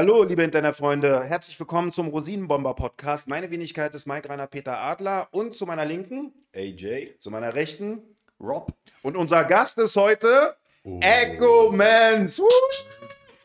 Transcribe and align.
Hallo, 0.00 0.22
liebe 0.22 0.44
Internetfreunde, 0.44 1.24
herzlich 1.24 1.58
willkommen 1.58 1.90
zum 1.90 2.06
Rosinenbomber-Podcast. 2.06 3.26
Meine 3.26 3.50
Wenigkeit 3.50 3.92
ist 3.96 4.06
Mike 4.06 4.28
Rainer 4.28 4.46
Peter 4.46 4.78
Adler 4.78 5.26
und 5.32 5.56
zu 5.56 5.66
meiner 5.66 5.84
Linken 5.84 6.32
AJ. 6.54 7.18
zu 7.18 7.32
meiner 7.32 7.52
Rechten 7.52 8.02
Rob. 8.38 8.72
und 9.02 9.16
unser 9.16 9.42
Gast 9.42 9.76
ist 9.78 9.96
heute 9.96 10.54
Echo 10.84 11.72
Mans. 11.72 12.40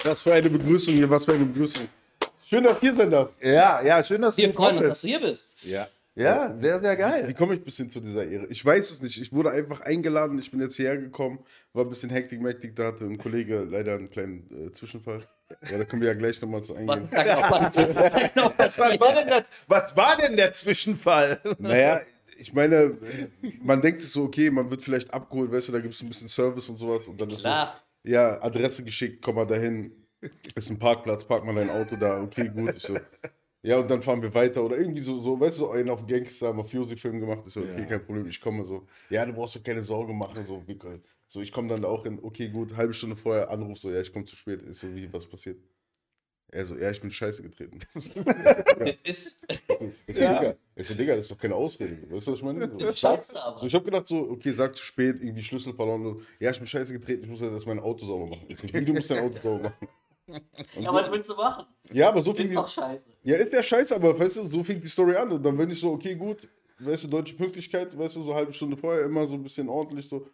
Was 0.03 0.21
für 0.21 0.35
eine 0.35 0.47
Begrüßung 0.47 0.93
hier, 0.93 1.09
was 1.09 1.25
für 1.25 1.33
eine 1.33 1.45
Begrüßung. 1.45 1.87
Schön, 2.47 2.61
dass 2.61 2.75
ihr 2.75 2.79
hier 2.81 2.95
sein 2.97 3.09
darf. 3.09 3.31
Ja, 3.41 3.81
ja, 3.81 4.03
schön, 4.03 4.21
dass 4.21 4.35
du 4.35 4.43
Wir 4.43 4.53
freuen 4.53 4.79
dass 4.79 5.01
du 5.01 5.07
hier 5.07 5.21
bist. 5.21 5.55
Ja. 5.63 5.87
Ja, 6.15 6.55
sehr, 6.59 6.79
sehr 6.79 6.93
Wie 6.93 6.97
geil. 6.97 7.33
komme 7.33 7.55
ich 7.55 7.63
bis 7.63 7.77
hin 7.77 7.89
zu 7.89 7.99
dieser 7.99 8.27
Ehre? 8.27 8.45
Ich 8.45 8.63
weiß 8.63 8.91
es 8.91 9.01
nicht. 9.01 9.19
Ich 9.19 9.33
wurde 9.33 9.49
einfach 9.49 9.81
eingeladen. 9.81 10.37
Ich 10.37 10.51
bin 10.51 10.61
jetzt 10.61 10.75
hierher 10.75 10.97
gekommen. 10.97 11.39
War 11.73 11.83
ein 11.83 11.89
bisschen 11.89 12.11
Hektik, 12.11 12.39
Mektik. 12.39 12.75
Da 12.75 12.85
hatte 12.85 13.05
ein 13.05 13.17
Kollege 13.17 13.63
leider 13.67 13.95
einen 13.95 14.11
kleinen 14.11 14.67
äh, 14.67 14.71
Zwischenfall. 14.71 15.23
Ja, 15.69 15.77
da 15.77 15.85
können 15.85 16.01
wir 16.01 16.09
ja 16.09 16.15
gleich 16.15 16.41
nochmal 16.41 16.63
zu 16.63 16.73
Was 16.73 16.79
eingehen. 16.79 17.03
ist 17.05 17.13
da 17.13 17.23
genau 17.23 18.51
was 18.57 18.77
Was 18.77 18.79
war 18.79 19.13
denn 19.15 19.27
der, 19.27 19.43
was 19.67 19.95
war 19.97 20.17
denn 20.17 20.37
der 20.37 20.53
Zwischenfall? 20.53 21.39
Naja, 21.59 22.01
ich 22.37 22.53
meine, 22.53 22.97
man 23.61 23.81
denkt 23.81 24.01
sich 24.01 24.11
so, 24.11 24.23
okay, 24.23 24.49
man 24.49 24.69
wird 24.69 24.81
vielleicht 24.81 25.13
abgeholt, 25.13 25.51
weißt 25.51 25.67
du, 25.69 25.71
da 25.71 25.79
gibt 25.79 25.93
es 25.93 26.01
ein 26.01 26.07
bisschen 26.09 26.27
Service 26.27 26.67
und 26.69 26.77
sowas. 26.77 27.07
Und 27.07 27.19
dann 27.21 27.29
ist 27.29 27.37
so, 27.37 27.43
Klar. 27.43 27.79
ja, 28.03 28.41
Adresse 28.41 28.83
geschickt, 28.83 29.21
komm 29.23 29.35
mal 29.35 29.45
dahin. 29.45 29.91
Ist 30.55 30.69
ein 30.69 30.79
Parkplatz, 30.79 31.25
park 31.25 31.43
mal 31.45 31.53
dein 31.53 31.69
Auto 31.69 31.95
da, 31.97 32.21
okay, 32.21 32.49
gut. 32.49 32.75
Ich 32.77 32.83
so, 32.83 32.97
ja, 33.61 33.77
und 33.77 33.89
dann 33.91 34.01
fahren 34.01 34.21
wir 34.21 34.33
weiter. 34.33 34.63
Oder 34.63 34.77
irgendwie 34.77 35.01
so, 35.01 35.19
so 35.21 35.39
weißt 35.39 35.59
du, 35.59 35.69
einen 35.71 35.89
auf 35.89 36.05
Gangster, 36.07 36.53
Mafiosi-Film 36.53 37.19
gemacht. 37.19 37.41
Ich 37.45 37.53
so, 37.53 37.61
okay, 37.61 37.85
kein 37.87 38.05
Problem, 38.05 38.25
ich 38.27 38.39
komme 38.41 38.63
so. 38.65 38.87
Ja, 39.09 39.25
du 39.25 39.33
brauchst 39.33 39.55
doch 39.57 39.63
keine 39.63 39.83
Sorge 39.83 40.13
machen. 40.13 40.45
So, 40.45 40.61
wir 40.65 40.77
können- 40.77 41.03
so 41.33 41.41
ich 41.41 41.51
komme 41.51 41.67
dann 41.67 41.81
da 41.81 41.87
auch 41.87 42.05
in, 42.05 42.19
okay, 42.23 42.47
gut, 42.47 42.77
halbe 42.77 42.93
Stunde 42.93 43.15
vorher 43.15 43.49
Anruf, 43.49 43.79
so, 43.79 43.89
ja, 43.89 43.99
ich 43.99 44.13
komme 44.13 44.23
zu 44.23 44.35
spät. 44.35 44.61
Ich 44.69 44.77
so, 44.77 44.93
wie, 44.93 45.11
was 45.11 45.25
passiert? 45.25 45.57
Er 46.51 46.63
so, 46.63 46.75
ja, 46.75 46.91
ich 46.91 47.01
bin 47.01 47.09
scheiße 47.09 47.41
getreten. 47.41 47.79
Das 47.95 48.05
ist 49.03 49.43
Ich 50.05 50.15
so, 50.15 50.21
Digga, 50.21 50.55
ich 50.75 50.87
so, 50.87 50.93
Digga, 50.93 51.15
das 51.15 51.25
ist 51.25 51.31
doch 51.31 51.37
keine 51.39 51.55
Ausrede. 51.55 51.97
Weißt 52.07 52.27
du, 52.27 52.33
was 52.33 52.37
ich 52.37 52.45
meine? 52.45 52.69
So, 52.79 52.93
scheiße, 52.93 53.43
aber. 53.43 53.57
so, 53.57 53.65
ich 53.65 53.73
habe 53.73 53.83
gedacht, 53.83 54.07
so, 54.07 54.29
okay, 54.29 54.51
sag 54.51 54.75
zu 54.75 54.83
spät, 54.83 55.23
irgendwie 55.23 55.41
Schlüssel 55.41 55.73
verloren. 55.73 56.03
So, 56.03 56.21
ja, 56.39 56.51
ich 56.51 56.59
bin 56.59 56.67
scheiße 56.67 56.93
getreten, 56.93 57.23
ich 57.23 57.29
muss 57.31 57.41
jetzt 57.41 57.65
mein 57.65 57.79
Auto 57.79 58.05
sauber 58.05 58.27
machen. 58.27 58.45
Ich 58.49 58.59
so, 58.59 58.71
wie, 58.71 58.85
du 58.85 58.93
musst 58.93 59.09
dein 59.09 59.23
Auto 59.25 59.39
sauber 59.41 59.63
machen. 59.63 59.87
Und 60.27 60.83
Ja, 60.83 60.93
was 60.93 61.05
so, 61.07 61.11
willst 61.11 61.29
du 61.29 61.33
machen? 61.33 61.65
ja, 61.91 62.09
aber 62.09 62.21
so 62.21 62.31
fing 62.35 62.45
Ist 62.45 62.55
doch 62.55 62.67
scheiße. 62.67 63.09
ja, 63.23 63.37
ist 63.37 63.51
ja 63.51 63.63
scheiße, 63.63 63.95
aber 63.95 64.19
weißt 64.19 64.37
du, 64.37 64.47
so 64.47 64.63
fing 64.63 64.79
die 64.79 64.87
Story 64.87 65.15
an. 65.15 65.31
Und 65.31 65.43
dann 65.43 65.57
bin 65.57 65.71
ich 65.71 65.79
so, 65.79 65.93
okay, 65.93 66.13
gut, 66.13 66.47
weißt 66.77 67.05
du, 67.05 67.07
deutsche 67.07 67.35
Pünktlichkeit, 67.35 67.97
weißt 67.97 68.17
du, 68.17 68.21
so 68.21 68.29
eine 68.29 68.41
halbe 68.41 68.53
Stunde 68.53 68.77
vorher 68.77 69.05
immer 69.05 69.25
so 69.25 69.33
ein 69.33 69.41
bisschen 69.41 69.67
ordentlich 69.67 70.07
so. 70.07 70.27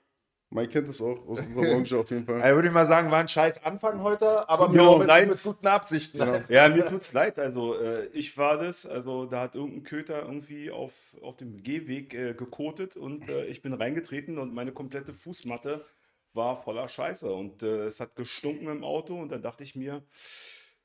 Mike 0.52 0.70
kennt 0.70 0.88
das 0.90 1.00
auch 1.00 1.28
aus 1.28 1.42
unserer 1.42 1.62
Branche 1.62 1.98
auf 1.98 2.10
jeden 2.10 2.26
Fall. 2.26 2.42
Also 2.42 2.56
würde 2.56 2.68
ich 2.70 2.74
mal 2.74 2.88
sagen, 2.88 3.12
war 3.12 3.20
ein 3.20 3.28
scheiß 3.28 3.64
Anfang 3.64 4.02
heute, 4.02 4.50
aber 4.50 4.66
Tut 4.66 4.76
mir 4.76 4.98
mit, 4.98 5.08
leid. 5.08 5.30
mit 5.30 5.44
guten 5.44 5.68
Absichten. 5.68 6.20
Ja, 6.50 6.70
mir 6.70 6.88
tut's 6.88 7.14
leid. 7.14 7.38
Also, 7.38 7.76
äh, 7.80 8.08
ich 8.14 8.36
war 8.38 8.58
das. 8.58 8.88
Also, 8.88 9.26
da 9.26 9.42
hat 9.42 9.56
irgendein 9.56 9.84
Köter 9.84 10.24
irgendwie 10.24 10.72
auf, 10.72 10.94
auf 11.22 11.38
dem 11.38 11.62
Gehweg 11.62 12.14
äh, 12.16 12.34
gekotet 12.34 12.98
und 12.98 13.30
äh, 13.30 13.46
ich 13.46 13.62
bin 13.62 13.74
reingetreten 13.74 14.40
und 14.40 14.54
meine 14.54 14.72
komplette 14.72 15.14
Fußmatte 15.14 15.86
war 16.34 16.62
voller 16.64 16.88
Scheiße 16.88 17.32
und 17.32 17.62
äh, 17.62 17.86
es 17.86 18.00
hat 18.00 18.16
gestunken 18.16 18.70
im 18.70 18.84
Auto 18.84 19.16
und 19.20 19.32
dann 19.32 19.42
dachte 19.42 19.64
ich 19.64 19.76
mir, 19.76 20.04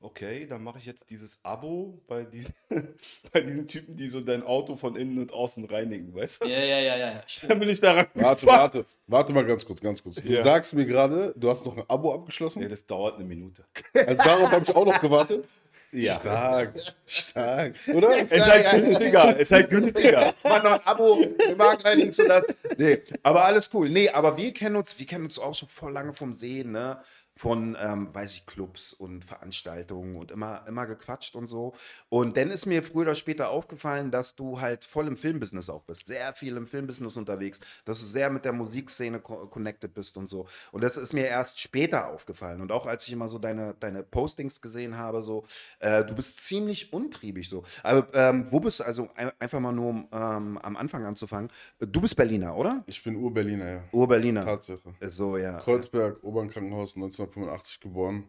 okay, 0.05 0.47
dann 0.47 0.63
mache 0.63 0.79
ich 0.79 0.87
jetzt 0.87 1.09
dieses 1.11 1.41
Abo 1.43 1.99
bei 2.07 2.25
diesen, 2.25 2.55
bei 3.33 3.41
diesen 3.41 3.67
Typen, 3.67 3.97
die 3.97 4.07
so 4.09 4.21
dein 4.21 4.43
Auto 4.43 4.77
von 4.77 4.97
innen 4.97 5.19
und 5.19 5.33
außen 5.33 5.65
reinigen, 5.65 6.15
weißt 6.15 6.45
du? 6.45 6.49
Ja, 6.49 6.59
ja, 6.61 6.79
ja, 6.81 6.97
ja. 6.97 7.23
Stimmt. 7.27 7.53
Dann 7.53 7.59
bin 7.61 7.69
ich 7.71 7.81
daran 7.81 8.07
Warte, 8.15 8.47
gefahren. 8.47 8.61
warte, 8.61 8.87
warte 9.07 9.33
mal 9.33 9.45
ganz 9.47 9.65
kurz, 9.65 9.81
ganz 9.81 10.03
kurz. 10.03 10.17
Du 10.17 10.29
Ja. 10.29 10.45
sagst 10.45 10.75
mir 10.75 10.85
gerade, 10.87 11.33
du 11.37 11.49
hast 11.51 11.65
noch 11.65 11.77
ein 11.77 11.85
Abo 11.89 12.13
abgeschlossen. 12.15 12.63
Ja, 12.63 12.69
das 12.69 12.87
dauert 12.87 13.17
eine 13.17 13.25
Minute. 13.25 13.65
Also 13.95 14.23
darauf 14.23 14.51
habe 14.51 14.63
ich 14.65 14.75
auch 14.77 14.85
noch 14.87 15.01
gewartet. 15.01 15.45
Ja. 15.93 16.19
Stark, 16.21 16.75
stark. 17.07 17.75
Oder? 17.95 18.19
Es 18.19 18.33
ist 18.33 18.45
halt 18.45 18.83
günstiger. 18.85 19.35
Es 19.37 19.41
ist 19.43 19.53
halt 19.53 19.71
günstiger. 19.71 20.35
mal 20.43 20.61
noch 20.63 20.73
ein 20.73 20.81
Abo 20.87 21.23
im 21.23 21.57
Markt 21.57 21.85
reinigen 21.85 22.13
zu 22.13 22.27
lassen. 22.27 22.53
Nee, 22.77 23.01
aber 23.23 23.45
alles 23.45 23.71
cool. 23.73 23.89
Nee, 23.89 24.09
aber 24.09 24.37
wir 24.37 24.53
kennen 24.53 24.75
uns, 24.75 24.99
wir 24.99 25.07
kennen 25.07 25.25
uns 25.25 25.39
auch 25.39 25.55
schon 25.55 25.69
voll 25.69 25.93
lange 25.93 26.13
vom 26.13 26.33
Sehen, 26.33 26.73
ne? 26.73 27.01
Von, 27.37 27.77
ähm, 27.81 28.15
weiß 28.15 28.35
ich, 28.35 28.47
Clubs 28.47 28.93
und 28.93 29.25
Veranstaltungen 29.25 30.17
und 30.17 30.31
immer, 30.31 30.65
immer 30.69 30.87
gequatscht 30.87 31.35
und 31.35 31.47
so. 31.47 31.75
Und 32.09 32.37
dann 32.37 32.51
ist 32.51 32.67
mir 32.67 32.83
früher 32.83 33.03
oder 33.03 33.15
später 33.15 33.51
aufgefallen, 33.51 34.11
dass 34.11 34.37
du 34.37 34.61
halt 34.61 34.85
voll 34.85 35.09
im 35.09 35.17
Filmbusiness 35.17 35.69
auch 35.69 35.83
bist. 35.83 36.07
Sehr 36.07 36.33
viel 36.35 36.57
im 36.57 36.67
Filmbusiness 36.67 37.17
unterwegs, 37.17 37.61
dass 37.85 38.01
du 38.01 38.07
sehr 38.07 38.31
mit 38.31 38.45
der 38.45 38.53
Musikszene 38.53 39.21
co 39.21 39.47
connected 39.47 39.95
bist 39.95 40.17
und 40.17 40.29
so. 40.29 40.47
Und 40.71 40.85
das 40.85 40.97
ist 40.97 41.13
mir 41.13 41.27
erst 41.27 41.61
später 41.61 42.09
aufgefallen. 42.09 42.61
Und 42.61 42.71
auch 42.71 42.87
als 42.87 43.07
ich 43.07 43.13
immer 43.13 43.29
so 43.29 43.39
deine, 43.39 43.75
deine 43.81 44.03
Postings 44.03 44.61
gesehen 44.61 44.97
habe, 44.97 45.23
so, 45.23 45.45
äh, 45.81 46.05
du 46.05 46.15
bist 46.15 46.45
ziemlich 46.45 46.93
untriebig 46.93 47.49
so. 47.49 47.65
Aber 47.83 48.07
ähm, 48.15 48.51
wo 48.51 48.61
bist 48.61 48.81
du, 48.81 48.85
also 48.85 49.09
ein, 49.17 49.31
einfach 49.39 49.61
mal 49.61 49.73
nur 49.73 49.91
um 49.91 50.09
ähm, 50.13 50.59
am 50.59 50.77
Anfang 50.77 51.05
anzufangen. 51.05 51.51
Du 51.79 52.01
bist 52.01 52.17
Berliner, 52.17 52.57
oder? 52.57 52.83
Ich 52.87 53.03
bin 53.03 53.17
Ur-Berliner, 53.17 53.71
ja. 53.71 53.85
Ur-Berliner. 53.93 54.45
Tatsache. 54.45 54.95
So, 55.09 55.37
ja. 55.37 55.59
Kreuzberg, 55.59 56.23
Obernkrankenhaus, 56.23 56.97
1985 57.27 57.81
geboren. 57.81 58.25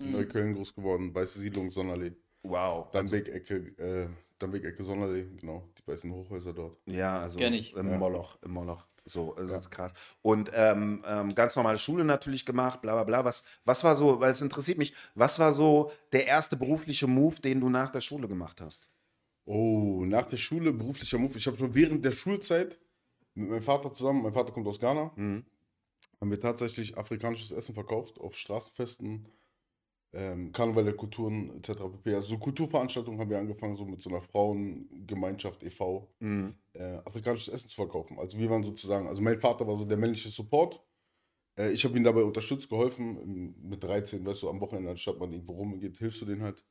In 0.00 0.12
Neukölln 0.12 0.54
groß 0.54 0.74
geworden, 0.74 1.14
Weiße 1.14 1.38
Siedlung, 1.40 1.70
Sonnerlee. 1.70 2.12
Wow. 2.42 2.90
Dann 2.90 3.10
Weg-Ecke, 3.10 3.56
äh, 3.76 4.08
dann 4.38 4.52
Weg-Ecke 4.52 4.82
Sonnerlee, 4.82 5.26
genau. 5.38 5.68
Die 5.78 5.86
weißen 5.86 6.10
Hochhäuser 6.10 6.54
dort. 6.54 6.78
Ja, 6.86 7.20
also 7.20 7.38
im 7.38 7.98
Moloch, 7.98 8.38
im 8.42 8.52
Moloch. 8.52 8.86
So, 9.04 9.34
das 9.34 9.50
ist 9.52 9.70
krass. 9.70 9.92
Und 10.22 10.50
ähm, 10.54 11.04
ähm, 11.06 11.34
ganz 11.34 11.54
normale 11.54 11.76
Schule 11.76 12.04
natürlich 12.04 12.46
gemacht, 12.46 12.80
bla 12.80 12.94
bla 12.94 13.04
bla. 13.04 13.24
Was, 13.26 13.44
was 13.66 13.84
war 13.84 13.94
so, 13.94 14.20
weil 14.20 14.32
es 14.32 14.40
interessiert 14.40 14.78
mich, 14.78 14.94
was 15.14 15.38
war 15.38 15.52
so 15.52 15.92
der 16.12 16.26
erste 16.26 16.56
berufliche 16.56 17.06
Move, 17.06 17.38
den 17.42 17.60
du 17.60 17.68
nach 17.68 17.90
der 17.90 18.00
Schule 18.00 18.26
gemacht 18.26 18.60
hast? 18.62 18.86
Oh, 19.44 20.04
nach 20.06 20.26
der 20.26 20.38
Schule, 20.38 20.72
beruflicher 20.72 21.18
Move. 21.18 21.36
Ich 21.36 21.46
habe 21.46 21.58
schon 21.58 21.74
während 21.74 22.04
der 22.04 22.12
Schulzeit 22.12 22.78
mit 23.34 23.50
meinem 23.50 23.62
Vater 23.62 23.92
zusammen, 23.92 24.22
mein 24.22 24.32
Vater 24.32 24.52
kommt 24.52 24.66
aus 24.66 24.80
Ghana, 24.80 25.12
Mhm. 25.16 25.44
Haben 26.20 26.30
wir 26.30 26.40
tatsächlich 26.40 26.96
afrikanisches 26.96 27.50
Essen 27.50 27.74
verkauft 27.74 28.20
auf 28.20 28.36
Straßenfesten, 28.36 29.26
ähm, 30.12 30.52
Karneval 30.52 30.84
der 30.84 30.96
Kulturen 30.96 31.50
etc. 31.56 31.82
pp. 31.92 32.14
Also 32.14 32.28
so 32.30 32.38
Kulturveranstaltungen 32.38 33.20
haben 33.20 33.30
wir 33.30 33.38
angefangen, 33.38 33.76
so 33.76 33.84
mit 33.84 34.02
so 34.02 34.10
einer 34.10 34.20
Frauengemeinschaft 34.20 35.62
e.V. 35.62 36.12
Mhm. 36.18 36.54
äh, 36.74 36.98
afrikanisches 37.04 37.52
Essen 37.52 37.68
zu 37.68 37.76
verkaufen. 37.76 38.18
Also 38.18 38.38
wir 38.38 38.50
waren 38.50 38.62
sozusagen, 38.62 39.06
also 39.06 39.22
mein 39.22 39.40
Vater 39.40 39.66
war 39.66 39.78
so 39.78 39.84
der 39.84 39.96
männliche 39.96 40.28
Support. 40.28 40.82
Äh, 41.56 41.72
ich 41.72 41.84
habe 41.84 41.96
ihn 41.96 42.04
dabei 42.04 42.24
unterstützt, 42.24 42.68
geholfen. 42.68 43.18
Ähm, 43.22 43.54
Mit 43.62 43.82
13, 43.84 44.24
weißt 44.26 44.42
du, 44.42 44.50
am 44.50 44.60
Wochenende, 44.60 44.90
anstatt 44.90 45.18
man 45.18 45.32
irgendwo 45.32 45.52
rumgeht, 45.52 45.96
hilfst 45.98 46.20
du 46.22 46.26
denen 46.26 46.42
halt. 46.42 46.64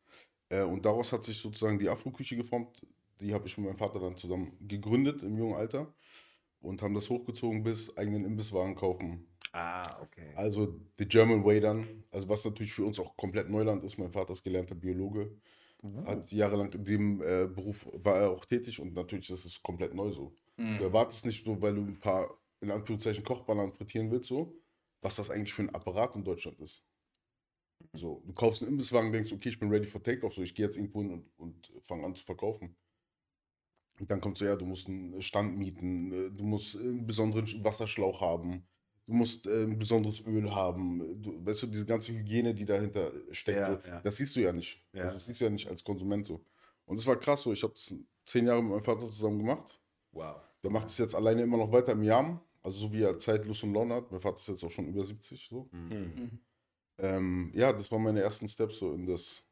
Äh, 0.49 0.63
und 0.63 0.85
daraus 0.85 1.13
hat 1.13 1.23
sich 1.23 1.37
sozusagen 1.39 1.79
die 1.79 1.89
Afro-Küche 1.89 2.35
geformt. 2.35 2.85
Die 3.21 3.33
habe 3.33 3.47
ich 3.47 3.57
mit 3.57 3.67
meinem 3.67 3.77
Vater 3.77 3.99
dann 3.99 4.17
zusammen 4.17 4.57
gegründet 4.67 5.23
im 5.23 5.37
jungen 5.37 5.55
Alter 5.55 5.93
und 6.61 6.81
haben 6.81 6.93
das 6.93 7.09
hochgezogen 7.09 7.63
bis 7.63 7.95
eigenen 7.97 8.25
Imbisswagen 8.25 8.75
kaufen. 8.75 9.27
Ah, 9.51 10.01
okay. 10.01 10.31
Also 10.35 10.79
the 10.97 11.07
German 11.07 11.43
Way 11.43 11.59
dann, 11.59 12.03
also 12.11 12.29
was 12.29 12.45
natürlich 12.45 12.73
für 12.73 12.85
uns 12.85 12.99
auch 12.99 13.15
komplett 13.17 13.49
Neuland 13.49 13.83
ist. 13.83 13.97
Mein 13.97 14.11
Vater 14.11 14.33
ist 14.33 14.43
gelernter 14.43 14.75
Biologe, 14.75 15.31
hat 16.05 16.31
jahrelang 16.31 16.71
in 16.73 16.83
dem 16.83 17.21
äh, 17.21 17.47
Beruf 17.47 17.87
war 17.93 18.17
er 18.19 18.31
auch 18.31 18.45
tätig 18.45 18.79
und 18.79 18.93
natürlich 18.93 19.27
das 19.27 19.45
ist 19.45 19.63
komplett 19.63 19.93
neu 19.93 20.11
so. 20.11 20.33
Du 20.57 20.83
erwartest 20.83 21.25
nicht 21.25 21.45
so, 21.45 21.61
weil 21.61 21.73
du 21.75 21.81
ein 21.81 21.99
paar 21.99 22.37
in 22.61 22.69
Anführungszeichen 22.71 23.23
Kochbananen 23.23 23.71
frittieren 23.71 24.11
willst 24.11 24.27
so, 24.27 24.53
was 25.01 25.15
das 25.15 25.29
eigentlich 25.29 25.53
für 25.53 25.63
ein 25.63 25.73
Apparat 25.73 26.15
in 26.15 26.23
Deutschland 26.23 26.59
ist. 26.59 26.83
So, 27.93 28.21
du 28.25 28.33
kaufst 28.33 28.61
einen 28.61 28.71
Imbisswagen, 28.73 29.11
denkst, 29.11 29.31
okay, 29.31 29.49
ich 29.49 29.59
bin 29.59 29.69
ready 29.69 29.87
for 29.87 30.03
Takeoff, 30.03 30.33
so 30.33 30.41
ich 30.41 30.53
gehe 30.53 30.65
jetzt 30.65 30.75
irgendwo 30.75 31.01
hin 31.01 31.11
und, 31.11 31.39
und 31.39 31.71
fange 31.81 32.05
an 32.05 32.15
zu 32.15 32.23
verkaufen. 32.23 32.75
Und 33.99 34.11
dann 34.11 34.21
kommt 34.21 34.37
so, 34.37 34.45
ja, 34.45 34.55
du 34.55 34.65
musst 34.65 34.87
einen 34.87 35.21
Stand 35.21 35.57
mieten, 35.57 36.11
äh, 36.11 36.31
du 36.31 36.43
musst 36.43 36.75
einen 36.75 37.05
besonderen 37.07 37.45
Wasserschlauch 37.63 38.21
haben, 38.21 38.67
du 39.09 39.15
musst 39.15 39.47
äh, 39.47 39.63
ein 39.63 39.77
besonderes 39.79 40.21
Öl 40.25 40.53
haben, 40.53 41.19
du, 41.21 41.43
weißt 41.43 41.63
du, 41.63 41.67
diese 41.67 41.85
ganze 41.85 42.13
Hygiene, 42.13 42.53
die 42.53 42.65
dahinter 42.65 43.11
steckt, 43.31 43.57
Ja, 43.57 43.75
so, 43.81 43.87
ja. 43.87 44.01
das 44.01 44.17
siehst 44.17 44.35
du 44.35 44.41
ja 44.41 44.53
nicht. 44.53 44.81
Ja. 44.93 45.05
Also, 45.05 45.13
das 45.15 45.25
siehst 45.25 45.41
du 45.41 45.45
ja 45.45 45.49
nicht 45.49 45.67
als 45.67 45.83
Konsument 45.83 46.25
so. 46.25 46.45
Und 46.85 46.97
das 46.97 47.07
war 47.07 47.15
krass 47.19 47.41
so, 47.41 47.51
ich 47.51 47.63
habe 47.63 47.73
das 47.73 47.95
zehn 48.23 48.45
Jahre 48.45 48.61
mit 48.61 48.71
meinem 48.71 48.83
Vater 48.83 49.07
zusammen 49.07 49.39
gemacht. 49.39 49.79
Wow. 50.11 50.35
Der 50.63 50.71
macht 50.71 50.89
es 50.89 50.97
jetzt 50.99 51.15
alleine 51.15 51.41
immer 51.41 51.57
noch 51.57 51.71
weiter 51.71 51.93
im 51.93 52.03
Jam, 52.03 52.39
also 52.61 52.77
so 52.79 52.93
wie 52.93 53.01
er 53.01 53.17
Zeit, 53.17 53.45
Lust 53.45 53.63
und 53.63 53.73
Laune 53.73 53.95
hat. 53.95 54.11
Mein 54.11 54.19
Vater 54.19 54.37
ist 54.37 54.47
jetzt 54.47 54.63
auch 54.63 54.71
schon 54.71 54.87
über 54.87 55.03
70 55.03 55.47
so. 55.49 55.69
Mhm. 55.71 56.39
Ähm, 56.99 57.51
ja, 57.55 57.73
das 57.73 57.91
waren 57.91 58.03
meine 58.03 58.21
ersten 58.21 58.47
Steps 58.47 58.77
so 58.79 58.93
in 58.93 59.05
das 59.07 59.43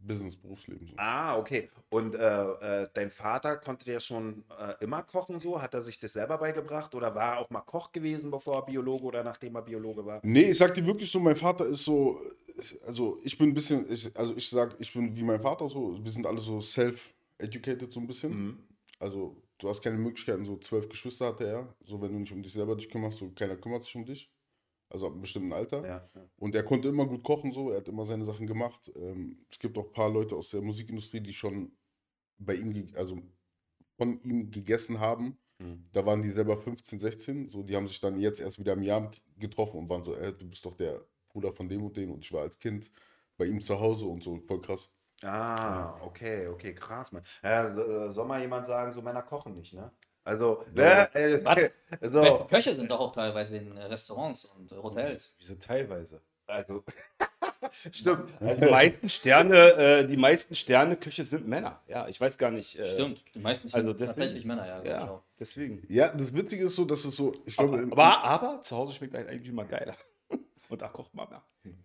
Business-Berufsleben. 0.00 0.88
So. 0.88 0.94
Ah, 0.96 1.38
okay. 1.38 1.70
Und 1.90 2.14
äh, 2.14 2.18
äh, 2.18 2.88
dein 2.94 3.10
Vater 3.10 3.56
konnte 3.56 3.84
der 3.84 4.00
schon 4.00 4.44
äh, 4.58 4.84
immer 4.84 5.02
kochen 5.02 5.38
so? 5.38 5.60
Hat 5.60 5.74
er 5.74 5.82
sich 5.82 5.98
das 6.00 6.14
selber 6.14 6.38
beigebracht 6.38 6.94
oder 6.94 7.14
war 7.14 7.34
er 7.34 7.38
auch 7.38 7.50
mal 7.50 7.60
Koch 7.60 7.92
gewesen, 7.92 8.30
bevor 8.30 8.56
er 8.56 8.66
Biologe 8.66 9.04
oder 9.04 9.22
nachdem 9.22 9.54
er 9.56 9.62
Biologe 9.62 10.04
war? 10.04 10.20
Nee, 10.22 10.50
ich 10.50 10.58
sag 10.58 10.74
dir 10.74 10.86
wirklich 10.86 11.10
so, 11.10 11.20
mein 11.20 11.36
Vater 11.36 11.66
ist 11.66 11.84
so, 11.84 12.20
also 12.86 13.18
ich 13.22 13.36
bin 13.36 13.50
ein 13.50 13.54
bisschen, 13.54 13.90
ich, 13.90 14.16
also 14.16 14.34
ich 14.36 14.48
sag, 14.48 14.74
ich 14.78 14.92
bin 14.92 15.14
wie 15.14 15.22
mein 15.22 15.40
Vater 15.40 15.68
so, 15.68 15.98
wir 16.02 16.10
sind 16.10 16.26
alle 16.26 16.40
so 16.40 16.60
self-educated 16.60 17.92
so 17.92 18.00
ein 18.00 18.06
bisschen. 18.06 18.30
Mhm. 18.30 18.58
Also 18.98 19.36
du 19.58 19.68
hast 19.68 19.82
keine 19.82 19.98
Möglichkeiten, 19.98 20.44
so 20.44 20.56
zwölf 20.58 20.88
Geschwister 20.88 21.26
hatte 21.26 21.46
er, 21.46 21.74
so 21.84 22.00
wenn 22.00 22.12
du 22.12 22.18
nicht 22.18 22.32
um 22.32 22.42
dich 22.42 22.52
selber 22.52 22.76
dich 22.76 22.88
kümmerst, 22.88 23.18
so 23.18 23.30
keiner 23.30 23.56
kümmert 23.56 23.84
sich 23.84 23.94
um 23.96 24.04
dich. 24.04 24.30
Also 24.90 25.06
ab 25.06 25.12
einem 25.12 25.22
bestimmten 25.22 25.52
Alter. 25.52 25.86
Ja, 25.86 26.10
ja. 26.14 26.28
Und 26.36 26.54
er 26.54 26.62
konnte 26.62 26.88
immer 26.88 27.06
gut 27.06 27.22
kochen, 27.22 27.52
so, 27.52 27.70
er 27.70 27.78
hat 27.78 27.88
immer 27.88 28.04
seine 28.04 28.24
Sachen 28.24 28.46
gemacht. 28.46 28.90
Ähm, 28.96 29.38
es 29.50 29.58
gibt 29.58 29.78
auch 29.78 29.86
ein 29.86 29.92
paar 29.92 30.10
Leute 30.10 30.36
aus 30.36 30.50
der 30.50 30.62
Musikindustrie, 30.62 31.20
die 31.20 31.32
schon 31.32 31.72
bei 32.38 32.54
ihm, 32.54 32.88
also 32.94 33.22
von 33.96 34.20
ihm 34.22 34.50
gegessen 34.50 35.00
haben. 35.00 35.38
Mhm. 35.58 35.88
Da 35.92 36.04
waren 36.04 36.22
die 36.22 36.30
selber 36.30 36.56
15, 36.58 36.98
16, 36.98 37.48
so, 37.48 37.62
die 37.62 37.76
haben 37.76 37.88
sich 37.88 38.00
dann 38.00 38.18
jetzt 38.18 38.40
erst 38.40 38.58
wieder 38.58 38.72
im 38.72 38.82
Jahr 38.82 39.10
getroffen 39.38 39.78
und 39.78 39.88
waren 39.88 40.02
so, 40.02 40.14
ey, 40.16 40.36
du 40.36 40.48
bist 40.48 40.64
doch 40.64 40.74
der 40.74 41.04
Bruder 41.28 41.52
von 41.52 41.68
dem 41.68 41.84
und 41.84 41.96
dem 41.96 42.10
und 42.10 42.24
ich 42.24 42.32
war 42.32 42.42
als 42.42 42.58
Kind 42.58 42.90
bei 43.36 43.46
ihm 43.46 43.60
zu 43.60 43.78
Hause 43.78 44.06
und 44.06 44.22
so, 44.22 44.38
voll 44.40 44.60
krass. 44.60 44.90
Ah, 45.22 46.00
okay, 46.02 46.46
okay, 46.48 46.74
krass, 46.74 47.12
man. 47.12 47.22
Ja, 47.42 47.68
äh, 47.68 48.10
soll 48.10 48.26
mal 48.26 48.40
jemand 48.40 48.66
sagen, 48.66 48.92
so 48.92 49.02
Männer 49.02 49.22
kochen 49.22 49.54
nicht, 49.54 49.74
ne? 49.74 49.92
Also, 50.24 50.64
Ja. 50.74 51.08
ne, 51.14 51.14
äh, 51.14 51.38
so, 52.10 52.20
Beste 52.20 52.46
Köche 52.48 52.74
sind 52.74 52.90
doch 52.90 53.00
auch 53.00 53.12
teilweise 53.12 53.56
in 53.56 53.76
Restaurants 53.78 54.44
und 54.44 54.70
Hotels. 54.72 55.36
Wieso 55.38 55.54
teilweise? 55.54 56.20
also, 56.46 56.82
stimmt. 57.92 58.28
Die 58.40 58.66
meisten 58.70 59.08
Sterne, 59.08 59.56
äh, 59.74 60.06
die 60.06 60.16
meisten 60.16 60.54
Sterne-Küche 60.56 61.22
sind 61.24 61.46
Männer. 61.46 61.80
Ja, 61.86 62.08
ich 62.08 62.20
weiß 62.20 62.36
gar 62.38 62.50
nicht. 62.50 62.76
Äh, 62.78 62.86
Stimmt, 62.86 63.22
die 63.34 63.38
meisten 63.38 63.68
sind 63.68 63.76
also 63.76 63.92
deswegen- 63.92 64.08
tatsächlich 64.20 64.44
Männer, 64.44 64.66
ja. 64.66 64.82
Ja, 64.82 65.00
Genau. 65.00 65.22
deswegen. 65.38 65.86
Ja, 65.88 66.08
das 66.08 66.34
Witzige 66.34 66.64
ist 66.64 66.74
so, 66.74 66.84
dass 66.84 67.04
es 67.04 67.14
so, 67.16 67.32
ich 67.46 67.56
glaube, 67.56 67.74
Aber, 67.74 67.82
im- 67.84 67.92
aber, 67.92 68.24
aber 68.24 68.62
zu 68.62 68.76
Hause 68.76 68.92
schmeckt 68.94 69.14
eigentlich 69.14 69.48
immer 69.48 69.64
geiler. 69.64 69.94
Und 70.70 70.80
da 70.80 70.88
kocht 70.88 71.12
man 71.14 71.28
mehr. 71.28 71.42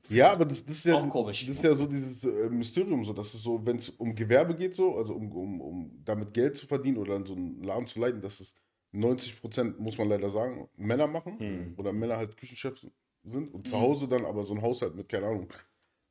Ja, 0.09 0.31
aber 0.31 0.45
das, 0.45 0.63
das 0.63 0.77
ist 0.77 0.85
ja, 0.85 1.01
das 1.01 1.41
ist 1.41 1.63
ja 1.63 1.75
so 1.75 1.87
dieses 1.87 2.23
äh, 2.23 2.49
Mysterium, 2.49 3.03
so, 3.03 3.13
dass 3.13 3.33
es 3.33 3.41
so, 3.41 3.65
wenn 3.65 3.77
es 3.77 3.89
um 3.89 4.15
Gewerbe 4.15 4.55
geht, 4.55 4.75
so, 4.75 4.95
also 4.95 5.15
um, 5.15 5.31
um, 5.31 5.59
um 5.61 6.01
damit 6.05 6.33
Geld 6.33 6.55
zu 6.55 6.67
verdienen 6.67 6.97
oder 6.97 7.15
in 7.15 7.25
so 7.25 7.33
einen 7.33 7.61
Laden 7.63 7.87
zu 7.87 7.99
leiten, 7.99 8.21
dass 8.21 8.39
es 8.39 8.53
90 8.91 9.41
Prozent, 9.41 9.79
muss 9.79 9.97
man 9.97 10.07
leider 10.07 10.29
sagen, 10.29 10.69
Männer 10.77 11.07
machen 11.07 11.39
Hm. 11.39 11.73
oder 11.77 11.91
Männer 11.91 12.17
halt 12.17 12.37
Küchenchefs 12.37 12.87
sind 13.23 13.53
und 13.53 13.67
zu 13.67 13.79
Hause 13.79 14.07
dann 14.07 14.23
aber 14.23 14.43
so 14.43 14.53
ein 14.53 14.61
Haushalt 14.61 14.95
mit, 14.95 15.09
keine 15.09 15.25
Ahnung, 15.27 15.47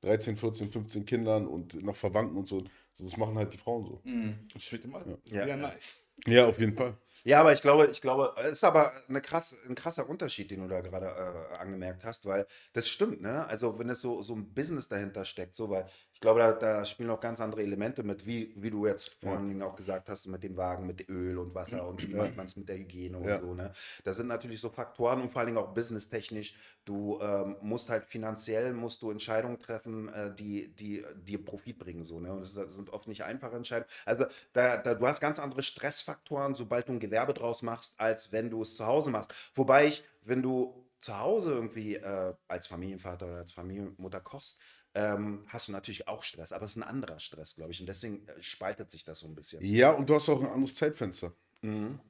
13, 0.01 0.37
14, 0.37 0.69
15 0.69 1.05
Kindern 1.07 1.47
und 1.47 1.83
noch 1.83 1.95
Verwandten 1.97 2.37
und 2.37 2.49
so 2.49 2.65
das 2.99 3.17
machen 3.17 3.37
halt 3.37 3.53
die 3.53 3.59
Frauen 3.59 3.85
so. 3.85 4.01
Mhm. 4.05 4.49
Das 4.53 4.63
schmeckt 4.63 4.85
immer 4.85 5.05
Ja. 5.07 5.17
sehr 5.25 5.57
nice. 5.57 6.01
Ja, 6.27 6.47
auf 6.47 6.59
jeden 6.59 6.75
Fall. 6.75 6.97
Ja, 7.25 7.41
aber 7.41 7.53
ich 7.53 7.61
glaube, 7.61 7.87
ich 7.87 8.01
glaube, 8.01 8.35
es 8.39 8.53
ist 8.53 8.65
aber 8.65 8.93
eine 9.09 9.21
krass, 9.21 9.57
ein 9.69 9.75
krasser 9.75 10.09
Unterschied, 10.09 10.51
den 10.51 10.61
du 10.61 10.69
da 10.69 10.81
gerade 10.81 11.07
äh, 11.07 11.57
angemerkt 11.57 12.05
hast, 12.05 12.25
weil 12.27 12.47
das 12.73 12.89
stimmt, 12.89 13.21
ne? 13.21 13.47
Also 13.47 13.79
wenn 13.79 13.89
es 13.91 14.01
so, 14.01 14.23
so 14.23 14.35
ein 14.35 14.53
Business 14.55 14.89
dahinter 14.89 15.25
steckt, 15.25 15.55
so, 15.57 15.71
weil 15.71 15.87
glaube, 16.25 16.41
da, 16.41 16.53
da 16.53 16.85
spielen 16.85 17.11
auch 17.11 17.21
ganz 17.21 17.41
andere 17.41 17.63
Elemente 17.63 18.03
mit, 18.03 18.27
wie, 18.27 18.53
wie 18.57 18.71
du 18.71 18.87
jetzt 18.87 19.11
vor 19.21 19.37
allen 19.37 19.49
Dingen 19.49 19.63
auch 19.63 19.77
gesagt 19.77 20.09
hast, 20.09 20.27
mit 20.27 20.43
dem 20.43 20.57
Wagen, 20.57 20.87
mit 20.87 21.09
Öl 21.09 21.39
und 21.39 21.55
Wasser 21.55 21.87
und 21.87 22.03
wie 22.09 22.15
macht 22.15 22.37
man 22.37 22.47
es 22.47 22.57
mit 22.57 22.69
der 22.69 22.79
Hygiene 22.79 23.19
und 23.19 23.29
Ja. 23.29 23.41
so, 23.41 23.55
ne? 23.55 23.71
Das 24.05 24.17
sind 24.17 24.27
natürlich 24.27 24.61
so 24.61 24.71
Faktoren 24.71 25.21
und 25.21 25.31
vor 25.31 25.41
allen 25.41 25.55
Dingen 25.55 25.59
auch 25.59 25.75
businesstechnisch. 25.75 26.55
Du 26.85 27.21
ähm, 27.21 27.57
musst 27.61 27.91
halt 27.91 28.07
finanziell, 28.07 28.73
musst 28.73 29.03
du 29.03 29.11
Entscheidungen 29.11 29.59
treffen, 29.59 30.09
äh, 30.09 30.35
die, 30.35 30.75
die 30.75 31.05
dir 31.15 31.45
Profit 31.45 31.79
bringen, 31.79 32.05
so, 32.05 32.21
ne? 32.21 32.33
Und 32.33 32.41
das 32.41 32.75
sind 32.75 32.91
oft 32.91 33.07
nicht 33.07 33.23
einfache 33.25 33.57
Entscheidungen. 33.57 33.91
Also 34.07 34.25
da, 34.55 34.79
da, 34.79 34.95
du 34.95 35.07
hast 35.07 35.21
ganz 35.21 35.39
andere 35.39 35.63
Stressfaktoren, 35.63 36.55
sobald 36.55 36.89
du 36.89 36.93
ein 36.95 37.01
Gewerbe 37.01 37.35
draus 37.35 37.63
machst, 37.63 38.01
als 38.01 38.33
wenn 38.33 38.51
du 38.51 38.63
es 38.63 38.75
zu 38.75 38.87
Hause 38.87 39.11
machst. 39.11 39.33
Wobei 39.55 39.87
ich, 39.87 40.05
wenn 40.23 40.43
du 40.43 40.89
zu 40.99 41.19
Hause 41.19 41.53
irgendwie 41.53 41.97
äh, 41.97 42.35
als 42.49 42.67
Familienvater 42.67 43.27
oder 43.27 43.37
als 43.37 43.53
Familienmutter 43.53 44.21
kochst, 44.21 44.59
ähm, 44.95 45.45
hast 45.49 45.69
du 45.69 45.73
natürlich 45.73 46.09
auch 46.09 46.23
Stress, 46.23 46.53
aber 46.53 46.65
es 46.65 46.73
ist 46.73 46.77
ein 46.77 46.83
anderer 46.83 47.19
Stress, 47.19 47.57
glaube 47.57 47.73
ich. 47.73 47.81
Und 47.81 47.87
deswegen 47.89 48.27
äh, 48.29 48.41
spaltet 48.41 48.91
sich 48.91 49.05
das 49.05 49.21
so 49.21 49.27
ein 49.27 49.35
bisschen. 49.35 49.65
Ja, 49.65 49.91
und 49.93 50.09
du 50.09 50.15
hast 50.15 50.29
auch 50.29 50.41
ein 50.41 50.49
anderes 50.49 50.75
Zeitfenster. 50.77 51.35
Mhm. 51.63 52.01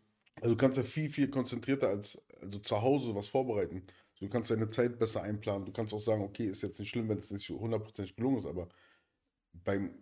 Also 0.40 0.54
du 0.54 0.56
kannst 0.56 0.76
ja 0.76 0.82
viel, 0.82 1.10
viel 1.10 1.28
konzentrierter 1.30 1.88
als 1.88 2.20
also 2.40 2.58
zu 2.58 2.82
Hause 2.82 3.14
was 3.14 3.28
vorbereiten. 3.28 3.86
Du 4.20 4.28
kannst 4.28 4.50
deine 4.50 4.68
Zeit 4.68 4.98
besser 4.98 5.22
einplanen. 5.22 5.64
Du 5.66 5.72
kannst 5.72 5.92
auch 5.94 6.00
sagen, 6.00 6.22
okay, 6.22 6.46
ist 6.46 6.62
jetzt 6.62 6.78
nicht 6.78 6.88
schlimm, 6.90 7.08
wenn 7.08 7.18
es 7.18 7.30
nicht 7.30 7.48
hundertprozentig 7.50 8.16
gelungen 8.16 8.38
ist, 8.38 8.46
aber 8.46 8.68
beim 9.52 9.94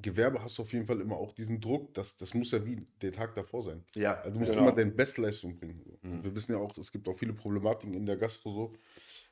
Gewerbe 0.00 0.42
hast 0.42 0.56
du 0.58 0.62
auf 0.62 0.72
jeden 0.72 0.86
Fall 0.86 1.00
immer 1.00 1.16
auch 1.16 1.32
diesen 1.32 1.60
Druck, 1.60 1.92
dass 1.94 2.16
das 2.16 2.32
muss 2.32 2.52
ja 2.52 2.64
wie 2.64 2.86
der 3.02 3.12
Tag 3.12 3.34
davor 3.34 3.62
sein. 3.62 3.84
Ja, 3.94 4.14
Also 4.14 4.30
du 4.32 4.38
musst 4.38 4.50
Genau. 4.50 4.62
immer 4.62 4.72
deine 4.72 4.92
Bestleistung 4.92 5.58
bringen. 5.58 5.98
Mhm. 6.02 6.24
Wir 6.24 6.34
wissen 6.34 6.52
ja 6.52 6.58
auch, 6.58 6.76
es 6.78 6.90
gibt 6.90 7.06
auch 7.08 7.18
viele 7.18 7.34
Problematiken 7.34 7.94
in 7.94 8.06
der 8.06 8.16
Gastro 8.16 8.50
so, 8.52 8.72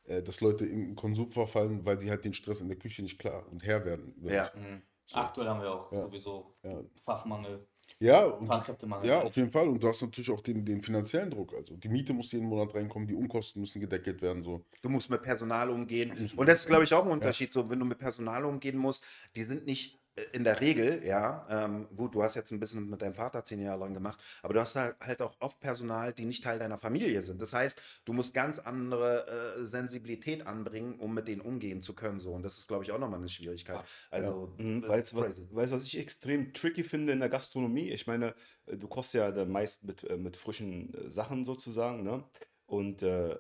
äh, 0.08 0.22
dass 0.22 0.40
Leute 0.40 0.66
in 0.66 0.94
Konsum 0.96 1.30
verfallen, 1.30 1.84
weil 1.84 1.96
die 1.98 2.10
halt 2.10 2.24
den 2.24 2.32
Stress 2.32 2.60
in 2.60 2.68
der 2.68 2.78
Küche 2.78 3.02
nicht 3.02 3.18
klar 3.18 3.44
und 3.50 3.64
Herr 3.66 3.84
werden. 3.84 4.14
Ja. 4.22 4.50
Mhm. 4.54 4.82
Aktuell 5.12 5.48
haben 5.48 5.62
wir 5.62 5.70
auch 5.72 5.92
Ja. 5.92 6.02
sowieso 6.02 6.54
Ja. 6.62 6.80
Fachmangel, 7.02 7.66
Ja, 8.00 8.24
und 8.26 8.46
Fachkräftemangel. 8.46 9.08
Ja, 9.08 9.22
auf 9.22 9.34
jeden 9.36 9.50
Fall. 9.50 9.66
Und 9.68 9.82
du 9.82 9.88
hast 9.88 10.02
natürlich 10.02 10.30
auch 10.30 10.40
den, 10.40 10.64
den 10.64 10.80
finanziellen 10.82 11.30
Druck. 11.30 11.54
Also 11.54 11.76
die 11.76 11.88
Miete 11.88 12.12
muss 12.12 12.30
jeden 12.30 12.46
Monat 12.46 12.74
reinkommen, 12.74 13.08
die 13.08 13.14
Unkosten 13.14 13.60
müssen 13.60 13.80
gedeckelt 13.80 14.22
werden. 14.22 14.42
So. 14.42 14.64
Du 14.82 14.88
musst 14.88 15.10
mit 15.10 15.22
Personal 15.22 15.70
umgehen. 15.70 16.12
Und 16.36 16.46
das 16.48 16.60
ist, 16.60 16.66
glaube 16.66 16.84
ich, 16.84 16.94
auch 16.94 17.04
ein 17.04 17.10
Unterschied. 17.10 17.52
So, 17.52 17.68
wenn 17.68 17.78
du 17.78 17.84
mit 17.84 17.98
Personal 17.98 18.44
umgehen 18.44 18.76
musst, 18.76 19.04
die 19.34 19.42
sind 19.42 19.66
nicht 19.66 19.97
in 20.32 20.44
der 20.44 20.60
Regel, 20.60 21.04
ja, 21.04 21.46
ähm, 21.50 21.88
gut, 21.96 22.14
du 22.14 22.22
hast 22.22 22.34
jetzt 22.34 22.50
ein 22.52 22.60
bisschen 22.60 22.88
mit 22.88 23.02
deinem 23.02 23.14
Vater 23.14 23.44
zehn 23.44 23.60
Jahre 23.60 23.80
lang 23.80 23.94
gemacht, 23.94 24.22
aber 24.42 24.54
du 24.54 24.60
hast 24.60 24.76
halt, 24.76 25.22
auch 25.22 25.34
oft 25.40 25.60
Personal, 25.60 26.12
die 26.12 26.24
nicht 26.24 26.44
Teil 26.44 26.58
deiner 26.58 26.78
Familie 26.78 27.22
sind. 27.22 27.40
Das 27.42 27.52
heißt, 27.52 28.02
du 28.04 28.12
musst 28.12 28.34
ganz 28.34 28.58
andere 28.58 29.56
äh, 29.58 29.64
Sensibilität 29.64 30.46
anbringen, 30.46 30.98
um 30.98 31.14
mit 31.14 31.28
denen 31.28 31.40
umgehen 31.40 31.82
zu 31.82 31.94
können. 31.94 32.18
So. 32.18 32.32
Und 32.32 32.42
das 32.42 32.58
ist, 32.58 32.68
glaube 32.68 32.84
ich, 32.84 32.92
auch 32.92 32.98
nochmal 32.98 33.18
eine 33.18 33.28
Schwierigkeit. 33.28 33.82
Also, 34.10 34.54
Mhm, 34.58 34.82
das 34.82 34.90
Weißt 34.90 35.12
du, 35.12 35.16
was, 35.16 35.34
du, 35.34 35.48
was 35.50 35.84
ich 35.84 35.98
extrem 35.98 36.52
tricky 36.52 36.84
finde 36.84 37.12
in 37.12 37.20
der 37.20 37.28
Gastronomie? 37.28 37.90
Ich 37.90 38.06
meine, 38.06 38.34
äh, 38.66 38.76
du 38.76 38.88
kochst 38.88 39.14
ja 39.14 39.30
dann 39.30 39.50
meist 39.50 39.84
mit, 39.84 40.04
äh, 40.04 40.16
mit 40.16 40.36
frischen 40.36 40.94
äh, 40.94 41.10
Sachen 41.10 41.44
sozusagen, 41.44 42.02
ne? 42.02 42.24
Und 42.66 43.02
äh, 43.02 43.36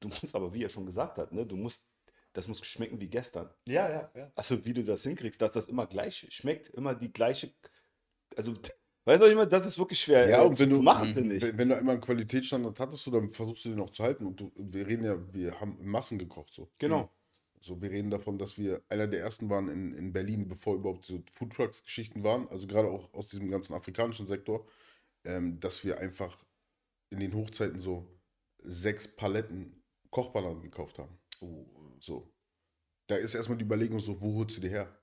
du 0.00 0.08
musst 0.22 0.34
aber, 0.34 0.52
wie 0.54 0.64
er 0.64 0.68
schon 0.68 0.86
gesagt 0.86 1.18
hat, 1.18 1.32
ne? 1.32 1.46
Du 1.46 1.56
musst, 1.56 1.88
das 2.36 2.48
muss 2.48 2.64
schmecken 2.66 3.00
wie 3.00 3.08
gestern. 3.08 3.48
Ja, 3.66 3.88
ja, 3.88 4.10
ja. 4.14 4.32
Also 4.34 4.62
wie 4.64 4.74
du 4.74 4.84
das 4.84 5.02
hinkriegst, 5.02 5.40
dass 5.40 5.52
das 5.52 5.66
immer 5.68 5.86
gleich 5.86 6.26
schmeckt, 6.30 6.68
immer 6.70 6.94
die 6.94 7.12
gleiche. 7.12 7.50
Also, 8.36 8.54
weißt 9.06 9.22
du, 9.22 9.26
immer, 9.26 9.46
das 9.46 9.64
ist 9.64 9.78
wirklich 9.78 10.00
schwer 10.00 10.28
Ja, 10.28 10.42
äh, 10.42 10.46
und 10.46 10.56
zu 10.56 10.64
wenn 10.64 10.70
du, 10.70 10.82
machen, 10.82 11.14
finde 11.14 11.36
ich. 11.36 11.42
wenn, 11.42 11.56
wenn 11.56 11.68
du 11.70 11.76
einmal 11.76 11.94
einen 11.94 12.02
Qualitätsstandard 12.02 12.78
hattest, 12.78 13.06
du, 13.06 13.10
dann 13.10 13.30
versuchst 13.30 13.64
du 13.64 13.70
den 13.70 13.80
auch 13.80 13.90
zu 13.90 14.02
halten. 14.02 14.26
Und 14.26 14.38
du, 14.38 14.52
wir 14.54 14.86
reden 14.86 15.04
ja, 15.04 15.16
wir 15.32 15.58
haben 15.60 15.78
Massen 15.80 16.18
gekocht. 16.18 16.52
So. 16.52 16.70
Genau. 16.78 17.10
So, 17.62 17.80
wir 17.80 17.90
reden 17.90 18.10
davon, 18.10 18.38
dass 18.38 18.58
wir 18.58 18.82
einer 18.90 19.06
der 19.06 19.20
ersten 19.20 19.48
waren 19.48 19.68
in, 19.68 19.94
in 19.94 20.12
Berlin, 20.12 20.46
bevor 20.46 20.74
überhaupt 20.76 21.06
so 21.06 21.22
Foodtrucks-Geschichten 21.32 22.22
waren, 22.22 22.48
also 22.48 22.66
gerade 22.66 22.88
auch 22.88 23.12
aus 23.14 23.28
diesem 23.28 23.50
ganzen 23.50 23.72
afrikanischen 23.74 24.26
Sektor, 24.26 24.66
ähm, 25.24 25.58
dass 25.58 25.84
wir 25.84 25.98
einfach 25.98 26.36
in 27.08 27.20
den 27.20 27.32
Hochzeiten 27.34 27.80
so 27.80 28.06
sechs 28.62 29.08
Paletten 29.08 29.82
Kochbananen 30.10 30.62
gekauft 30.62 30.98
haben. 30.98 31.18
So. 32.00 32.30
Da 33.06 33.16
ist 33.16 33.34
erstmal 33.34 33.58
die 33.58 33.64
Überlegung 33.64 34.00
so, 34.00 34.20
wo 34.20 34.34
holst 34.34 34.56
du 34.56 34.60
die 34.60 34.68
her? 34.68 34.98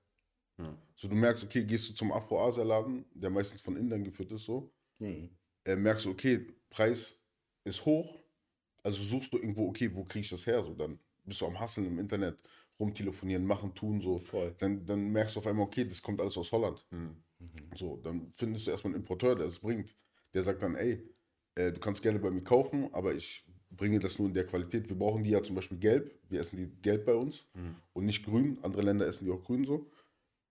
Ja. 0.58 0.78
So, 0.96 1.08
du 1.08 1.16
merkst, 1.16 1.44
okay, 1.44 1.64
gehst 1.64 1.90
du 1.90 1.94
zum 1.94 2.12
Afro-Asia-Laden, 2.12 3.06
der 3.14 3.30
meistens 3.30 3.62
von 3.62 3.76
Indern 3.78 4.04
geführt 4.04 4.32
ist, 4.32 4.44
so, 4.44 4.72
Mhm. 5.00 5.30
äh, 5.66 5.76
merkst 5.76 6.06
du, 6.06 6.12
okay, 6.12 6.46
Preis 6.70 7.20
ist 7.64 7.86
hoch, 7.86 8.24
also 8.84 9.02
suchst 9.04 9.34
du 9.34 9.38
irgendwo, 9.38 9.68
okay, 9.68 9.94
wo 9.94 10.04
kriege 10.04 10.24
ich 10.24 10.30
das 10.30 10.46
her? 10.46 10.64
So, 10.64 10.74
dann 10.74 11.00
bist 11.24 11.40
du 11.42 11.46
am 11.48 11.60
Hasseln 11.60 11.88
im 11.88 12.00
Internet, 12.00 12.38
rumtelefonieren, 12.80 13.46
machen, 13.46 13.74
tun, 13.74 14.02
so. 14.02 14.20
Voll. 14.20 14.54
Dann, 14.60 14.86
dann 14.86 15.10
merkst 15.12 15.36
du 15.36 15.40
auf 15.40 15.48
einmal, 15.48 15.66
okay, 15.66 15.86
das 15.86 16.02
kommt 16.02 16.20
alles 16.20 16.38
aus 16.38 16.52
Holland. 16.52 16.86
Mhm. 16.92 17.24
So, 17.76 17.98
dann 17.98 18.32
findest 18.34 18.68
du 18.68 18.72
erstmal 18.72 18.94
einen 18.94 19.02
Importeur, 19.02 19.36
der 19.36 19.48
es 19.48 19.60
bringt. 19.60 19.96
Der 20.34 20.44
sagt 20.44 20.62
dann, 20.62 20.76
ey, 20.76 21.02
äh, 21.56 21.72
du 21.72 21.80
kannst 21.80 22.02
gerne 22.02 22.20
bei 22.20 22.30
mir 22.30 22.44
kaufen, 22.44 22.94
aber 22.94 23.14
ich 23.16 23.46
bringe 23.78 24.00
das 24.00 24.20
nur 24.20 24.28
in 24.28 24.34
der 24.34 24.46
Qualität. 24.46 24.88
Wir 24.90 24.98
brauchen 24.98 25.24
die 25.24 25.32
ja 25.32 25.44
zum 25.44 25.56
Beispiel 25.56 25.78
gelb. 25.78 26.14
Wir 26.30 26.40
essen 26.42 26.58
die 26.58 26.70
gelb 26.82 27.06
bei 27.06 27.14
uns 27.16 27.46
und 27.94 28.06
nicht 28.06 28.24
grün. 28.26 28.58
Andere 28.62 28.82
Länder 28.84 29.08
essen 29.08 29.26
die 29.26 29.32
auch 29.32 29.44
grün 29.44 29.66
so. 29.66 29.90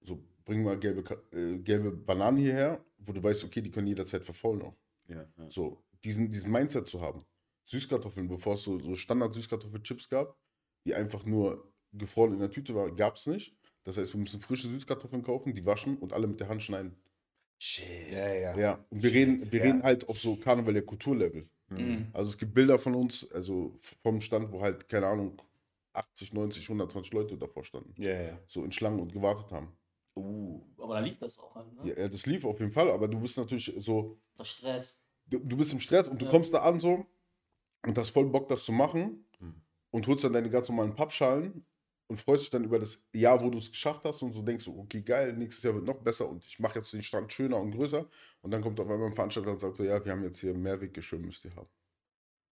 So, 0.00 0.18
bring 0.44 0.62
mal 0.64 0.78
gelbe, 0.78 1.02
äh, 1.32 1.58
gelbe 1.58 1.92
Bananen 1.92 2.38
hierher, 2.38 2.84
wo 2.98 3.12
du 3.12 3.22
weißt, 3.22 3.44
okay, 3.44 3.60
die 3.60 3.70
können 3.70 3.86
jederzeit 3.86 4.24
verfaulen 4.24 4.62
auch. 4.62 4.76
Ja, 5.08 5.24
ja. 5.38 5.50
So, 5.50 5.82
diesen, 6.04 6.30
diesen 6.30 6.50
Mindset 6.50 6.86
zu 6.86 7.00
haben. 7.00 7.20
Süßkartoffeln, 7.66 8.26
bevor 8.28 8.54
es 8.54 8.62
so, 8.62 8.78
so 8.80 8.94
Standard-Süßkartoffelchips 8.94 10.08
gab, 10.08 10.36
die 10.84 10.94
einfach 10.94 11.24
nur 11.24 11.72
gefroren 11.92 12.32
in 12.32 12.40
der 12.40 12.50
Tüte 12.50 12.74
waren, 12.74 12.96
gab 12.96 13.16
es 13.16 13.26
nicht. 13.26 13.54
Das 13.84 13.98
heißt, 13.98 14.12
wir 14.14 14.20
müssen 14.20 14.40
frische 14.40 14.68
Süßkartoffeln 14.68 15.22
kaufen, 15.22 15.54
die 15.54 15.64
waschen 15.64 15.96
und 15.98 16.12
alle 16.12 16.26
mit 16.26 16.40
der 16.40 16.48
Hand 16.48 16.62
schneiden. 16.62 16.96
Shit. 17.58 18.10
Ja, 18.10 18.32
ja. 18.34 18.58
Ja, 18.58 18.84
und 18.90 19.02
wir 19.02 19.12
reden, 19.12 19.50
wir 19.52 19.60
Ja. 19.60 19.66
reden 19.66 19.82
halt 19.84 20.08
auf 20.08 20.18
so 20.18 20.34
Karneval 20.36 20.74
der 20.74 20.82
Kulturlevel. 20.84 21.48
Mhm. 21.78 22.06
Also 22.12 22.30
es 22.30 22.38
gibt 22.38 22.54
Bilder 22.54 22.78
von 22.78 22.94
uns, 22.94 23.30
also 23.32 23.74
vom 24.02 24.20
Stand, 24.20 24.52
wo 24.52 24.60
halt, 24.60 24.88
keine 24.88 25.06
Ahnung, 25.06 25.40
80, 25.94 26.32
90, 26.32 26.68
120 26.68 27.12
Leute 27.12 27.36
davor 27.36 27.64
standen. 27.64 27.94
Ja, 28.00 28.20
ja. 28.20 28.38
So 28.46 28.64
in 28.64 28.72
Schlangen 28.72 29.00
und 29.00 29.12
gewartet 29.12 29.50
haben. 29.52 29.72
Uh. 30.16 30.60
Aber 30.78 30.94
da 30.94 31.00
lief 31.00 31.18
das 31.18 31.38
auch 31.38 31.54
halt, 31.54 31.72
ne? 31.74 31.94
Ja, 31.96 32.08
das 32.08 32.26
lief 32.26 32.44
auf 32.44 32.58
jeden 32.60 32.72
Fall, 32.72 32.90
aber 32.90 33.08
du 33.08 33.18
bist 33.20 33.36
natürlich 33.38 33.72
so, 33.78 34.18
Der 34.38 34.44
Stress. 34.44 35.02
du, 35.26 35.38
du 35.38 35.56
bist 35.56 35.72
im 35.72 35.80
Stress 35.80 36.08
und 36.08 36.20
du 36.20 36.26
Ja. 36.26 36.30
kommst 36.30 36.52
da 36.52 36.62
an 36.62 36.78
so 36.80 37.06
und 37.86 37.96
hast 37.98 38.10
voll 38.10 38.26
Bock, 38.26 38.48
das 38.48 38.64
zu 38.64 38.72
machen 38.72 39.24
Mhm. 39.40 39.62
und 39.90 40.06
holst 40.06 40.24
dann 40.24 40.32
deine 40.34 40.50
ganz 40.50 40.68
normalen 40.68 40.94
Pappschalen 40.94 41.64
und 42.12 42.18
freust 42.18 42.42
dich 42.44 42.50
dann 42.50 42.64
über 42.64 42.78
das 42.78 43.02
Jahr, 43.14 43.40
wo 43.42 43.48
du 43.48 43.56
es 43.56 43.70
geschafft 43.70 44.02
hast 44.04 44.22
und 44.22 44.34
so 44.34 44.42
denkst 44.42 44.66
du, 44.66 44.78
okay, 44.78 45.00
geil, 45.00 45.32
nächstes 45.32 45.64
Jahr 45.64 45.74
wird 45.74 45.86
noch 45.86 45.96
besser 45.98 46.28
und 46.28 46.44
ich 46.44 46.58
mache 46.60 46.78
jetzt 46.78 46.92
den 46.92 47.02
Stand 47.02 47.32
schöner 47.32 47.58
und 47.58 47.70
größer 47.70 48.06
und 48.42 48.50
dann 48.50 48.60
kommt 48.60 48.78
auf 48.80 48.90
einmal 48.90 49.08
ein 49.08 49.14
Veranstalter 49.14 49.50
und 49.50 49.60
sagt 49.60 49.76
so, 49.76 49.82
ja, 49.82 50.04
wir 50.04 50.12
haben 50.12 50.22
jetzt 50.22 50.38
hier 50.40 50.52
Mehrweggeschirr, 50.52 51.18
müsst 51.18 51.46
ihr 51.46 51.56
haben. 51.56 51.70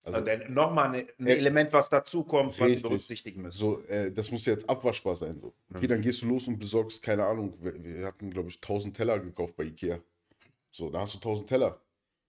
Also, 0.02 0.20
dann 0.20 0.52
nochmal 0.52 0.92
ein 0.92 1.26
Äh, 1.26 1.37
Element, 1.37 1.73
was 1.73 1.88
dazukommt, 1.88 2.58
was 2.58 2.68
wir 2.68 2.82
berücksichtigen 2.82 3.42
müssen. 3.42 3.56
so, 3.56 3.80
äh, 3.84 4.11
das 4.11 4.30
muss 4.32 4.44
jetzt 4.44 4.68
abwaschbar 4.68 5.14
sein. 5.14 5.38
So. 5.40 5.54
Okay, 5.73 5.87
dann 5.87 6.02
gehst 6.02 6.20
du 6.23 6.26
los 6.26 6.49
und 6.49 6.58
besorgst, 6.58 7.00
keine 7.00 7.25
Ahnung, 7.25 7.54
wir, 7.61 7.82
wir 7.82 8.04
hatten, 8.04 8.28
glaube 8.30 8.49
ich, 8.49 8.56
1000 8.56 8.96
Teller 8.96 9.20
gekauft 9.20 9.54
bei 9.56 9.64
Ikea. 9.64 10.00
So, 10.73 10.90
da 10.90 11.00
hast 11.00 11.14
du 11.14 11.18
1000 11.18 11.49
Teller. 11.49 11.80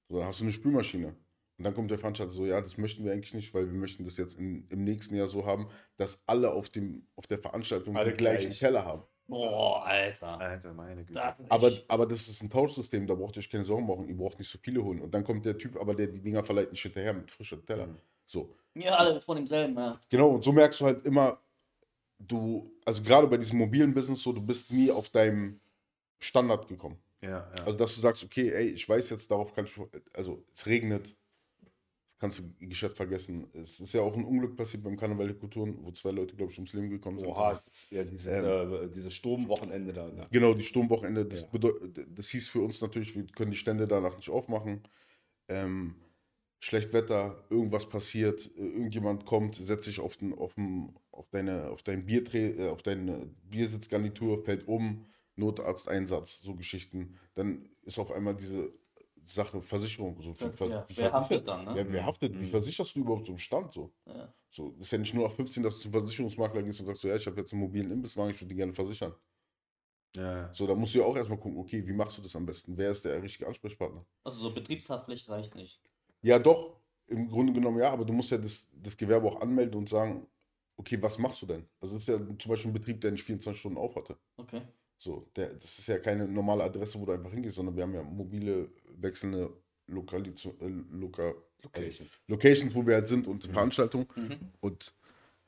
So, 0.07 0.19
dann 0.19 0.27
hast 0.27 0.39
du 0.39 0.43
eine 0.43 0.53
Spülmaschine. 0.53 1.15
Und 1.57 1.63
dann 1.63 1.73
kommt 1.73 1.89
der 1.89 1.97
Veranstalter 1.97 2.33
so, 2.33 2.45
ja, 2.45 2.59
das 2.59 2.77
möchten 2.77 3.05
wir 3.05 3.13
eigentlich 3.13 3.33
nicht, 3.33 3.53
weil 3.53 3.71
wir 3.71 3.79
möchten 3.79 4.03
das 4.03 4.17
jetzt 4.17 4.37
in, 4.37 4.67
im 4.69 4.83
nächsten 4.83 5.15
Jahr 5.15 5.27
so 5.27 5.45
haben, 5.45 5.69
dass 5.97 6.23
alle 6.27 6.51
auf, 6.51 6.69
dem, 6.69 7.07
auf 7.15 7.27
der 7.27 7.39
Veranstaltung 7.39 7.95
Alle 7.95 8.11
die 8.11 8.17
gleichen 8.17 8.47
gleich. 8.47 8.59
Teller 8.59 8.83
haben. 8.83 9.03
Boah, 9.27 9.83
Alter. 9.85 10.39
Alter, 10.39 10.73
meine 10.73 11.03
Güte. 11.03 11.19
Das 11.19 11.49
Aber, 11.49 11.71
aber 11.87 12.05
das 12.05 12.27
ist 12.27 12.43
ein 12.43 12.49
Tauschsystem, 12.49 13.07
da 13.07 13.15
braucht 13.15 13.37
ihr 13.37 13.39
euch 13.39 13.49
keine 13.49 13.63
Sorgen 13.63 13.87
machen, 13.87 14.07
ihr 14.07 14.17
braucht 14.17 14.37
nicht 14.37 14.51
so 14.51 14.59
viele 14.61 14.83
holen. 14.83 14.99
Und 15.01 15.13
dann 15.13 15.23
kommt 15.23 15.45
der 15.45 15.57
Typ, 15.57 15.77
aber 15.77 15.95
der 15.95 16.07
die 16.07 16.21
Dinger 16.21 16.43
verleiht 16.43 16.71
nicht 16.71 16.81
hinterher 16.81 17.13
mit 17.13 17.31
frischer 17.31 17.63
Teller. 17.65 17.87
So. 18.25 18.53
ja, 18.75 18.95
alle 18.95 19.21
von 19.21 19.37
demselben, 19.37 19.75
ja. 19.77 19.99
Genau, 20.09 20.29
und 20.29 20.43
so 20.43 20.51
merkst 20.51 20.81
du 20.81 20.85
halt 20.85 21.05
immer, 21.05 21.39
du, 22.19 22.71
also 22.85 23.01
gerade 23.01 23.27
bei 23.27 23.37
diesem 23.37 23.59
mobilen 23.59 23.93
Business 23.93 24.21
so, 24.21 24.33
du 24.33 24.41
bist 24.41 24.71
nie 24.71 24.91
auf 24.91 25.09
deinem 25.09 25.59
Standard 26.19 26.67
gekommen. 26.67 26.97
ja, 27.21 27.29
ja. 27.29 27.63
Also, 27.63 27.77
dass 27.77 27.95
du 27.95 28.01
sagst, 28.01 28.23
okay, 28.23 28.51
ey, 28.51 28.67
ich 28.69 28.87
weiß 28.87 29.09
jetzt, 29.09 29.29
darauf 29.31 29.53
kann 29.53 29.65
ich, 29.65 29.79
also 30.13 30.43
es 30.53 30.65
regnet, 30.67 31.15
kannst 32.17 32.39
du 32.39 32.67
Geschäft 32.67 32.97
vergessen. 32.97 33.47
Es 33.53 33.79
ist 33.79 33.93
ja 33.93 34.01
auch 34.01 34.15
ein 34.15 34.23
Unglück 34.23 34.55
passiert 34.55 34.83
beim 34.83 34.97
Karneval 34.97 35.27
der 35.27 35.35
Kulturen, 35.35 35.77
wo 35.81 35.91
zwei 35.91 36.11
Leute, 36.11 36.35
glaube 36.35 36.51
ich, 36.51 36.57
ums 36.57 36.73
Leben 36.73 36.89
gekommen 36.89 37.19
sind. 37.19 37.29
Oha, 37.29 37.61
ja, 37.89 38.03
diese, 38.03 38.31
äh, 38.31 38.89
diese 38.89 39.11
Sturmwochenende 39.11 39.93
da. 39.93 40.07
Ne? 40.07 40.27
Genau, 40.31 40.53
die 40.53 40.63
Sturmwochenende, 40.63 41.25
das, 41.25 41.47
Ja. 41.51 41.71
das 42.07 42.29
hieß 42.29 42.49
für 42.49 42.61
uns 42.61 42.81
natürlich, 42.81 43.15
wir 43.15 43.25
können 43.27 43.51
die 43.51 43.57
Stände 43.57 43.87
danach 43.87 44.15
nicht 44.15 44.29
aufmachen. 44.29 44.81
Ähm, 45.47 45.95
schlecht 46.59 46.93
Wetter, 46.93 47.43
irgendwas 47.49 47.87
passiert, 47.87 48.49
irgendjemand 48.55 49.25
kommt, 49.25 49.55
setzt 49.55 49.85
sich 49.85 49.99
auf, 49.99 50.17
den, 50.17 50.33
auf, 50.33 50.55
den, 50.55 50.95
auf 51.11 51.29
deine, 51.29 51.69
auf 51.69 51.83
dein 51.83 52.05
Biertre 52.05 52.37
äh, 52.37 52.69
auf 52.69 52.81
deine 52.81 53.29
Biersitzgarnitur, 53.43 54.43
fällt 54.43 54.67
um, 54.67 55.05
Notarzteinsatz, 55.35 56.41
so 56.41 56.55
Geschichten. 56.55 57.17
Dann 57.33 57.65
ist 57.83 57.99
auf 57.99 58.11
einmal 58.11 58.35
diese 58.35 58.71
Sache 59.25 59.61
Versicherung. 59.61 60.21
So, 60.21 60.33
Das- 60.33 60.53
ver- 60.55 60.67
ja, 60.69 60.85
wie 60.87 60.97
wer 60.97 61.11
haftet 61.11 61.47
dann, 61.47 61.65
ne? 61.65 61.77
Ja, 61.77 61.91
wer 61.91 62.05
haftet? 62.05 62.39
Wie 62.39 62.49
versicherst 62.49 62.95
du 62.95 62.99
überhaupt 63.01 63.25
so 63.25 63.31
einen 63.31 63.39
Stand 63.39 63.73
so? 63.73 63.91
Ja. 64.05 64.33
So, 64.51 64.73
ist 64.79 64.91
ja 64.91 64.97
nicht 64.97 65.13
nur 65.13 65.25
auf 65.25 65.35
15, 65.35 65.63
dass 65.63 65.75
du 65.75 65.81
zum 65.81 65.91
Versicherungsmakler 65.91 66.63
gehst 66.63 66.79
und 66.79 66.85
sagst, 66.85 67.01
so, 67.01 67.07
ja, 67.09 67.15
ich 67.15 67.25
habe 67.27 67.37
jetzt 67.37 67.51
einen 67.51 67.61
mobilen 67.61 67.91
Imbisswagen, 67.91 68.31
ich 68.31 68.39
würde 68.39 68.49
die 68.49 68.55
gerne 68.55 68.73
versichern. 68.73 69.13
ja. 70.15 70.53
So, 70.53 70.65
da 70.67 70.75
musst 70.75 70.95
du 70.95 70.99
ja 70.99 71.05
auch 71.05 71.15
erstmal 71.15 71.39
gucken, 71.39 71.57
okay, 71.59 71.85
wie 71.85 71.93
machst 71.93 72.17
du 72.17 72.21
das 72.21 72.35
am 72.35 72.45
besten? 72.45 72.77
Wer 72.77 72.91
ist 72.91 73.03
der 73.03 73.21
richtige 73.21 73.47
Ansprechpartner? 73.47 74.05
Also 74.23 74.39
so 74.39 74.53
Betriebshaftpflicht 74.53 75.27
reicht 75.29 75.55
nicht. 75.55 75.81
Ja, 76.21 76.39
doch, 76.39 76.79
im 77.07 77.27
Grunde 77.29 77.51
genommen 77.53 77.79
ja, 77.79 77.91
aber 77.91 78.05
du 78.05 78.13
musst 78.13 78.31
ja 78.31 78.37
das, 78.37 78.67
das 78.73 78.95
Gewerbe 78.95 79.27
auch 79.27 79.41
anmelden 79.41 79.75
und 79.75 79.89
sagen, 79.89 80.25
okay, 80.77 81.01
was 81.01 81.17
machst 81.19 81.41
du 81.41 81.45
denn? 81.45 81.67
Also, 81.81 81.95
das 81.95 82.03
ist 82.03 82.07
ja 82.07 82.17
zum 82.17 82.49
Beispiel 82.49 82.71
ein 82.71 82.73
Betrieb, 82.73 83.01
der 83.01 83.11
nicht 83.11 83.23
24 83.23 83.59
Stunden 83.59 83.77
auf 83.77 83.95
hatte. 83.95 84.17
Okay. 84.37 84.61
So, 84.97 85.29
der, 85.35 85.53
das 85.53 85.77
ist 85.79 85.87
ja 85.87 85.99
keine 85.99 86.27
normale 86.27 86.63
Adresse, 86.63 86.99
wo 86.99 87.05
du 87.05 87.11
einfach 87.11 87.31
hingehst, 87.31 87.55
sondern 87.55 87.75
wir 87.75 87.83
haben 87.83 87.93
ja 87.93 88.03
mobile, 88.03 88.69
wechselnde 88.97 89.51
Lokaliz 89.87 90.45
äh, 90.45 90.51
Loka 90.91 91.33
Locations. 91.63 92.23
Locations, 92.27 92.75
wo 92.75 92.85
wir 92.85 92.95
halt 92.95 93.07
sind 93.07 93.27
und 93.27 93.45
Veranstaltungen. 93.45 94.07
Mhm. 94.15 94.39
Und 94.61 94.93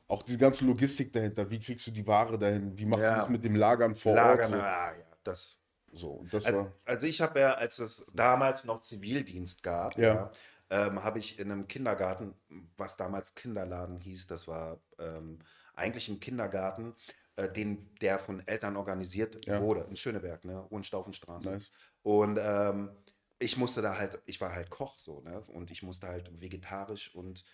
auch 0.07 0.23
diese 0.23 0.37
ganze 0.37 0.65
Logistik 0.65 1.11
dahinter, 1.13 1.49
wie 1.49 1.59
kriegst 1.59 1.85
du 1.87 1.91
die 1.91 2.05
Ware 2.07 2.39
dahin, 2.39 2.77
wie 2.77 2.85
machst 2.85 3.03
Ja. 3.03 3.15
du 3.15 3.21
das 3.21 3.29
mit 3.29 3.43
dem 3.43 3.55
Lagern 3.55 3.93
vor 3.95 4.15
Lagern, 4.15 4.53
Ort? 4.53 4.63
ah, 4.63 4.91
ja, 4.97 5.05
das. 5.23 5.59
So, 5.93 6.25
das 6.31 6.45
Al- 6.45 6.55
war, 6.55 6.73
Also 6.85 7.07
ich 7.07 7.21
habe 7.21 7.39
ja, 7.39 7.53
als 7.53 7.79
es 7.79 8.11
damals 8.13 8.65
noch 8.65 8.81
Zivildienst 8.81 9.63
gab, 9.63 9.97
Ja. 9.97 10.31
ja, 10.69 10.87
ähm, 10.87 11.03
habe 11.03 11.19
ich 11.19 11.39
in 11.39 11.51
einem 11.51 11.67
Kindergarten, 11.67 12.33
was 12.75 12.97
damals 12.97 13.35
Kinderladen 13.35 13.99
hieß, 13.99 14.27
das 14.27 14.47
war 14.47 14.81
ähm, 14.99 15.39
eigentlich 15.75 16.09
ein 16.09 16.19
Kindergarten, 16.19 16.93
äh, 17.37 17.49
den, 17.51 17.79
der 18.01 18.19
von 18.19 18.45
Eltern 18.47 18.75
organisiert 18.75 19.45
Ja. 19.47 19.61
wurde, 19.61 19.85
in 19.89 19.95
Schöneberg, 19.95 20.43
ne, 20.45 20.67
Hohenstaufenstraße. 20.69 21.51
Nice. 21.51 21.71
Und 22.03 22.37
ähm, 22.41 22.91
ich 23.39 23.55
musste 23.57 23.81
da 23.81 23.97
halt, 23.97 24.19
ich 24.25 24.41
war 24.41 24.53
halt 24.53 24.69
Koch 24.69 24.97
so, 24.99 25.21
ne? 25.21 25.41
Und 25.47 25.71
ich 25.71 25.83
musste 25.83 26.07
halt 26.07 26.41
vegetarisch 26.41 27.13
und, 27.13 27.45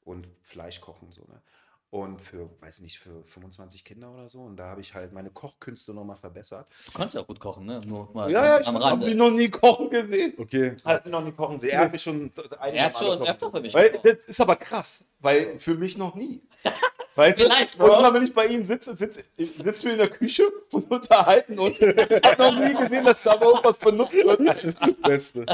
und 0.00 0.28
Fleisch 0.42 0.80
kochen, 0.80 1.10
so, 1.10 1.24
ne? 1.26 1.42
Und 1.90 2.22
für, 2.22 2.48
weiß 2.62 2.80
nicht, 2.80 2.98
für 3.00 3.22
25 3.22 3.84
Kinder 3.84 4.10
oder 4.14 4.26
so. 4.26 4.40
Und 4.40 4.56
da 4.56 4.64
habe 4.68 4.80
ich 4.80 4.94
halt 4.94 5.12
meine 5.12 5.28
Kochkünste 5.30 5.92
nochmal 5.92 6.16
verbessert. 6.16 6.70
Du 6.86 6.92
kannst 6.92 7.14
ja 7.14 7.20
auch 7.20 7.26
gut 7.26 7.38
kochen, 7.38 7.66
ne? 7.66 7.80
Nur 7.84 8.10
mal 8.14 8.30
Ja, 8.32 8.46
ja, 8.46 8.56
am, 8.56 8.62
ich 8.62 8.68
am 8.68 8.74
hab 8.76 8.82
Hab 8.84 8.90
die 9.00 9.04
Rande. 9.06 9.14
noch 9.16 9.30
nie 9.30 9.50
kochen 9.50 9.90
gesehen. 9.90 10.32
okay, 10.38 10.74
Hast 10.84 11.04
du 11.04 11.10
noch 11.10 11.22
nie 11.22 11.32
kochen 11.32 11.58
sehen? 11.58 11.70
Er 11.70 11.80
hat 11.80 11.92
mich 11.92 12.02
schon 12.02 12.32
Er 12.72 12.84
hat 12.86 12.96
schon 12.96 13.20
öfter 13.20 13.50
für 13.50 13.60
mich 13.60 13.74
Weil 13.74 13.90
das 14.02 14.18
ist 14.26 14.40
aber 14.40 14.56
krass, 14.56 15.04
weil 15.18 15.58
für 15.58 15.74
mich 15.74 15.98
noch 15.98 16.14
nie. 16.14 16.40
Weißt 17.16 17.38
du? 17.38 17.44
Vielleicht, 17.44 17.78
Und 17.80 17.90
immer 17.90 18.14
wenn 18.14 18.22
ich 18.22 18.34
bei 18.34 18.46
ihnen 18.46 18.64
sitze, 18.64 18.94
sitze 18.94 19.22
sitzen 19.36 19.84
wir 19.84 19.92
in 19.92 19.98
der 19.98 20.08
Küche 20.08 20.44
und 20.70 20.90
unterhalten 20.90 21.58
uns. 21.58 21.78
Ich 21.80 21.88
habe 21.88 22.36
noch 22.38 22.58
nie 22.58 22.74
gesehen, 22.74 23.04
dass 23.04 23.22
da 23.22 23.40
irgendwas 23.40 23.78
benutzt 23.78 24.14
wird. 24.14 24.48
Alter. 24.48 24.92
Beste. 25.02 25.46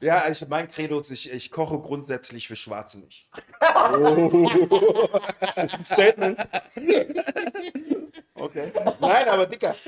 Ja, 0.00 0.28
ich, 0.28 0.46
mein 0.48 0.70
Credo 0.70 1.00
ist, 1.00 1.10
ich, 1.10 1.32
ich 1.32 1.50
koche 1.50 1.78
grundsätzlich 1.78 2.48
für 2.48 2.56
Schwarze 2.56 3.00
nicht. 3.00 3.28
Das 5.40 5.56
ist 5.56 5.74
ein 5.74 5.84
Statement. 5.84 6.38
Okay. 8.40 8.72
Nein, 9.00 9.28
aber 9.28 9.46
Dicker. 9.46 9.74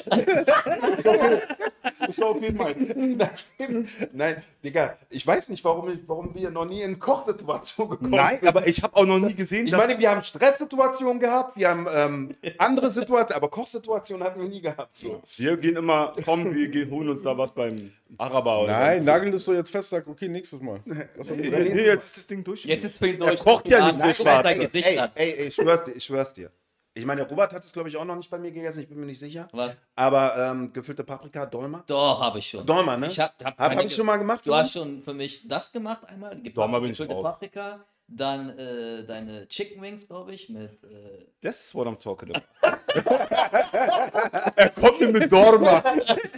Das 2.00 2.08
ist 2.10 2.22
okay, 2.22 2.50
Mike. 2.50 2.94
Nein, 2.96 3.88
nein, 4.12 4.42
Digga, 4.64 4.96
ich 5.10 5.26
weiß 5.26 5.48
nicht, 5.50 5.62
warum, 5.64 5.90
ich, 5.90 6.00
warum 6.06 6.34
wir 6.34 6.50
noch 6.50 6.64
nie 6.64 6.82
in 6.82 6.98
Kochsituationen 6.98 7.90
gekommen 7.90 8.10
Nein, 8.12 8.38
sind. 8.38 8.48
aber 8.48 8.66
ich 8.66 8.82
habe 8.82 8.96
auch 8.96 9.04
noch 9.04 9.18
nie 9.18 9.34
gesehen, 9.34 9.66
Ich 9.66 9.70
dass 9.70 9.80
meine, 9.80 9.98
wir 9.98 10.10
haben 10.10 10.22
Stresssituationen 10.22 11.20
gehabt, 11.20 11.56
wir 11.56 11.68
haben 11.68 11.86
ähm, 11.92 12.34
andere 12.58 12.90
Situationen, 12.90 13.36
aber 13.36 13.48
Kochsituationen 13.48 14.26
hatten 14.26 14.40
wir 14.40 14.48
nie 14.48 14.60
gehabt. 14.60 14.96
So. 14.96 15.22
wir 15.36 15.56
gehen 15.56 15.76
immer, 15.76 16.14
komm, 16.24 16.54
wir 16.54 16.68
gehen, 16.68 16.90
holen 16.90 17.10
uns 17.10 17.22
da 17.22 17.36
was 17.36 17.52
beim 17.54 17.92
Araber. 18.18 18.62
Oder 18.62 18.72
Nein, 18.72 19.04
nagel 19.04 19.30
das 19.30 19.44
doch 19.44 19.54
jetzt 19.54 19.70
fest, 19.70 19.90
sag, 19.90 20.06
okay, 20.06 20.28
nächstes 20.28 20.60
Mal. 20.60 20.80
Was 21.16 21.26
sagen? 21.28 21.40
Nee, 21.40 21.84
jetzt 21.84 22.04
ist 22.06 22.16
das 22.16 22.26
Ding 22.26 22.42
durch. 22.44 22.64
Jetzt 22.64 22.84
ist 22.84 22.98
für 22.98 23.08
ihn 23.08 23.18
durch. 23.18 23.40
kocht 23.40 23.68
ja 23.68 23.86
nicht 23.86 23.98
Nein, 23.98 24.14
Schwarze. 24.14 24.42
sein 24.48 24.60
Gesicht 24.60 24.88
Ey, 24.88 24.98
ey, 25.14 25.30
ey, 25.32 25.46
ich 25.48 25.54
schwör's 25.54 25.84
dir, 25.84 25.92
ich 25.92 26.04
schwör's 26.04 26.32
dir. 26.34 26.50
Ich 26.94 27.06
meine, 27.06 27.22
Robert 27.22 27.52
hat 27.52 27.64
es, 27.64 27.72
glaube 27.72 27.88
ich, 27.88 27.96
auch 27.96 28.04
noch 28.04 28.16
nicht 28.16 28.30
bei 28.30 28.38
mir 28.38 28.50
gegessen, 28.50 28.80
ich 28.80 28.88
bin 28.88 28.98
mir 28.98 29.06
nicht 29.06 29.20
sicher. 29.20 29.48
Was? 29.52 29.82
Aber 29.94 30.36
ähm, 30.36 30.72
gefüllte 30.72 31.04
Paprika, 31.04 31.46
Dolma. 31.46 31.84
Doch, 31.86 32.20
habe 32.20 32.40
ich 32.40 32.48
schon. 32.48 32.66
Dolma, 32.66 32.96
ne? 32.96 33.06
Ich 33.06 33.20
hab, 33.20 33.38
hab, 33.44 33.58
Hab, 33.58 33.76
hab 33.76 33.84
ich 33.84 33.94
schon 33.94 34.06
mal 34.06 34.16
gemacht. 34.16 34.44
Du 34.44 34.54
hast 34.54 34.72
schon 34.72 35.00
für 35.02 35.14
mich 35.14 35.46
das 35.46 35.70
gemacht 35.70 36.04
einmal. 36.06 36.36
Dolma 36.36 36.80
bin 36.80 36.90
ich 36.90 36.98
gefüllte 36.98 37.14
raus. 37.14 37.24
Paprika. 37.24 37.84
Dann 38.12 38.58
äh, 38.58 39.04
deine 39.04 39.46
Chicken 39.48 39.80
Wings, 39.82 40.08
glaube 40.08 40.32
ich, 40.34 40.48
mit. 40.48 40.70
Äh, 40.84 41.26
That's 41.42 41.72
what 41.74 41.86
I'm 41.86 41.96
talking 41.98 42.34
about. 42.34 42.44
er 44.56 44.68
kommt 44.70 45.00
mit 45.12 45.30
Dorma. 45.30 45.82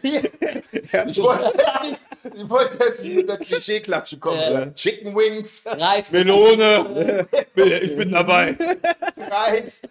Ich 0.03 1.19
wollte 1.19 1.55
jetzt 1.57 1.83
nicht- 1.83 1.99
ich 2.35 2.49
wollte 2.49 2.79
jetzt 2.79 3.03
nicht 3.03 3.17
mit 3.17 3.29
der 3.29 3.37
Klischee-Klatsche 3.39 4.19
kommen. 4.19 4.39
Ja. 4.41 4.71
Chicken 4.75 5.15
Wings, 5.17 5.65
Reis. 5.67 6.13
Melone. 6.13 7.27
Ich 7.57 7.97
bin 7.97 8.13
dabei. 8.13 8.57
Reis. 9.17 9.83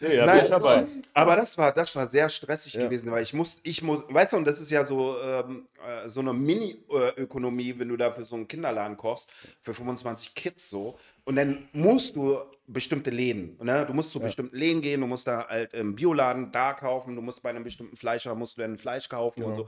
Ja, 0.00 0.26
Nein, 0.26 0.42
bin 0.42 0.50
dabei. 0.50 0.84
Aber 1.14 1.36
das 1.36 1.56
war, 1.56 1.72
das 1.72 1.94
war 1.96 2.10
sehr 2.10 2.28
stressig 2.28 2.74
Ja. 2.74 2.82
gewesen, 2.84 3.10
weil 3.10 3.22
ich 3.22 3.32
muss, 3.32 3.60
ich 3.62 3.82
muss, 3.82 4.00
weißt 4.08 4.32
du, 4.34 4.36
und 4.36 4.44
das 4.46 4.60
ist 4.60 4.70
ja 4.70 4.84
so, 4.84 5.16
ähm, 5.22 5.66
äh, 6.04 6.08
so 6.08 6.20
eine 6.20 6.32
Mini-Ökonomie, 6.34 7.74
wenn 7.78 7.88
du 7.88 7.96
da 7.96 8.10
für 8.12 8.24
so 8.24 8.36
einen 8.36 8.46
Kinderladen 8.48 8.96
kochst, 8.96 9.30
für 9.62 9.72
25 9.72 10.34
Kids 10.34 10.68
so. 10.68 10.87
Und 11.24 11.36
dann 11.36 11.68
musst 11.72 12.16
du 12.16 12.38
bestimmte 12.66 13.10
Läden, 13.10 13.56
ne? 13.62 13.84
Du 13.86 13.94
musst 13.94 14.12
zu 14.12 14.20
bestimmten 14.20 14.56
Läden 14.56 14.80
gehen, 14.82 15.00
du 15.00 15.06
musst 15.06 15.26
da 15.26 15.48
halt 15.48 15.74
im 15.74 15.94
Bioladen 15.94 16.52
da 16.52 16.74
kaufen, 16.74 17.16
du 17.16 17.22
musst 17.22 17.42
bei 17.42 17.50
einem 17.50 17.64
bestimmten 17.64 17.96
Fleischer, 17.96 18.34
musst 18.34 18.56
du 18.56 18.62
dann 18.62 18.76
Fleisch 18.78 19.08
kaufen 19.08 19.42
und 19.42 19.54
so. 19.54 19.66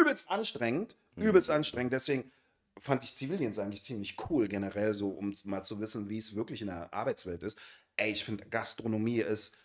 Übelst 0.00 0.30
anstrengend, 0.30 0.96
übelst 1.16 1.50
anstrengend. 1.50 1.92
Deswegen 1.92 2.30
fand 2.80 3.04
ich 3.04 3.16
Zivildienst 3.16 3.58
eigentlich 3.58 3.82
ziemlich 3.84 4.16
cool, 4.28 4.46
generell 4.46 4.94
so, 4.94 5.10
um 5.10 5.34
mal 5.44 5.62
zu 5.62 5.80
wissen, 5.80 6.08
wie 6.08 6.18
es 6.18 6.34
wirklich 6.34 6.60
in 6.60 6.68
der 6.68 6.92
Arbeitswelt 6.92 7.42
ist. 7.42 7.58
Ey, 7.96 8.12
ich 8.12 8.24
finde, 8.24 8.44
Gastronomie 8.46 9.18
ist 9.18 9.56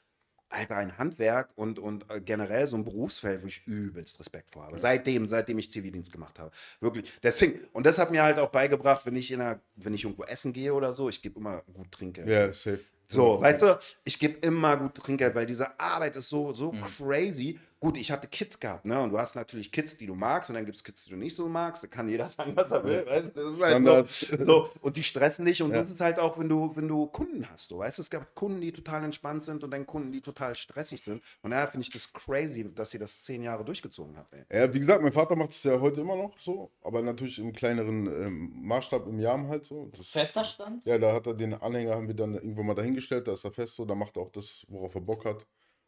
einfach 0.54 0.78
ein 0.78 0.98
Handwerk 0.98 1.52
und, 1.56 1.80
und 1.80 2.06
äh, 2.10 2.22
generell 2.22 2.68
so 2.68 2.78
ein 2.78 2.86
Berufsfeld, 2.86 3.44
wo 3.44 3.48
ich 3.48 3.66
übelst 3.66 4.20
Respekt 4.20 4.52
vor 4.52 4.64
habe. 4.64 4.78
Seitdem, 4.78 5.28
seitdem 5.28 5.58
ich 5.58 5.72
Zivildienst 5.72 6.12
gemacht 6.12 6.40
habe. 6.40 6.52
Wirklich. 6.80 7.12
Deswegen, 7.22 7.62
und 7.74 7.86
das 7.86 7.98
hat 7.98 8.12
mir 8.12 8.24
halt 8.24 8.38
auch 8.40 8.50
beigebracht, 8.50 9.06
wenn 9.06 9.16
ich 9.16 9.32
in 9.32 9.42
einer, 9.42 9.60
wenn 9.76 9.94
ich 9.94 10.04
irgendwo 10.04 10.24
essen 10.24 10.54
gehe 10.54 10.74
oder 10.74 10.94
so, 10.94 11.10
ich 11.10 11.22
gebe 11.22 11.40
immer 11.40 11.64
gut 11.74 11.92
Trinkgeld. 11.92 12.28
Ja, 12.28 12.54
safe. 12.54 12.82
So, 13.06 13.42
weißt 13.42 13.62
du, 13.62 13.80
ich 14.04 14.18
gebe 14.18 14.40
immer 14.40 14.78
gut 14.78 14.96
Trinkgeld, 14.96 15.36
weil 15.36 15.46
diese 15.46 15.80
Arbeit 15.80 16.16
ist 16.16 16.30
so, 16.30 16.54
so 16.54 16.72
crazy. 16.72 17.60
Gut, 17.84 17.98
ich 17.98 18.12
hatte 18.12 18.30
Kids 18.30 18.62
gehabt, 18.62 18.86
ne? 18.86 19.02
Und 19.02 19.10
du 19.10 19.20
hast 19.20 19.36
natürlich 19.36 19.70
Kids, 19.70 19.98
die 19.98 20.06
du 20.06 20.16
magst, 20.16 20.50
und 20.50 20.56
dann 20.56 20.64
gibt 20.64 20.78
es 20.78 20.86
Kids, 20.86 21.04
die 21.04 21.10
du 21.10 21.18
nicht 21.18 21.36
so 21.36 21.50
magst. 21.50 21.84
Da 21.84 21.88
kann 21.88 22.08
jeder 22.08 22.30
sagen, 22.30 22.56
was 22.56 22.72
er 22.72 22.82
will. 22.86 23.06
Weißt? 23.06 23.36
du? 23.36 23.44
Das 23.44 23.54
ist 23.54 23.62
halt 23.62 24.10
so, 24.40 24.46
so, 24.46 24.70
und 24.82 24.96
die 24.96 25.04
stressen 25.04 25.46
dich. 25.46 25.62
Und 25.62 25.72
Ja. 25.72 25.80
so 25.80 25.84
ist 25.84 25.96
es 25.96 26.00
halt 26.00 26.18
auch, 26.18 26.40
wenn 26.40 26.48
du, 26.48 26.74
wenn 26.76 26.88
du 26.88 27.08
Kunden 27.08 27.50
hast. 27.50 27.68
So, 27.68 27.80
weißt? 27.80 27.98
du? 27.98 28.02
Es 28.04 28.10
gab 28.10 28.36
Kunden, 28.36 28.62
die 28.62 28.72
total 28.72 29.04
entspannt 29.04 29.44
sind 29.44 29.66
und 29.66 29.72
dann 29.72 29.86
Kunden, 29.86 30.14
die 30.14 30.22
total 30.22 30.56
stressig 30.56 31.02
sind. 31.02 31.22
Und 31.42 31.52
daher 31.52 31.68
finde 31.68 31.84
ich 31.84 31.92
das 31.92 32.14
crazy, 32.14 32.74
dass 32.74 32.92
sie 32.92 33.00
das 33.00 33.22
zehn 33.24 33.44
Jahre 33.44 33.66
durchgezogen 33.66 34.16
hat. 34.16 34.32
Ey. 34.32 34.62
Ja, 34.62 34.74
wie 34.74 34.80
gesagt, 34.80 35.02
mein 35.02 35.12
Vater 35.12 35.36
macht 35.36 35.52
es 35.52 35.62
ja 35.64 35.78
heute 35.82 36.00
immer 36.00 36.16
noch 36.16 36.40
so, 36.40 36.72
aber 36.84 37.02
natürlich 37.02 37.38
im 37.40 37.52
kleineren 37.52 38.08
ähm, 38.08 38.52
Maßstab 38.62 39.08
im 39.08 39.20
Jahr 39.20 39.46
halt 39.50 39.66
so. 39.66 39.92
Das, 39.98 40.08
Fester 40.08 40.46
Stand? 40.46 40.86
ja, 40.86 40.98
da 40.98 41.12
hat 41.12 41.28
er 41.28 41.34
den 41.34 41.54
Anhänger, 41.54 41.96
haben 41.96 42.08
wir 42.08 42.16
dann 42.16 42.36
irgendwann 42.36 42.68
mal 42.68 42.76
dahingestellt, 42.76 43.28
da 43.28 43.34
ist 43.34 43.44
er 43.44 43.52
fest 43.52 43.76
so, 43.76 43.84
da 43.84 43.94
macht 43.94 44.16
er 44.16 44.24
auch 44.24 44.32
das, 44.32 44.66
worauf 44.70 44.96
er 44.96 45.02
Bock 45.02 45.26
hat 45.26 45.46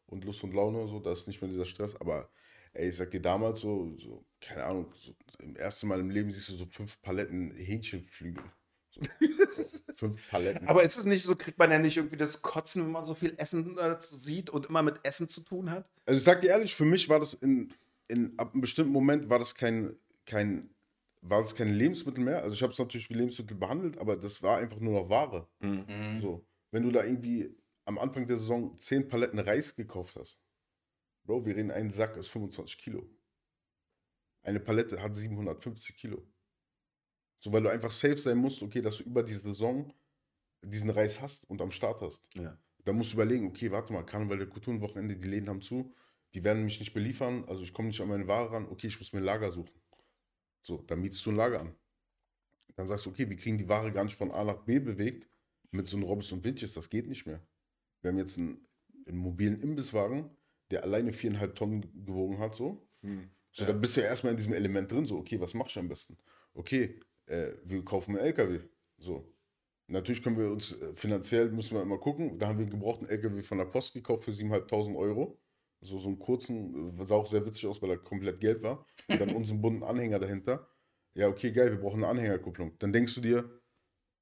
und 0.08 0.24
Lust 0.26 0.44
und 0.44 0.54
Laune 0.54 0.88
so, 0.88 1.00
da 1.00 1.12
ist 1.12 1.28
nicht 1.28 1.42
mehr 1.42 1.50
dieser 1.50 1.66
Stress, 1.66 1.96
aber 2.00 2.30
ey, 2.74 2.90
ich 2.90 2.96
sag 2.96 3.12
dir 3.12 3.22
damals 3.22 3.62
so, 3.62 3.96
so 3.98 4.24
keine 4.42 4.64
Ahnung, 4.64 4.92
so, 4.96 5.16
im 5.40 5.56
ersten 5.56 5.88
Mal 5.88 6.00
im 6.00 6.10
Leben 6.10 6.32
siehst 6.32 6.50
du 6.50 6.54
so 6.54 6.66
fünf 6.66 7.02
Paletten 7.02 7.52
Hähnchenflügel. 7.52 8.44
So. 8.92 9.02
fünf 9.96 10.30
Paletten. 10.30 10.68
Aber 10.68 10.84
ist 10.84 10.98
es 10.98 11.06
nicht 11.06 11.24
so, 11.24 11.36
kriegt 11.36 11.58
man 11.58 11.72
ja 11.72 11.80
nicht 11.80 11.98
irgendwie 11.98 12.18
das 12.18 12.42
Kotzen, 12.42 12.84
wenn 12.84 12.92
man 12.92 13.06
so 13.06 13.16
viel 13.16 13.34
Essen 13.38 13.78
äh, 13.78 13.96
sieht 14.00 14.50
und 14.50 14.68
immer 14.68 14.84
mit 14.84 15.00
Essen 15.04 15.28
zu 15.28 15.42
tun 15.42 15.72
hat? 15.72 15.90
Also 16.06 16.18
ich 16.18 16.24
sag 16.24 16.42
dir 16.42 16.50
ehrlich, 16.50 16.76
für 16.76 16.86
mich 16.86 17.10
war 17.10 17.20
das 17.20 17.34
in, 17.34 17.74
in 18.08 18.38
ab 18.38 18.54
einem 18.54 18.62
bestimmten 18.62 18.94
Moment 18.94 19.30
war 19.30 19.40
das 19.40 19.56
kein, 19.56 19.96
kein, 20.26 20.70
war 21.22 21.42
das 21.42 21.56
kein 21.56 21.74
Lebensmittel 21.74 22.24
mehr. 22.24 22.44
Also 22.44 22.54
ich 22.54 22.62
habe 22.62 22.72
es 22.74 22.80
natürlich 22.80 23.10
wie 23.10 23.16
Lebensmittel 23.16 23.58
behandelt, 23.58 23.98
aber 23.98 24.16
das 24.16 24.42
war 24.44 24.60
einfach 24.60 24.80
nur 24.80 25.02
noch 25.02 25.10
Ware. 25.10 25.48
Mhm. 25.60 26.22
So, 26.22 26.46
wenn 26.72 26.84
du 26.84 26.92
da 26.92 27.04
irgendwie 27.04 27.56
am 27.86 27.98
Anfang 27.98 28.28
der 28.28 28.38
Saison 28.38 28.78
10 28.78 29.08
Paletten 29.08 29.40
Reis 29.40 29.76
gekauft 29.76 30.16
hast, 30.16 30.40
Bro, 31.26 31.46
wir 31.46 31.56
reden, 31.56 31.72
ein 31.72 31.90
Sack 31.90 32.18
ist 32.18 32.28
25 32.28 32.78
Kilo. 32.78 33.10
Eine 34.44 34.60
Palette 34.60 35.02
hat 35.02 35.16
750 35.16 35.96
Kilo. 35.96 36.24
So, 37.40 37.52
weil 37.52 37.64
du 37.64 37.70
einfach 37.70 37.92
safe 37.92 38.18
sein 38.18 38.38
musst, 38.38 38.62
okay, 38.62 38.82
dass 38.82 38.98
du 38.98 39.04
über 39.04 39.24
die 39.24 39.34
Saison 39.34 39.92
diesen 40.62 40.90
Reis 40.92 41.20
hast 41.22 41.50
und 41.50 41.62
am 41.62 41.72
Start 41.72 42.02
hast. 42.02 42.30
Ja. 42.36 42.58
Da 42.84 42.94
musst 42.94 43.12
du 43.12 43.16
überlegen, 43.16 43.48
okay, 43.48 43.72
warte 43.72 43.92
mal, 43.92 44.04
Karneval 44.04 44.38
der 44.38 44.50
Kulturenwochenende, 44.50 45.18
die 45.18 45.28
Läden 45.28 45.50
haben 45.50 45.62
zu, 45.62 45.94
die 46.36 46.44
werden 46.44 46.64
mich 46.64 46.80
nicht 46.80 46.94
beliefern, 46.94 47.44
also 47.46 47.64
ich 47.64 47.74
komme 47.74 47.88
nicht 47.88 48.02
an 48.02 48.08
meine 48.08 48.28
Ware 48.28 48.52
ran, 48.52 48.68
okay, 48.70 48.88
ich 48.88 49.00
muss 49.00 49.14
mir 49.14 49.20
ein 49.20 49.26
Lager 49.26 49.52
suchen. 49.52 49.82
So, 50.62 50.82
dann 50.84 51.02
mietest 51.02 51.26
du 51.26 51.32
ein 51.32 51.36
Lager 51.36 51.62
an. 51.62 51.76
Dann 52.76 52.88
sagst 52.88 53.06
du, 53.06 53.10
okay, 53.10 53.28
wir 53.30 53.38
kriegen 53.38 53.58
die 53.58 53.70
Ware 53.70 53.92
gar 53.92 54.04
nicht 54.04 54.16
von 54.16 54.32
A 54.32 54.44
nach 54.44 54.64
B 54.64 54.80
bewegt 54.80 55.28
mit 55.72 55.88
so 55.88 55.98
einem 55.98 56.06
Robinson 56.06 56.44
Winches, 56.44 56.74
das 56.74 56.90
geht 56.90 57.08
nicht 57.08 57.26
mehr. 57.26 57.42
Wir 58.06 58.12
haben 58.12 58.20
jetzt 58.20 58.38
einen, 58.38 58.62
einen 59.08 59.18
mobilen 59.18 59.60
Imbisswagen, 59.60 60.30
der 60.70 60.84
alleine 60.84 61.12
viereinhalb 61.12 61.56
Tonnen 61.56 61.82
gewogen 62.06 62.38
hat, 62.38 62.54
so. 62.54 62.88
So, 63.52 63.66
da 63.66 63.74
bist 63.74 63.98
du 63.98 64.02
ja 64.02 64.08
erstmal 64.08 64.30
in 64.32 64.38
diesem 64.38 64.54
Element 64.54 64.92
drin, 64.92 65.06
so, 65.06 65.18
okay, 65.18 65.42
was 65.42 65.56
mach 65.56 65.68
ich 65.68 65.78
am 65.80 65.88
besten? 65.88 66.16
Okay, 66.54 67.00
äh, 67.26 67.54
wir 67.64 67.84
kaufen 67.84 68.16
einen 68.16 68.28
LKW, 68.28 68.60
so. 69.00 69.34
Natürlich 69.88 70.22
können 70.22 70.38
wir 70.38 70.52
uns 70.52 70.80
äh, 70.80 70.94
finanziell, 70.94 71.50
müssen 71.50 71.74
wir 71.74 71.82
immer 71.82 71.98
gucken, 71.98 72.38
da 72.38 72.48
haben 72.48 72.60
wir 72.60 72.66
einen 72.66 72.72
gebrauchten 72.72 73.10
LKW 73.10 73.42
von 73.42 73.58
der 73.58 73.66
Post 73.66 73.96
gekauft 73.96 74.26
für 74.26 74.32
7.500 74.32 74.96
Euro. 74.96 75.40
So, 75.82 75.98
so 75.98 76.08
einen 76.08 76.20
kurzen, 76.20 77.00
äh, 77.00 77.06
sah 77.06 77.16
auch 77.16 77.26
sehr 77.26 77.44
witzig 77.44 77.66
aus, 77.66 77.82
weil 77.82 77.90
er 77.90 77.98
komplett 77.98 78.40
gelb 78.40 78.62
war. 78.62 78.86
Und 79.08 79.20
dann 79.20 79.36
unseren 79.36 79.62
bunten 79.62 79.82
Anhänger 79.82 80.20
dahinter. 80.20 80.68
Ja, 81.16 81.28
okay, 81.28 81.52
geil, 81.52 81.72
wir 81.72 81.80
brauchen 81.80 82.04
eine 82.04 82.08
Anhängerkupplung. 82.10 82.78
Dann 82.78 82.94
denkst 82.94 83.16
du 83.16 83.22
dir, 83.22 83.50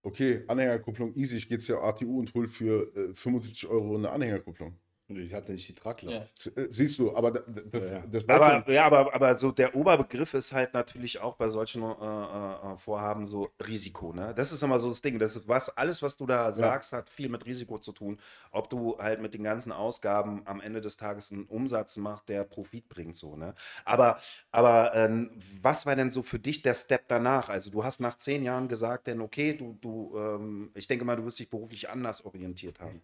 okay, 0.03 0.43
Anhängerkupplung, 0.47 1.13
easy, 1.15 1.37
ich 1.37 1.47
gehe 1.49 1.57
ja 1.59 1.81
ATU 1.81 2.19
und 2.19 2.33
hol 2.33 2.47
für 2.47 2.95
äh, 2.95 3.13
75 3.15 3.67
Euro 3.67 3.95
eine 3.95 4.11
Anhängerkupplung. 4.11 4.77
Ich 5.17 5.33
hatte 5.33 5.51
nicht 5.51 5.67
die 5.67 5.73
Tragkraft. 5.73 6.51
Ja. 6.55 6.63
Äh, 6.63 6.67
Siehst 6.69 6.99
du, 6.99 7.15
aber 7.15 7.31
da, 7.31 7.39
da, 7.41 7.61
das, 7.61 7.81
Ja, 7.81 7.87
ja. 7.87 8.03
das 8.07 8.29
Aber, 8.29 8.71
ja, 8.71 8.85
aber, 8.85 9.13
aber 9.13 9.37
so 9.37 9.51
der 9.51 9.75
Oberbegriff 9.75 10.33
ist 10.33 10.53
halt 10.53 10.73
natürlich 10.73 11.19
auch 11.19 11.35
bei 11.35 11.49
solchen 11.49 11.83
äh, 11.83 11.85
äh, 11.85 12.77
Vorhaben 12.77 13.25
so 13.25 13.49
Risiko. 13.67 14.13
Ne? 14.13 14.33
Das 14.35 14.51
ist 14.51 14.61
immer 14.63 14.79
so 14.79 14.89
das 14.89 15.01
Ding. 15.01 15.19
Das 15.19 15.35
ist 15.35 15.47
was, 15.47 15.69
alles, 15.69 16.01
was 16.01 16.17
du 16.17 16.25
da 16.25 16.51
sagst, 16.53 16.93
hat 16.93 17.09
viel 17.09 17.29
mit 17.29 17.45
Risiko 17.45 17.79
zu 17.79 17.91
tun. 17.91 18.19
Ob 18.51 18.69
du 18.69 18.97
halt 18.97 19.21
mit 19.21 19.33
den 19.33 19.43
ganzen 19.43 19.71
Ausgaben 19.71 20.41
am 20.45 20.61
Ende 20.61 20.81
des 20.81 20.97
Tages 20.97 21.31
einen 21.31 21.45
Umsatz 21.45 21.97
machst, 21.97 22.29
der 22.29 22.43
Profit 22.43 22.89
bringt. 22.89 23.15
So, 23.15 23.35
ne? 23.35 23.53
Aber, 23.85 24.19
aber 24.51 24.95
ähm, 24.95 25.31
was 25.61 25.85
war 25.85 25.95
denn 25.95 26.11
so 26.11 26.21
für 26.21 26.39
dich 26.39 26.61
der 26.61 26.73
Step 26.73 27.07
danach? 27.07 27.49
Also 27.49 27.71
du 27.71 27.83
hast 27.83 27.99
nach 27.99 28.17
zehn 28.17 28.43
Jahren 28.43 28.67
gesagt, 28.67 29.07
denn 29.07 29.21
okay, 29.21 29.53
du, 29.53 29.77
du 29.81 30.17
ähm, 30.17 30.71
ich 30.75 30.87
denke 30.87 31.05
mal, 31.05 31.15
du 31.15 31.25
wirst 31.25 31.39
dich 31.39 31.49
beruflich 31.49 31.89
anders 31.89 32.25
orientiert 32.25 32.79
haben. 32.79 33.01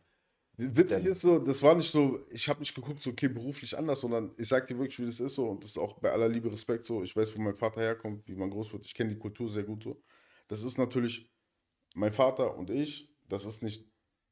Witzig 0.61 1.05
ist 1.05 1.21
so, 1.21 1.39
das 1.39 1.63
war 1.63 1.73
nicht 1.73 1.89
so, 1.89 2.19
ich 2.29 2.49
habe 2.49 2.59
nicht 2.59 2.75
geguckt, 2.75 3.01
so, 3.01 3.11
okay, 3.11 3.29
beruflich 3.29 3.77
anders, 3.77 4.01
sondern 4.01 4.33
ich 4.37 4.49
sag 4.49 4.67
dir 4.67 4.77
wirklich, 4.77 4.99
wie 4.99 5.05
das 5.05 5.21
ist 5.21 5.35
so 5.35 5.47
und 5.47 5.63
das 5.63 5.71
ist 5.71 5.77
auch 5.77 5.93
bei 5.99 6.11
aller 6.11 6.27
Liebe 6.27 6.51
Respekt 6.51 6.83
so. 6.83 7.01
Ich 7.01 7.15
weiß, 7.15 7.37
wo 7.37 7.41
mein 7.41 7.55
Vater 7.55 7.79
herkommt, 7.79 8.27
wie 8.27 8.35
man 8.35 8.49
groß 8.49 8.73
wird. 8.73 8.85
Ich 8.85 8.93
kenne 8.93 9.11
die 9.11 9.17
Kultur 9.17 9.49
sehr 9.49 9.63
gut 9.63 9.83
so. 9.83 10.03
Das 10.49 10.61
ist 10.63 10.77
natürlich 10.77 11.31
mein 11.95 12.11
Vater 12.11 12.57
und 12.57 12.69
ich, 12.69 13.09
das 13.29 13.45
ist 13.45 13.63
nicht 13.63 13.89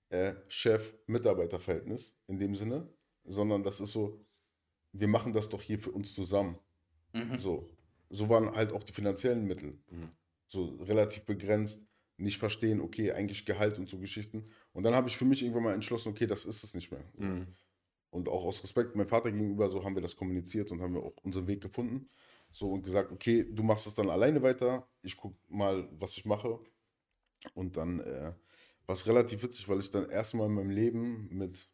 äh, 0.09 0.35
Chef-Mitarbeiter-Verhältnis 0.49 2.17
in 2.27 2.37
dem 2.37 2.55
Sinne, 2.55 2.91
sondern 3.23 3.63
das 3.63 3.79
ist 3.79 3.93
so, 3.93 4.21
wir 4.91 5.07
machen 5.07 5.31
das 5.31 5.47
doch 5.47 5.61
hier 5.61 5.79
für 5.79 5.91
uns 5.91 6.13
zusammen. 6.13 6.59
Mhm. 7.13 7.39
So. 7.39 7.69
So 8.09 8.27
waren 8.27 8.53
halt 8.53 8.73
auch 8.73 8.83
die 8.83 8.93
finanziellen 8.93 9.45
Mittel. 9.45 9.79
So 10.49 10.75
relativ 10.81 11.23
begrenzt, 11.23 11.86
nicht 12.17 12.37
verstehen, 12.37 12.81
okay, 12.81 13.11
eigentlich 13.11 13.45
Gehalt 13.45 13.77
und 13.77 13.87
so 13.89 13.99
Geschichten. 13.99 14.49
Und 14.73 14.83
dann 14.83 14.95
habe 14.95 15.07
ich 15.09 15.17
für 15.17 15.25
mich 15.25 15.41
irgendwann 15.43 15.63
mal 15.63 15.73
entschlossen, 15.73 16.09
okay, 16.09 16.25
das 16.27 16.45
ist 16.45 16.63
es 16.63 16.73
nicht 16.73 16.91
mehr. 16.91 17.03
Und 18.09 18.29
auch 18.29 18.43
aus 18.45 18.63
Respekt 18.63 18.95
meinem 18.95 19.07
Vater 19.07 19.31
gegenüber, 19.31 19.69
so 19.69 19.83
haben 19.83 19.95
wir 19.95 20.01
das 20.01 20.15
kommuniziert 20.15 20.71
und 20.71 20.81
haben 20.81 20.93
wir 20.95 21.03
auch 21.03 21.15
unseren 21.23 21.47
Weg 21.47 21.61
gefunden. 21.61 22.09
So 22.51 22.71
und 22.71 22.83
gesagt, 22.83 23.11
okay, 23.11 23.45
du 23.51 23.63
machst 23.63 23.85
es 23.87 23.95
dann 23.95 24.09
alleine 24.09 24.41
weiter, 24.41 24.87
ich 25.03 25.17
gucke 25.17 25.37
mal, 25.49 25.87
was 25.91 26.17
ich 26.17 26.25
mache. 26.25 26.59
Und 27.53 27.77
dann 27.77 27.99
äh, 27.99 28.33
war 28.85 28.93
es 28.93 29.05
relativ 29.07 29.43
witzig, 29.43 29.67
weil 29.69 29.79
ich 29.79 29.91
dann 29.91 30.09
erstmal 30.09 30.47
in 30.47 30.53
meinem 30.53 30.69
Leben 30.71 31.27
mit 31.31 31.69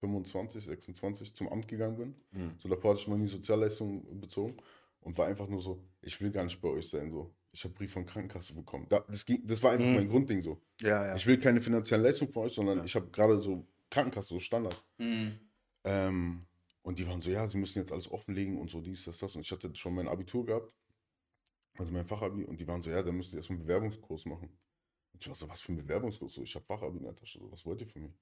25, 0.00 0.64
26 0.64 1.34
zum 1.34 1.48
Amt 1.48 1.68
gegangen 1.68 1.96
bin. 1.96 2.14
So 2.58 2.68
davor 2.68 2.92
hatte 2.92 3.00
ich 3.02 3.08
noch 3.08 3.16
nie 3.16 3.26
Sozialleistungen 3.26 4.20
bezogen 4.20 4.56
und 5.00 5.16
war 5.18 5.26
einfach 5.26 5.48
nur 5.48 5.60
so, 5.60 5.82
ich 6.02 6.20
will 6.20 6.30
gar 6.30 6.44
nicht 6.44 6.60
bei 6.60 6.68
euch 6.68 6.88
sein. 6.88 7.10
So. 7.10 7.34
Ich 7.52 7.64
habe 7.64 7.74
Brief 7.74 7.92
von 7.92 8.06
Krankenkasse 8.06 8.54
bekommen. 8.54 8.86
Da, 8.88 9.00
das, 9.08 9.26
ging, 9.26 9.46
das 9.46 9.62
war 9.62 9.72
einfach 9.72 9.86
mein 9.86 10.08
Grundding 10.08 10.40
so. 10.40 10.60
Ja, 10.80 11.06
ja. 11.06 11.16
Ich 11.16 11.26
will 11.26 11.38
keine 11.38 11.60
finanziellen 11.60 12.02
Leistungen 12.02 12.32
von 12.32 12.44
euch, 12.44 12.52
sondern 12.52 12.82
ich 12.84 12.94
habe 12.94 13.10
gerade 13.10 13.40
so 13.40 13.66
Krankenkasse, 13.90 14.28
so 14.28 14.40
Standard. 14.40 14.82
Mhm. 14.96 15.38
Ähm, 15.84 16.46
und 16.82 16.98
die 16.98 17.06
waren 17.06 17.20
so, 17.20 17.30
ja, 17.30 17.46
sie 17.46 17.58
müssen 17.58 17.78
jetzt 17.78 17.92
alles 17.92 18.10
offenlegen 18.10 18.58
und 18.58 18.70
so 18.70 18.80
dies, 18.80 19.04
das, 19.04 19.18
das. 19.18 19.36
Und 19.36 19.42
ich 19.42 19.52
hatte 19.52 19.74
schon 19.74 19.94
mein 19.94 20.08
Abitur 20.08 20.46
gehabt, 20.46 20.72
also 21.78 21.92
mein 21.92 22.04
Fachabi, 22.04 22.44
und 22.44 22.58
die 22.58 22.66
waren 22.66 22.80
so, 22.80 22.90
ja, 22.90 23.02
dann 23.02 23.16
müsst 23.16 23.32
ihr 23.32 23.38
erstmal 23.38 23.58
einen 23.58 23.66
Bewerbungskurs 23.66 24.24
machen. 24.24 24.48
Und 25.12 25.22
ich 25.22 25.28
war 25.28 25.34
so, 25.34 25.48
was 25.48 25.60
für 25.60 25.72
ein 25.72 25.76
Bewerbungskurs? 25.76 26.34
So, 26.34 26.42
ich 26.42 26.54
habe 26.54 26.64
Fachabi 26.64 26.98
in 26.98 27.04
der 27.04 27.14
Tasche, 27.14 27.38
so, 27.38 27.52
was 27.52 27.64
wollt 27.66 27.80
ihr 27.82 27.86
von 27.86 28.02
mir? 28.02 28.12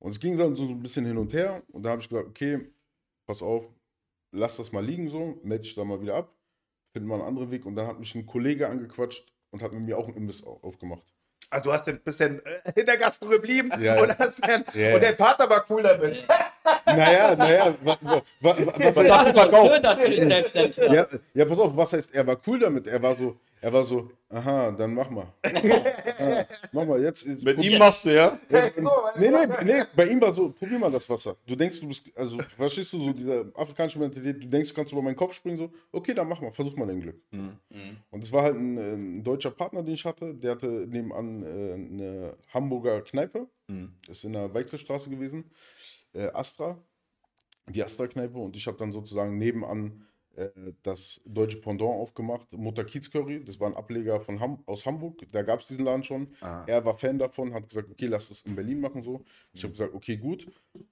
Und 0.00 0.10
es 0.10 0.20
ging 0.20 0.36
dann 0.36 0.54
so, 0.54 0.66
so 0.66 0.72
ein 0.72 0.82
bisschen 0.82 1.06
hin 1.06 1.16
und 1.16 1.32
her 1.32 1.62
und 1.68 1.82
da 1.82 1.90
habe 1.90 2.02
ich 2.02 2.08
gesagt, 2.08 2.28
okay, 2.28 2.70
pass 3.26 3.42
auf, 3.42 3.72
lass 4.32 4.56
das 4.56 4.70
mal 4.70 4.84
liegen 4.84 5.08
so, 5.08 5.40
melde 5.42 5.62
dich 5.62 5.74
da 5.74 5.84
mal 5.84 6.00
wieder 6.00 6.16
ab, 6.16 6.37
finden 6.92 7.08
wir 7.08 7.14
einen 7.14 7.24
anderen 7.24 7.50
Weg. 7.50 7.66
Und 7.66 7.74
dann 7.76 7.86
hat 7.86 7.98
mich 7.98 8.14
ein 8.14 8.26
Kollege 8.26 8.68
angequatscht 8.68 9.26
und 9.50 9.62
hat 9.62 9.72
mit 9.72 9.82
mir 9.82 9.98
auch 9.98 10.06
einen 10.06 10.16
Imbiss 10.16 10.44
au- 10.44 10.58
aufgemacht. 10.62 11.02
Also 11.50 11.70
du 11.70 11.72
hast 11.74 12.04
bist 12.04 12.20
dann 12.20 12.40
äh, 12.40 12.72
in 12.78 12.84
der 12.84 12.98
Gastro 12.98 13.28
geblieben 13.30 13.70
Ja, 13.80 13.98
und, 14.02 14.08
dann, 14.18 14.64
Ja, 14.74 14.94
und 14.94 15.02
der 15.02 15.16
Vater 15.16 15.48
war 15.48 15.64
cool 15.70 15.82
damit. 15.82 16.24
Naja, 16.84 17.34
naja, 17.34 17.74
wa, 17.82 17.96
wa, 18.02 18.12
wa, 18.12 18.22
was, 18.40 18.56
Das 18.56 18.96
heißt, 18.96 18.98
ist 18.98 19.56
schön, 19.68 19.82
dass 19.82 19.98
du 19.98 20.08
dich 20.08 20.18
selbstständig 20.20 20.76
machst. 20.78 20.92
ja, 20.92 21.06
ja, 21.34 21.44
pass 21.46 21.58
auf, 21.58 21.76
was 21.76 21.92
heißt, 21.94 22.14
er 22.14 22.26
war 22.26 22.36
cool 22.46 22.58
damit? 22.58 22.86
Er 22.86 23.02
war 23.02 23.16
so, 23.16 23.38
er 23.60 23.72
war 23.72 23.84
so, 23.84 24.10
aha, 24.28 24.72
dann 24.72 24.94
mach 24.94 25.10
mal. 25.10 25.32
Ja, 26.18 26.44
mach 26.72 26.84
mal, 26.84 27.00
jetzt. 27.00 27.28
Mit 27.28 27.58
ihm 27.58 27.78
machst 27.78 28.04
du, 28.04 28.12
ja? 28.12 28.40
Nee, 28.50 29.30
nee, 29.30 29.46
nee, 29.64 29.82
bei 29.94 30.06
ihm 30.08 30.20
war 30.20 30.34
so, 30.34 30.50
probier 30.50 30.78
mal 30.78 30.90
das 30.90 31.08
Wasser. 31.08 31.36
Du 31.46 31.54
denkst, 31.54 31.78
du 31.80 31.86
bist, 31.86 32.10
also, 32.16 32.38
verstehst 32.56 32.92
du, 32.92 33.00
so 33.00 33.12
diese 33.12 33.52
afrikanische 33.54 34.00
Mentalität, 34.00 34.42
du 34.42 34.48
denkst, 34.48 34.70
du 34.70 34.74
kannst 34.74 34.92
über 34.92 35.00
meinen 35.00 35.14
Kopf 35.14 35.34
springen, 35.34 35.56
so, 35.56 35.70
okay, 35.92 36.14
dann 36.14 36.28
mach 36.28 36.40
mal, 36.40 36.50
versuch 36.50 36.74
mal 36.76 36.86
dein 36.86 37.00
Glück. 37.00 37.20
Und 38.10 38.24
es 38.24 38.32
war 38.32 38.42
halt 38.42 38.56
ein, 38.56 38.76
äh, 38.76 38.94
ein 38.94 39.22
deutscher 39.22 39.52
Partner, 39.52 39.82
den 39.84 39.94
ich 39.94 40.04
hatte, 40.04 40.34
der 40.34 40.52
hatte 40.52 40.66
nebenan 40.88 41.42
äh, 41.44 41.74
eine 41.74 42.36
Hamburger 42.52 43.00
Kneipe, 43.02 43.46
ist 44.08 44.24
in 44.24 44.32
der 44.32 44.52
Weichselstraße 44.52 45.08
gewesen, 45.08 45.44
äh, 46.14 46.28
Astra, 46.32 46.78
die 47.68 47.84
Astra-Kneipe 47.84 48.38
und 48.38 48.56
ich 48.56 48.66
habe 48.66 48.78
dann 48.78 48.90
sozusagen 48.90 49.38
nebenan 49.38 50.07
das 50.82 51.20
deutsche 51.24 51.60
Pendant 51.60 51.94
aufgemacht, 51.94 52.52
Mutter 52.52 52.84
Kiez 52.84 53.10
Curry, 53.10 53.42
das 53.44 53.58
war 53.58 53.68
ein 53.68 53.76
Ableger 53.76 54.20
von 54.20 54.38
Ham 54.40 54.62
aus 54.66 54.86
Hamburg, 54.86 55.20
da 55.32 55.42
gab 55.42 55.60
es 55.60 55.68
diesen 55.68 55.84
Laden 55.84 56.04
schon. 56.04 56.28
Ah. 56.40 56.64
Er 56.66 56.84
war 56.84 56.96
Fan 56.96 57.18
davon, 57.18 57.52
hat 57.54 57.68
gesagt, 57.68 57.90
okay, 57.90 58.06
lass 58.06 58.28
das 58.28 58.42
in 58.42 58.54
Berlin 58.54 58.80
machen 58.80 59.02
so. 59.02 59.24
Ich 59.52 59.62
habe 59.62 59.72
gesagt, 59.72 59.94
okay, 59.94 60.16
gut. 60.16 60.46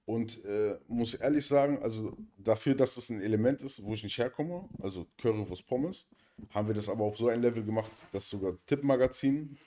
Und 0.05 0.43
äh, 0.45 0.77
muss 0.87 1.13
ehrlich 1.13 1.45
sagen, 1.45 1.79
also 1.81 2.17
dafür, 2.37 2.75
dass 2.75 2.95
das 2.95 3.09
ein 3.09 3.21
Element 3.21 3.61
ist, 3.61 3.83
wo 3.83 3.93
ich 3.93 4.03
nicht 4.03 4.17
herkomme, 4.17 4.67
also 4.81 5.07
Currywurst 5.17 5.65
Pommes, 5.65 6.07
haben 6.49 6.67
wir 6.67 6.75
das 6.75 6.89
aber 6.89 7.03
auf 7.03 7.17
so 7.17 7.27
ein 7.27 7.41
Level 7.41 7.63
gemacht, 7.63 7.91
dass 8.11 8.29
sogar 8.29 8.53
Tippmagazin 8.65 9.57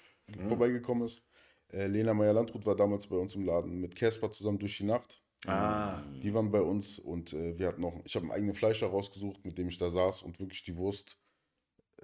vorbeigekommen 0.48 1.04
ist. 1.06 1.22
Äh, 1.72 1.86
Lena 1.86 2.14
Meyer-Landrut 2.14 2.66
war 2.66 2.76
damals 2.76 3.06
bei 3.06 3.16
uns 3.16 3.34
im 3.34 3.44
Laden 3.44 3.80
mit 3.80 3.96
Casper 3.96 4.30
zusammen 4.30 4.58
durch 4.58 4.76
die 4.76 4.84
Nacht. 4.84 5.22
Ah. 5.46 6.02
Die 6.22 6.34
waren 6.34 6.50
bei 6.50 6.60
uns 6.60 6.98
und 6.98 7.32
äh, 7.32 7.58
wir 7.58 7.68
hatten 7.68 7.80
noch, 7.80 7.94
ich 8.04 8.14
habe 8.14 8.24
einen 8.24 8.32
eigenen 8.32 8.54
Fleischer 8.54 8.88
rausgesucht, 8.88 9.44
mit 9.44 9.56
dem 9.56 9.68
ich 9.68 9.78
da 9.78 9.88
saß 9.88 10.22
und 10.22 10.38
wirklich 10.38 10.62
die 10.64 10.76
Wurst, 10.76 11.16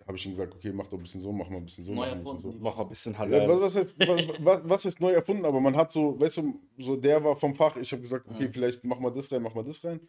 habe 0.07 0.16
ich 0.16 0.25
ihm 0.25 0.31
gesagt, 0.33 0.55
okay, 0.55 0.72
mach 0.72 0.87
doch 0.87 0.99
ein 0.99 1.03
bisschen 1.03 1.20
so, 1.20 1.33
mach 1.33 1.49
mal 1.49 1.57
ein 1.57 1.64
bisschen 1.64 1.85
so, 1.85 1.92
Neu 1.92 2.07
mach 2.07 2.07
mal 2.07 2.12
ein 2.12 2.22
bisschen 2.22 2.38
so. 2.38 2.46
erfunden. 2.49 2.62
Mach 2.62 2.79
ein 2.79 2.88
bisschen 2.88 3.12
Ja, 3.12 3.18
Halal. 3.18 3.49
was, 3.49 3.61
was, 3.61 3.77
heißt, 3.77 3.99
was, 4.44 4.61
was 4.68 4.85
heißt 4.85 5.01
neu 5.01 5.11
erfunden? 5.11 5.44
Aber 5.44 5.61
man 5.61 5.77
hat 5.77 5.90
so, 5.90 6.18
weißt 6.18 6.38
du, 6.38 6.61
so 6.79 6.96
der 6.96 7.22
war 7.25 7.35
vom 7.37 7.55
Fach. 7.55 7.77
Ich 7.77 7.90
habe 7.92 8.03
gesagt, 8.03 8.27
okay, 8.29 8.49
vielleicht 8.51 8.85
mach 8.85 9.01
mal 9.01 9.11
das 9.11 9.31
rein, 9.33 9.42
mach 9.42 9.55
mal 9.55 9.64
das 9.64 9.83
rein. 9.85 10.01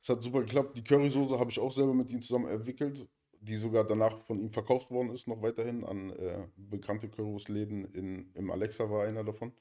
Es 0.00 0.08
hat 0.08 0.22
super 0.22 0.40
geklappt. 0.40 0.76
Die 0.76 0.84
Currysoße 0.84 1.38
habe 1.38 1.50
ich 1.50 1.58
auch 1.58 1.72
selber 1.72 1.94
mit 1.94 2.10
ihm 2.12 2.20
zusammen 2.20 2.48
entwickelt, 2.48 3.08
die 3.40 3.56
sogar 3.56 3.84
danach 3.84 4.18
von 4.26 4.38
ihm 4.40 4.50
verkauft 4.52 4.90
worden 4.90 5.10
ist, 5.10 5.26
noch 5.26 5.40
weiterhin 5.42 5.84
an 5.84 6.10
äh, 6.10 6.46
bekannte 6.56 7.08
Currywurstläden. 7.08 7.86
In, 7.94 8.30
Im 8.34 8.50
Alexa 8.50 8.88
war 8.90 9.04
einer 9.04 9.24
davon. 9.24 9.52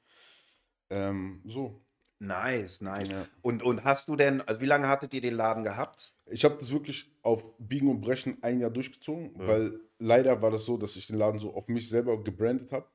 Ähm, 0.89 1.41
so. 1.45 1.84
Nice, 2.19 2.81
nice. 2.81 3.11
Ja. 3.11 3.27
Und, 3.41 3.61
und 3.61 3.83
hast 3.83 4.07
du 4.07 4.15
denn, 4.15 4.41
also 4.41 4.61
wie 4.61 4.65
lange 4.65 4.87
hattet 4.87 5.13
ihr 5.13 5.21
den 5.21 5.35
Laden 5.35 5.63
gehabt? 5.63 6.13
Ich 6.27 6.45
habe 6.45 6.55
das 6.57 6.71
wirklich 6.71 7.13
auf 7.21 7.45
Biegen 7.57 7.89
und 7.89 8.01
Brechen 8.01 8.37
ein 8.41 8.59
Jahr 8.59 8.71
durchgezogen, 8.71 9.33
weil 9.35 9.79
leider 9.99 10.41
war 10.41 10.51
das 10.51 10.65
so, 10.65 10.77
dass 10.77 10.95
ich 10.95 11.07
den 11.07 11.17
Laden 11.17 11.39
so 11.39 11.53
auf 11.53 11.67
mich 11.67 11.89
selber 11.89 12.21
gebrandet 12.23 12.71
habe. 12.71 12.87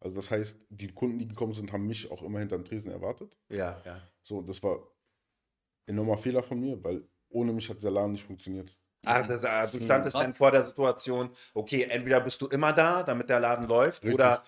Also 0.00 0.16
das 0.16 0.30
heißt, 0.30 0.66
die 0.68 0.88
Kunden, 0.88 1.18
die 1.18 1.28
gekommen 1.28 1.52
sind, 1.52 1.72
haben 1.72 1.86
mich 1.86 2.10
auch 2.10 2.22
immer 2.22 2.38
hinterm 2.40 2.64
Tresen 2.64 2.90
erwartet. 2.90 3.38
Ja, 3.48 3.80
ja. 3.84 4.00
So, 4.22 4.42
das 4.42 4.62
war 4.62 4.78
enormer 5.86 6.16
Fehler 6.16 6.42
von 6.42 6.60
mir, 6.60 6.82
weil 6.82 7.06
ohne 7.30 7.52
mich 7.52 7.68
hat 7.68 7.82
der 7.82 7.90
Laden 7.90 8.12
nicht 8.12 8.24
funktioniert. 8.24 8.76
Ach, 9.04 9.26
das, 9.26 9.44
ah, 9.44 9.66
du 9.66 9.78
standest 9.80 10.14
Was? 10.14 10.22
dann 10.22 10.34
vor 10.34 10.50
der 10.50 10.64
Situation, 10.64 11.30
okay, 11.52 11.82
entweder 11.84 12.20
bist 12.20 12.40
du 12.40 12.46
immer 12.46 12.72
da, 12.72 13.02
damit 13.02 13.28
der 13.28 13.40
Laden 13.40 13.66
läuft, 13.66 14.02
Richtig. 14.02 14.14
oder, 14.14 14.42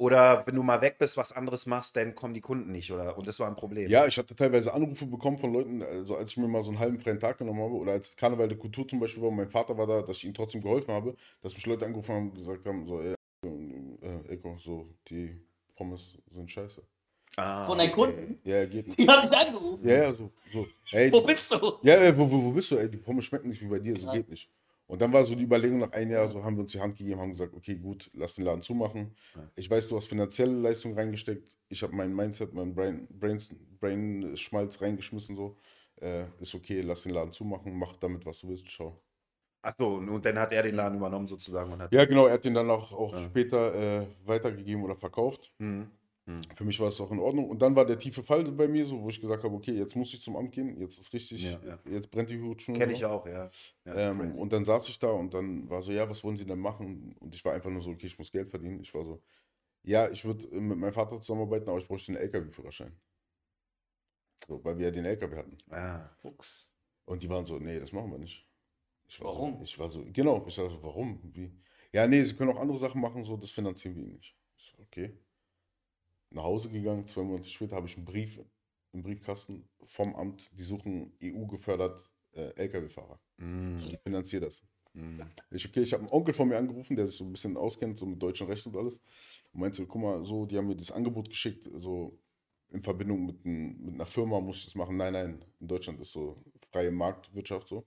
oder 0.00 0.42
wenn 0.46 0.54
du 0.54 0.62
mal 0.62 0.80
weg 0.80 0.96
bist, 0.98 1.18
was 1.18 1.30
anderes 1.30 1.66
machst, 1.66 1.94
dann 1.94 2.14
kommen 2.14 2.32
die 2.32 2.40
Kunden 2.40 2.72
nicht, 2.72 2.90
oder? 2.90 3.18
Und 3.18 3.28
das 3.28 3.38
war 3.38 3.48
ein 3.48 3.54
Problem. 3.54 3.86
Ja, 3.90 4.06
ich 4.06 4.16
hatte 4.16 4.34
teilweise 4.34 4.72
Anrufe 4.72 5.04
bekommen 5.04 5.36
von 5.36 5.52
Leuten, 5.52 5.82
also 5.82 6.16
als 6.16 6.30
ich 6.30 6.38
mir 6.38 6.48
mal 6.48 6.62
so 6.62 6.70
einen 6.70 6.78
halben 6.78 6.98
freien 6.98 7.20
Tag 7.20 7.36
genommen 7.36 7.60
habe, 7.62 7.74
oder 7.74 7.92
als 7.92 8.16
Karneval 8.16 8.48
der 8.48 8.56
Kultur 8.56 8.88
zum 8.88 8.98
Beispiel 8.98 9.22
war, 9.22 9.28
und 9.28 9.36
mein 9.36 9.50
Vater 9.50 9.76
war 9.76 9.86
da, 9.86 10.00
dass 10.00 10.16
ich 10.16 10.24
ihm 10.24 10.32
trotzdem 10.32 10.62
geholfen 10.62 10.94
habe, 10.94 11.14
dass 11.42 11.52
mich 11.52 11.66
Leute 11.66 11.84
angerufen 11.84 12.14
haben 12.14 12.28
und 12.30 12.34
gesagt 12.34 12.64
haben, 12.64 12.86
so, 12.86 13.02
ey, 13.02 13.14
äh, 13.44 14.32
Eko, 14.32 14.56
so, 14.56 14.88
die 15.06 15.38
Pommes 15.76 16.16
sind 16.32 16.50
scheiße. 16.50 16.82
Ah, 17.36 17.66
Von 17.66 17.76
deinen. 17.76 17.92
Kunden? 17.92 18.40
Ja, 18.42 18.64
geht 18.64 18.86
nicht. 18.86 18.98
Die 18.98 19.06
hab 19.06 19.22
ich 19.22 19.30
angerufen. 19.30 19.86
Ja, 19.86 19.96
ja, 19.96 20.14
so, 20.14 20.30
so. 20.50 20.66
Ey, 20.92 21.12
Wo 21.12 21.20
bist 21.20 21.52
du? 21.52 21.74
Ja, 21.82 22.02
ja, 22.02 22.16
wo, 22.16 22.30
wo, 22.30 22.42
wo 22.44 22.50
bist 22.52 22.70
du? 22.70 22.78
Ey, 22.78 22.90
die 22.90 22.96
Pommes 22.96 23.26
schmecken 23.26 23.50
nicht 23.50 23.60
wie 23.60 23.66
bei 23.66 23.78
dir, 23.78 23.98
so 24.00 24.10
geht 24.10 24.30
nicht. 24.30 24.50
Und 24.90 25.00
dann 25.00 25.12
war 25.12 25.22
so 25.22 25.36
die 25.36 25.44
Überlegung 25.44 25.78
nach 25.78 25.92
einem 25.92 26.10
Jahr, 26.10 26.28
so 26.28 26.42
haben 26.42 26.56
wir 26.56 26.62
uns 26.62 26.72
die 26.72 26.80
Hand 26.80 26.96
gegeben, 26.96 27.20
haben 27.20 27.30
gesagt, 27.30 27.54
okay, 27.54 27.76
gut, 27.76 28.10
lass 28.12 28.34
den 28.34 28.44
Laden 28.44 28.60
zumachen. 28.60 29.14
Ich 29.54 29.70
weiß, 29.70 29.86
du 29.86 29.96
hast 29.96 30.08
finanzielle 30.08 30.50
Leistung 30.50 30.94
reingesteckt. 30.94 31.56
Ich 31.68 31.84
habe 31.84 31.94
mein 31.94 32.12
Mindset, 32.12 32.52
mein 32.54 32.74
Brain, 32.74 33.06
Brain, 33.08 33.40
Brain 33.78 34.36
Schmalz 34.36 34.82
reingeschmissen, 34.82 35.36
so. 35.36 35.56
Äh, 36.00 36.24
ist 36.40 36.56
okay, 36.56 36.80
lass 36.80 37.04
den 37.04 37.12
Laden 37.12 37.30
zumachen, 37.30 37.72
mach 37.78 37.96
damit, 37.98 38.26
was 38.26 38.40
du 38.40 38.48
willst, 38.48 38.68
schau. 38.68 39.00
Achso, 39.62 39.98
und, 39.98 40.24
dann 40.24 40.38
hat 40.40 40.52
er 40.52 40.64
den 40.64 40.74
Laden 40.74 40.98
übernommen 40.98 41.28
sozusagen 41.28 41.72
und 41.72 41.82
hat. 41.82 41.92
Ja, 41.92 42.04
genau, 42.04 42.26
er 42.26 42.32
hat 42.32 42.44
den 42.44 42.54
dann 42.54 42.68
auch, 42.68 42.90
auch 42.90 43.16
später 43.26 44.00
äh, 44.02 44.06
weitergegeben 44.24 44.82
oder 44.82 44.96
verkauft. 44.96 45.52
Mhm. 45.58 45.88
Für 46.54 46.64
mich 46.64 46.78
war 46.80 46.88
es 46.88 47.00
auch 47.00 47.10
in 47.10 47.18
Ordnung. 47.18 47.48
Und 47.48 47.60
dann 47.62 47.74
war 47.76 47.84
der 47.84 47.98
tiefe 47.98 48.22
Fall 48.22 48.44
bei 48.44 48.68
mir, 48.68 48.86
so, 48.86 49.00
wo 49.02 49.08
ich 49.08 49.20
gesagt 49.20 49.44
habe, 49.44 49.54
okay, 49.54 49.72
jetzt 49.72 49.94
muss 49.96 50.12
ich 50.14 50.22
zum 50.22 50.36
Amt 50.36 50.52
gehen, 50.52 50.78
jetzt 50.78 50.98
ist 50.98 51.12
richtig, 51.12 51.42
Ja, 51.42 51.60
ja. 51.64 51.78
jetzt 51.90 52.10
brennt 52.10 52.30
die 52.30 52.40
Hutschnur. 52.40 52.76
Kenne 52.76 52.92
so. 52.92 52.98
ich 52.98 53.04
auch, 53.04 53.26
ja. 53.26 53.50
ja 53.84 54.10
Ähm, 54.10 54.34
und 54.36 54.52
dann 54.52 54.64
saß 54.64 54.88
ich 54.88 54.98
da 54.98 55.10
und 55.10 55.32
dann 55.34 55.68
war 55.68 55.82
so, 55.82 55.92
ja, 55.92 56.08
was 56.08 56.22
wollen 56.24 56.36
Sie 56.36 56.46
denn 56.46 56.58
machen? 56.58 57.14
Und 57.20 57.34
ich 57.34 57.44
war 57.44 57.54
einfach 57.54 57.70
nur 57.70 57.82
so, 57.82 57.90
okay, 57.90 58.06
ich 58.06 58.18
muss 58.18 58.30
Geld 58.32 58.50
verdienen. 58.50 58.80
Ich 58.80 58.92
war 58.94 59.04
so, 59.04 59.22
ja, 59.82 60.10
ich 60.10 60.24
würde 60.24 60.46
mit 60.60 60.78
meinem 60.78 60.92
Vater 60.92 61.20
zusammenarbeiten, 61.20 61.68
aber 61.68 61.78
ich 61.78 61.86
bräuchte 61.86 62.12
einen 62.12 62.20
LKW-Führerschein. 62.20 62.92
So, 64.46 64.64
weil 64.64 64.78
wir 64.78 64.86
ja 64.86 64.90
den 64.90 65.04
LKW 65.04 65.36
hatten. 65.36 65.58
ah. 65.70 66.08
Fuchs. 66.22 66.72
Und 67.04 67.22
die 67.22 67.28
waren 67.28 67.44
so, 67.44 67.58
nee, 67.58 67.78
das 67.78 67.92
machen 67.92 68.10
wir 68.10 68.18
nicht. 68.18 68.46
Ich 69.08 69.20
war 69.20 69.28
Warum? 69.28 69.56
So, 69.58 69.62
ich 69.64 69.78
war 69.78 69.90
so, 69.90 70.04
genau, 70.12 70.44
ich 70.46 70.56
war 70.58 70.70
so, 70.70 70.82
warum? 70.82 71.20
Wie? 71.34 71.50
Ja, 71.92 72.06
nee, 72.06 72.22
Sie 72.22 72.36
können 72.36 72.52
auch 72.52 72.60
andere 72.60 72.78
Sachen 72.78 73.00
machen, 73.00 73.24
so, 73.24 73.36
das 73.36 73.50
finanzieren 73.50 73.96
wir 73.96 74.04
Ihnen 74.04 74.14
nicht. 74.14 74.36
Ich 74.56 74.64
so, 74.64 74.82
okay. 74.82 75.18
Nach 76.30 76.44
Hause 76.44 76.70
gegangen, 76.70 77.06
zwei 77.06 77.22
Monate 77.22 77.48
später 77.48 77.76
habe 77.76 77.86
ich 77.86 77.96
einen 77.96 78.04
Brief 78.04 78.40
im 78.92 79.02
Briefkasten 79.02 79.68
vom 79.84 80.14
Amt, 80.14 80.50
die 80.56 80.62
suchen 80.62 81.12
EU-gefördert 81.22 82.08
äh, 82.32 82.50
LKW-Fahrer. 82.56 83.20
Mhm. 83.38 83.78
Ich 83.78 83.98
finanziere 83.98 84.44
das. 84.46 84.62
Mhm. 84.92 85.22
Ich, 85.50 85.68
okay, 85.68 85.82
ich 85.82 85.92
habe 85.92 86.02
einen 86.02 86.12
Onkel 86.12 86.34
von 86.34 86.48
mir 86.48 86.56
angerufen, 86.56 86.96
der 86.96 87.06
sich 87.06 87.16
so 87.16 87.24
ein 87.24 87.32
bisschen 87.32 87.56
auskennt, 87.56 87.98
so 87.98 88.06
mit 88.06 88.22
deutschem 88.22 88.46
Recht 88.48 88.66
und 88.66 88.76
alles. 88.76 89.00
Und 89.52 89.60
meinte 89.60 89.76
so, 89.76 89.86
guck 89.86 90.02
mal, 90.02 90.24
so, 90.24 90.46
die 90.46 90.56
haben 90.56 90.66
mir 90.66 90.76
das 90.76 90.90
Angebot 90.90 91.28
geschickt, 91.28 91.68
so 91.74 92.18
in 92.70 92.80
Verbindung 92.80 93.26
mit, 93.26 93.44
ein, 93.44 93.80
mit 93.84 93.94
einer 93.94 94.06
Firma 94.06 94.40
muss 94.40 94.58
ich 94.58 94.64
das 94.66 94.74
machen. 94.74 94.96
Nein, 94.96 95.12
nein, 95.12 95.44
in 95.60 95.68
Deutschland 95.68 96.00
ist 96.00 96.12
so 96.12 96.42
freie 96.70 96.92
Marktwirtschaft 96.92 97.68
so. 97.68 97.86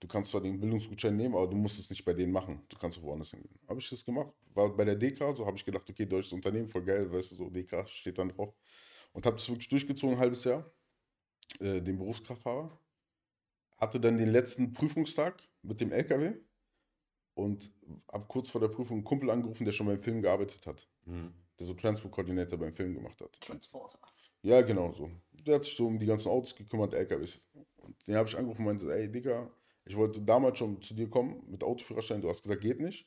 Du 0.00 0.06
kannst 0.06 0.30
zwar 0.30 0.40
den 0.40 0.60
Bildungsgutschein 0.60 1.16
nehmen, 1.16 1.34
aber 1.34 1.48
du 1.48 1.56
musst 1.56 1.78
es 1.78 1.90
nicht 1.90 2.04
bei 2.04 2.12
denen 2.12 2.32
machen. 2.32 2.62
Du 2.68 2.78
kannst 2.78 2.98
auch 2.98 3.02
woanders 3.02 3.30
hingehen. 3.30 3.58
Habe 3.66 3.80
ich 3.80 3.90
das 3.90 4.04
gemacht. 4.04 4.32
War 4.54 4.74
bei 4.76 4.84
der 4.84 4.94
DK, 4.94 5.34
so 5.34 5.44
habe 5.44 5.56
ich 5.56 5.64
gedacht, 5.64 5.88
okay, 5.90 6.06
deutsches 6.06 6.32
Unternehmen, 6.32 6.68
voll 6.68 6.84
geil, 6.84 7.10
weißt 7.12 7.32
du, 7.32 7.36
so 7.36 7.50
DK 7.50 7.88
steht 7.88 8.18
dann 8.18 8.28
drauf. 8.28 8.54
Und 9.12 9.26
habe 9.26 9.36
das 9.36 9.48
wirklich 9.48 9.68
durchgezogen, 9.68 10.14
ein 10.16 10.20
halbes 10.20 10.44
Jahr, 10.44 10.70
äh, 11.58 11.80
den 11.80 11.98
Berufskraftfahrer. 11.98 12.78
Hatte 13.76 13.98
dann 13.98 14.18
den 14.18 14.28
letzten 14.28 14.72
Prüfungstag 14.72 15.42
mit 15.62 15.80
dem 15.80 15.90
LKW 15.90 16.34
und 17.34 17.72
habe 18.12 18.26
kurz 18.26 18.50
vor 18.50 18.60
der 18.60 18.68
Prüfung 18.68 18.98
einen 18.98 19.04
Kumpel 19.04 19.30
angerufen, 19.30 19.64
der 19.64 19.72
schon 19.72 19.86
beim 19.86 19.98
Film 19.98 20.22
gearbeitet 20.22 20.66
hat. 20.66 20.88
Mhm. 21.06 21.32
Der 21.58 21.66
so 21.66 21.74
Transport 21.74 22.12
Coordinator 22.12 22.58
beim 22.58 22.72
Film 22.72 22.94
gemacht 22.94 23.20
hat. 23.20 23.40
Transporter. 23.40 23.98
Ja, 24.42 24.60
genau 24.62 24.92
so. 24.92 25.10
Der 25.32 25.56
hat 25.56 25.64
sich 25.64 25.74
so 25.74 25.86
um 25.86 25.98
die 25.98 26.06
ganzen 26.06 26.28
Autos 26.28 26.54
gekümmert, 26.54 26.94
LKWs. 26.94 27.48
Und 27.76 28.06
den 28.06 28.16
habe 28.16 28.28
ich 28.28 28.36
angerufen 28.36 28.60
und 28.60 28.66
meinte, 28.66 28.92
ey 28.92 29.10
Digga, 29.10 29.50
ich 29.88 29.96
wollte 29.96 30.20
damals 30.20 30.58
schon 30.58 30.80
zu 30.82 30.94
dir 30.94 31.08
kommen 31.08 31.42
mit 31.48 31.64
Autoführerschein. 31.64 32.20
Du 32.20 32.28
hast 32.28 32.42
gesagt, 32.42 32.60
geht 32.60 32.78
nicht. 32.80 33.06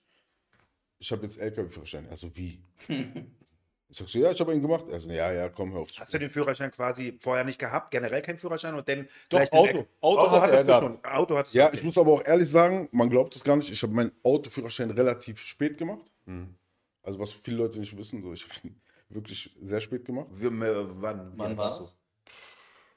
Ich 0.98 1.12
habe 1.12 1.24
jetzt 1.24 1.38
LKW-Führerschein. 1.40 2.10
Also 2.10 2.36
wie? 2.36 2.64
ich 2.88 3.98
sag 3.98 4.08
so, 4.10 4.18
ja, 4.20 4.32
ich 4.32 4.40
habe 4.40 4.54
ihn 4.54 4.62
gemacht. 4.62 4.86
Also 4.92 5.10
ja, 5.10 5.32
ja, 5.32 5.50
komm, 5.50 5.74
hör 5.74 5.82
auf. 5.82 5.90
Hast 5.98 6.14
du 6.14 6.18
den 6.18 6.30
Führerschein 6.30 6.72
quasi 6.72 7.18
vorher 7.20 7.44
nicht 7.44 7.60
gehabt, 7.60 7.92
generell 7.92 8.22
keinen 8.22 8.38
Führerschein 8.40 8.74
und 8.74 8.88
dann 8.88 9.06
Doch, 9.30 9.40
Auto. 9.52 9.86
Auto 10.02 10.32
hat 10.32 10.34
er 10.34 10.42
hattest 10.42 10.62
du 10.62 10.66
gehabt. 10.68 10.84
schon. 10.84 11.06
Auto 11.06 11.38
hattest 11.38 11.56
Ja, 11.56 11.70
du. 11.70 11.76
ich 11.78 11.84
muss 11.84 11.98
aber 11.98 12.12
auch 12.14 12.26
ehrlich 12.26 12.50
sagen, 12.50 12.90
man 12.92 13.10
glaubt 13.10 13.36
es 13.36 13.44
gar 13.44 13.56
nicht. 13.56 13.72
Ich 13.72 13.82
habe 13.84 13.94
meinen 13.94 14.12
Autoführerschein 14.24 14.90
relativ 14.92 15.40
spät 15.40 15.78
gemacht. 15.78 16.12
Mhm. 16.26 16.56
Also 17.04 17.20
was 17.20 17.32
viele 17.34 17.58
Leute 17.58 17.80
nicht 17.80 17.96
wissen, 17.98 18.22
so 18.24 18.34
ich 18.34 18.44
habe 18.44 18.54
ihn 18.68 18.82
wirklich 19.10 19.56
sehr 19.62 19.82
spät 19.82 20.06
gemacht. 20.06 20.28
Wie- 20.32 20.46
äh, 20.46 20.50
Wann, 20.52 21.32
Wann 21.36 21.58
war 21.58 21.58
warst 21.58 21.80
das? 21.82 21.96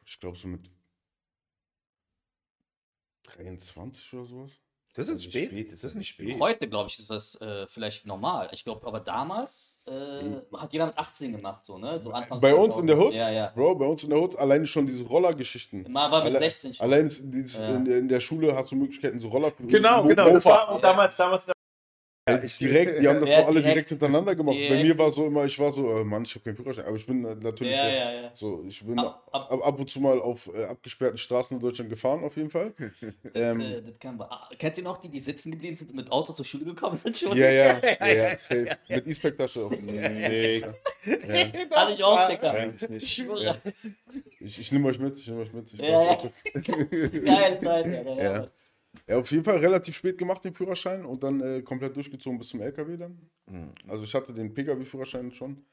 Ich 0.07 0.21
glaube 0.21 0.39
so 0.39 0.49
mit 0.49 0.61
23 3.37 4.15
oder 4.15 4.25
sowas. 4.25 4.61
Das 4.97 5.09
ist 5.09 5.15
nicht 5.15 5.25
spät. 5.25 5.51
spät, 5.51 5.73
Das 5.73 5.83
ist 5.83 5.97
nicht 5.97 6.09
spät. 6.09 6.39
Heute, 6.39 6.69
glaube 6.69 6.89
ich, 6.89 7.01
ist 7.01 7.11
das 7.11 7.35
äh, 7.41 7.67
vielleicht 7.67 8.07
normal. 8.07 8.49
Ich 8.53 8.63
glaube, 8.63 8.87
aber 8.87 9.01
damals 9.01 9.77
äh, 9.87 10.37
hat 10.57 10.73
jeder 10.73 10.87
mit 10.87 10.97
18 10.97 11.33
gemacht, 11.33 11.65
so, 11.65 11.79
ne? 11.79 12.01
So 12.01 12.13
Anfang 12.13 12.41
Bei 12.41 12.55
uns 12.55 12.77
in 12.77 12.87
der 12.87 12.95
2000. 12.97 13.01
Hood? 13.01 13.15
Ja, 13.15 13.29
ja. 13.31 13.53
Bro, 13.57 13.75
bei 13.75 13.87
uns 13.87 14.05
in 14.05 14.11
der 14.11 14.21
Hut 14.21 14.37
alleine 14.39 14.65
schon 14.67 14.87
diese 14.87 15.05
Rollergeschichten. 15.05 15.91
Mal 15.91 16.13
war 16.13 16.23
mit 16.23 16.33
Alle- 16.37 16.45
16 16.47 16.75
schon. 16.75 16.85
Allein 16.87 17.09
in, 17.09 17.33
dieses- 17.33 17.59
Ja. 17.59 17.75
in, 17.75 17.87
in 17.87 18.09
der 18.09 18.21
Schule 18.21 18.55
hast 18.55 18.71
du 18.71 18.77
Möglichkeiten, 18.77 19.19
so 19.19 19.29
Roller 19.29 19.53
Genau, 19.59 20.03
Mo- 20.05 20.09
genau. 20.11 20.31
Das 20.31 20.45
war 20.47 20.69
auch 20.69 20.81
damals, 20.81 21.17
damals 21.17 21.45
Ey, 22.27 22.41
direkt, 22.41 23.01
die 23.03 23.07
haben 23.09 23.21
das 23.21 23.29
Ja, 23.29 23.41
so 23.41 23.45
alle 23.45 23.61
direkt. 23.61 23.67
direkt 23.75 23.89
hintereinander 23.91 24.35
gemacht. 24.35 24.57
Bei 24.57 24.63
Direkt. 24.63 24.83
mir 24.83 24.99
war 24.99 25.11
so 25.11 25.27
immer, 25.27 25.45
ich 25.45 25.59
war 25.59 25.71
so, 25.73 25.99
äh, 25.99 26.05
Mann, 26.05 26.23
ich 26.23 26.35
habe 26.35 26.43
keinen 26.45 26.57
Führerschein, 26.57 26.87
aber 26.87 26.97
ich 26.97 27.05
bin 27.05 27.23
äh, 27.23 27.35
natürlich 27.35 27.75
Ja, 27.75 27.83
so, 27.83 27.87
ja, 27.89 28.13
ja. 28.13 28.31
so, 28.35 28.65
ich 28.67 28.83
bin 28.87 28.99
Ab- 28.99 29.29
ab, 29.31 29.53
ab- 29.63 29.79
und 29.79 29.91
zu 29.91 30.01
mal 30.01 30.19
auf 30.23 30.51
äh, 30.55 30.65
abgesperrten 30.65 31.19
Straßen 31.19 31.59
in 31.59 31.61
Deutschland 31.63 31.91
gefahren, 31.91 32.25
auf 32.25 32.35
jeden 32.39 32.49
Fall. 32.49 32.73
ähm, 33.35 33.61
Äh, 33.61 33.83
das 33.83 33.99
kann 34.01 34.17
man. 34.17 34.29
Ah, 34.31 34.49
Kennt 34.59 34.79
ihr 34.79 34.85
noch 34.85 34.97
die, 34.97 35.11
die 35.11 35.21
sitzen 35.21 35.53
geblieben 35.53 35.77
sind, 35.77 35.95
mit 35.95 36.11
Auto 36.11 36.33
zur 36.33 36.47
Schule 36.47 36.65
gekommen 36.65 36.97
sind 36.97 37.15
schon? 37.15 37.37
ja, 37.37 37.51
ja, 37.51 37.81
ja, 38.01 38.07
ja, 38.07 38.31
safe. 38.39 38.69
Mit 38.89 39.07
E-Spec-Tasche. 39.07 39.67
auch. 39.67 39.71
Nee, 39.71 40.63
Hatte 41.73 41.93
ich 41.93 42.03
auch, 42.03 42.27
Digga. 42.27 42.73
Ich 42.75 42.89
nicht. 42.89 43.23
Ich, 44.41 44.61
ich 44.61 44.73
nehme 44.73 44.89
euch 44.89 44.99
mit, 44.99 45.15
ich 45.19 45.29
nehme 45.29 45.43
euch 45.43 45.53
mit. 45.53 45.73
Ich 45.75 45.79
Ja, 45.81 46.03
ja. 46.03 46.17
Geile 47.25 47.59
Zeit, 47.59 47.87
ja. 48.17 48.49
Ja. 49.07 49.19
Auf 49.19 49.31
jeden 49.31 49.45
Fall 49.45 49.59
relativ 49.59 49.97
spät 49.97 50.19
gemacht, 50.19 50.45
den 50.45 50.55
Führerschein 50.55 51.05
und 51.05 51.23
dann 51.23 51.41
äh, 51.41 51.63
komplett 51.63 51.97
durchgezogen 51.97 52.39
bis 52.39 52.49
zum 52.49 52.61
LKW 52.61 52.97
dann. 52.97 53.19
Also 53.89 54.05
ich 54.05 54.15
hatte 54.15 54.33
den 54.33 54.53
Pkw-Führerschein 54.53 55.33
schon. 55.33 55.65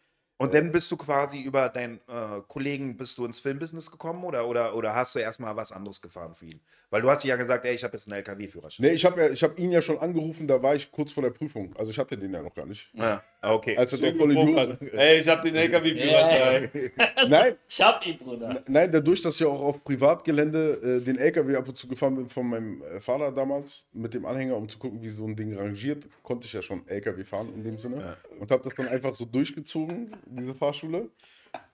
Und 0.42 0.56
dann 0.56 0.72
bist 0.72 0.92
du 0.92 0.98
quasi 0.98 1.40
über 1.40 1.70
deinen 1.70 1.98
äh, 2.08 2.42
Kollegen 2.48 2.98
bist 2.98 3.16
du 3.20 3.26
ins 3.26 3.40
Filmbusiness 3.40 3.92
gekommen 3.92 4.24
oder, 4.24 4.48
oder, 4.48 4.76
oder 4.76 4.96
hast 4.96 5.14
du 5.14 5.20
erstmal 5.20 5.56
was 5.56 5.72
anderes 5.72 6.02
gefahren 6.02 6.34
für 6.34 6.48
ihn? 6.48 6.60
Weil 6.90 7.04
du 7.04 7.12
hast 7.12 7.24
ja 7.24 7.36
gesagt, 7.36 7.64
ey, 7.64 7.76
ich 7.76 7.84
habe 7.84 7.96
jetzt 7.96 8.08
einen 8.08 8.18
LKW-Führerschein. 8.18 8.88
Nee, 8.88 8.94
ich 8.94 9.06
habe 9.06 9.22
ja, 9.22 9.30
ich 9.30 9.44
hab 9.44 9.60
ihn 9.60 9.70
ja 9.70 9.84
schon 9.84 10.00
angerufen, 10.00 10.48
da 10.48 10.64
war 10.64 10.74
ich 10.74 10.92
kurz 10.92 11.12
vor 11.12 11.22
der 11.22 11.30
Prüfung. 11.30 11.76
Also 11.78 11.92
ich 11.92 12.00
hatte 12.00 12.18
den 12.18 12.34
ja 12.34 12.42
noch 12.42 12.56
gar 12.56 12.66
nicht. 12.66 12.90
Ja, 12.96 13.24
okay. 13.42 13.76
Als 13.78 13.94
er 13.94 14.00
doch 14.00 14.18
voll 14.18 14.36
Hose- 14.36 14.78
Ey, 14.94 15.20
ich 15.22 15.28
hab 15.28 15.42
den 15.42 15.56
LKW-Führerschein. 15.56 16.70
Nein, 17.30 17.56
Ich 17.68 17.82
hab 17.82 18.06
ihn, 18.06 18.18
Bruder. 18.18 18.64
nein, 18.68 18.92
dadurch, 18.92 19.22
dass 19.22 19.40
ich 19.40 19.46
auch 19.48 19.60
auf 19.62 19.84
Privatgelände 19.84 21.00
äh, 21.00 21.04
den 21.04 21.18
LKW 21.18 21.56
ab 21.56 21.68
und 21.68 21.76
zu 21.76 21.88
gefahren 21.88 22.16
bin 22.16 22.28
von 22.30 22.48
meinem 22.48 22.82
äh, 22.84 23.00
Vater 23.00 23.32
damals 23.32 23.88
mit 23.94 24.14
dem 24.14 24.26
Anhänger, 24.26 24.56
um 24.58 24.68
zu 24.70 24.78
gucken, 24.80 25.02
wie 25.02 25.10
so 25.10 25.26
ein 25.26 25.36
Ding 25.36 25.56
rangiert, 25.58 26.08
konnte 26.24 26.46
ich 26.48 26.54
ja 26.54 26.62
schon 26.62 26.88
LKW 26.88 27.24
fahren 27.24 27.54
in 27.56 27.64
dem 27.64 27.78
Sinne. 27.78 28.18
Und 28.40 28.52
habe 28.52 28.64
das 28.64 28.76
dann 28.76 28.88
einfach 28.88 29.16
so 29.16 29.26
durchgezogen, 29.26 30.12
diese 30.28 30.54
Fahrschule. 30.56 31.10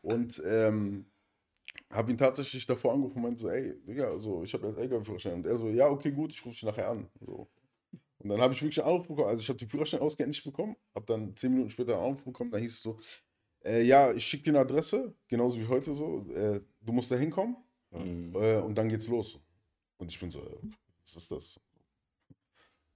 Und 0.02 0.42
ähm, 0.48 1.06
habe 1.92 2.12
ihn 2.12 2.18
tatsächlich 2.18 2.66
davor 2.66 2.94
angerufen 2.94 3.18
und 3.18 3.24
meinte 3.24 3.42
so, 3.44 3.50
ey, 3.50 3.74
Digga, 3.88 4.10
also 4.10 4.42
ich 4.44 4.54
habe 4.54 4.68
jetzt 4.68 4.80
LKW-Führerschein. 4.80 5.34
Und 5.36 5.46
er 5.46 5.56
so, 5.58 5.70
ja, 5.70 5.88
okay, 5.88 6.12
gut, 6.12 6.32
ich 6.34 6.40
rufe 6.46 6.54
dich 6.56 6.64
nachher 6.64 6.90
an. 6.90 7.08
So. 7.26 7.48
Und 8.20 8.30
dann 8.30 8.42
habe 8.42 8.54
ich 8.54 8.62
wirklich 8.62 8.80
einen 8.82 8.90
Anruf 8.92 9.08
bekommen. 9.08 9.28
Also 9.30 9.42
ich 9.42 9.50
habe 9.50 9.60
die 9.60 9.68
Führerschein 9.68 10.00
ausgehend 10.02 10.44
bekommen, 10.44 10.76
habe 10.96 11.06
dann 11.06 11.36
zehn 11.36 11.52
Minuten 11.52 11.70
später 11.70 11.94
einen 11.96 12.04
Anruf 12.06 12.24
bekommen. 12.24 12.50
Dann 12.52 12.62
hieß 12.62 12.74
es 12.74 12.82
so, 12.82 12.98
äh, 13.64 13.84
ja, 13.84 14.12
ich 14.14 14.26
schicke 14.26 14.46
dir 14.46 14.50
eine 14.52 14.60
Adresse, 14.60 15.16
genauso 15.28 15.60
wie 15.60 15.68
heute 15.68 15.94
so. 15.94 16.26
Äh, 16.34 16.62
du 16.82 16.94
musst 16.94 17.12
da 17.12 17.16
hinkommen 17.16 17.58
äh, 18.36 18.58
und 18.62 18.76
dann 18.78 18.90
geht's 18.90 19.08
los. 19.08 19.40
Und 19.98 20.12
ich 20.12 20.20
bin 20.20 20.32
so, 20.32 20.42
äh, 20.42 20.58
was 21.04 21.16
ist 21.16 21.32
das? 21.32 21.60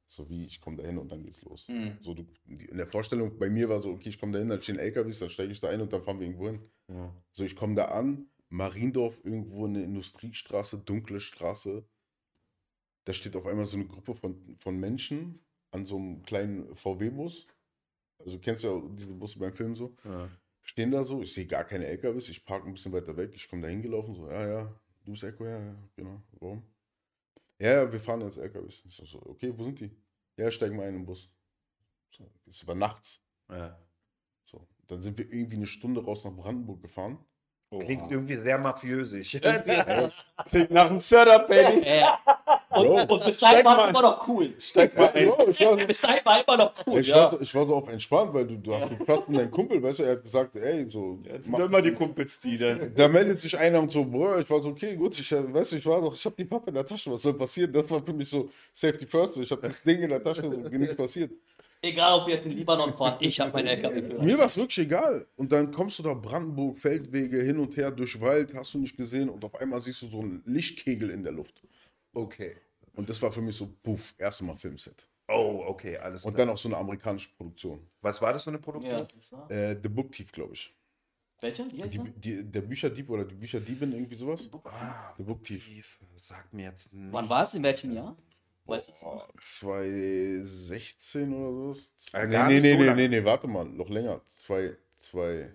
So 0.07 0.27
wie, 0.29 0.45
ich 0.45 0.59
komme 0.59 0.75
da 0.77 0.83
hin 0.83 0.97
und 0.97 1.09
dann 1.11 1.23
geht's 1.23 1.41
los. 1.43 1.67
Mhm. 1.69 1.97
So, 2.01 2.13
du, 2.13 2.25
die- 2.45 2.65
in 2.65 2.77
der 2.77 2.87
Vorstellung 2.87 3.37
bei 3.37 3.49
mir 3.49 3.69
war 3.69 3.81
so, 3.81 3.91
okay, 3.91 4.09
ich 4.09 4.19
komme 4.19 4.33
da 4.33 4.39
hin, 4.39 4.49
dann 4.49 4.61
stehen 4.61 4.77
LKWs, 4.77 5.19
dann 5.19 5.29
steige 5.29 5.51
ich 5.51 5.59
da 5.61 5.69
ein 5.69 5.79
und 5.81 5.93
dann 5.93 6.03
fahren 6.03 6.19
wir 6.19 6.27
irgendwo 6.27 6.47
hin. 6.49 6.59
So, 7.31 7.43
ich 7.45 7.55
komme 7.55 7.75
da 7.75 7.85
an, 7.85 8.25
Mariendorf, 8.49 9.21
irgendwo 9.23 9.65
eine 9.65 9.81
Industriestraße, 9.83 10.79
dunkle 10.79 11.21
Straße. 11.21 11.85
Da 13.05 13.13
steht 13.13 13.35
auf 13.35 13.45
einmal 13.45 13.65
so 13.65 13.77
eine 13.77 13.87
Gruppe 13.87 14.13
von, 14.13 14.55
von 14.57 14.79
Menschen 14.79 15.39
an 15.71 15.85
so 15.85 15.97
einem 15.97 16.21
kleinen 16.23 16.75
VW-Bus. 16.75 17.47
Also 18.19 18.37
du 18.37 18.41
kennst 18.41 18.63
ja 18.63 18.71
auch 18.71 18.83
diese 18.91 19.13
Busse 19.13 19.39
beim 19.39 19.53
Film 19.53 19.75
so. 19.75 19.95
Stehen 20.63 20.91
da 20.91 21.03
so, 21.03 21.21
ich 21.21 21.33
sehe 21.33 21.47
gar 21.47 21.63
keine 21.63 21.87
LKWs, 21.87 22.29
ich 22.29 22.45
parke 22.45 22.67
ein 22.67 22.73
bisschen 22.73 22.93
weiter 22.93 23.17
weg, 23.17 23.31
ich 23.33 23.49
komme 23.49 23.63
da 23.63 23.67
hingelaufen, 23.67 24.13
so, 24.13 24.29
ja, 24.29 24.47
ja, 24.47 24.79
du 25.03 25.11
bist 25.11 25.23
Echo, 25.23 25.43
ja, 25.43 25.59
ja, 25.59 25.75
genau, 25.95 26.21
warum? 26.39 26.63
Ja, 27.57 27.73
ja, 27.73 27.91
wir 27.91 27.99
fahren 27.99 28.21
jetzt 28.21 28.37
LKWs. 28.37 28.83
Ich 28.85 28.95
so, 28.95 29.05
so, 29.05 29.21
okay, 29.25 29.51
wo 29.55 29.63
sind 29.63 29.79
die? 29.79 29.91
Ja, 30.37 30.49
steigen 30.49 30.77
wir 30.77 30.85
ein 30.85 30.95
im 30.95 31.05
Bus. 31.05 31.29
So, 32.09 32.29
es 32.47 32.65
war 32.65 32.75
nachts. 32.75 33.23
Ja. 33.49 33.77
So, 34.43 34.67
dann 34.87 35.01
sind 35.01 35.17
wir 35.17 35.31
irgendwie 35.31 35.57
eine 35.57 35.67
Stunde 35.67 36.03
raus 36.03 36.23
nach 36.25 36.31
Brandenburg 36.31 36.81
gefahren. 36.81 37.17
Klingt 37.79 38.11
irgendwie 38.11 38.35
sehr 38.35 38.57
mafiösisch. 38.57 39.31
Klingt 40.45 40.71
nach 40.71 40.89
einem 40.89 40.99
Setup, 40.99 41.47
Baby. 41.47 41.85
Und, 42.73 43.09
und 43.09 43.25
bis 43.25 43.37
dahin 43.39 43.65
war 43.65 43.83
es 43.83 43.89
immer 43.89 44.01
noch 44.01 44.27
cool. 44.27 44.53
Steig 44.57 44.97
mal 44.97 45.11
ein. 45.13 45.27
War, 45.31 45.75
Bis 45.85 46.01
dahin 46.01 46.25
war 46.25 46.43
immer 46.43 46.57
noch 46.57 46.73
cool. 46.87 46.99
ich, 46.99 47.07
ja. 47.07 47.15
war 47.17 47.31
so, 47.31 47.41
ich 47.41 47.53
war 47.53 47.65
so 47.65 47.75
auch 47.75 47.87
entspannt, 47.89 48.33
weil 48.33 48.47
du, 48.47 48.55
du 48.57 48.73
hast 48.73 48.89
geklappt 48.89 49.29
mit 49.29 49.39
deinem 49.39 49.51
Kumpel, 49.51 49.83
weißt 49.83 49.99
du, 49.99 50.03
er 50.03 50.11
hat 50.13 50.23
gesagt, 50.23 50.55
ey, 50.55 50.89
so. 50.89 51.19
Jetzt 51.23 51.47
sind 51.47 51.59
immer 51.59 51.81
die 51.81 51.91
Kumpels, 51.91 52.39
die 52.39 52.57
dann. 52.57 52.93
Da 52.95 53.07
meldet 53.07 53.41
sich 53.41 53.57
einer 53.57 53.79
und 53.79 53.91
so, 53.91 54.05
Bro, 54.05 54.39
ich 54.39 54.49
war 54.49 54.61
so, 54.61 54.69
okay, 54.69 54.95
gut, 54.95 55.17
ich, 55.19 55.31
weißt 55.31 55.73
du, 55.73 55.77
ich 55.77 55.85
war 55.85 56.01
doch, 56.01 56.13
ich 56.13 56.23
habe 56.25 56.35
die 56.37 56.45
Pappe 56.45 56.69
in 56.69 56.75
der 56.75 56.85
Tasche, 56.85 57.11
was 57.11 57.21
soll 57.21 57.33
passieren? 57.33 57.71
Das 57.71 57.89
war 57.89 58.01
für 58.01 58.13
mich 58.13 58.29
so 58.29 58.49
Safety 58.73 59.05
First, 59.05 59.37
ich 59.37 59.51
habe 59.51 59.67
das 59.67 59.83
Ding 59.83 60.01
in 60.01 60.09
der 60.09 60.23
Tasche, 60.23 60.41
so, 60.41 60.49
nichts 60.49 60.95
passiert. 60.95 61.31
Egal, 61.83 62.19
ob 62.19 62.27
wir 62.27 62.35
jetzt 62.35 62.45
in 62.45 62.51
Libanon 62.51 62.93
fahren, 62.93 63.17
ich 63.19 63.39
habe 63.39 63.51
mein 63.53 63.65
LKW 63.65 64.03
für. 64.03 64.21
Mir 64.21 64.37
war 64.37 64.45
es 64.45 64.55
wirklich 64.55 64.85
egal. 64.85 65.25
Und 65.35 65.51
dann 65.51 65.71
kommst 65.71 65.97
du 65.97 66.03
da 66.03 66.13
Brandenburg, 66.13 66.77
Feldwege, 66.77 67.41
hin 67.41 67.57
und 67.57 67.75
her, 67.75 67.89
durch 67.89 68.21
Wald, 68.21 68.53
hast 68.53 68.75
du 68.75 68.77
nicht 68.77 68.95
gesehen 68.95 69.29
und 69.29 69.43
auf 69.43 69.55
einmal 69.55 69.81
siehst 69.81 70.03
du 70.03 70.07
so 70.07 70.19
einen 70.19 70.43
Lichtkegel 70.45 71.09
in 71.09 71.23
der 71.23 71.31
Luft. 71.31 71.59
Okay. 72.13 72.57
Und 72.95 73.09
das 73.09 73.21
war 73.21 73.31
für 73.31 73.41
mich 73.41 73.55
so, 73.55 73.67
puff, 73.81 74.15
erste 74.17 74.43
Mal 74.43 74.55
Filmset. 74.55 75.07
Oh, 75.27 75.63
okay, 75.67 75.97
alles 75.97 76.25
Und 76.25 76.33
klar. 76.33 76.45
dann 76.45 76.53
auch 76.53 76.57
so 76.57 76.67
eine 76.67 76.77
amerikanische 76.77 77.29
Produktion. 77.35 77.87
Was 78.01 78.21
war 78.21 78.33
das 78.33 78.43
für 78.43 78.49
eine 78.49 78.59
Produktion? 78.59 78.97
Ja, 78.97 79.07
das 79.15 79.31
war. 79.31 79.49
Äh, 79.49 79.79
The 79.81 79.87
Book 79.89 80.11
Thief, 80.11 80.31
glaube 80.31 80.53
ich. 80.53 80.75
Welche? 81.39 81.71
Wie 81.71 81.81
heißt 81.81 81.93
Die, 81.93 81.97
der? 81.99 82.07
die, 82.11 82.43
der 82.51 82.61
Bücherdieb 82.61 83.09
oder 83.09 83.23
die 83.25 83.35
Bücherdiebin, 83.35 83.93
irgendwie 83.93 84.15
sowas. 84.15 84.49
Ah, 84.65 85.13
The 85.17 85.23
Book 85.23 85.43
Thief. 85.43 85.65
Tief. 85.65 85.99
Sagt 86.15 86.53
mir 86.53 86.65
jetzt 86.65 86.93
nicht. 86.93 87.13
Wann 87.13 87.29
war 87.29 87.43
es? 87.43 87.53
In 87.53 87.63
welchem 87.63 87.93
Jahr? 87.93 88.15
Weißt 88.65 88.89
du 88.89 88.91
es? 88.91 89.03
Oh, 89.03 89.21
2016 89.39 91.33
oder 91.33 91.73
so? 91.73 91.81
Ah, 92.13 92.25
nee, 92.25 92.31
gar 92.31 92.47
nee, 92.47 92.53
nicht 92.55 92.63
nee, 92.63 92.73
so 92.73 92.77
nee, 92.79 92.93
nee, 92.93 93.07
nee, 93.07 93.25
warte 93.25 93.47
mal, 93.47 93.65
noch 93.65 93.89
länger. 93.89 94.21
2, 94.25 94.77
2, 94.95 95.51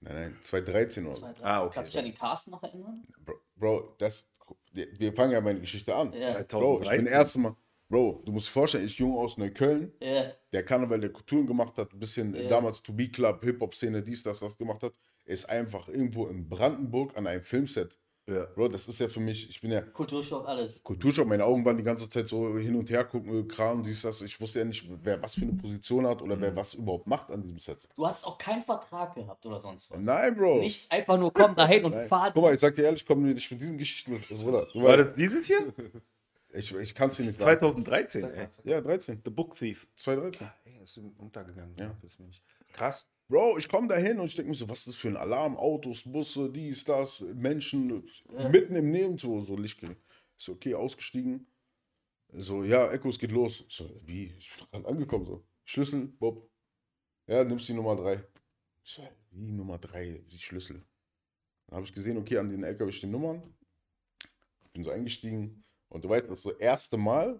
nein, 0.00 0.14
nein, 0.14 0.38
2013 0.42 1.04
oder 1.04 1.14
so. 1.14 1.20
Zwei, 1.20 1.32
drei. 1.34 1.44
Ah, 1.44 1.64
okay. 1.64 1.74
Kannst 1.74 1.90
du 1.92 1.98
dich 1.98 1.98
an 2.06 2.10
den 2.10 2.18
Carsten 2.18 2.50
noch 2.52 2.62
erinnern? 2.62 3.06
Bro, 3.24 3.34
Bro, 3.56 3.94
das, 3.98 4.26
wir 4.72 5.12
fangen 5.12 5.32
ja 5.32 5.40
meine 5.40 5.60
Geschichte 5.60 5.94
an. 5.94 6.12
Ja. 6.12 6.42
Bro, 6.48 6.82
ich 6.82 6.88
bin 6.88 7.06
2013. 7.06 7.06
erste 7.06 7.38
Mal, 7.40 7.56
Bro, 7.88 8.22
du 8.24 8.32
musst 8.32 8.48
dir 8.48 8.52
vorstellen, 8.52 8.86
ich 8.86 8.98
jung 8.98 9.16
aus 9.18 9.36
Neukölln, 9.36 9.92
Ja. 10.00 10.32
der 10.52 10.64
Karneval 10.64 10.98
der 11.00 11.10
Kulturen 11.12 11.46
gemacht 11.46 11.76
hat, 11.76 11.92
ein 11.92 11.98
bisschen 11.98 12.34
Ja. 12.34 12.48
damals 12.48 12.82
To 12.82 12.92
Be 12.92 13.08
Club, 13.08 13.44
Hip-Hop-Szene, 13.44 14.02
dies, 14.02 14.22
das, 14.22 14.40
das 14.40 14.56
gemacht 14.56 14.82
hat, 14.82 14.94
ist 15.24 15.44
einfach 15.50 15.88
irgendwo 15.88 16.26
in 16.28 16.48
Brandenburg 16.48 17.16
an 17.16 17.26
einem 17.26 17.42
Filmset. 17.42 17.98
Ja. 18.32 18.44
Bro, 18.44 18.68
das 18.68 18.88
ist 18.88 18.98
ja 18.98 19.08
für 19.08 19.20
mich, 19.20 19.48
ich 19.48 19.60
bin 19.60 19.70
ja 19.70 19.82
Kulturschock, 19.82 20.46
alles. 20.46 20.82
Kulturschock, 20.82 21.26
meine 21.26 21.44
Augen 21.44 21.64
waren 21.64 21.76
die 21.76 21.82
ganze 21.82 22.08
Zeit 22.08 22.28
so 22.28 22.58
hin 22.58 22.74
und 22.74 22.90
her 22.90 23.04
gucken, 23.04 23.46
Kram, 23.48 23.82
dies, 23.82 24.02
das. 24.02 24.22
Ich 24.22 24.40
wusste 24.40 24.60
ja 24.60 24.64
nicht, 24.64 24.86
wer 25.02 25.20
was 25.22 25.34
für 25.34 25.42
eine 25.42 25.54
Position 25.54 26.06
hat 26.06 26.22
oder 26.22 26.40
wer 26.40 26.54
was 26.54 26.74
überhaupt 26.74 27.06
macht 27.06 27.30
an 27.30 27.42
diesem 27.42 27.58
Set. 27.58 27.88
Du 27.96 28.06
hast 28.06 28.24
auch 28.24 28.38
keinen 28.38 28.62
Vertrag 28.62 29.14
gehabt 29.14 29.44
oder 29.46 29.60
sonst 29.60 29.90
was. 29.90 30.00
Nein, 30.00 30.36
Bro. 30.36 30.60
Nicht 30.60 30.90
einfach 30.90 31.18
nur 31.18 31.32
komm 31.32 31.54
dahin 31.54 31.84
und 31.84 31.94
fahr. 32.08 32.32
Guck 32.32 32.42
mal, 32.42 32.54
ich 32.54 32.60
sag 32.60 32.74
dir 32.74 32.84
ehrlich, 32.84 33.04
komm 33.04 33.22
mir 33.22 33.34
nicht 33.34 33.50
mit 33.50 33.60
diesen 33.60 33.78
Geschichten. 33.78 34.20
Bruder, 34.20 34.66
du 34.72 34.82
War 34.82 34.98
weißt, 34.98 35.10
das 35.10 35.14
dieses 35.16 35.46
hier? 35.46 35.72
ich 36.52 36.74
ich 36.74 36.94
kann 36.94 37.08
es 37.08 37.16
dir 37.16 37.26
nicht 37.26 37.38
sagen. 37.38 37.58
2013, 37.58 38.24
ey. 38.24 38.48
Ja, 38.64 38.80
13. 38.80 39.20
The 39.24 39.30
Book 39.30 39.54
Thief. 39.54 39.86
2013. 39.96 40.48
Ey, 40.64 40.82
ist 40.82 40.98
untergegangen. 41.18 41.74
Ja. 41.78 41.94
Das 42.02 42.16
bin 42.16 42.28
ich. 42.28 42.42
Krass. 42.72 43.11
Bro, 43.28 43.58
ich 43.58 43.68
komme 43.68 43.88
da 43.88 43.96
hin 43.96 44.20
und 44.20 44.26
ich 44.26 44.36
denke 44.36 44.50
mir 44.50 44.54
so, 44.54 44.68
was 44.68 44.80
ist 44.80 44.88
das 44.88 44.94
für 44.96 45.08
ein 45.08 45.16
Alarm? 45.16 45.56
Autos, 45.56 46.02
Busse, 46.04 46.50
dies, 46.50 46.84
das, 46.84 47.20
Menschen, 47.20 48.04
mitten 48.50 48.74
im 48.76 48.90
Nirgendwo, 48.90 49.40
so 49.40 49.56
Lichtgering. 49.56 49.96
Ich 50.36 50.44
so, 50.44 50.52
okay, 50.52 50.74
ausgestiegen. 50.74 51.46
So, 52.34 52.64
ja, 52.64 52.90
Echo, 52.92 53.08
es 53.08 53.18
geht 53.18 53.32
los. 53.32 53.64
So, 53.68 53.88
wie? 54.04 54.34
Ich 54.38 54.50
bin 54.56 54.66
gerade 54.70 54.88
angekommen, 54.88 55.26
so. 55.26 55.44
Schlüssel, 55.64 56.06
Bob. 56.06 56.48
Ja, 57.26 57.44
nimmst 57.44 57.68
die 57.68 57.74
Nummer 57.74 57.96
3. 57.96 58.22
Ich 58.84 58.92
so, 58.92 59.08
wie 59.30 59.52
Nummer 59.52 59.78
3? 59.78 60.24
Die 60.30 60.38
Schlüssel. 60.38 60.82
Dann 61.66 61.76
habe 61.76 61.86
ich 61.86 61.92
gesehen, 61.92 62.16
okay, 62.16 62.38
an 62.38 62.50
den 62.50 62.64
LKW 62.64 62.90
stehen 62.90 63.10
Nummern. 63.10 63.42
Bin 64.72 64.82
so 64.82 64.90
eingestiegen. 64.90 65.64
Und 65.88 66.04
du 66.04 66.08
weißt, 66.08 66.26
das 66.26 66.40
ist 66.40 66.42
so 66.42 66.56
erste 66.56 66.96
Mal, 66.96 67.38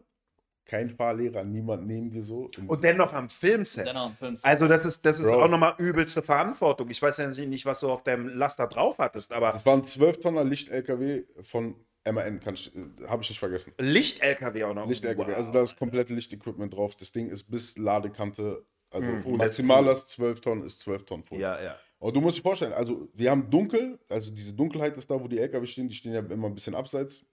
kein 0.64 0.90
Fahrlehrer, 0.90 1.44
niemand 1.44 1.86
neben 1.86 2.10
dir 2.10 2.22
so. 2.24 2.50
Und 2.66 2.84
dennoch 2.84 3.12
am 3.12 3.28
Filmset. 3.28 3.86
Dann 3.86 3.96
auch 3.96 4.08
ein 4.10 4.14
Film. 4.14 4.36
Also 4.42 4.68
das 4.68 4.86
ist, 4.86 5.04
das 5.04 5.18
ist 5.20 5.26
Bro. 5.26 5.42
auch 5.44 5.48
nochmal 5.48 5.74
übelste 5.78 6.22
Verantwortung. 6.22 6.88
Ich 6.90 7.02
weiß 7.02 7.16
ja 7.18 7.28
nicht, 7.28 7.66
was 7.66 7.80
du 7.80 7.90
auf 7.90 8.02
deinem 8.04 8.28
Laster 8.28 8.66
drauf 8.68 8.98
hattest, 8.98 9.32
aber 9.32 9.52
Das 9.52 9.66
waren 9.66 9.84
12 9.84 10.20
Tonner 10.20 10.44
Licht-LKW 10.44 11.24
von 11.42 11.74
MAN, 12.04 12.40
kann 12.40 12.54
ich, 12.54 12.74
äh, 12.74 13.06
habe 13.08 13.22
ich 13.22 13.28
nicht 13.30 13.38
vergessen. 13.38 13.72
Licht-LKW 13.78 14.64
auch 14.64 14.74
noch. 14.74 14.86
Licht-LKW, 14.88 15.30
Wow. 15.32 15.36
also 15.36 15.52
da 15.52 15.62
ist 15.62 15.76
komplette 15.76 16.14
Lichtequipment 16.14 16.74
drauf. 16.74 16.96
Das 16.96 17.12
Ding 17.12 17.28
ist 17.28 17.44
bis 17.50 17.76
Ladekante, 17.78 18.64
also 18.90 19.06
Mhm. 19.08 19.36
Maximallast 19.36 20.08
12 20.10 20.40
Tonnen 20.40 20.64
ist 20.64 20.80
12 20.80 21.04
Tonnen 21.04 21.24
voll. 21.24 21.38
Ja, 21.38 21.60
ja. 21.62 21.76
Und 21.98 22.16
du 22.16 22.20
musst 22.20 22.38
dir 22.38 22.42
vorstellen, 22.42 22.72
also 22.72 23.08
wir 23.14 23.30
haben 23.30 23.48
dunkel, 23.48 23.98
also 24.08 24.32
diese 24.32 24.52
Dunkelheit 24.52 24.96
ist 24.96 25.08
da, 25.10 25.20
wo 25.20 25.28
die 25.28 25.38
LKW 25.38 25.64
stehen, 25.66 25.88
die 25.88 25.94
stehen 25.94 26.12
ja 26.14 26.20
immer 26.20 26.48
ein 26.48 26.54
bisschen 26.54 26.74
abseits. 26.74 27.24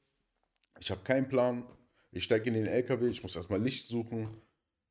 Ich 0.79 0.91
habe 0.91 1.01
keinen 1.03 1.27
Plan. 1.27 1.63
Ich 2.11 2.23
steige 2.23 2.49
in 2.49 2.55
den 2.55 2.65
LKW, 2.65 3.07
ich 3.07 3.21
muss 3.23 3.35
erstmal 3.35 3.61
Licht 3.61 3.87
suchen. 3.87 4.29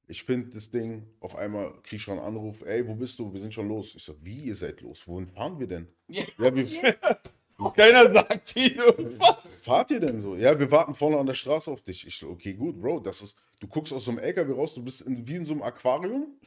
Ich 0.06 0.22
finde 0.22 0.50
das 0.50 0.70
Ding, 0.70 1.06
auf 1.20 1.36
einmal 1.36 1.72
kriege 1.82 1.96
ich 1.96 2.02
schon 2.02 2.18
einen 2.18 2.26
Anruf, 2.26 2.62
ey, 2.62 2.86
wo 2.86 2.94
bist 2.94 3.18
du? 3.18 3.32
Wir 3.32 3.40
sind 3.40 3.52
schon 3.52 3.68
los. 3.68 3.94
Ich 3.94 4.02
so, 4.04 4.14
wie, 4.22 4.44
ihr 4.44 4.54
seid 4.54 4.80
los? 4.80 5.06
Wohin 5.06 5.26
fahren 5.26 5.58
wir 5.58 5.66
denn? 5.66 5.86
Ja. 6.08 6.22
Ja, 6.38 6.54
wir, 6.54 6.66
Keiner 7.76 8.12
sagt 8.12 8.54
dir 8.54 8.76
irgendwas. 8.98 9.64
fahrt 9.64 9.90
ihr 9.90 10.00
denn 10.00 10.22
so? 10.22 10.36
Ja, 10.36 10.58
wir 10.58 10.70
warten 10.70 10.94
vorne 10.94 11.18
an 11.18 11.26
der 11.26 11.34
Straße 11.34 11.70
auf 11.70 11.82
dich. 11.82 12.06
Ich 12.06 12.16
so, 12.16 12.28
okay, 12.28 12.54
gut, 12.54 12.80
Bro, 12.80 13.00
das 13.00 13.20
ist, 13.20 13.36
du 13.60 13.66
guckst 13.66 13.92
aus 13.92 14.04
so 14.04 14.12
einem 14.12 14.20
LKW 14.20 14.52
raus, 14.52 14.74
du 14.74 14.82
bist 14.82 15.02
in, 15.02 15.26
wie 15.26 15.34
in 15.34 15.44
so 15.44 15.52
einem 15.52 15.62
Aquarium 15.62 16.38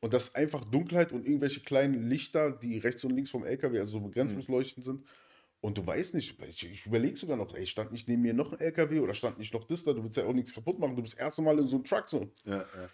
und 0.00 0.14
das 0.14 0.28
ist 0.28 0.36
einfach 0.36 0.64
Dunkelheit 0.64 1.12
und 1.12 1.26
irgendwelche 1.26 1.60
kleinen 1.60 2.08
Lichter, 2.08 2.52
die 2.52 2.78
rechts 2.78 3.04
und 3.04 3.10
links 3.10 3.30
vom 3.30 3.44
LKW, 3.44 3.80
also 3.80 3.98
so 3.98 4.00
begrenzungsleuchtend 4.00 4.84
sind. 4.84 5.04
Und 5.60 5.76
du 5.76 5.86
weißt 5.86 6.14
nicht, 6.14 6.40
ich, 6.42 6.70
ich 6.70 6.86
überlege 6.86 7.16
sogar 7.16 7.36
noch, 7.36 7.54
ey, 7.54 7.66
stand 7.66 7.92
nicht 7.92 8.08
neben 8.08 8.22
mir 8.22 8.32
noch 8.32 8.52
ein 8.52 8.60
LKW 8.60 9.00
oder 9.00 9.12
stand 9.12 9.38
nicht 9.38 9.52
noch 9.52 9.64
das 9.64 9.84
da? 9.84 9.92
Du 9.92 10.02
willst 10.02 10.16
ja 10.16 10.24
auch 10.24 10.32
nichts 10.32 10.54
kaputt 10.54 10.78
machen, 10.78 10.96
du 10.96 11.02
bist 11.02 11.14
das 11.14 11.20
erste 11.20 11.42
Mal 11.42 11.58
in 11.58 11.66
so 11.66 11.76
einem 11.76 11.84
Truck 11.84 12.08
so. 12.08 12.32
ja, 12.44 12.58
ja. 12.58 12.88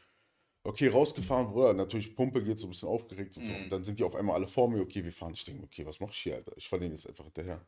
Okay, 0.66 0.88
rausgefahren, 0.88 1.46
Bruder, 1.46 1.74
natürlich 1.74 2.16
Pumpe 2.16 2.42
geht 2.42 2.58
so 2.58 2.66
ein 2.66 2.70
bisschen 2.70 2.88
aufgeregt 2.88 3.36
und 3.36 3.44
so. 3.44 3.48
Mhm. 3.48 3.62
Und 3.62 3.68
dann 3.70 3.84
sind 3.84 4.00
die 4.00 4.02
auf 4.02 4.16
einmal 4.16 4.34
alle 4.34 4.48
vor 4.48 4.68
mir, 4.68 4.80
okay, 4.80 5.04
wir 5.04 5.12
fahren. 5.12 5.32
Ich 5.32 5.44
denke, 5.44 5.62
okay, 5.62 5.86
was 5.86 6.00
mach 6.00 6.10
ich 6.10 6.16
hier, 6.16 6.34
Alter? 6.34 6.52
Ich 6.56 6.68
fahre 6.68 6.80
denen 6.80 6.96
jetzt 6.96 7.06
einfach 7.06 7.22
hinterher. 7.22 7.64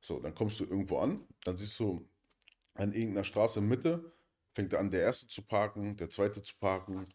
So, 0.00 0.20
dann 0.20 0.36
kommst 0.36 0.60
du 0.60 0.64
irgendwo 0.66 0.98
an, 0.98 1.26
dann 1.42 1.56
siehst 1.56 1.80
du 1.80 2.08
an 2.74 2.92
irgendeiner 2.92 3.24
Straße 3.24 3.58
in 3.58 3.66
Mitte, 3.66 4.12
fängt 4.52 4.72
er 4.72 4.78
an, 4.78 4.92
der 4.92 5.00
erste 5.00 5.26
zu 5.26 5.42
parken, 5.42 5.96
der 5.96 6.10
zweite 6.10 6.42
zu 6.42 6.54
parken. 6.60 7.08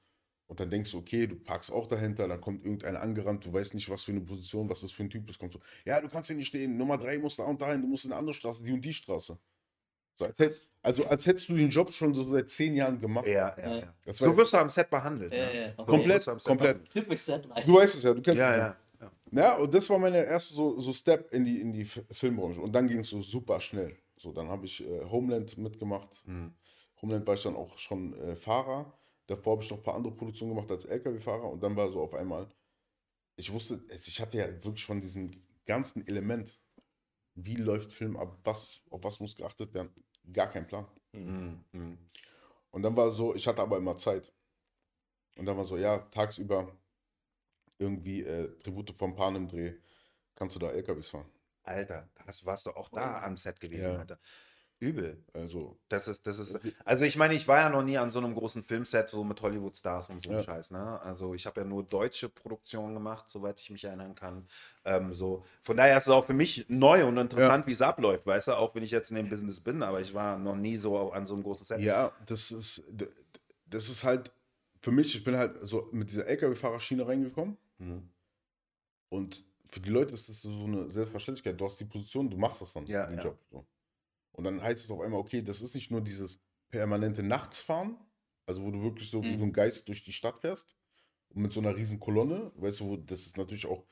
Und 0.49 0.59
dann 0.59 0.71
denkst 0.71 0.91
du, 0.91 0.97
okay, 0.97 1.27
du 1.27 1.35
parkst 1.35 1.71
auch 1.71 1.85
dahinter, 1.85 2.27
dann 2.27 2.41
kommt 2.41 2.65
irgendeiner 2.65 3.01
angerannt, 3.01 3.45
du 3.45 3.53
weißt 3.53 3.75
nicht, 3.75 3.87
was 3.87 4.03
für 4.03 4.11
eine 4.11 4.21
Position, 4.21 4.67
was 4.67 4.81
das 4.81 4.91
für 4.91 5.03
ein 5.03 5.09
Typ 5.09 5.29
ist. 5.29 5.37
Kommt 5.37 5.53
so, 5.53 5.59
ja, 5.85 6.01
du 6.01 6.09
kannst 6.09 6.27
hier 6.27 6.35
nicht 6.35 6.47
stehen, 6.47 6.75
Nummer 6.75 6.97
drei 6.97 7.19
muss 7.19 7.35
da 7.35 7.43
und 7.43 7.61
dahin, 7.61 7.83
du 7.83 7.87
musst 7.87 8.05
in 8.05 8.11
eine 8.11 8.19
andere 8.19 8.33
Straße, 8.33 8.63
die 8.63 8.71
und 8.71 8.83
die 8.83 8.91
Straße. 8.91 9.37
So, 10.17 10.25
als 10.25 10.39
hättest, 10.39 10.71
also 10.81 11.05
als 11.05 11.27
hättest 11.27 11.49
du 11.49 11.55
den 11.55 11.69
Job 11.69 11.93
schon 11.93 12.15
so 12.15 12.29
seit 12.29 12.49
zehn 12.49 12.75
Jahren 12.75 12.99
gemacht. 12.99 13.27
ja, 13.27 13.55
ja, 13.57 13.77
ja. 13.77 13.93
So 14.11 14.35
wirst 14.35 14.53
du 14.53 14.57
am 14.57 14.69
Set 14.69 14.89
behandelt. 14.89 15.31
Ja, 15.31 15.45
ne? 15.45 15.75
ja, 15.77 16.27
am 16.31 16.39
Set 16.39 16.43
komplett. 16.43 16.89
Typisch 16.89 17.21
Setline. 17.21 17.65
Du 17.65 17.75
weißt 17.75 17.97
es 17.97 18.03
ja, 18.03 18.13
du 18.13 18.21
kennst 18.21 18.39
Ja, 18.39 18.51
es 18.51 18.57
ja. 18.57 18.77
ja. 19.01 19.11
Ja, 19.31 19.57
und 19.57 19.71
das 19.71 19.87
war 19.89 19.99
meine 19.99 20.25
erste 20.25 20.55
so, 20.55 20.79
so 20.79 20.91
Step 20.93 21.31
in 21.31 21.45
die, 21.45 21.61
in 21.61 21.71
die 21.71 21.85
Filmbranche. 21.85 22.59
Und 22.59 22.73
dann 22.73 22.87
ging 22.87 22.99
es 22.99 23.09
so 23.09 23.21
super 23.21 23.61
schnell. 23.61 23.95
So, 24.17 24.33
dann 24.33 24.49
habe 24.49 24.65
ich 24.65 24.83
äh, 24.83 25.05
Homeland 25.05 25.57
mitgemacht. 25.57 26.21
Mhm. 26.25 26.53
Homeland 27.01 27.25
war 27.25 27.35
ich 27.35 27.43
dann 27.43 27.55
auch 27.55 27.77
schon 27.77 28.13
äh, 28.19 28.35
Fahrer. 28.35 28.91
Davor 29.29 29.53
habe 29.53 29.63
ich 29.63 29.69
noch 29.69 29.77
ein 29.77 29.83
paar 29.83 29.95
andere 29.95 30.15
Produktionen 30.15 30.55
gemacht 30.55 30.71
als 30.71 30.85
LKW-Fahrer. 30.85 31.51
Und 31.51 31.61
dann 31.61 31.75
war 31.75 31.91
so 31.91 32.01
auf 32.01 32.15
einmal, 32.15 32.47
ich 33.35 33.51
wusste, 33.53 33.79
ich 33.89 34.19
hatte 34.19 34.37
ja 34.37 34.47
wirklich 34.47 34.83
von 34.85 34.99
diesem 34.99 35.29
ganzen 35.65 36.05
Element 36.07 36.59
wie 37.35 37.55
läuft 37.55 37.91
Film 37.93 38.17
ab, 38.17 38.37
was, 38.43 38.81
auf 38.89 39.03
was 39.03 39.19
muss 39.19 39.35
geachtet 39.35 39.73
werden, 39.73 39.91
gar 40.33 40.49
kein 40.49 40.67
Plan. 40.67 40.87
Mhm. 41.13 41.63
Mhm. 41.71 41.97
Und 42.71 42.81
dann 42.81 42.95
war 42.95 43.11
so, 43.11 43.35
ich 43.35 43.47
hatte 43.47 43.61
aber 43.61 43.77
immer 43.77 43.95
Zeit. 43.97 44.33
Und 45.37 45.45
dann 45.45 45.55
war 45.55 45.65
so, 45.65 45.77
ja, 45.77 45.99
tagsüber 45.99 46.75
irgendwie 47.77 48.23
äh, 48.23 48.57
Tribute 48.59 48.91
vom 48.91 49.15
Pan 49.15 49.35
im 49.35 49.47
Dreh, 49.47 49.75
kannst 50.35 50.55
du 50.55 50.59
da 50.59 50.71
LKWs 50.71 51.09
fahren. 51.09 51.29
Alter, 51.63 52.09
das 52.25 52.45
warst 52.45 52.65
du 52.65 52.71
auch 52.71 52.89
da 52.89 53.21
am 53.21 53.37
Set 53.37 53.59
gewesen, 53.59 53.83
Ja. 53.83 53.99
Alter. 53.99 54.19
Übel. 54.79 55.21
Also, 55.33 55.77
Das 55.89 56.07
ist, 56.07 56.25
das 56.25 56.39
ist, 56.39 56.59
also 56.85 57.03
ich 57.03 57.17
meine, 57.17 57.33
ich 57.33 57.47
war 57.47 57.57
ja 57.57 57.69
noch 57.69 57.83
nie 57.83 57.97
an 57.97 58.09
so 58.09 58.19
einem 58.19 58.33
großen 58.33 58.63
Filmset, 58.63 59.09
so 59.09 59.23
mit 59.23 59.41
Hollywood-Stars 59.41 60.09
und 60.09 60.19
so 60.19 60.31
Ja. 60.31 60.41
Scheiß, 60.43 60.71
ne? 60.71 61.01
Also 61.01 61.33
ich 61.33 61.45
habe 61.45 61.61
ja 61.61 61.67
nur 61.67 61.83
deutsche 61.83 62.29
Produktionen 62.29 62.93
gemacht, 62.93 63.25
soweit 63.27 63.59
ich 63.59 63.69
mich 63.69 63.83
erinnern 63.83 64.15
kann. 64.15 64.47
Ähm, 64.85 65.11
so. 65.13 65.43
Von 65.61 65.75
daher 65.77 65.97
ist 65.97 66.05
es 66.07 66.09
auch 66.13 66.25
für 66.25 66.33
mich 66.33 66.65
neu 66.69 67.05
und 67.05 67.17
interessant, 67.17 67.67
wie 67.67 67.73
es 67.73 67.81
abläuft, 67.81 68.25
weißt 68.25 68.47
du, 68.47 68.53
auch 68.53 68.73
wenn 68.73 68.83
ich 68.83 68.91
jetzt 68.91 69.09
in 69.11 69.17
dem 69.17 69.29
Business 69.29 69.59
bin, 69.59 69.83
aber 69.83 69.99
ich 69.99 70.13
war 70.13 70.37
noch 70.37 70.55
nie 70.55 70.77
so 70.77 71.11
an 71.11 71.25
so 71.25 71.33
einem 71.33 71.43
großen 71.43 71.65
Set. 71.65 71.81
ja, 71.81 72.11
das 72.25 72.51
ist, 72.51 72.83
das 73.65 73.89
ist 73.89 74.03
halt, 74.03 74.31
für 74.81 74.91
mich, 74.91 75.13
ich 75.13 75.23
bin 75.25 75.35
halt 75.35 75.55
so 75.61 75.89
mit 75.91 76.09
dieser 76.09 76.25
LKW-Fahrerschiene 76.25 77.05
reingekommen. 77.05 77.57
Mhm. 77.79 78.09
Und 79.09 79.43
für 79.67 79.79
die 79.81 79.89
Leute 79.89 80.13
ist 80.13 80.29
das 80.29 80.41
so 80.41 80.49
eine 80.63 80.89
Selbstverständlichkeit. 80.89 81.59
Du 81.59 81.65
hast 81.65 81.79
die 81.79 81.85
Position, 81.85 82.29
du 82.29 82.37
machst 82.37 82.61
das 82.61 82.73
dann, 82.73 82.85
Ja, 82.85 83.05
den 83.07 83.17
ja. 83.17 83.23
Job. 83.25 83.37
So. 83.51 83.65
Und 84.39 84.45
dann 84.45 84.61
heißt 84.63 84.85
es 84.85 84.89
auf 84.89 85.01
einmal, 85.01 85.19
okay, 85.19 85.41
das 85.41 85.59
ist 85.61 85.75
nicht 85.75 85.91
nur 85.91 85.99
dieses 85.99 86.39
permanente 86.69 87.21
Nachtsfahren, 87.23 87.97
also 88.45 88.63
wo 88.63 88.71
du 88.71 88.81
wirklich 88.81 89.09
so 89.09 89.27
wie 89.27 89.33
Mhm. 89.33 89.37
so 89.37 89.43
ein 89.43 89.51
Geist 89.51 89.85
durch 89.89 90.05
die 90.05 90.13
Stadt 90.13 90.39
fährst 90.39 90.77
und 91.27 91.41
mit 91.41 91.51
so 91.51 91.59
einer 91.59 91.75
riesen 91.75 91.99
Kolonne, 91.99 92.53
weißt 92.55 92.79
du, 92.79 92.85
wo 92.89 92.95
das 92.95 93.25
ist 93.25 93.35
natürlich 93.37 93.65
auch, 93.65 93.85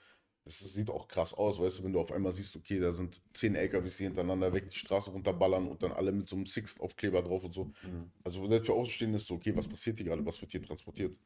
das 0.46 0.60
sieht 0.60 0.90
auch 0.90 1.10
krass 1.10 1.34
aus, 1.34 1.60
weißt 1.60 1.80
du, 1.80 1.84
wenn 1.84 1.92
du 1.92 2.00
auf 2.00 2.14
einmal 2.14 2.32
siehst, 2.32 2.56
okay, 2.56 2.80
da 2.80 2.94
sind 2.94 3.22
zehn 3.34 3.56
LKWs, 3.56 3.98
die 3.98 4.06
hintereinander 4.06 4.54
weg 4.54 4.70
die 4.70 4.78
Straße 4.78 5.12
runterballern 5.12 5.68
und 5.68 5.84
dann 5.84 5.92
alle 5.92 6.14
mit 6.14 6.30
so 6.30 6.38
einem 6.38 6.46
Sixt-Aufkleber 6.46 7.24
drauf 7.24 7.44
und 7.44 7.54
so. 7.54 7.74
Mhm. 7.82 8.12
Also 8.24 8.48
selbst 8.48 8.68
für 8.68 8.74
Außenstehende 8.74 9.18
ist 9.18 9.28
so, 9.28 9.36
okay, 9.36 9.54
was 9.54 9.68
passiert 9.68 9.98
hier 9.98 10.06
gerade, 10.06 10.26
was 10.26 10.40
wird 10.42 10.52
hier 10.54 10.62
transportiert? 10.64 11.20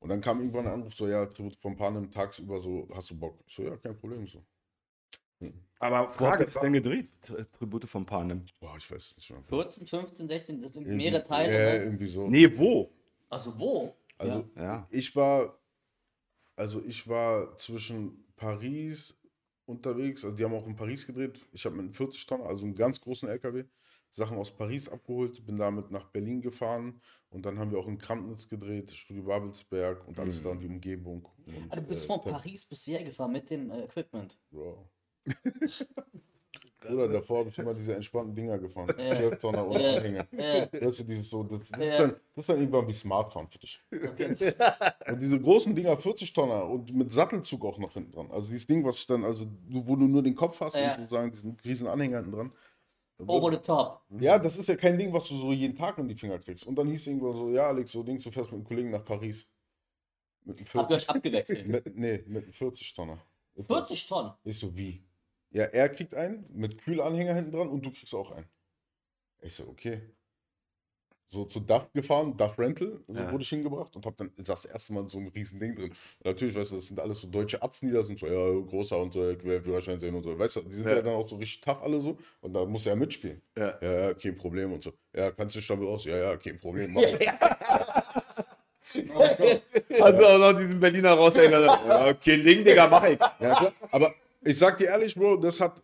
Und 0.00 0.10
dann 0.10 0.20
kam 0.20 0.40
irgendwann 0.40 0.66
ein 0.66 0.74
Anruf, 0.74 0.94
so, 0.94 1.08
ja, 1.08 1.26
Tribut 1.26 1.56
von 1.62 1.76
Panem, 1.76 2.10
tagsüber 2.10 2.60
so, 2.60 2.88
hast 2.94 3.10
du 3.10 3.18
Bock? 3.18 3.42
Ich 3.46 3.54
so, 3.54 3.62
ja, 3.64 3.76
kein 3.78 3.96
Problem, 3.96 4.26
so. 4.28 4.44
Aber 5.82 5.96
Wo 5.96 6.04
habt 6.04 6.16
Frage, 6.16 6.42
ihr 6.42 6.46
das 6.46 6.60
denn 6.60 6.72
gedreht? 6.74 7.08
Tribute 7.58 7.88
von 7.88 8.04
Panem. 8.04 8.44
Boah, 8.60 8.76
ich 8.76 8.90
weiß 8.90 9.12
es 9.12 9.16
nicht 9.16 9.30
mehr. 9.30 9.42
14, 9.42 9.86
15, 9.86 10.28
16, 10.28 10.62
das 10.62 10.74
sind 10.74 10.86
Irgendwie- 10.86 11.04
mehrere 11.10 11.24
Teile. 11.24 11.52
Ja, 11.52 11.72
ne? 11.78 11.84
irgendwie 11.84 12.06
so. 12.06 12.28
Nee, 12.28 12.56
wo? 12.56 12.92
Also 13.30 13.58
wo? 13.58 13.96
Also 14.18 14.44
Ja. 14.56 14.86
ich 14.90 15.16
war, 15.16 15.58
also 16.54 16.82
ich 16.84 17.08
war 17.08 17.56
zwischen 17.56 18.24
Paris 18.36 19.18
unterwegs, 19.64 20.22
also 20.24 20.36
die 20.36 20.44
haben 20.44 20.52
auch 20.54 20.66
in 20.66 20.76
Paris 20.76 21.06
gedreht. 21.06 21.40
Ich 21.52 21.64
habe 21.64 21.76
mit 21.76 21.84
einem 21.84 21.92
40 21.94 22.26
Tonnen, 22.26 22.44
also 22.44 22.66
einem 22.66 22.74
ganz 22.74 23.00
großen 23.00 23.28
LKW, 23.28 23.64
Sachen 24.10 24.36
aus 24.36 24.50
Paris 24.50 24.88
abgeholt, 24.88 25.46
bin 25.46 25.56
damit 25.56 25.90
nach 25.90 26.06
Berlin 26.08 26.42
gefahren 26.42 27.00
und 27.30 27.46
dann 27.46 27.58
haben 27.58 27.70
wir 27.70 27.78
auch 27.78 27.86
in 27.86 27.96
Krampnitz 27.96 28.48
gedreht, 28.48 28.90
Studio 28.90 29.22
Babelsberg 29.22 30.06
und 30.08 30.18
alles 30.18 30.42
da 30.42 30.50
in 30.50 30.60
die 30.60 30.66
Umgebung. 30.66 31.26
Und, 31.46 31.70
Ah, 31.72 31.76
du 31.76 31.82
bist 31.82 32.04
äh, 32.04 32.06
von 32.08 32.20
Paris 32.20 32.64
bis 32.66 32.82
hierher 32.82 33.04
gefahren 33.04 33.32
mit 33.32 33.48
dem 33.48 33.70
äh, 33.70 33.84
Equipment. 33.84 34.36
Bro. 34.50 34.86
Oder 36.90 37.08
davor 37.08 37.40
habe 37.40 37.50
ich 37.50 37.58
immer 37.58 37.74
diese 37.74 37.94
entspannten 37.94 38.34
Dinger 38.34 38.58
gefahren. 38.58 38.88
Ja. 38.98 39.16
12 39.16 39.38
Tonner 39.38 39.68
ohne 39.68 39.82
Ja. 39.82 39.96
Anhänger. 39.98 40.26
Äh, 40.32 40.66
Weißt 40.80 41.00
du, 41.00 41.04
dieses 41.04 41.28
so, 41.28 41.42
das, 41.42 41.68
das, 41.68 41.78
Ja. 41.78 41.84
ist 41.86 41.98
dann, 42.00 42.10
das 42.10 42.20
ist 42.42 42.48
dann 42.48 42.58
irgendwann 42.58 42.88
wie 42.88 42.92
Smartphone 42.94 43.46
für 43.48 43.58
dich. 43.58 43.82
Und 43.90 45.20
diese 45.20 45.38
großen 45.40 45.74
Dinger, 45.74 45.96
40 45.98 46.32
Tonner 46.32 46.64
und 46.64 46.92
mit 46.94 47.12
Sattelzug 47.12 47.64
auch 47.66 47.78
noch 47.78 47.92
hinten 47.92 48.12
dran. 48.12 48.30
Also 48.30 48.50
dieses 48.50 48.66
Ding, 48.66 48.82
was 48.84 49.06
dann, 49.06 49.24
also 49.24 49.46
wo 49.68 49.94
du 49.94 50.06
nur 50.08 50.22
den 50.22 50.34
Kopf 50.34 50.58
hast 50.62 50.74
Ja. 50.76 50.92
und 50.94 51.00
sozusagen 51.02 51.30
diesen 51.30 51.56
riesen 51.64 51.86
Anhänger 51.86 52.16
hinten 52.18 52.32
dran. 52.32 52.52
over 53.26 53.50
the 53.52 53.58
top. 53.58 54.00
Ja, 54.18 54.38
das 54.38 54.56
ist 54.56 54.68
ja 54.68 54.76
kein 54.76 54.96
Ding, 54.98 55.12
was 55.12 55.28
du 55.28 55.36
so 55.38 55.52
jeden 55.52 55.76
Tag 55.76 55.98
in 55.98 56.08
die 56.08 56.14
Finger 56.14 56.38
kriegst. 56.38 56.66
Und 56.66 56.76
dann 56.76 56.88
hieß 56.88 57.06
irgendwo 57.08 57.34
so, 57.34 57.50
ja, 57.50 57.64
Alex, 57.68 57.92
so 57.92 58.02
Dings, 58.02 58.24
du 58.24 58.30
fährst 58.30 58.50
mit 58.50 58.56
einem 58.58 58.64
Kollegen 58.66 58.90
nach 58.90 59.04
Paris. 59.04 59.46
Mit 60.44 60.56
einem 60.56 60.66
Habt 60.66 60.90
ihr 60.90 60.98
40, 60.98 61.08
euch 61.10 61.14
abgewechselt? 61.14 61.68
mit, 61.68 61.94
nee, 61.94 62.24
mit 62.26 62.44
einem 62.44 62.52
40 62.54 62.94
Tonner. 62.94 63.18
40 63.60 64.06
Tonnen. 64.08 64.32
Ich 64.44 64.58
so, 64.58 64.74
wie? 64.74 65.04
Ja, 65.52 65.64
er 65.64 65.88
kriegt 65.88 66.14
einen 66.14 66.44
mit 66.52 66.78
Kühlanhänger 66.78 67.34
hinten 67.34 67.52
dran 67.52 67.68
und 67.68 67.84
du 67.84 67.90
kriegst 67.90 68.14
auch 68.14 68.30
einen. 68.30 68.46
Ich 69.42 69.54
so, 69.54 69.64
okay. 69.68 70.00
So 71.32 71.44
zu 71.44 71.60
DAF 71.60 71.92
gefahren, 71.92 72.36
DAF 72.36 72.58
Rental, 72.58 73.00
so 73.06 73.14
Ja. 73.14 73.30
wurde 73.30 73.42
ich 73.44 73.48
hingebracht 73.48 73.94
und 73.94 74.04
hab 74.04 74.16
dann 74.16 74.32
das 74.36 74.64
erste 74.64 74.92
Mal 74.92 75.08
so 75.08 75.18
ein 75.18 75.28
riesen 75.28 75.60
Ding 75.60 75.76
drin. 75.76 75.90
Und 75.90 76.24
natürlich, 76.24 76.56
weißt 76.56 76.72
du, 76.72 76.76
das 76.76 76.86
sind 76.88 76.98
alles 76.98 77.20
so 77.20 77.28
deutsche 77.28 77.62
Atzen, 77.62 77.88
die 77.88 77.94
da 77.94 78.02
sind, 78.02 78.18
so, 78.18 78.26
ja, 78.26 78.60
großer 78.66 78.98
und 78.98 79.12
so, 79.12 79.32
Führerschein 79.38 80.00
sehen 80.00 80.14
und 80.16 80.24
so, 80.24 80.36
weißt 80.36 80.56
du, 80.56 80.60
die 80.62 80.72
sind 80.74 80.88
ja. 80.88 80.96
Ja. 80.96 81.02
dann 81.02 81.14
auch 81.14 81.28
so 81.28 81.36
richtig 81.36 81.60
tough 81.60 81.82
alle 81.82 82.00
so 82.00 82.18
und 82.40 82.52
da 82.52 82.64
muss 82.64 82.84
er 82.86 82.96
mitspielen. 82.96 83.40
Ja. 83.56 83.78
ja, 83.80 83.92
ja, 84.08 84.14
kein 84.14 84.36
Problem 84.36 84.72
und 84.72 84.82
so. 84.82 84.92
Ja, 85.14 85.30
kannst 85.30 85.54
du 85.54 85.60
stabil 85.60 85.86
aus? 85.86 86.04
Ja, 86.04 86.16
ja, 86.16 86.36
kein 86.36 86.58
Problem. 86.58 86.92
Mach 86.92 87.02
ich. 87.02 87.28
Also 90.00 90.26
auch 90.26 90.38
noch 90.52 90.58
diesen 90.58 90.80
Berliner 90.80 91.12
raushängen. 91.12 91.62
Ja, 91.62 92.08
okay, 92.08 92.42
Ding, 92.42 92.64
Digga, 92.64 92.88
mach 92.88 93.04
ich. 93.04 93.18
Ja, 93.38 93.54
klar. 93.54 93.72
Aber 93.92 94.12
ich 94.42 94.58
sag 94.58 94.78
dir 94.78 94.88
ehrlich, 94.88 95.14
Bro, 95.14 95.36
das 95.36 95.60
hat 95.60 95.82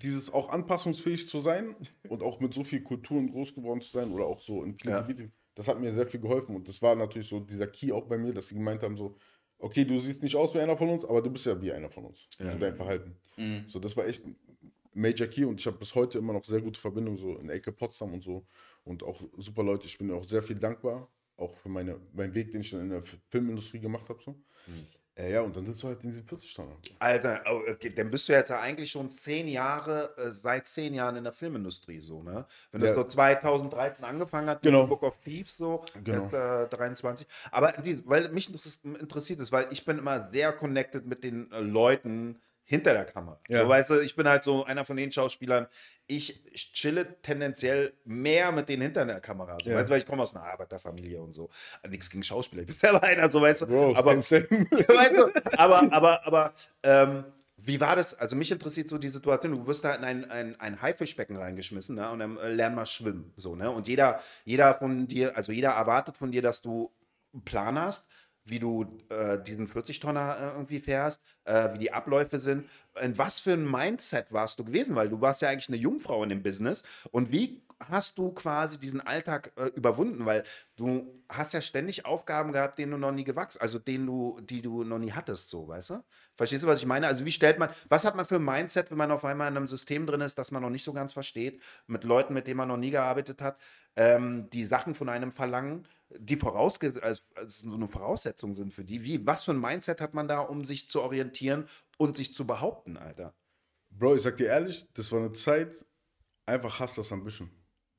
dieses 0.00 0.32
auch 0.32 0.50
anpassungsfähig 0.50 1.28
zu 1.28 1.40
sein 1.40 1.74
und 2.08 2.22
auch 2.22 2.40
mit 2.40 2.52
so 2.54 2.62
viel 2.62 2.82
Kulturen 2.82 3.30
groß 3.30 3.54
geworden 3.54 3.80
zu 3.80 3.90
sein 3.90 4.12
oder 4.12 4.26
auch 4.26 4.40
so 4.40 4.62
in 4.62 4.74
vielen 4.74 4.94
Ja. 4.94 5.00
Gebieten, 5.00 5.32
das 5.54 5.68
hat 5.68 5.80
mir 5.80 5.92
sehr 5.94 6.06
viel 6.06 6.20
geholfen. 6.20 6.54
Und 6.54 6.68
das 6.68 6.80
war 6.82 6.94
natürlich 6.94 7.28
so 7.28 7.40
dieser 7.40 7.66
Key 7.66 7.92
auch 7.92 8.06
bei 8.06 8.18
mir, 8.18 8.32
dass 8.32 8.48
sie 8.48 8.54
gemeint 8.54 8.82
haben, 8.82 8.96
so, 8.96 9.16
okay, 9.58 9.84
du 9.84 9.98
siehst 9.98 10.22
nicht 10.22 10.36
aus 10.36 10.54
wie 10.54 10.60
einer 10.60 10.76
von 10.76 10.88
uns, 10.88 11.04
aber 11.04 11.22
du 11.22 11.30
bist 11.30 11.46
ja 11.46 11.60
wie 11.60 11.72
einer 11.72 11.88
von 11.88 12.04
uns. 12.04 12.28
So 12.52 12.58
dein 12.58 12.76
Verhalten. 12.76 13.16
Mhm. 13.36 13.64
So, 13.66 13.78
das 13.78 13.96
war 13.96 14.06
echt 14.06 14.24
ein 14.24 14.36
Major 14.94 15.26
Key 15.26 15.44
und 15.44 15.58
ich 15.58 15.66
habe 15.66 15.78
bis 15.78 15.94
heute 15.94 16.18
immer 16.18 16.32
noch 16.32 16.44
sehr 16.44 16.60
gute 16.60 16.78
Verbindungen 16.78 17.18
so 17.18 17.38
in 17.38 17.48
Ecke 17.48 17.72
Potsdam 17.72 18.12
und 18.12 18.22
so. 18.22 18.46
Und 18.84 19.02
auch 19.02 19.20
super 19.38 19.62
Leute, 19.62 19.86
ich 19.86 19.96
bin 19.96 20.10
auch 20.10 20.24
sehr 20.24 20.42
viel 20.42 20.56
dankbar, 20.56 21.08
auch 21.36 21.56
für 21.56 21.68
meine, 21.68 21.98
meinen 22.12 22.34
Weg, 22.34 22.52
den 22.52 22.60
ich 22.60 22.70
dann 22.70 22.82
in 22.82 22.90
der 22.90 23.02
Filmindustrie 23.28 23.80
gemacht 23.80 24.08
habe. 24.08 24.20
So. 24.22 24.32
Äh, 24.32 24.72
ja, 25.18 25.42
und 25.42 25.54
dann 25.56 25.66
sitzt 25.66 25.82
du 25.82 25.88
halt 25.88 26.02
in 26.02 26.10
diesen 26.10 26.24
40 26.24 26.54
Tonnen. 26.54 26.76
Alter, 26.98 27.42
okay, 27.70 27.90
dann 27.90 28.10
bist 28.10 28.28
du 28.28 28.32
jetzt 28.32 28.48
ja 28.48 28.60
eigentlich 28.60 28.90
schon 28.90 29.10
zehn 29.10 29.46
Jahre, 29.48 30.14
äh, 30.16 30.30
seit 30.30 30.66
zehn 30.66 30.94
Jahren 30.94 31.16
in 31.16 31.24
der 31.24 31.32
Filmindustrie 31.32 32.00
so, 32.00 32.22
ne? 32.22 32.46
Wenn 32.70 32.80
das 32.80 32.90
Ja. 32.90 32.96
so 32.96 33.04
2013 33.04 34.04
angefangen 34.04 34.48
hat 34.48 34.62
Genau. 34.62 34.80
mit 34.82 34.88
Book 34.88 35.02
of 35.02 35.18
Thieves 35.24 35.56
so, 35.56 35.84
Genau. 36.02 36.22
jetzt, 36.24 36.34
äh, 36.34 36.66
23. 36.68 37.26
Aber 37.50 37.72
die, 37.72 38.06
weil 38.08 38.30
mich 38.30 38.48
interess- 38.48 38.82
interessiert 38.84 39.40
ist, 39.40 39.52
weil 39.52 39.68
ich 39.70 39.84
bin 39.84 39.98
immer 39.98 40.30
sehr 40.32 40.52
connected 40.52 41.06
mit 41.06 41.24
den 41.24 41.50
äh, 41.52 41.60
Leuten 41.60 42.40
hinter 42.64 42.92
der 42.92 43.04
Kamera. 43.04 43.38
Ja. 43.48 43.62
So, 43.62 43.68
weißt 43.68 43.90
du, 43.90 44.00
ich 44.00 44.16
bin 44.16 44.28
halt 44.28 44.44
so 44.44 44.64
einer 44.64 44.84
von 44.84 44.96
den 44.96 45.10
Schauspielern, 45.10 45.66
ich 46.06 46.42
chille 46.72 47.20
tendenziell 47.22 47.94
mehr 48.04 48.52
mit 48.52 48.68
denen 48.68 48.82
hinter 48.82 49.04
der 49.04 49.20
Kamera. 49.20 49.56
So, 49.62 49.70
Ja. 49.70 49.76
Weißt 49.76 49.88
du, 49.88 49.92
weil 49.92 50.00
ich 50.00 50.06
komme 50.06 50.22
aus 50.22 50.34
einer 50.34 50.44
Arbeiterfamilie 50.44 51.20
und 51.20 51.32
so. 51.32 51.50
Nichts 51.88 52.10
gegen 52.10 52.22
Schauspieler, 52.22 52.62
ich 52.62 52.68
bin 52.68 52.76
selber 52.76 53.02
einer, 53.02 53.30
so 53.30 53.40
weißt 53.40 53.62
du. 53.62 53.66
Bro, 53.66 53.96
aber, 53.96 54.16
weißt 54.18 54.32
du, 54.32 55.58
aber, 55.58 55.92
aber, 55.92 56.26
aber, 56.26 56.54
ähm, 56.82 57.24
wie 57.64 57.80
war 57.80 57.94
das? 57.94 58.14
Also 58.14 58.34
mich 58.34 58.50
interessiert 58.50 58.88
so 58.88 58.98
die 58.98 59.08
Situation, 59.08 59.52
du 59.52 59.66
wirst 59.66 59.84
da 59.84 59.94
in 59.94 60.04
ein, 60.04 60.30
ein, 60.30 60.58
ein 60.58 60.82
Haifischbecken 60.82 61.36
reingeschmissen 61.36 61.96
ne? 61.96 62.10
und 62.10 62.18
dann 62.18 62.36
äh, 62.38 62.52
lern 62.52 62.74
mal 62.74 62.86
schwimmen. 62.86 63.32
So, 63.36 63.54
ne? 63.54 63.70
Und 63.70 63.86
jeder, 63.88 64.20
jeder 64.44 64.74
von 64.74 65.06
dir, 65.06 65.36
also 65.36 65.52
jeder 65.52 65.70
erwartet 65.70 66.16
von 66.16 66.32
dir, 66.32 66.42
dass 66.42 66.60
du 66.60 66.92
einen 67.32 67.44
Plan 67.44 67.78
hast, 67.78 68.08
wie 68.44 68.58
du 68.58 68.98
äh, 69.08 69.42
diesen 69.42 69.68
40-Tonner 69.68 70.36
äh, 70.38 70.48
irgendwie 70.54 70.80
fährst, 70.80 71.22
äh, 71.44 71.72
wie 71.74 71.78
die 71.78 71.92
Abläufe 71.92 72.40
sind. 72.40 72.68
In 73.00 73.16
was 73.18 73.40
für 73.40 73.52
ein 73.52 73.70
Mindset 73.70 74.32
warst 74.32 74.58
du 74.58 74.64
gewesen? 74.64 74.96
Weil 74.96 75.08
du 75.08 75.20
warst 75.20 75.42
ja 75.42 75.48
eigentlich 75.48 75.68
eine 75.68 75.78
Jungfrau 75.78 76.22
in 76.22 76.30
dem 76.30 76.42
Business. 76.42 76.82
Und 77.10 77.30
wie 77.32 77.62
hast 77.90 78.18
du 78.18 78.32
quasi 78.32 78.78
diesen 78.78 79.00
Alltag 79.00 79.52
äh, 79.56 79.66
überwunden? 79.74 80.26
Weil 80.26 80.42
du 80.76 81.22
hast 81.28 81.54
ja 81.54 81.60
ständig 81.60 82.04
Aufgaben 82.04 82.52
gehabt, 82.52 82.78
denen 82.78 82.92
du 82.92 82.98
noch 82.98 83.12
nie 83.12 83.24
gewachsen, 83.24 83.60
also 83.60 83.78
denen 83.78 84.06
du, 84.06 84.40
die 84.40 84.62
du 84.62 84.84
noch 84.84 84.98
nie 84.98 85.12
hattest, 85.12 85.50
so, 85.50 85.68
weißt 85.68 85.90
du? 85.90 86.04
Verstehst 86.36 86.64
du, 86.64 86.66
was 86.66 86.80
ich 86.80 86.86
meine? 86.86 87.06
Also 87.06 87.24
wie 87.24 87.32
stellt 87.32 87.58
man, 87.58 87.70
was 87.88 88.04
hat 88.04 88.16
man 88.16 88.26
für 88.26 88.36
ein 88.36 88.44
Mindset, 88.44 88.90
wenn 88.90 88.98
man 88.98 89.10
auf 89.10 89.24
einmal 89.24 89.50
in 89.50 89.56
einem 89.56 89.68
System 89.68 90.06
drin 90.06 90.20
ist, 90.20 90.38
das 90.38 90.50
man 90.50 90.62
noch 90.62 90.70
nicht 90.70 90.84
so 90.84 90.92
ganz 90.92 91.12
versteht, 91.12 91.62
mit 91.86 92.04
Leuten, 92.04 92.34
mit 92.34 92.46
denen 92.46 92.58
man 92.58 92.68
noch 92.68 92.76
nie 92.76 92.90
gearbeitet 92.90 93.40
hat, 93.40 93.58
ähm, 93.96 94.48
die 94.50 94.64
Sachen 94.64 94.94
von 94.94 95.08
einem 95.08 95.32
verlangen, 95.32 95.86
die 96.18 96.36
vorausge 96.36 97.02
als, 97.02 97.26
als 97.34 97.58
so 97.60 97.72
eine 97.74 97.88
Voraussetzung 97.88 98.54
sind 98.54 98.72
für 98.72 98.84
die. 98.84 99.02
Wie, 99.04 99.26
was 99.26 99.44
für 99.44 99.52
ein 99.52 99.60
Mindset 99.60 100.00
hat 100.00 100.14
man 100.14 100.28
da, 100.28 100.40
um 100.40 100.64
sich 100.64 100.88
zu 100.88 101.02
orientieren 101.02 101.64
und 101.98 102.16
sich 102.16 102.34
zu 102.34 102.46
behaupten, 102.46 102.96
Alter? 102.96 103.34
Bro, 103.90 104.16
ich 104.16 104.22
sag 104.22 104.36
dir 104.36 104.46
ehrlich, 104.46 104.86
das 104.94 105.10
war 105.12 105.20
eine 105.20 105.32
Zeit, 105.32 105.84
einfach 106.46 106.80
Hustlers 106.80 107.12
Ambition. 107.12 107.50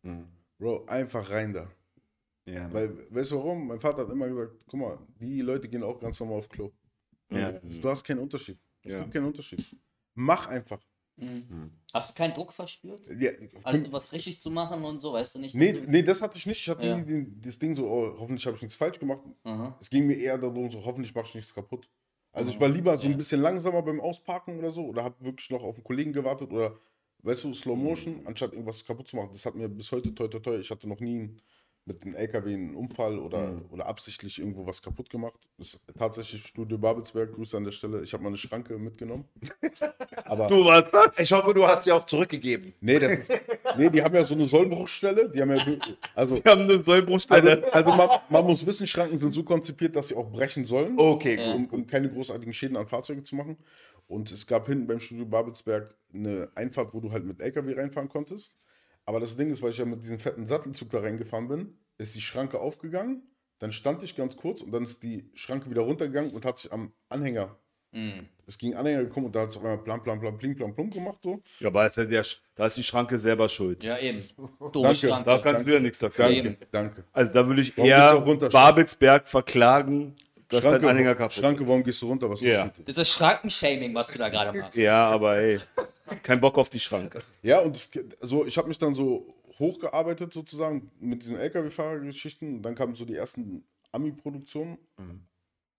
Mhm. 0.02 0.28
Bro, 0.58 0.86
einfach 0.86 1.30
rein 1.30 1.54
da. 1.54 1.72
Ja, 2.46 2.68
ne? 2.68 2.74
Weil, 2.74 3.12
weißt 3.14 3.32
du 3.32 3.38
warum? 3.38 3.68
Mein 3.68 3.80
Vater 3.80 4.04
hat 4.04 4.12
immer 4.12 4.28
gesagt, 4.28 4.66
guck 4.68 4.80
mal, 4.80 4.98
die 5.20 5.42
Leute 5.42 5.70
gehen 5.70 5.84
auch 5.84 6.00
ganz 6.00 6.20
normal 6.20 6.40
auf 6.40 6.50
Klo. 6.50 6.72
Ja. 7.32 7.52
Du 7.52 7.90
hast 7.90 8.04
keinen 8.04 8.20
Unterschied. 8.20 8.60
Es 8.84 8.94
Ja. 8.94 9.00
gibt 9.00 9.14
keinen 9.14 9.26
Unterschied. 9.26 9.76
Mach 10.14 10.48
einfach. 10.48 10.80
Mhm. 11.16 11.72
Hast 11.94 12.10
du 12.12 12.16
keinen 12.18 12.34
Druck 12.34 12.52
verspürt? 12.52 13.02
Ja, 13.20 13.32
Also 13.64 13.92
was 13.92 14.12
richtig 14.14 14.42
zu 14.42 14.50
machen 14.50 14.84
und 14.84 15.00
so, 15.00 15.14
weißt 15.14 15.36
du 15.36 15.40
nicht? 15.40 15.54
nee, 15.56 15.74
du- 15.74 15.82
nee, 15.90 16.02
das 16.02 16.22
hatte 16.22 16.38
ich 16.38 16.46
nicht. 16.48 16.60
Ich 16.62 16.70
hatte 16.70 16.88
Ja. 16.88 16.98
nie 16.98 17.06
den, 17.06 17.42
das 17.42 17.60
Ding 17.60 17.76
so, 17.76 17.88
oh, 17.88 18.16
hoffentlich 18.20 18.46
habe 18.48 18.56
ich 18.56 18.62
nichts 18.64 18.76
falsch 18.76 18.98
gemacht. 19.00 19.22
Aha. 19.44 19.78
Es 19.80 19.90
ging 19.90 20.08
mir 20.08 20.16
eher 20.18 20.38
darum, 20.38 20.70
so, 20.72 20.84
hoffentlich 20.84 21.14
mache 21.14 21.28
ich 21.28 21.36
nichts 21.36 21.54
kaputt. 21.54 21.88
Also 22.32 22.50
ich 22.50 22.60
war 22.60 22.68
lieber 22.68 22.98
so 22.98 23.06
ein 23.06 23.16
bisschen 23.16 23.42
langsamer 23.42 23.84
beim 23.84 24.02
Ausparken 24.02 24.58
oder 24.58 24.72
so 24.72 24.86
oder 24.88 25.04
habe 25.04 25.24
wirklich 25.24 25.52
noch 25.52 25.62
auf 25.62 25.76
einen 25.76 25.84
Kollegen 25.84 26.14
gewartet 26.14 26.52
oder 26.52 26.76
weißt 27.20 27.44
du, 27.44 27.54
Slow 27.54 27.76
Motion, 27.78 28.22
anstatt 28.26 28.54
irgendwas 28.54 28.84
kaputt 28.84 29.08
zu 29.08 29.16
machen. 29.16 29.30
Das 29.34 29.46
hat 29.46 29.54
mir 29.54 29.70
bis 29.70 29.92
heute 29.92 30.14
toi 30.16 30.28
toi 30.28 30.40
toi. 30.40 30.56
Ich 30.58 30.72
hatte 30.72 30.88
noch 30.90 31.00
nie 31.00 31.16
einen, 31.20 31.42
mit 31.86 32.02
einem 32.04 32.16
LKW 32.16 32.54
einen 32.54 32.76
Unfall 32.76 33.20
oder, 33.20 33.48
Mhm. 33.52 33.66
oder 33.72 33.86
absichtlich 33.88 34.40
irgendwo 34.40 34.66
was 34.66 34.82
kaputt 34.82 35.10
gemacht. 35.10 35.50
Das 35.58 35.74
ist 35.74 35.82
tatsächlich 35.98 36.46
Studio 36.46 36.78
Babelsberg, 36.78 37.34
Grüße 37.34 37.58
an 37.58 37.66
der 37.66 37.72
Stelle. 37.74 38.02
Ich 38.04 38.14
habe 38.14 38.24
mal 38.24 38.30
eine 38.30 38.38
Schranke 38.38 38.78
mitgenommen. 38.78 39.26
Aber 40.26 40.48
Du 40.48 40.64
warst 40.66 40.94
das? 40.94 41.20
Ich 41.20 41.32
hoffe, 41.34 41.54
du 41.54 41.66
hast 41.68 41.84
sie 41.84 41.92
auch 41.92 42.06
zurückgegeben. 42.06 42.74
nee, 42.80 43.00
das 43.00 43.12
ist, 43.30 43.32
nee, 43.78 43.90
die 43.90 44.02
haben 44.02 44.16
ja 44.16 44.24
so 44.24 44.34
eine 44.34 44.46
Sollbruchstelle. 44.46 45.30
Die 45.30 45.42
haben 45.42 45.52
ja, 45.52 45.66
also, 46.16 46.42
Wir 46.44 46.52
haben 46.52 46.62
eine 46.62 46.82
Sollbruchstelle. 46.82 47.64
also, 47.74 47.90
also 47.92 47.92
man, 47.92 48.10
man 48.30 48.46
muss 48.46 48.66
wissen, 48.66 48.88
Schranken 48.88 49.18
sind 49.18 49.34
so 49.34 49.44
konzipiert, 49.44 49.96
dass 49.96 50.08
sie 50.08 50.16
auch 50.16 50.32
brechen 50.32 50.64
sollen. 50.66 50.94
Okay, 50.98 51.36
gut. 51.36 51.56
um, 51.56 51.66
um 51.82 51.88
keine 51.88 52.10
großartigen 52.10 52.54
Schäden 52.54 52.78
an 52.78 52.88
Fahrzeuge 52.88 53.24
zu 53.24 53.36
machen. 53.36 53.58
Und 54.08 54.32
es 54.32 54.48
gab 54.48 54.68
hinten 54.68 54.88
beim 54.88 55.00
Studio 55.02 55.26
Babelsberg 55.26 55.94
eine 56.14 56.50
Einfahrt, 56.56 56.94
wo 56.94 57.00
du 57.02 57.12
halt 57.12 57.26
mit 57.26 57.42
LKW 57.42 57.74
reinfahren 57.74 58.08
konntest. 58.10 58.54
Aber 59.06 59.20
das 59.20 59.36
Ding 59.36 59.50
ist, 59.52 59.62
weil 59.62 59.72
ich 59.72 59.78
ja 59.78 59.86
mit 59.86 60.02
diesem 60.04 60.20
fetten 60.20 60.46
Sattelzug 60.46 60.90
da 60.90 61.00
reingefahren 61.00 61.48
bin, 61.48 61.78
ist 61.98 62.16
die 62.16 62.22
Schranke 62.22 62.60
aufgegangen. 62.60 63.24
Dann 63.60 63.72
stand 63.72 64.04
ich 64.04 64.16
ganz 64.16 64.36
kurz 64.38 64.62
und 64.62 64.72
dann 64.72 64.84
ist 64.84 65.04
die 65.04 65.30
Schranke 65.36 65.70
wieder 65.70 65.82
runtergegangen 65.82 66.32
und 66.32 66.46
hat 66.46 66.58
sich 66.58 66.72
am 66.72 66.92
Anhänger, 67.10 67.58
Mhm. 67.96 68.28
es 68.48 68.58
ging 68.58 68.74
Anhänger 68.74 69.04
gekommen 69.04 69.28
und 69.28 69.36
da 69.36 69.42
hat 69.42 69.50
es 69.50 69.58
auf 69.58 69.64
einmal 69.64 69.78
plan, 69.78 70.02
plan, 70.02 70.20
plan, 70.20 70.36
pling, 70.36 70.56
plan, 70.56 70.74
plum 70.74 70.90
gemacht 70.90 71.20
so. 71.24 71.44
Ja, 71.60 71.68
aber 71.68 71.86
ist 71.86 71.96
ja 71.98 72.06
der, 72.06 72.26
da 72.56 72.66
ist 72.66 72.76
die 72.78 72.82
Schranke 72.84 73.20
selber 73.20 73.48
schuld. 73.48 73.84
Ja, 73.84 74.00
eben. 74.00 74.24
Danke. 74.74 74.96
Schranke. 74.96 75.30
Da 75.30 75.38
kannst 75.38 75.68
du 75.68 75.74
ja 75.74 75.80
nichts 75.80 76.00
dafür. 76.00 76.26
Danke. 76.26 76.42
Danke. 76.44 76.68
Danke. 76.72 77.04
Also 77.14 77.32
da 77.32 77.46
würde 77.48 77.62
ich 77.62 77.78
Warum 77.78 77.88
eher 77.90 78.50
Babelsberg 78.50 79.28
verklagen, 79.28 80.16
dass 80.48 80.64
dein 80.64 80.84
Anhänger 80.84 81.14
kaputt 81.14 81.34
Schranke, 81.34 81.68
warum 81.68 81.84
gehst 81.84 82.02
du 82.02 82.08
runter? 82.08 82.28
Was 82.32 82.42
ist 82.42 82.48
Ja. 82.48 82.58
los 82.62 82.66
mit 82.66 82.78
dir? 82.80 82.84
Das 82.86 82.98
ist 82.98 83.10
Schrankenshaming, 83.10 83.94
was 83.94 84.08
du 84.12 84.18
da 84.18 84.30
gerade 84.30 84.58
machst. 84.58 84.76
ist. 84.76 84.82
Ja, 84.84 85.08
aber 85.10 85.38
ey, 85.38 85.60
kein 86.24 86.42
Bock 86.42 86.58
auf 86.58 86.70
die 86.70 86.80
Schranke. 86.80 87.22
Ja, 87.42 87.62
und 87.62 87.76
es, 87.76 87.92
so, 88.22 88.46
ich 88.46 88.58
habe 88.58 88.68
mich 88.68 88.78
dann 88.78 88.94
so 88.94 89.36
hochgearbeitet 89.60 90.34
sozusagen 90.34 90.92
mit 91.00 91.22
diesen 91.22 91.38
LKW-Fahrergeschichten. 91.38 92.62
Dann 92.62 92.76
kamen 92.76 92.96
so 92.96 93.06
die 93.06 93.16
ersten 93.16 93.64
Ami-Produktionen, 93.92 94.78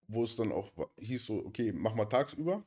wo 0.09 0.23
es 0.23 0.37
dann 0.37 0.53
auch 0.53 0.71
hieß 0.99 1.27
so, 1.27 1.45
okay, 1.45 1.73
mach 1.73 1.95
mal 1.95 2.07
tagsüber. 2.07 2.65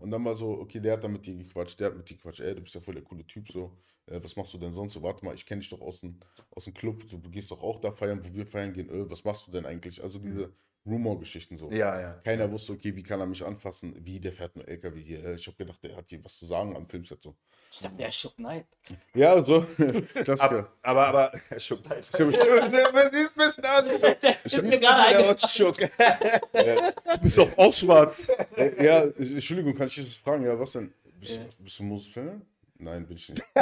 Und 0.00 0.10
dann 0.10 0.24
war 0.24 0.34
so, 0.34 0.58
okay, 0.58 0.80
der 0.80 0.94
hat 0.94 1.04
dann 1.04 1.12
mit 1.12 1.26
dir 1.26 1.36
gequatscht, 1.36 1.78
der 1.78 1.88
hat 1.88 1.96
mit 1.96 2.08
dir 2.08 2.16
gequatscht, 2.16 2.40
ey, 2.40 2.54
du 2.54 2.62
bist 2.62 2.74
ja 2.74 2.80
voll 2.80 2.94
der 2.94 3.04
coole 3.04 3.26
Typ, 3.26 3.52
so, 3.52 3.76
äh, 4.06 4.18
was 4.22 4.34
machst 4.34 4.54
du 4.54 4.58
denn 4.58 4.72
sonst 4.72 4.94
so? 4.94 5.02
Warte 5.02 5.22
mal, 5.22 5.34
ich 5.34 5.44
kenne 5.44 5.60
dich 5.60 5.68
doch 5.68 5.82
aus 5.82 6.00
dem, 6.00 6.18
aus 6.50 6.64
dem 6.64 6.72
Club, 6.72 7.04
so, 7.10 7.18
du 7.18 7.30
gehst 7.30 7.50
doch 7.50 7.62
auch 7.62 7.78
da 7.78 7.92
feiern, 7.92 8.24
wo 8.24 8.34
wir 8.34 8.46
feiern 8.46 8.72
gehen, 8.72 8.88
äh, 8.88 9.10
was 9.10 9.24
machst 9.24 9.46
du 9.46 9.50
denn 9.52 9.66
eigentlich? 9.66 10.02
Also 10.02 10.18
diese 10.18 10.50
Rumor-Geschichten 10.86 11.56
so. 11.56 11.70
Ja, 11.70 12.00
ja. 12.00 12.12
Keiner 12.24 12.50
wusste, 12.50 12.72
okay, 12.72 12.94
wie 12.94 13.02
kann 13.02 13.18
er 13.20 13.26
mich 13.26 13.44
anfassen? 13.44 13.94
Wie, 14.04 14.20
der 14.20 14.32
fährt 14.32 14.54
nur 14.56 14.66
LKW 14.68 15.00
hier. 15.02 15.24
Äh, 15.24 15.34
Ich 15.34 15.46
habe 15.46 15.56
gedacht, 15.56 15.82
der 15.82 15.96
hat 15.96 16.04
hier 16.08 16.24
was 16.24 16.38
zu 16.38 16.46
sagen 16.46 16.76
am 16.76 16.86
Filmset 16.88 17.20
so. 17.22 17.34
Ich 17.72 17.80
dachte, 17.80 17.96
der 17.96 18.08
ist 18.08 18.14
Schuck 18.16 18.38
Nein. 18.38 18.64
Ja, 19.14 19.42
so. 19.44 19.62
Klassiker. 20.14 20.72
Aber, 20.82 21.06
aber, 21.08 21.32
aber. 21.32 21.40
Ich 21.56 21.70
hab 21.70 21.78
mich- 21.90 22.08
Du 22.08 23.10
siehst 23.12 23.32
ein 23.32 23.34
bisschen 23.34 23.64
aus 23.64 23.84
wie 24.22 24.46
Ist 24.46 24.62
mir 24.62 24.78
gerade. 24.78 25.38
Schock. 25.48 25.76
Du 25.78 27.18
bist 27.22 27.38
doch 27.38 27.58
auch 27.58 27.72
schwarz. 27.72 28.28
Äh, 28.56 28.84
Ja, 28.84 29.02
Entschuldigung, 29.02 29.74
kann 29.74 29.86
ich 29.88 29.94
dich 29.96 30.18
fragen? 30.20 30.44
Ja, 30.44 30.58
was 30.58 30.72
denn? 30.72 30.92
Bist, 31.18 31.40
bist 31.58 31.78
du 31.78 31.82
Moses 31.82 32.12
Pelham? 32.12 32.42
Nein, 32.78 33.06
bin 33.06 33.16
ich 33.16 33.28
nicht. 33.28 33.42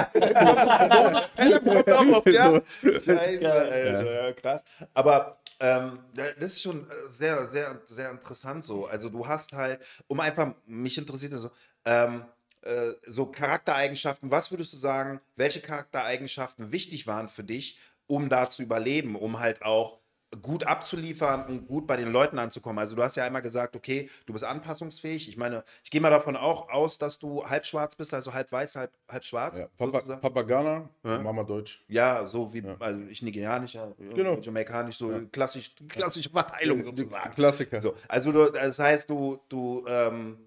ja. 2.33 2.63
Scheiße, 2.65 3.53
Alter, 3.53 4.13
ja, 4.13 4.33
krass. 4.33 4.65
Aber 4.93 5.39
ähm, 5.61 6.01
das 6.15 6.35
ist 6.39 6.63
schon 6.63 6.83
äh, 6.83 7.09
sehr, 7.09 7.47
sehr, 7.47 7.81
sehr 7.85 8.11
interessant 8.11 8.65
so. 8.65 8.87
Also 8.87 9.09
du 9.09 9.27
hast 9.27 9.53
halt, 9.53 9.81
um 10.09 10.21
einfach, 10.21 10.55
mich 10.67 10.99
interessiert 10.99 11.33
das 11.33 11.43
so, 11.43 11.51
ähm, 11.85 12.25
äh, 12.63 12.93
so 13.07 13.27
Charaktereigenschaften, 13.27 14.31
was 14.31 14.51
würdest 14.51 14.73
du 14.73 14.79
sagen, 14.79 15.21
welche 15.37 15.61
Charaktereigenschaften 15.61 16.73
wichtig 16.73 17.07
waren 17.07 17.29
für 17.29 17.45
dich, 17.45 17.79
um 18.07 18.29
da 18.29 18.51
zu 18.51 18.63
überleben, 18.63 19.17
um 19.17 19.39
halt 19.39 19.63
auch 19.63 20.01
gut 20.43 20.67
abzuliefern 20.67 21.47
und 21.47 21.67
gut 21.67 21.87
bei 21.87 21.97
den 21.97 22.11
Leuten 22.13 22.39
anzukommen. 22.39 22.79
Also 22.79 22.97
du 22.97 23.03
hast 23.03 23.17
ja 23.17 23.25
einmal 23.25 23.43
gesagt, 23.43 23.77
okay, 23.77 24.09
du 24.27 24.33
bist 24.33 24.45
anpassungsfähig. 24.45 25.29
Ich 25.29 25.37
meine, 25.37 25.65
ich 25.83 25.91
gehe 25.91 26.01
mal 26.01 26.11
davon 26.11 26.37
auch 26.37 26.69
aus, 26.71 26.99
dass 26.99 27.19
du 27.19 27.45
halb 27.47 27.67
schwarz 27.67 27.95
bist, 27.97 28.13
also 28.15 28.33
halb 28.33 28.51
weiß, 28.51 28.77
halb, 28.77 28.93
halb 29.09 29.25
schwarz. 29.25 29.59
Ja, 29.59 29.67
Papa, 29.77 29.93
sozusagen. 29.93 30.21
Papa 30.21 30.43
Ghana, 30.43 30.89
Ja. 31.05 31.19
Mama 31.19 31.43
Deutsch. 31.45 31.85
Ja, 31.89 32.27
so 32.27 32.53
wie, 32.53 32.63
also 32.79 33.01
ich 33.09 33.23
nigerianisch, 33.23 33.75
ja, 33.75 33.89
Genau. 34.15 34.39
jamaikanisch, 34.39 34.97
so 34.97 35.13
klassisch, 35.33 35.73
klassische 35.89 36.31
Verteilung 36.31 36.83
sozusagen. 36.85 37.35
Klassiker. 37.35 37.81
So, 37.81 37.95
also 38.09 38.33
du, 38.33 38.51
das 38.51 38.79
heißt, 38.79 39.09
du, 39.11 39.41
du, 39.49 39.85
ähm, 39.87 40.39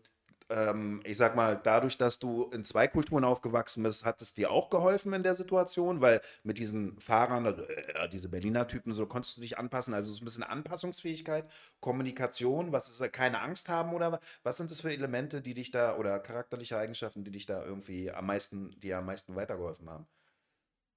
ähm, 0.49 1.01
ich 1.05 1.17
sag 1.17 1.35
mal, 1.35 1.59
dadurch, 1.61 1.97
dass 1.97 2.19
du 2.19 2.43
in 2.53 2.63
zwei 2.63 2.87
Kulturen 2.87 3.23
aufgewachsen 3.23 3.83
bist, 3.83 4.05
hat 4.05 4.21
es 4.21 4.33
dir 4.33 4.51
auch 4.51 4.69
geholfen 4.69 5.13
in 5.13 5.23
der 5.23 5.35
Situation, 5.35 6.01
weil 6.01 6.21
mit 6.43 6.57
diesen 6.59 6.99
Fahrern, 6.99 7.45
also, 7.45 7.63
äh, 7.63 8.09
diese 8.09 8.29
Berliner 8.29 8.67
Typen, 8.67 8.93
so 8.93 9.05
konntest 9.05 9.37
du 9.37 9.41
dich 9.41 9.57
anpassen. 9.57 9.93
Also 9.93 10.13
so 10.13 10.21
ein 10.21 10.25
bisschen 10.25 10.43
Anpassungsfähigkeit, 10.43 11.45
Kommunikation, 11.79 12.71
was 12.71 12.87
ist, 12.89 13.01
äh, 13.01 13.09
keine 13.09 13.41
Angst 13.41 13.69
haben 13.69 13.93
oder 13.93 14.13
wa- 14.13 14.19
was 14.43 14.57
sind 14.57 14.71
das 14.71 14.81
für 14.81 14.91
Elemente, 14.91 15.41
die 15.41 15.53
dich 15.53 15.71
da 15.71 15.97
oder 15.97 16.19
charakterliche 16.19 16.77
Eigenschaften, 16.77 17.23
die 17.23 17.31
dich 17.31 17.45
da 17.45 17.63
irgendwie 17.63 18.11
am 18.11 18.25
meisten, 18.27 18.71
die 18.79 18.93
am 18.93 19.05
meisten 19.05 19.35
weitergeholfen 19.35 19.89
haben? 19.89 20.07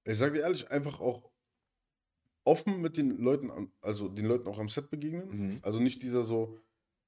Ich 0.03 0.17
sage 0.17 0.33
dir 0.33 0.41
ehrlich, 0.41 0.69
einfach 0.71 0.99
auch 0.99 1.31
offen 2.43 2.81
mit 2.81 2.97
den 2.97 3.17
Leuten, 3.17 3.71
also 3.81 4.09
den 4.09 4.25
Leuten 4.25 4.47
auch 4.47 4.59
am 4.59 4.69
Set 4.69 4.89
begegnen. 4.89 5.29
Mhm. 5.29 5.59
Also 5.61 5.79
nicht 5.79 6.01
dieser 6.01 6.23
so, 6.23 6.57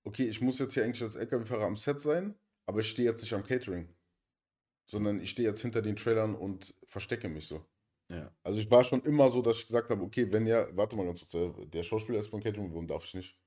okay, 0.04 0.28
ich 0.28 0.42
muss 0.42 0.60
jetzt 0.60 0.74
hier 0.74 0.84
eigentlich 0.84 1.02
als 1.04 1.16
LKW-Fahrer 1.16 1.66
am 1.66 1.76
Set 1.76 2.00
sein, 2.00 2.36
aber 2.66 2.80
ich 2.80 2.90
stehe 2.90 3.10
jetzt 3.10 3.22
nicht 3.22 3.34
am 3.34 3.44
Catering. 3.44 3.88
Sondern 4.86 5.22
ich 5.22 5.30
stehe 5.30 5.48
jetzt 5.48 5.62
hinter 5.62 5.82
den 5.82 5.96
Trailern 5.96 6.36
und 6.36 6.74
verstecke 6.88 7.30
mich 7.30 7.48
so. 7.48 7.66
Ja. 8.10 8.32
Also 8.44 8.60
ich 8.60 8.70
war 8.70 8.84
schon 8.84 9.02
immer 9.04 9.30
so, 9.30 9.42
dass 9.42 9.58
ich 9.60 9.68
gesagt 9.68 9.90
habe, 9.90 10.04
okay, 10.04 10.32
wenn 10.32 10.46
ja, 10.46 10.68
warte 10.76 10.96
mal 10.96 11.06
ganz 11.06 11.26
kurz, 11.26 11.56
der 11.70 11.84
Schauspieler 11.84 12.20
ist 12.20 12.30
beim 12.32 12.42
Catering, 12.44 12.70
warum 12.72 12.88
darf 12.88 13.06
ich 13.06 13.14
nicht? 13.14 13.38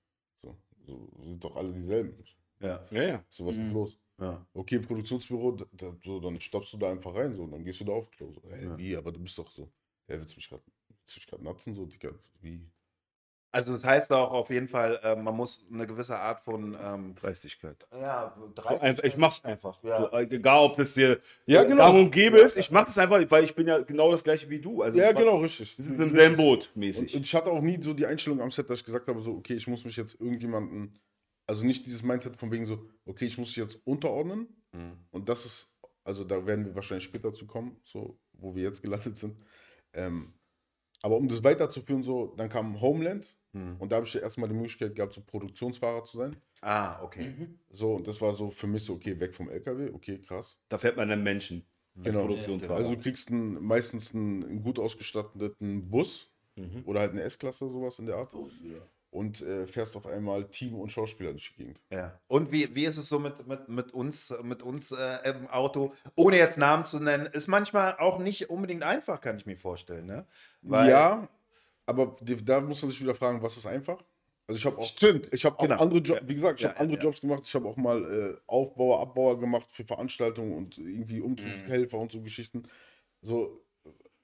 So, 0.43 0.57
so 0.87 1.11
sind 1.23 1.45
doch 1.45 1.55
alle 1.57 1.73
dieselben. 1.73 2.17
Ja, 2.61 2.87
Ja, 2.91 3.03
ja. 3.03 3.25
So, 3.29 3.45
was 3.47 3.57
ist 3.57 3.63
Mhm. 3.65 3.73
los? 3.73 3.99
ja. 4.19 4.47
Okay, 4.55 4.79
Produktionsbüro, 4.79 5.53
da, 5.53 5.67
da, 5.73 5.97
so, 6.03 6.21
dann 6.21 6.41
stoppst 6.41 6.73
du 6.73 6.79
da 6.79 6.91
einfach 6.91 7.15
rein, 7.15 7.35
so, 7.35 7.47
dann 7.47 7.63
gehst 7.63 7.81
du 7.81 7.85
da 7.85 7.93
auf. 7.93 8.09
So, 8.19 8.33
hey, 8.49 8.65
Ja. 8.65 8.79
wie, 8.79 8.97
aber 8.97 9.13
du 9.13 9.21
bist 9.21 9.37
doch 9.37 9.51
so. 9.53 9.71
Ja, 10.09 10.19
willst 10.19 10.35
du 10.35 10.39
mich 10.39 10.49
gerade 11.29 11.45
natzen? 11.45 11.75
So, 11.75 11.85
Digga, 11.85 12.13
wie? 12.41 12.67
Also 13.53 13.73
das 13.73 13.85
heißt 13.85 14.13
auch 14.13 14.33
auf 14.33 14.51
jeden 14.51 14.69
Fall, 14.69 15.01
äh, 15.03 15.17
man 15.17 15.35
muss 15.35 15.67
eine 15.73 15.87
gewisse 15.87 16.19
Art 16.19 16.41
von 16.41 16.77
ähm, 16.83 17.15
Dreistigkeit. 17.15 17.87
ja, 17.93 18.35
einfach, 18.81 19.03
ich 19.05 19.17
mach's 19.17 19.43
einfach. 19.45 19.83
Ja. 19.83 20.01
So, 20.03 20.11
äh, 20.13 20.25
egal, 20.25 20.65
ob 20.65 20.77
das 20.77 20.93
dir 20.95 21.19
Ja, 21.47 21.63
genau. 21.63 21.77
gang 21.93 21.99
und 21.99 22.11
gäbe 22.11 22.39
ist. 22.39 22.57
Ich 22.59 22.71
mach 22.71 22.85
das 22.85 22.99
einfach, 22.99 23.19
weil 23.31 23.45
ich 23.45 23.55
bin 23.55 23.67
ja 23.67 23.79
genau 23.79 24.11
das 24.11 24.23
gleiche 24.25 24.51
wie 24.51 24.61
du. 24.61 24.83
Also 24.83 24.99
Ja, 24.99 25.13
genau, 25.13 25.39
richtig. 25.39 25.79
Wir 25.79 25.85
sind 25.85 25.99
im 26.01 26.15
selben 26.15 26.37
Boot, 26.37 26.71
mäßig. 26.75 27.15
und 27.15 27.23
ich 27.25 27.35
hatte 27.35 27.51
auch 27.51 27.63
nie 27.63 27.81
so 27.83 27.95
die 27.95 28.05
Einstellung 28.05 28.41
am 28.43 28.51
Set, 28.51 28.69
dass 28.69 28.81
ich 28.81 28.85
gesagt 28.85 29.09
habe, 29.09 29.23
so, 29.23 29.33
okay, 29.33 29.55
ich 29.55 29.67
muss 29.67 29.85
mich 29.87 29.97
jetzt 29.97 30.21
irgendjemanden, 30.21 30.99
also 31.47 31.65
nicht 31.65 31.87
dieses 31.87 32.03
Mindset 32.03 32.37
von 32.37 32.51
wegen 32.53 32.67
so, 32.67 32.87
okay, 33.07 33.25
ich 33.25 33.39
muss 33.39 33.49
mich 33.49 33.57
jetzt 33.57 33.79
unterordnen. 33.87 34.49
Mhm. 34.73 34.99
Und 35.13 35.29
das 35.31 35.47
ist, 35.47 35.73
also 36.05 36.25
da 36.25 36.45
werden 36.47 36.67
wir 36.67 36.75
wahrscheinlich 36.75 37.05
später 37.05 37.33
zu 37.33 37.47
kommen, 37.47 37.81
so, 37.85 38.19
wo 38.35 38.55
wir 38.55 38.65
jetzt 38.65 38.83
gelandet 38.83 39.17
sind. 39.17 39.37
Ähm, 39.95 40.35
aber 41.03 41.17
um 41.17 41.29
das 41.29 41.43
weiterzuführen, 41.45 42.03
so, 42.03 42.35
dann 42.37 42.49
kam 42.49 42.81
Homeland. 42.81 43.37
Mhm. 43.53 43.77
Und 43.79 43.91
da 43.93 43.97
habe 43.97 44.07
ich 44.07 44.15
ja 44.15 44.21
erstmal 44.21 44.49
die 44.49 44.55
Möglichkeit 44.55 44.95
gehabt, 44.95 45.15
so 45.15 45.21
Produktionsfahrer 45.23 46.05
zu 46.05 46.19
sein. 46.19 46.37
Ah, 46.63 47.03
okay. 47.03 47.33
So, 47.71 47.95
und 47.95 48.07
das 48.07 48.21
war 48.21 48.33
so 48.35 48.51
für 48.51 48.67
mich 48.67 48.85
so, 48.85 48.95
okay, 48.95 49.19
weg 49.19 49.35
vom 49.35 49.49
LKW, 49.49 49.91
okay, 49.93 50.19
krass. 50.19 50.59
Da 50.69 50.79
fährt 50.79 50.97
man 50.97 51.11
einen 51.11 51.23
Menschen. 51.23 51.65
Als 51.97 52.05
Genau. 52.05 52.27
Produktionsfahrer. 52.27 52.77
Also 52.81 52.95
du 52.95 53.01
kriegst 53.01 53.31
einen, 53.31 53.65
meistens 53.65 54.15
einen, 54.15 54.45
einen 54.45 54.63
gut 54.63 54.79
ausgestatteten 54.79 55.89
Bus 55.89 56.31
Mhm. 56.59 56.83
oder 56.87 57.01
halt 57.01 57.13
eine 57.13 57.23
S-Klasse, 57.23 57.69
sowas 57.69 57.99
in 57.99 58.07
der 58.07 58.17
Art. 58.17 58.33
Und 59.11 59.41
äh, 59.41 59.67
fährst 59.67 59.97
auf 59.97 60.07
einmal 60.07 60.45
Team 60.49 60.75
und 60.75 60.91
Schauspieler 60.93 61.31
durch 61.31 61.53
die 61.53 61.63
Gegend. 61.63 61.81
Ja. 61.91 62.21
Und 62.27 62.53
wie, 62.53 62.75
wie 62.75 62.85
ist 62.85 62.99
es 62.99 63.09
so 63.09 63.19
mit, 63.19 63.47
mit, 63.47 63.69
mit 63.69 63.95
uns, 63.95 64.35
mit 64.43 64.63
uns 64.63 64.93
äh, 64.93 65.31
im 65.31 65.47
Auto, 65.47 65.93
ohne 66.17 66.37
jetzt 66.37 66.59
Namen 66.59 66.85
zu 66.85 67.01
nennen, 67.01 67.25
ist 67.27 67.47
manchmal 67.47 67.97
auch 67.99 68.19
nicht 68.19 68.51
unbedingt 68.51 68.83
einfach, 68.83 69.21
kann 69.21 69.37
ich 69.37 69.47
mir 69.47 69.57
vorstellen, 69.57 70.07
ne? 70.07 70.27
Weil- 70.63 70.91
ja, 70.91 71.29
aber 71.87 72.17
da 72.45 72.61
muss 72.61 72.83
man 72.83 72.91
sich 72.91 73.01
wieder 73.01 73.15
fragen, 73.15 73.41
was 73.43 73.57
ist 73.57 73.67
einfach? 73.67 74.03
Also 74.49 74.59
ich 74.59 74.67
habe 74.67 74.79
auch, 74.79 74.85
Stimmt, 74.85 75.33
ich 75.33 75.45
habe 75.45 75.59
auch 75.59 75.63
genau. 75.63 75.77
andere 75.81 76.01
Jobs, 76.01 76.21
wie 76.27 76.35
gesagt, 76.35 76.59
ich 76.61 76.65
Ja, 76.65 76.71
habe 76.71 76.81
andere 76.81 76.99
ja, 76.99 77.05
Jobs 77.05 77.21
gemacht. 77.21 77.43
Ich 77.47 77.55
habe 77.55 77.69
auch 77.69 77.77
mal 77.77 78.05
äh, 78.05 78.41
Aufbauer, 78.47 79.01
Abbauer 79.01 79.41
gemacht 79.41 79.67
für 79.73 79.85
Veranstaltungen 79.85 80.57
und 80.57 80.79
irgendwie 80.79 81.21
Umzugshelfer 81.21 81.99
und 81.99 82.13
so 82.13 82.21
Geschichten. 82.21 82.65
So, 83.23 83.61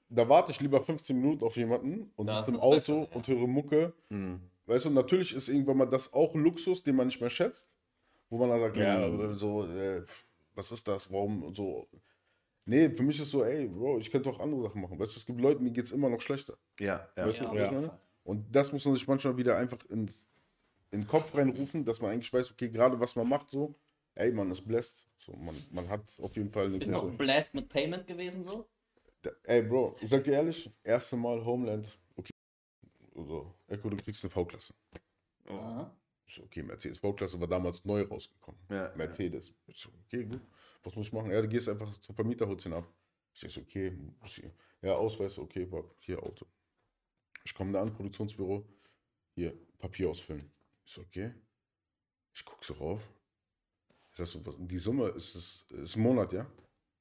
da 0.09 0.29
warte 0.29 0.53
ich 0.53 0.61
lieber 0.61 0.81
15 0.81 1.17
Minuten 1.17 1.45
auf 1.45 1.57
jemanden 1.57 2.13
und 2.15 2.29
sitze 2.31 2.51
im 2.51 2.61
Auto 2.61 2.75
besser, 2.75 2.99
ja. 2.99 3.17
und 3.17 3.27
höre 3.27 3.47
Mucke. 3.49 3.93
Mhm. 4.11 4.41
Weißt 4.67 4.85
du, 4.85 4.91
natürlich 4.91 5.35
ist 5.35 5.49
irgendwann 5.49 5.77
mal 5.79 5.87
das 5.87 6.13
auch 6.13 6.35
ein 6.35 6.43
Luxus, 6.43 6.83
den 6.83 6.97
man 6.97 7.07
nicht 7.09 7.21
mehr 7.21 7.31
schätzt. 7.31 7.75
Wo 8.31 8.39
man 8.39 8.49
dann 8.49 8.61
sagt, 8.61 8.77
ja, 8.79 9.07
Ja. 9.07 9.35
so, 9.35 9.65
äh, 9.67 10.05
was 10.55 10.73
ist 10.73 10.87
das, 10.89 11.11
warum 11.13 11.43
und 11.43 11.55
so. 11.57 11.89
Nee, 12.65 12.89
für 12.91 13.03
mich 13.03 13.21
ist 13.21 13.31
so, 13.31 13.45
ey, 13.45 13.67
Bro, 13.69 13.99
ich 13.99 14.11
könnte 14.11 14.31
auch 14.31 14.39
andere 14.41 14.63
Sachen 14.63 14.81
machen. 14.81 14.99
Weißt 14.99 15.15
du, 15.15 15.19
es 15.19 15.27
gibt 15.27 15.41
Leute, 15.41 15.59
denen 15.59 15.73
geht 15.75 15.85
es 15.85 15.93
immer 15.93 16.09
noch 16.09 16.21
schlechter. 16.21 16.57
Ja, 16.79 17.09
ja. 17.17 17.27
Weißt 17.27 17.41
du, 17.41 17.45
Ja, 17.45 17.51
was 17.51 17.59
ja. 17.59 17.65
ich 17.67 17.73
meine? 17.73 18.01
Und 18.25 18.55
das 18.55 18.73
muss 18.73 18.85
man 18.85 18.95
sich 18.95 19.07
manchmal 19.07 19.37
wieder 19.37 19.57
einfach 19.59 19.85
ins, 19.87 20.27
in 20.93 21.01
den 21.03 21.07
Kopf 21.09 21.35
reinrufen, 21.35 21.85
dass 21.85 22.01
man 22.01 22.13
eigentlich 22.13 22.33
weiß, 22.33 22.53
okay, 22.53 22.69
gerade 22.71 22.99
was 23.01 23.17
man 23.17 23.29
macht, 23.29 23.51
so, 23.51 23.75
ey, 24.15 24.33
man 24.33 24.51
ist 24.51 24.63
blessed. 24.67 25.09
So, 25.19 25.33
man, 25.33 25.57
man 25.73 25.89
hat 25.89 26.03
auf 26.21 26.37
jeden 26.37 26.51
Fall 26.51 26.67
eine 26.67 26.79
Bist 26.79 26.93
du 26.93 26.97
auch 26.97 27.11
blessed 27.11 27.55
mit 27.55 27.69
Payment 27.69 28.07
gewesen 28.07 28.45
so? 28.45 28.67
Da- 29.23 29.31
Ey, 29.45 29.63
Bro, 29.63 29.97
ich 30.01 30.09
sag 30.09 30.23
dir 30.25 30.33
ehrlich, 30.35 30.71
erste 30.85 31.17
Mal 31.17 31.45
Homeland. 31.45 31.87
Also, 33.15 33.55
Echo, 33.69 33.91
du 33.91 33.97
kriegst 33.97 34.25
eine 34.25 34.31
V-Klasse. 34.31 34.75
Aha. 35.47 35.95
Ich 36.25 36.35
so, 36.35 36.43
okay, 36.45 36.63
Mercedes 36.63 36.99
V-Klasse 36.99 37.39
war 37.41 37.47
damals 37.49 37.85
neu 37.85 38.03
rausgekommen. 38.03 38.61
Ja, 38.71 38.93
Mercedes. 38.97 39.53
Ich 39.67 39.79
so, 39.79 39.91
okay, 40.07 40.25
gut. 40.25 40.41
Was 40.83 40.95
muss 40.97 41.07
ich 41.09 41.13
machen? 41.13 41.31
Ja, 41.31 41.43
du 41.43 41.49
gehst 41.49 41.69
einfach 41.69 41.91
zur 41.99 42.15
Vermieter, 42.15 42.47
holst 42.49 42.65
ihn 42.67 42.73
ab. 42.73 42.89
Ich 43.35 43.41
denk 43.41 43.53
so, 43.53 43.61
okay, 43.61 43.91
muss 44.21 44.39
ich- 44.39 44.51
ja, 44.83 44.95
Ausweis, 44.95 45.39
okay, 45.39 45.65
Bob, 45.67 45.95
hier 46.01 46.23
Auto. 46.23 46.47
Ich 47.45 47.55
komme 47.55 47.73
da 47.73 47.83
an, 47.83 47.93
Produktionsbüro, 47.93 48.67
hier, 49.35 49.53
Papier 49.79 50.11
ausfüllen. 50.11 50.51
Ich 50.85 50.93
so, 50.93 51.03
okay. 51.03 51.35
Ich 52.35 52.45
guck 52.45 52.65
so 52.65 52.75
rauf. 52.75 53.01
Ich 54.11 54.17
sag 54.19 54.27
so, 54.27 54.45
was, 54.47 54.55
die 54.59 54.79
Summe 54.79 55.09
ist, 55.09 55.35
es, 55.35 55.63
ist 55.71 55.97
ein 55.97 56.03
Monat, 56.03 56.33
ja? 56.33 56.51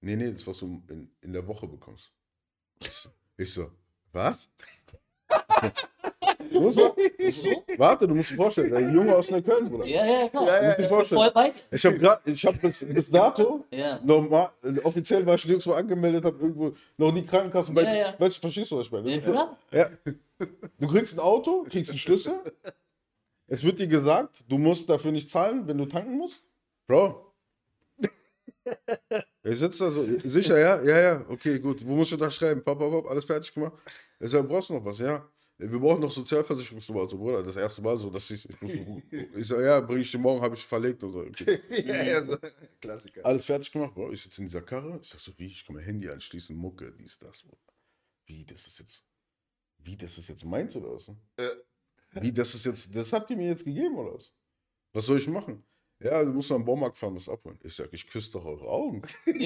Nee, 0.01 0.16
nee, 0.16 0.32
das, 0.32 0.45
was 0.47 0.57
du 0.59 0.84
in, 0.89 1.12
in 1.22 1.34
der 1.34 1.45
Woche 1.47 1.68
bekommst. 1.68 2.12
Ich 3.38 3.53
so 3.53 3.72
was? 4.12 4.49
Du 6.51 6.59
musst 6.59 6.78
mal, 6.78 6.93
warte, 7.78 8.07
du 8.07 8.16
musst 8.16 8.32
dir 8.32 8.36
vorstellen, 8.36 8.72
der 8.72 8.82
Junge 8.82 9.16
aus 9.16 9.32
Neukölln, 9.32 9.70
Bruder. 9.70 9.86
Ja, 9.86 10.05
ja, 10.05 10.28
klar. 10.30 10.45
ja, 10.45 10.80
ja. 10.80 10.88
vorstellen. 10.88 11.22
Voll 11.22 11.32
bei. 11.32 11.53
Ich 11.72 11.86
habe 11.86 11.97
gerade, 11.97 12.32
ich 12.32 12.45
habe 12.45 12.57
bis, 12.57 12.86
bis 12.86 13.09
dato, 13.09 13.64
Ja. 13.72 13.99
normal, 14.03 14.49
offiziell 14.84 15.26
war 15.26 15.36
ich 15.36 15.45
nirgendwo 15.45 15.74
angemeldet, 15.74 16.26
habe 16.26 16.38
irgendwo 16.39 16.74
noch 16.97 17.12
nie 17.14 17.26
Krankenkassen 17.26 17.74
bei. 17.74 17.84
Ja, 17.84 17.95
ja. 17.95 18.16
Weißt 18.20 18.38
du, 18.38 18.41
verstehst 18.41 18.72
du, 18.72 18.78
was 18.78 18.88
ich 18.88 18.91
meine? 18.91 19.12
Ja, 19.12 19.22
klar. 19.22 19.57
Ja. 19.72 19.89
Du 20.80 20.88
kriegst 20.88 21.14
ein 21.16 21.20
Auto, 21.20 21.64
kriegst 21.70 21.91
einen 21.91 21.99
Schlüssel. 21.99 22.34
Es 23.47 23.64
wird 23.64 23.80
dir 23.80 23.88
gesagt, 23.88 24.43
du 24.47 24.57
musst 24.57 24.89
dafür 24.89 25.12
nicht 25.12 25.30
zahlen, 25.30 25.68
wenn 25.68 25.78
du 25.78 25.86
tanken 25.86 26.18
musst. 26.18 26.43
Bro. 26.88 27.34
Er 29.43 29.55
sitzt 29.55 29.82
da 29.82 29.89
so, 29.89 30.03
sicher, 30.24 30.59
ja? 30.59 30.82
Ja, 30.84 30.99
ja, 30.99 31.26
okay, 31.30 31.59
gut. 31.59 31.86
Wo 31.86 31.95
musst 31.95 32.12
du 32.12 32.18
da 32.18 32.30
schreiben? 32.30 32.64
Papa, 32.64 32.89
papa, 32.89 33.09
alles 33.09 33.26
fertig 33.26 33.53
gemacht? 33.53 33.74
Er 34.20 34.28
sagt, 34.28 34.47
brauchst 34.47 34.70
du 34.70 34.76
noch 34.76 34.86
was? 34.86 34.99
Ja. 34.99 35.28
Wir 35.64 35.80
brauchen 35.80 36.01
noch 36.01 36.12
Sozialversicherungsnummer. 36.12 37.01
Also, 37.01 37.18
Bruder, 37.18 37.43
das 37.43 37.55
erste 37.55 37.84
Mal 37.84 37.95
so, 37.95 38.09
dass 38.09 38.32
ich. 38.32 38.49
Ich, 38.49 38.62
muss, 38.62 38.72
ich 39.36 39.47
sag, 39.47 39.59
ja, 39.59 39.80
bring 39.80 39.99
ich 39.99 40.12
dir 40.12 40.18
morgen, 40.18 40.41
habe 40.41 40.55
ich 40.55 40.66
verlegt. 40.66 41.03
Und 41.03 41.12
so. 41.12 41.20
okay. 41.20 41.62
ja, 41.86 42.03
ja, 42.03 42.26
so. 42.26 42.38
Klassiker. 42.80 43.24
Alles 43.24 43.45
fertig 43.45 43.72
gemacht, 43.72 43.93
Bro. 43.93 44.12
Ich 44.12 44.24
sitze 44.24 44.41
in 44.41 44.47
dieser 44.47 44.64
Karre. 44.64 44.99
Ich 45.01 45.09
sag 45.09 45.20
so, 45.20 45.32
wie, 45.38 45.45
ich 45.47 45.64
kann 45.64 45.76
mein 45.76 45.86
Handy 45.86 46.09
anschließen, 46.09 46.55
Mucke, 46.55 46.91
dies, 46.91 47.20
das. 47.20 47.43
Bro. 47.43 47.57
Wie, 48.26 48.43
das 48.43 48.66
ist 48.66 48.80
jetzt. 48.80 49.03
Wie, 49.78 49.95
das 49.95 50.18
ist 50.18 50.30
jetzt 50.30 50.45
meins 50.45 50.76
oder 50.76 50.93
was? 50.93 51.12
Wie, 52.14 52.32
das 52.32 52.55
ist 52.55 52.66
jetzt. 52.66 52.95
Das 52.95 53.14
habt 53.14 53.30
ihr 53.30 53.38
mir 53.38 53.49
jetzt 53.49 53.66
gegeben 53.66 53.95
oder 53.97 54.16
was? 54.16 54.32
Was 54.93 55.05
soll 55.05 55.18
ich 55.18 55.28
machen? 55.28 55.64
Ja, 55.99 56.24
du 56.24 56.32
musst 56.32 56.49
mal 56.49 56.55
im 56.55 56.66
Baumarkt 56.66 56.97
fahren, 56.97 57.14
das 57.14 57.30
abholen. 57.30 57.59
Ich 57.64 57.76
sag, 57.76 57.93
ich 57.93 58.07
küsse 58.07 58.32
doch 58.32 58.45
eure 58.45 58.68
Augen. 58.68 59.01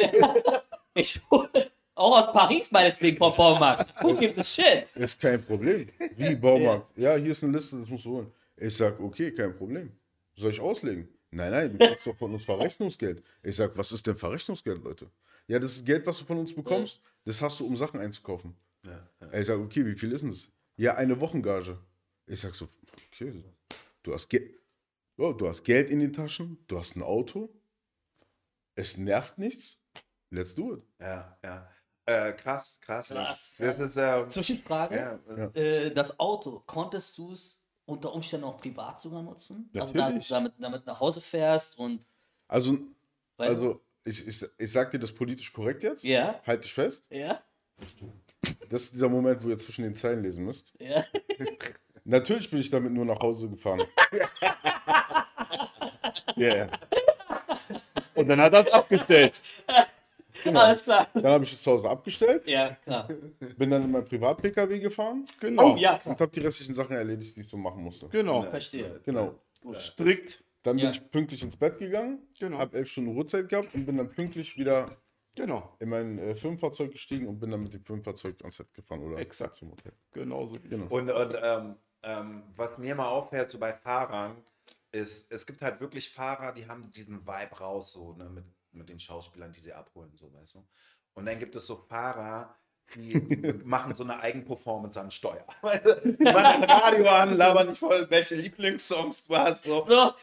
Ich 0.98 1.22
hole 1.30 1.72
auch 1.96 2.20
aus 2.20 2.32
Paris 2.32 2.70
meinetwegen 2.72 3.18
vom 3.18 3.36
Baumarkt. 3.36 3.94
Who 4.04 4.16
gives 4.16 4.38
a 4.38 4.44
shit? 4.44 4.96
Ist 4.96 5.20
kein 5.20 5.44
Problem. 5.44 5.88
Wie 6.16 6.36
Baumarkt? 6.36 6.98
Ja, 6.98 7.16
hier 7.16 7.32
ist 7.32 7.44
eine 7.44 7.54
Liste, 7.54 7.80
das 7.80 7.90
musst 7.90 8.06
du 8.06 8.12
holen. 8.12 8.32
Ich 8.58 8.76
sag, 8.76 9.00
okay, 9.00 9.32
kein 9.32 9.56
Problem. 9.56 9.92
Soll 10.36 10.52
ich 10.52 10.60
auslegen? 10.60 11.08
Nein, 11.32 11.52
nein, 11.52 11.78
du 11.78 11.78
kriegst 11.78 12.08
doch 12.08 12.16
von 12.16 12.34
uns 12.34 12.46
Verrechnungsgeld. 12.46 13.24
Ich 13.44 13.56
sag, 13.56 13.78
was 13.78 13.92
ist 13.92 14.06
denn 14.08 14.16
Verrechnungsgeld, 14.16 14.84
Leute? 14.84 15.10
Ja, 15.48 15.60
das 15.60 15.76
ist 15.78 15.86
Geld, 15.86 16.06
was 16.06 16.20
du 16.20 16.26
von 16.26 16.38
uns 16.40 16.54
bekommst. 16.54 17.02
Das 17.26 17.42
hast 17.42 17.60
du, 17.60 17.66
um 17.66 17.76
Sachen 17.76 18.00
einzukaufen. 18.00 18.56
Ich 19.34 19.48
sag, 19.48 19.58
okay, 19.58 19.86
wie 19.86 19.96
viel 19.96 20.12
ist 20.12 20.22
denn 20.22 20.30
das? 20.30 20.50
Ja, 20.78 20.96
eine 20.96 21.20
Wochengage. 21.20 21.78
Ich 22.28 22.40
sag 22.40 22.56
so, 22.56 22.68
okay, 23.12 23.44
du 24.04 24.14
hast, 24.14 24.30
Ge 24.30 24.56
oh, 25.18 25.34
du 25.34 25.48
hast 25.48 25.64
Geld 25.64 25.90
in 25.90 26.00
den 26.00 26.14
Taschen, 26.14 26.58
du 26.68 26.78
hast 26.78 26.96
ein 26.96 27.04
Auto, 27.04 27.50
es 28.76 28.98
nervt 28.98 29.38
nichts, 29.38 29.80
let's 30.30 30.56
do 30.56 30.76
it. 30.76 30.84
Ja, 31.00 31.38
ja. 31.44 31.70
Äh, 32.08 32.34
krass, 32.34 32.80
krass. 32.82 33.10
ja. 33.10 33.16
Krass. 33.26 33.56
Das 33.58 33.80
ist 33.80 33.96
ja. 33.96 34.30
Zwischenfrage. 34.30 34.96
ja, 34.96 35.46
Äh, 35.60 35.92
das 35.92 36.20
Auto, 36.20 36.62
konntest 36.66 37.18
du 37.18 37.32
es 37.32 37.64
unter 37.86 38.14
Umständen 38.14 38.46
auch 38.46 38.58
privat 38.60 39.00
sogar 39.02 39.24
nutzen? 39.24 39.70
Also 39.76 39.94
Natürlich. 39.94 40.28
da, 40.28 40.36
damit, 40.36 40.54
damit 40.60 40.86
nach 40.86 41.00
Hause 41.00 41.22
fährst 41.22 41.78
und 41.80 42.04
Also, 42.48 42.78
also 43.38 43.82
ich, 44.04 44.28
ich, 44.28 44.46
ich 44.58 44.72
sag 44.72 44.92
dir 44.92 45.00
das 45.00 45.12
politisch 45.12 45.52
korrekt 45.52 45.82
jetzt. 45.84 46.04
Ja. 46.04 46.40
Halt 46.46 46.64
dich 46.64 46.74
fest. 46.74 47.06
Ja, 47.10 47.42
Das 48.70 48.84
ist 48.84 48.94
dieser 48.94 49.10
Moment, 49.10 49.44
wo 49.44 49.50
ihr 49.50 49.58
zwischen 49.58 49.84
den 49.84 49.96
Zeilen 49.96 50.22
lesen 50.24 50.46
müsst. 50.46 50.74
ja. 50.80 51.04
Natürlich 52.08 52.48
bin 52.52 52.60
ich 52.60 52.70
damit 52.70 52.92
nur 52.94 53.04
nach 53.04 53.20
Hause 53.20 53.50
gefahren. 53.50 53.82
Ja, 56.36 56.56
ja. 56.56 56.70
Und 58.14 58.28
dann 58.28 58.40
hat 58.42 58.54
er 58.54 58.60
es 58.66 58.72
abgestellt. 58.72 59.42
Alles 60.54 60.84
klar. 60.84 61.08
Dann 61.14 61.26
habe 61.26 61.44
ich 61.44 61.54
es 61.54 61.62
zu 61.64 61.72
Hause 61.72 61.90
abgestellt, 61.90 62.48
Ja, 62.48 62.76
klar. 62.84 63.08
bin 63.58 63.70
dann 63.70 63.84
in 63.84 63.92
mein 63.92 64.06
Privat-Pkw 64.06 64.80
gefahren 64.80 65.26
Genau. 65.40 65.74
Oh, 65.74 65.78
ja, 65.78 65.98
klar. 65.98 66.14
und 66.14 66.22
habe 66.22 66.32
die 66.32 66.40
restlichen 66.42 66.74
Sachen 66.74 66.96
erledigt, 66.96 67.36
die 67.36 67.42
ich 67.42 67.48
so 67.50 67.58
machen 67.58 67.82
musste. 67.84 68.08
Genau. 68.10 68.44
Verstehe. 68.44 69.00
Genau. 69.04 69.36
Strikt. 69.74 70.44
Dann 70.64 70.78
bin 70.78 70.86
Ja. 70.86 70.92
ich 70.92 71.12
pünktlich 71.12 71.44
ins 71.44 71.56
Bett 71.58 71.78
gegangen, 71.78 72.20
Genau. 72.40 72.58
habe 72.58 72.78
elf 72.78 72.90
Stunden 72.90 73.12
Ruhezeit 73.12 73.50
gehabt 73.50 73.74
und 73.76 73.86
bin 73.86 73.98
dann 73.98 74.08
pünktlich 74.08 74.58
wieder 74.58 74.90
Genau. 75.36 75.76
in 75.80 75.90
mein 75.90 76.18
äh, 76.18 76.34
Firmenfahrzeug 76.36 76.92
gestiegen 76.92 77.28
und 77.28 77.40
bin 77.40 77.52
dann 77.52 77.62
mit 77.62 77.74
dem 77.74 77.84
Firmenfahrzeug 77.84 78.36
ans 78.42 78.56
Set 78.58 78.74
gefahren 78.74 79.04
oder 79.04 79.20
Exakt. 79.20 79.56
zum 79.56 79.72
Hotel. 79.72 79.92
Genau 80.14 80.46
so. 80.46 80.56
Genau. 80.70 80.86
Und, 80.88 81.12
und 81.12 81.38
ähm, 81.42 81.76
ähm, 82.04 82.44
was 82.56 82.78
mir 82.78 82.96
mal 82.96 83.10
auffällt, 83.10 83.50
so 83.52 83.60
bei 83.60 83.74
Fahrern, 83.74 84.38
ist, 84.92 85.32
es 85.32 85.46
gibt 85.46 85.62
halt 85.62 85.82
wirklich 85.82 86.10
Fahrer, 86.10 86.54
die 86.54 86.68
haben 86.68 86.90
diesen 86.92 87.28
Vibe 87.28 87.58
raus, 87.60 87.92
so 87.92 88.14
ne, 88.14 88.30
mit, 88.30 88.46
mit 88.76 88.90
den 88.90 89.00
Schauspielern, 89.00 89.52
die 89.52 89.60
sie 89.60 89.74
abholen, 89.74 90.12
so 90.16 90.32
weißt 90.34 90.56
du. 90.56 90.68
Und 91.14 91.26
dann 91.26 91.40
gibt 91.40 91.56
es 91.56 91.66
so 91.68 91.78
Fahrer, 91.78 92.56
die 92.94 93.16
machen 93.66 93.96
so 93.96 94.04
eine 94.04 94.20
Eigenperformance 94.20 95.00
an 95.00 95.12
Steuer. 95.12 95.46
Du, 95.84 96.12
Die 96.18 96.24
machen 96.24 96.46
ein 96.46 96.64
Radio 96.64 97.10
an, 97.10 97.38
labern 97.38 97.70
nicht 97.70 97.80
voll, 97.80 98.06
welche 98.10 98.36
Lieblingssongs 98.36 99.26
du 99.28 99.36
hast. 99.36 99.64
So. 99.64 99.86
So, 99.86 100.14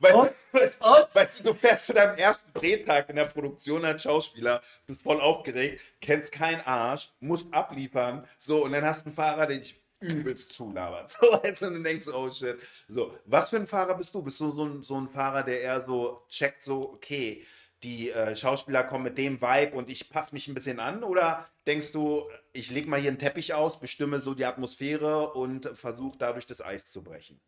Weißt, 0.00 0.14
Und? 0.14 0.30
du, 0.52 0.58
weißt, 0.60 0.84
Und? 0.84 1.14
weißt 1.14 1.40
du, 1.40 1.44
du 1.44 1.54
fährst 1.54 1.86
zu 1.86 1.92
deinem 1.94 2.16
ersten 2.16 2.52
Drehtag 2.52 3.08
in 3.08 3.16
der 3.16 3.24
Produktion 3.24 3.84
als 3.84 4.02
Schauspieler, 4.02 4.62
bist 4.86 5.02
voll 5.02 5.20
aufgeregt, 5.20 5.80
kennst 6.00 6.30
keinen 6.30 6.60
Arsch, 6.60 7.10
musst 7.18 7.52
abliefern, 7.52 8.24
so, 8.36 8.64
und 8.64 8.72
dann 8.72 8.84
hast 8.84 9.02
du 9.02 9.06
einen 9.06 9.16
Fahrer, 9.16 9.46
der 9.46 9.58
dich 9.58 9.80
übelst 10.00 10.52
zulabert. 10.52 11.10
So, 11.20 11.26
weißt 11.32 11.62
du, 11.62 11.66
und 11.66 11.74
dann 11.74 11.84
denkst 11.84 12.04
du, 12.04 12.14
oh 12.14 12.30
shit. 12.30 12.58
So, 12.88 13.18
was 13.24 13.50
für 13.50 13.56
ein 13.56 13.66
Fahrer 13.66 13.94
bist 13.96 14.14
du? 14.14 14.22
Bist 14.22 14.38
du 14.40 14.52
so 14.52 14.64
ein, 14.66 14.82
so 14.84 15.00
ein 15.00 15.08
Fahrer, 15.08 15.42
der 15.42 15.62
eher 15.62 15.82
so 15.82 16.22
checkt, 16.28 16.62
so, 16.62 16.92
okay, 16.92 17.44
die 17.82 18.10
äh, 18.10 18.34
Schauspieler 18.36 18.84
kommen 18.84 19.04
mit 19.04 19.18
dem 19.18 19.40
Vibe 19.40 19.76
und 19.76 19.90
ich 19.90 20.10
passe 20.10 20.34
mich 20.34 20.48
ein 20.48 20.54
bisschen 20.54 20.80
an? 20.80 21.04
Oder 21.04 21.44
denkst 21.66 21.92
du, 21.92 22.28
ich 22.52 22.70
leg 22.70 22.86
mal 22.88 23.00
hier 23.00 23.10
einen 23.10 23.18
Teppich 23.18 23.54
aus, 23.54 23.78
bestimme 23.80 24.20
so 24.20 24.34
die 24.34 24.44
Atmosphäre 24.44 25.32
und 25.34 25.66
versuche 25.74 26.18
dadurch 26.18 26.46
das 26.46 26.60
Eis 26.62 26.86
zu 26.90 27.02
brechen? 27.02 27.40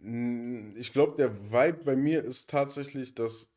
Mm, 0.00 0.76
Ich 0.76 0.92
glaube, 0.92 1.16
der 1.16 1.50
Vibe 1.52 1.84
bei 1.84 1.96
mir 1.96 2.24
ist 2.24 2.50
tatsächlich, 2.50 3.14
dass 3.14 3.50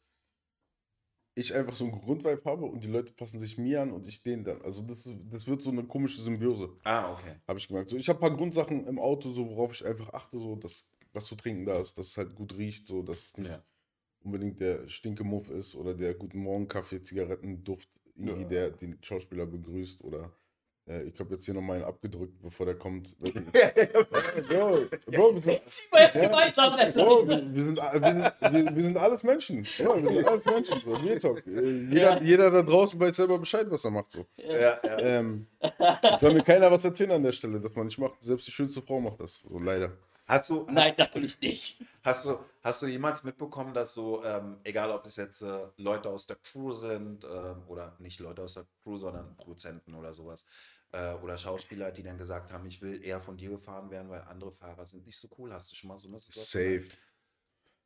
ich 1.36 1.54
einfach 1.54 1.74
so 1.76 1.86
einen 1.86 2.00
Grundvibe 2.02 2.42
habe 2.46 2.66
und 2.66 2.84
die 2.84 2.88
Leute 2.88 3.14
passen 3.14 3.40
sich 3.40 3.58
mir 3.58 3.82
an 3.82 3.92
und 3.92 4.08
ich 4.08 4.24
denen 4.24 4.44
dann. 4.46 4.62
Also 4.62 4.82
das, 4.82 5.12
das 5.32 5.48
wird 5.48 5.62
so 5.62 5.70
eine 5.70 5.84
komische 5.84 6.22
Symbiose, 6.22 6.70
Ah, 6.84 7.12
okay. 7.12 7.36
habe 7.48 7.60
ich 7.60 7.68
gemerkt. 7.68 7.90
So, 7.90 7.98
ich 7.98 8.08
habe 8.10 8.20
ein 8.20 8.22
paar 8.30 8.38
Grundsachen 8.38 8.88
im 8.88 9.00
Auto, 9.00 9.32
so, 9.32 9.50
worauf 9.50 9.74
ich 9.74 9.86
einfach 9.86 10.14
achte, 10.14 10.40
so, 10.40 10.56
dass 10.56 10.88
was 11.14 11.26
zu 11.26 11.36
trinken 11.36 11.66
da 11.66 11.80
ist, 11.80 11.98
dass 11.98 12.08
es 12.08 12.18
halt 12.18 12.36
gut 12.36 12.58
riecht, 12.58 12.88
so, 12.88 13.02
dass 13.04 13.34
Ja. 13.38 13.64
Unbedingt 14.26 14.60
der 14.60 14.88
Stinkemuff 14.88 15.50
ist 15.50 15.76
oder 15.76 15.94
der 15.94 16.14
Guten 16.16 16.40
Morgen 16.40 16.68
Kaffee, 16.68 17.02
Zigarettenduft, 17.04 17.88
irgendwie 18.18 18.42
Ja. 18.44 18.48
der 18.50 18.72
den 18.72 18.98
Schauspieler 19.02 19.46
begrüßt 19.46 20.04
oder 20.04 20.32
äh, 20.88 21.04
ich 21.04 21.20
habe 21.20 21.34
jetzt 21.36 21.46
hier 21.46 21.54
noch 21.54 21.62
mal 21.62 21.76
einen 21.76 21.84
abgedrückt, 21.84 22.42
bevor 22.42 22.66
der 22.68 22.76
kommt. 22.76 23.16
Bro, 23.20 24.86
Bro, 25.08 25.34
wir 25.34 25.42
sind, 25.42 25.62
ziehen 25.68 25.88
wir 25.92 26.02
jetzt 26.04 26.16
Ja. 26.16 26.28
gemeinsam. 26.28 26.94
Bro, 26.94 27.28
wir, 27.28 27.36
sind, 27.38 27.56
wir, 27.56 27.64
sind, 27.64 28.56
wir, 28.66 28.76
wir 28.76 28.84
sind 28.84 28.98
alles 28.98 29.24
Menschen. 29.24 29.66
Ja, 29.78 30.02
wir 30.04 30.12
sind 30.12 30.28
alles 30.28 30.46
Menschen. 30.46 30.80
So. 30.80 30.96
Äh, 30.96 31.72
Jeder, 31.90 32.22
jeder 32.22 32.52
da 32.52 32.62
draußen 32.62 33.00
weiß 33.00 33.16
selber 33.16 33.40
Bescheid, 33.40 33.66
was 33.70 33.84
er 33.84 33.92
macht. 33.92 34.12
So. 34.12 34.26
Ja, 34.38 34.80
ja. 34.84 35.00
Ähm, 35.00 35.48
soll 36.20 36.34
mir 36.34 36.44
keiner 36.44 36.70
was 36.72 36.86
erzählen 36.86 37.12
an 37.12 37.24
der 37.24 37.32
Stelle, 37.32 37.60
dass 37.60 37.76
man 37.76 37.86
nicht 37.88 37.98
macht. 37.98 38.24
Selbst 38.24 38.48
die 38.48 38.52
schönste 38.52 38.82
Frau 38.82 39.00
macht 39.00 39.20
das. 39.20 39.38
So, 39.48 39.58
leider. 39.60 39.92
Hast 40.28 40.50
du, 40.50 40.66
Nein, 40.72 40.94
natürlich 40.98 41.40
nicht. 41.42 41.78
Hast 42.04 42.26
du, 42.26 42.38
hast 42.66 42.82
du 42.82 42.88
jemals 42.88 43.24
mitbekommen, 43.24 43.74
dass 43.76 43.94
so, 43.94 44.24
ähm, 44.24 44.60
egal 44.64 44.90
ob 44.90 45.06
es 45.06 45.16
jetzt 45.18 45.44
äh, 45.44 45.68
Leute 45.78 46.10
aus 46.10 46.26
der 46.26 46.38
Crew 46.38 46.72
sind 46.72 47.24
ähm, 47.24 47.64
oder 47.68 47.96
nicht 48.00 48.20
Leute 48.20 48.42
aus 48.42 48.56
der 48.56 48.66
Crew, 48.82 48.98
sondern 48.98 49.38
Produzenten 49.38 49.94
oder 49.94 50.14
sowas 50.14 50.46
äh, 50.92 51.14
oder 51.14 51.38
Schauspieler, 51.38 51.92
die 51.92 52.02
dann 52.02 52.18
gesagt 52.18 52.52
haben, 52.52 52.66
ich 52.66 52.82
will 52.82 53.04
eher 53.04 53.22
von 53.22 53.38
dir 53.38 53.52
gefahren 53.52 53.92
werden, 53.92 54.10
weil 54.10 54.22
andere 54.24 54.52
Fahrer 54.52 54.88
sind 54.88 55.06
nicht 55.06 55.20
so 55.20 55.30
cool. 55.38 55.54
Hast 55.54 55.72
du 55.72 55.76
schon 55.76 55.90
mal 55.90 56.00
so 56.00 56.08
eine 56.08 56.18
Situation? 56.18 56.82
Safe. 56.82 56.98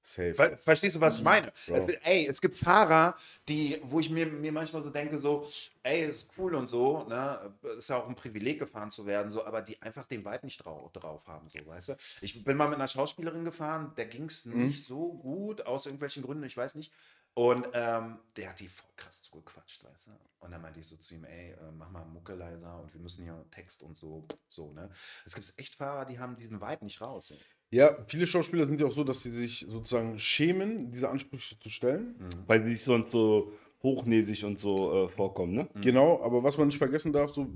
Safe. 0.09 0.33
Ver 0.33 0.57
verstehst 0.57 0.95
du, 0.95 1.01
was 1.01 1.17
ich 1.17 1.23
meine? 1.23 1.51
Bro. 1.67 1.87
Ey, 2.03 2.27
es 2.27 2.41
gibt 2.41 2.55
Fahrer, 2.55 3.15
die, 3.47 3.79
wo 3.83 3.99
ich 3.99 4.09
mir, 4.09 4.25
mir 4.25 4.51
manchmal 4.51 4.81
so 4.81 4.89
denke, 4.89 5.19
so, 5.19 5.47
ey, 5.83 6.05
ist 6.05 6.31
cool 6.37 6.55
und 6.55 6.67
so, 6.67 7.03
ne? 7.03 7.53
Ist 7.77 7.89
ja 7.89 7.97
auch 7.97 8.07
ein 8.07 8.15
Privileg, 8.15 8.57
gefahren 8.59 8.89
zu 8.89 9.05
werden, 9.05 9.29
so, 9.31 9.45
aber 9.45 9.61
die 9.61 9.79
einfach 9.81 10.07
den 10.07 10.25
Vibe 10.25 10.39
nicht 10.43 10.65
drauf, 10.65 10.91
drauf 10.93 11.27
haben, 11.27 11.47
so, 11.47 11.59
weißt 11.63 11.89
du? 11.89 11.95
Ich 12.21 12.43
bin 12.43 12.57
mal 12.57 12.67
mit 12.67 12.75
einer 12.77 12.87
Schauspielerin 12.87 13.45
gefahren, 13.45 13.93
der 13.97 14.07
ging 14.07 14.25
es 14.25 14.45
Mhm. 14.45 14.65
nicht 14.65 14.85
so 14.85 15.13
gut, 15.13 15.65
aus 15.65 15.85
irgendwelchen 15.85 16.23
Gründen, 16.23 16.43
ich 16.43 16.57
weiß 16.57 16.75
nicht. 16.75 16.91
Und 17.35 17.67
ähm, 17.73 18.19
der 18.35 18.49
hat 18.49 18.59
die 18.59 18.67
voll 18.67 18.89
krass 18.97 19.21
zugequatscht, 19.23 19.83
weißt 19.83 20.07
du? 20.07 20.11
Und 20.39 20.51
dann 20.51 20.61
meinte 20.61 20.79
ich 20.79 20.87
so 20.87 20.97
zu 20.97 21.13
ihm, 21.13 21.23
ey, 21.23 21.51
äh, 21.51 21.71
mach 21.77 21.89
mal 21.91 22.03
Mucke 22.03 22.33
leiser 22.33 22.79
und 22.81 22.91
wir 22.93 22.99
müssen 22.99 23.23
hier 23.23 23.45
Text 23.51 23.83
und 23.83 23.95
so, 23.95 24.27
so, 24.49 24.73
ne? 24.73 24.89
Es 25.25 25.35
gibt 25.35 25.53
echt 25.57 25.75
Fahrer, 25.75 26.05
die 26.05 26.17
haben 26.17 26.35
diesen 26.35 26.59
Vibe 26.59 26.83
nicht 26.83 26.99
raus. 26.99 27.27
So. 27.27 27.35
Ja, 27.71 28.03
viele 28.07 28.25
Schauspieler 28.25 28.65
sind 28.65 28.81
ja 28.81 28.87
auch 28.87 28.91
so, 28.91 29.03
dass 29.03 29.21
sie 29.21 29.31
sich 29.31 29.59
sozusagen 29.69 30.17
schämen, 30.17 30.91
diese 30.91 31.09
Ansprüche 31.09 31.59
zu 31.59 31.69
stellen. 31.69 32.15
Weil 32.47 32.63
die 32.63 32.75
sonst 32.75 33.11
so 33.11 33.53
hochnäsig 33.83 34.43
und 34.43 34.57
so 34.59 35.05
äh, 35.05 35.09
vorkommen, 35.09 35.53
ne? 35.53 35.69
Genau, 35.81 36.21
aber 36.23 36.43
was 36.43 36.57
man 36.57 36.67
nicht 36.67 36.77
vergessen 36.79 37.13
darf, 37.13 37.33
so 37.33 37.47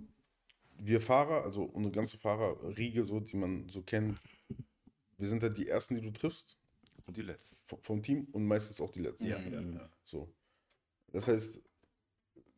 wir 0.77 1.01
Fahrer, 1.01 1.43
also 1.43 1.63
unsere 1.63 1.93
ganze 1.93 2.17
Fahrerriege, 2.17 3.03
so, 3.03 3.19
die 3.19 3.37
man 3.37 3.67
so 3.69 3.81
kennt, 3.81 4.21
wir 5.17 5.27
sind 5.27 5.41
halt 5.43 5.57
die 5.57 5.67
Ersten, 5.67 5.95
die 5.95 6.01
du 6.01 6.11
triffst 6.11 6.57
Und 7.07 7.17
die 7.17 7.21
letzten. 7.21 7.55
v- 7.65 7.79
vom 7.81 8.01
Team 8.01 8.27
und 8.31 8.45
meistens 8.45 8.79
auch 8.81 8.89
die 8.91 8.99
Letzten. 9.01 9.29
Ja, 9.29 9.39
ja, 9.39 9.61
ja. 9.61 9.89
So. 10.03 10.29
Das 11.11 11.27
heißt, 11.27 11.61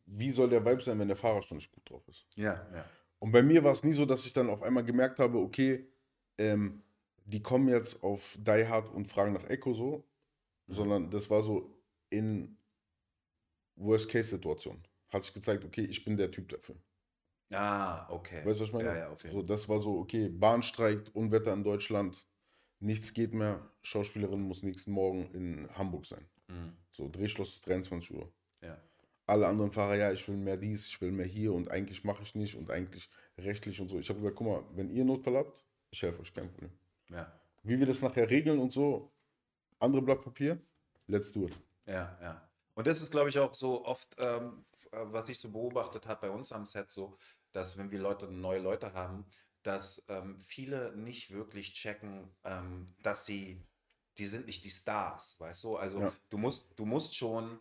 wie 0.07 0.31
soll 0.31 0.49
der 0.49 0.63
Vibe 0.65 0.81
sein, 0.81 0.99
wenn 0.99 1.07
der 1.07 1.17
Fahrer 1.17 1.41
schon 1.41 1.57
nicht 1.57 1.71
gut 1.71 1.89
drauf 1.89 2.07
ist? 2.07 2.25
Ja, 2.35 2.67
ja. 2.73 2.85
Und 3.19 3.31
bei 3.31 3.41
mir 3.43 3.63
war 3.63 3.71
es 3.73 3.83
nie 3.83 3.93
so, 3.93 4.05
dass 4.05 4.25
ich 4.25 4.33
dann 4.33 4.49
auf 4.49 4.61
einmal 4.61 4.83
gemerkt 4.83 5.19
habe, 5.19 5.37
okay, 5.39 5.87
ähm, 6.37 6.81
die 7.25 7.41
kommen 7.41 7.67
jetzt 7.67 8.03
auf 8.03 8.37
Die 8.39 8.67
Hard 8.67 8.93
und 8.93 9.05
fragen 9.05 9.33
nach 9.33 9.43
Echo 9.49 9.73
so, 9.73 10.07
sondern 10.67 11.09
das 11.09 11.29
war 11.29 11.43
so 11.43 11.75
in 12.09 12.57
Worst-Case-Situation. 13.75 14.81
Hat 15.09 15.23
sich 15.23 15.33
gezeigt, 15.33 15.65
okay, 15.65 15.81
ich 15.81 16.03
bin 16.03 16.17
der 16.17 16.31
Typ 16.31 16.49
dafür. 16.49 16.75
Ah, 17.51 18.07
okay. 18.09 18.45
Weißt 18.45 18.59
du, 18.59 18.63
was 18.63 18.69
ich 18.69 18.73
meine? 18.73 18.89
Ja, 18.89 18.97
ja, 18.97 19.09
auf 19.09 19.23
jeden 19.23 19.35
so, 19.35 19.41
das 19.43 19.69
war 19.69 19.79
so, 19.79 19.99
okay, 19.99 20.29
Bahn 20.29 20.63
streikt, 20.63 21.13
Unwetter 21.15 21.53
in 21.53 21.63
Deutschland, 21.63 22.27
nichts 22.79 23.13
geht 23.13 23.33
mehr, 23.33 23.69
Schauspielerin 23.83 24.41
muss 24.41 24.63
nächsten 24.63 24.91
Morgen 24.91 25.29
in 25.33 25.69
Hamburg 25.77 26.05
sein. 26.05 26.25
Mhm. 26.47 26.75
So, 26.91 27.07
Drehschluss 27.09 27.55
ist 27.55 27.67
23 27.67 28.15
Uhr. 28.15 28.31
Ja. 28.61 28.77
Alle 29.27 29.47
anderen 29.47 29.71
Fahrer, 29.71 29.95
ja, 29.95 30.11
ich 30.11 30.27
will 30.27 30.37
mehr 30.37 30.57
dies, 30.57 30.87
ich 30.87 31.01
will 31.01 31.11
mehr 31.11 31.25
hier 31.25 31.53
und 31.53 31.69
eigentlich 31.69 32.03
mache 32.03 32.23
ich 32.23 32.35
nicht 32.35 32.55
und 32.55 32.69
eigentlich 32.71 33.09
rechtlich 33.37 33.79
und 33.79 33.89
so. 33.89 33.99
Ich 33.99 34.09
habe 34.09 34.19
gesagt, 34.19 34.35
guck 34.35 34.47
mal, 34.47 34.63
wenn 34.73 34.89
ihr 34.89 35.05
Notfall 35.05 35.37
habt, 35.37 35.63
ich 35.91 36.01
helfe 36.01 36.21
euch, 36.21 36.33
kein 36.33 36.51
Problem. 36.51 36.71
Ja, 37.09 37.31
Wie 37.63 37.77
wir 37.79 37.85
das 37.85 38.01
nachher 38.01 38.29
regeln 38.29 38.59
und 38.59 38.71
so, 38.71 39.11
andere 39.79 40.01
Blatt 40.01 40.23
Papier, 40.23 40.61
let's 41.07 41.31
do 41.31 41.47
it. 41.47 41.59
ja, 41.85 42.17
ja. 42.21 42.49
Und 42.73 42.87
das 42.87 43.01
ist, 43.01 43.11
glaube 43.11 43.29
ich, 43.29 43.39
auch 43.39 43.53
so 43.55 43.85
oft, 43.85 44.15
ähm, 44.17 44.63
äh, 44.91 44.97
was 45.05 45.29
ich 45.29 45.39
so 45.39 45.49
beobachtet 45.51 46.07
habe 46.07 46.27
bei 46.27 46.29
uns 46.33 46.51
am 46.51 46.65
Set, 46.65 46.89
so, 46.89 47.17
dass 47.53 47.77
wenn 47.77 47.91
wir 47.91 47.99
Leute, 47.99 48.27
neue 48.27 48.59
Leute 48.59 48.93
haben, 48.93 49.29
dass 49.63 50.03
ähm, 50.09 50.39
viele 50.39 50.95
nicht 50.95 51.31
wirklich 51.31 51.73
checken, 51.73 52.35
ähm, 52.43 52.87
dass 53.01 53.25
sie, 53.25 53.65
die 54.17 54.25
sind 54.25 54.45
nicht 54.45 54.63
die 54.65 54.69
Stars, 54.69 55.39
weißt 55.39 55.63
du? 55.63 55.77
Also 55.77 56.01
Ja. 56.01 56.13
du 56.29 56.37
musst, 56.37 56.77
du 56.77 56.85
musst 56.85 57.15
schon, 57.15 57.59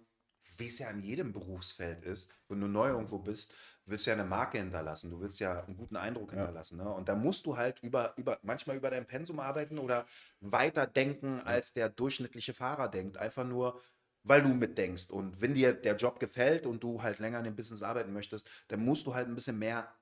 wie 0.58 0.66
es 0.66 0.78
ja 0.78 0.90
in 0.90 1.02
jedem 1.02 1.32
Berufsfeld 1.32 2.04
ist, 2.04 2.32
wenn 2.48 2.60
du 2.60 2.66
neu 2.68 2.88
irgendwo 2.88 3.18
bist, 3.18 3.54
willst 3.86 4.06
du 4.06 4.10
ja 4.10 4.14
eine 4.16 4.24
Marke 4.24 4.58
hinterlassen, 4.58 5.10
du 5.10 5.20
willst 5.20 5.40
ja 5.40 5.62
einen 5.64 5.76
guten 5.76 5.96
Eindruck 5.96 6.32
Ja. 6.32 6.38
hinterlassen. 6.38 6.78
Ne? 6.78 6.88
Und 6.88 7.08
da 7.08 7.14
musst 7.14 7.44
du 7.46 7.56
halt 7.56 7.80
über, 7.82 8.14
über, 8.16 8.38
manchmal 8.42 8.76
über 8.76 8.90
dein 8.90 9.06
Pensum 9.06 9.40
arbeiten 9.40 9.78
oder 9.78 10.06
weiter 10.40 10.86
denken, 10.86 11.40
als 11.40 11.72
der 11.74 11.88
durchschnittliche 11.90 12.54
Fahrer 12.54 12.88
denkt. 12.88 13.18
Einfach 13.18 13.44
nur, 13.44 13.80
weil 14.22 14.42
du 14.42 14.48
mitdenkst. 14.50 15.10
Und 15.10 15.40
wenn 15.40 15.54
dir 15.54 15.74
der 15.74 15.96
Job 15.96 16.18
gefällt 16.18 16.66
und 16.66 16.82
du 16.82 17.02
halt 17.02 17.18
länger 17.18 17.38
in 17.38 17.44
dem 17.44 17.56
Business 17.56 17.82
arbeiten 17.82 18.12
möchtest, 18.12 18.48
dann 18.68 18.84
musst 18.84 19.06
du 19.06 19.14
halt 19.14 19.28
ein 19.28 19.34
bisschen 19.34 19.58
mehr 19.58 19.92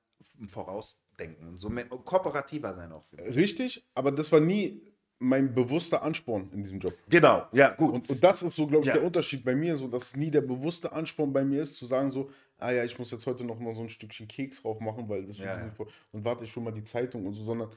vorausdenken 0.47 1.49
und 1.49 1.59
so 1.59 1.69
mehr, 1.69 1.87
kooperativer 1.87 2.75
sein 2.75 2.93
auch. 2.93 3.05
Richtig, 3.13 3.85
aber 3.95 4.13
das 4.13 4.31
war 4.31 4.39
nie 4.41 4.92
mein 5.23 5.55
bewusster 5.55 6.03
Ansporn 6.03 6.51
in 6.53 6.63
diesem 6.63 6.81
Job. 6.81 6.95
Genau, 7.09 7.47
ja, 7.53 7.73
gut. 7.75 7.95
Und, 7.95 8.11
und 8.11 8.23
das 8.25 8.43
ist 8.43 8.57
so, 8.57 8.67
glaube 8.67 8.83
ich, 8.83 8.89
Ja. 8.89 8.95
der 8.95 9.05
Unterschied 9.05 9.45
bei 9.45 9.55
mir, 9.55 9.77
so 9.77 9.89
dass 9.89 10.17
nie 10.17 10.31
der 10.31 10.41
bewusste 10.41 10.93
Ansporn 10.93 11.33
bei 11.33 11.45
mir 11.45 11.63
ist, 11.63 11.77
zu 11.77 11.87
sagen 11.87 12.11
so, 12.11 12.31
ah 12.59 12.71
ja, 12.71 12.85
ich 12.85 12.99
muss 12.99 13.11
jetzt 13.11 13.27
heute 13.27 13.45
noch 13.45 13.59
mal 13.59 13.73
so 13.73 13.83
ein 13.83 13.89
Stückchen 13.89 14.27
Keks 14.29 14.63
drauf 14.63 14.81
machen, 14.81 15.09
weil 15.09 15.25
das 15.27 15.39
Ja, 15.39 15.71
vor- 15.73 15.87
und 16.13 16.25
warte 16.25 16.45
ich 16.45 16.51
schon 16.51 16.65
mal 16.65 16.73
die 16.73 16.83
Zeitung 16.85 17.27
und 17.27 17.33
so, 17.35 17.45
sondern 17.45 17.71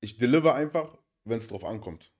ich 0.00 0.16
deliver 0.18 0.54
einfach, 0.54 0.96
wenn 1.24 1.36
es 1.38 1.46
drauf 1.48 1.64
ankommt. 1.64 2.12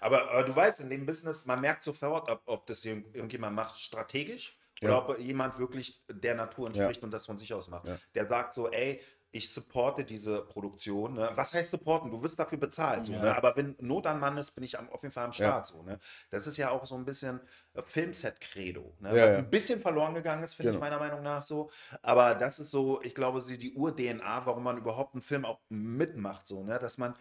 Aber, 0.00 0.30
aber 0.30 0.44
du 0.44 0.54
weißt, 0.54 0.80
in 0.80 0.90
dem 0.90 1.06
Business, 1.06 1.46
man 1.46 1.60
merkt 1.60 1.84
sofort, 1.84 2.28
ob, 2.28 2.42
ob 2.46 2.66
das 2.66 2.84
irgend- 2.84 3.14
irgendjemand 3.14 3.56
macht 3.56 3.80
strategisch 3.80 4.58
oder 4.82 4.92
Ja. 4.92 4.98
ob 5.08 5.18
jemand 5.18 5.58
wirklich 5.58 6.02
der 6.10 6.34
Natur 6.34 6.66
entspricht 6.68 7.02
und 7.02 7.10
das 7.10 7.26
von 7.26 7.38
sich 7.38 7.52
aus 7.54 7.68
macht. 7.68 7.86
Ja. 7.86 7.96
Der 8.14 8.26
sagt 8.26 8.54
so, 8.54 8.70
ey, 8.70 9.00
ich 9.32 9.52
supporte 9.52 10.04
diese 10.04 10.42
Produktion. 10.42 11.14
Ne? 11.14 11.30
Was 11.34 11.54
heißt 11.54 11.70
supporten? 11.70 12.10
Du 12.10 12.20
wirst 12.20 12.36
dafür 12.36 12.58
bezahlt. 12.58 13.06
So, 13.06 13.12
Ja. 13.12 13.22
ne? 13.22 13.36
Aber 13.36 13.54
wenn 13.56 13.76
Not 13.78 14.04
am 14.08 14.18
Mann 14.18 14.36
ist, 14.38 14.50
bin 14.52 14.64
ich 14.64 14.76
am, 14.76 14.90
auf 14.90 15.02
jeden 15.02 15.12
Fall 15.12 15.24
am 15.26 15.30
Ja. 15.30 15.34
Start. 15.34 15.66
So, 15.66 15.82
ne? 15.84 16.00
Das 16.30 16.48
ist 16.48 16.56
ja 16.56 16.70
auch 16.70 16.84
so 16.84 16.96
ein 16.96 17.04
bisschen 17.04 17.40
äh, 17.74 17.82
Filmset-Credo. 17.86 18.96
Ne? 18.98 19.08
Ja, 19.10 19.22
Was 19.22 19.30
ja. 19.30 19.38
ein 19.38 19.50
bisschen 19.50 19.80
verloren 19.80 20.14
gegangen 20.14 20.42
ist, 20.42 20.54
finde 20.54 20.72
Genau. 20.72 20.84
ich 20.84 20.90
meiner 20.90 20.98
Meinung 21.00 21.22
nach 21.22 21.44
so. 21.44 21.70
Aber 22.02 22.34
das 22.34 22.58
ist 22.58 22.72
so, 22.72 23.00
ich 23.02 23.14
glaube, 23.14 23.40
sie 23.40 23.56
die 23.56 23.74
Ur-DNA, 23.74 24.46
warum 24.46 24.64
man 24.64 24.78
überhaupt 24.78 25.14
einen 25.14 25.20
Film 25.20 25.44
auch 25.44 25.60
mitmacht. 25.68 26.48
So, 26.48 26.64
ne? 26.64 26.80
Dass 26.80 26.98
man 26.98 27.14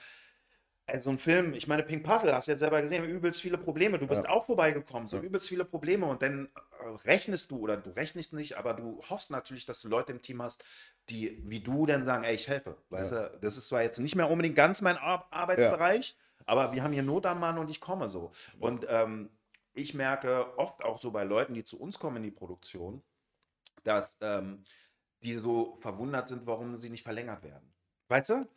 so 0.99 1.09
ein 1.09 1.17
Film, 1.17 1.53
ich 1.53 1.67
meine, 1.67 1.83
Pink 1.83 2.03
Puzzle, 2.03 2.33
hast 2.33 2.47
du 2.47 2.51
ja 2.51 2.55
selber 2.57 2.81
gesehen, 2.81 3.05
übelst 3.05 3.41
viele 3.41 3.57
Probleme. 3.57 3.97
Du 3.99 4.07
bist 4.07 4.23
Ja. 4.23 4.29
auch 4.29 4.45
vorbeigekommen, 4.45 5.07
so 5.07 5.17
Ja. 5.17 5.23
übelst 5.23 5.47
viele 5.47 5.65
Probleme. 5.65 6.05
Und 6.05 6.21
dann 6.21 6.47
äh, 6.47 6.85
rechnest 7.05 7.51
du 7.51 7.59
oder 7.59 7.77
du 7.77 7.91
rechnest 7.91 8.33
nicht, 8.33 8.57
aber 8.57 8.73
du 8.73 9.01
hoffst 9.09 9.31
natürlich, 9.31 9.65
dass 9.65 9.81
du 9.81 9.87
Leute 9.89 10.11
im 10.11 10.21
Team 10.21 10.41
hast, 10.41 10.63
die 11.09 11.41
wie 11.47 11.59
du 11.59 11.85
dann 11.85 12.05
sagen, 12.05 12.23
ey, 12.23 12.35
ich 12.35 12.47
helfe. 12.47 12.77
Weißt 12.89 13.11
du, 13.11 13.37
das 13.41 13.57
ist 13.57 13.67
zwar 13.67 13.81
jetzt 13.83 13.99
nicht 13.99 14.15
mehr 14.15 14.29
unbedingt 14.29 14.55
ganz 14.55 14.81
mein 14.81 14.97
Ar 14.97 15.27
Arbeitsbereich, 15.31 16.15
aber 16.45 16.73
wir 16.73 16.83
haben 16.83 16.93
hier 16.93 17.03
Not 17.03 17.25
am 17.25 17.39
Mann 17.39 17.57
und 17.57 17.69
ich 17.69 17.79
komme 17.79 18.09
so. 18.09 18.31
Und 18.59 18.85
ähm, 18.89 19.29
ich 19.73 19.93
merke 19.93 20.57
oft 20.57 20.83
auch 20.83 20.99
so 20.99 21.11
bei 21.11 21.23
Leuten, 21.23 21.53
die 21.53 21.63
zu 21.63 21.79
uns 21.79 21.99
kommen 21.99 22.17
in 22.17 22.23
die 22.23 22.31
Produktion, 22.31 23.01
dass 23.83 24.17
ähm, 24.21 24.63
die 25.21 25.33
so 25.33 25.77
verwundert 25.81 26.27
sind, 26.27 26.45
warum 26.45 26.77
sie 26.77 26.89
nicht 26.89 27.03
verlängert 27.03 27.43
werden. 27.43 27.73
Weißt 28.07 28.29
du? 28.29 28.47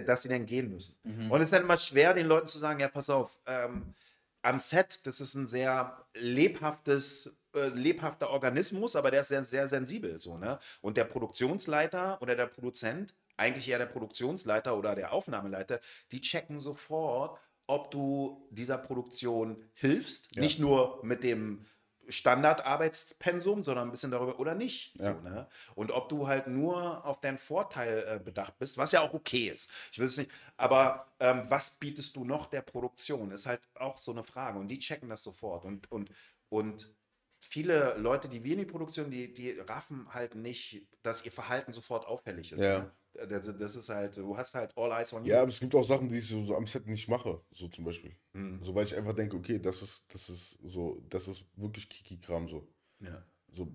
Dass 0.00 0.22
sie 0.22 0.28
dann 0.28 0.46
gehen 0.46 0.70
müssen. 0.70 0.96
Und 1.30 1.40
es 1.40 1.44
ist 1.44 1.52
dann 1.52 1.62
immer 1.62 1.78
schwer, 1.78 2.14
den 2.14 2.26
Leuten 2.26 2.46
zu 2.46 2.58
sagen, 2.58 2.80
ja, 2.80 2.88
pass 2.88 3.10
auf, 3.10 3.38
ähm, 3.46 3.94
am 4.42 4.58
Set, 4.58 5.06
das 5.06 5.20
ist 5.20 5.34
ein 5.34 5.46
sehr 5.46 6.04
lebhaftes, 6.14 7.36
äh, 7.54 7.68
lebhafter 7.68 8.30
Organismus, 8.30 8.96
aber 8.96 9.10
der 9.10 9.20
ist 9.20 9.28
sehr, 9.28 9.44
sehr 9.44 9.68
sensibel. 9.68 10.20
So, 10.20 10.36
ne? 10.36 10.58
Und 10.80 10.96
der 10.96 11.04
Produktionsleiter 11.04 12.20
oder 12.20 12.34
der 12.34 12.46
Produzent, 12.46 13.14
eigentlich 13.36 13.68
eher 13.68 13.78
der 13.78 13.86
Produktionsleiter 13.86 14.76
oder 14.76 14.94
der 14.94 15.12
Aufnahmeleiter, 15.12 15.80
die 16.10 16.20
checken 16.20 16.58
sofort, 16.58 17.38
ob 17.66 17.90
du 17.90 18.46
dieser 18.50 18.78
Produktion 18.78 19.56
hilfst. 19.74 20.34
Ja. 20.34 20.42
Nicht 20.42 20.58
nur 20.58 21.00
mit 21.04 21.22
dem 21.22 21.64
Standardarbeitspensum, 22.12 23.64
sondern 23.64 23.88
ein 23.88 23.90
bisschen 23.90 24.10
darüber 24.10 24.38
oder 24.38 24.54
nicht. 24.54 24.94
Ja. 25.00 25.14
So, 25.14 25.20
ne? 25.20 25.48
Und 25.74 25.90
ob 25.90 26.08
du 26.08 26.28
halt 26.28 26.46
nur 26.46 27.04
auf 27.04 27.20
deinen 27.20 27.38
Vorteil 27.38 28.04
äh, 28.06 28.18
bedacht 28.18 28.58
bist, 28.58 28.78
was 28.78 28.92
ja 28.92 29.00
auch 29.00 29.14
okay 29.14 29.48
ist. 29.48 29.70
Ich 29.90 29.98
will 29.98 30.06
es 30.06 30.16
nicht, 30.16 30.30
aber 30.56 31.12
ähm, 31.20 31.42
was 31.48 31.78
bietest 31.78 32.16
du 32.16 32.24
noch 32.24 32.46
der 32.46 32.62
Produktion? 32.62 33.30
Ist 33.30 33.46
halt 33.46 33.60
auch 33.74 33.98
so 33.98 34.12
eine 34.12 34.22
Frage. 34.22 34.58
Und 34.58 34.68
die 34.68 34.78
checken 34.78 35.08
das 35.08 35.22
sofort. 35.22 35.64
Und, 35.64 35.90
und, 35.90 36.10
und 36.48 36.94
viele 37.38 37.96
Leute, 37.98 38.28
die 38.28 38.44
wir 38.44 38.52
in 38.52 38.60
die 38.60 38.64
Produktion, 38.64 39.10
die, 39.10 39.32
die 39.32 39.58
raffen 39.58 40.06
halt 40.12 40.34
nicht, 40.34 40.86
dass 41.02 41.24
ihr 41.24 41.32
Verhalten 41.32 41.72
sofort 41.72 42.06
auffällig 42.06 42.52
ist. 42.52 42.60
Ja. 42.60 42.80
Ne? 42.80 42.90
Das, 43.28 43.46
das 43.58 43.76
ist 43.76 43.88
halt, 43.88 44.16
du 44.16 44.36
hast 44.36 44.54
halt 44.54 44.72
all 44.76 44.90
eyes 44.90 45.12
on 45.12 45.24
you. 45.24 45.30
Ja, 45.30 45.42
aber 45.42 45.48
es 45.48 45.60
gibt 45.60 45.74
auch 45.74 45.84
Sachen, 45.84 46.08
die 46.08 46.18
ich 46.18 46.26
so, 46.26 46.44
so 46.44 46.56
am 46.56 46.66
Set 46.66 46.86
nicht 46.86 47.08
mache, 47.08 47.40
so 47.50 47.68
zum 47.68 47.84
Beispiel. 47.84 48.16
Mhm. 48.32 48.60
So, 48.62 48.74
weil 48.74 48.86
ich 48.86 48.96
einfach 48.96 49.12
denke, 49.12 49.36
okay, 49.36 49.58
das 49.58 49.82
ist, 49.82 50.12
das 50.12 50.28
ist 50.28 50.58
so, 50.62 51.02
das 51.08 51.28
ist 51.28 51.44
wirklich 51.56 51.88
Kiki-Kram 51.88 52.48
so. 52.48 52.66
ja. 53.00 53.22
so, 53.50 53.68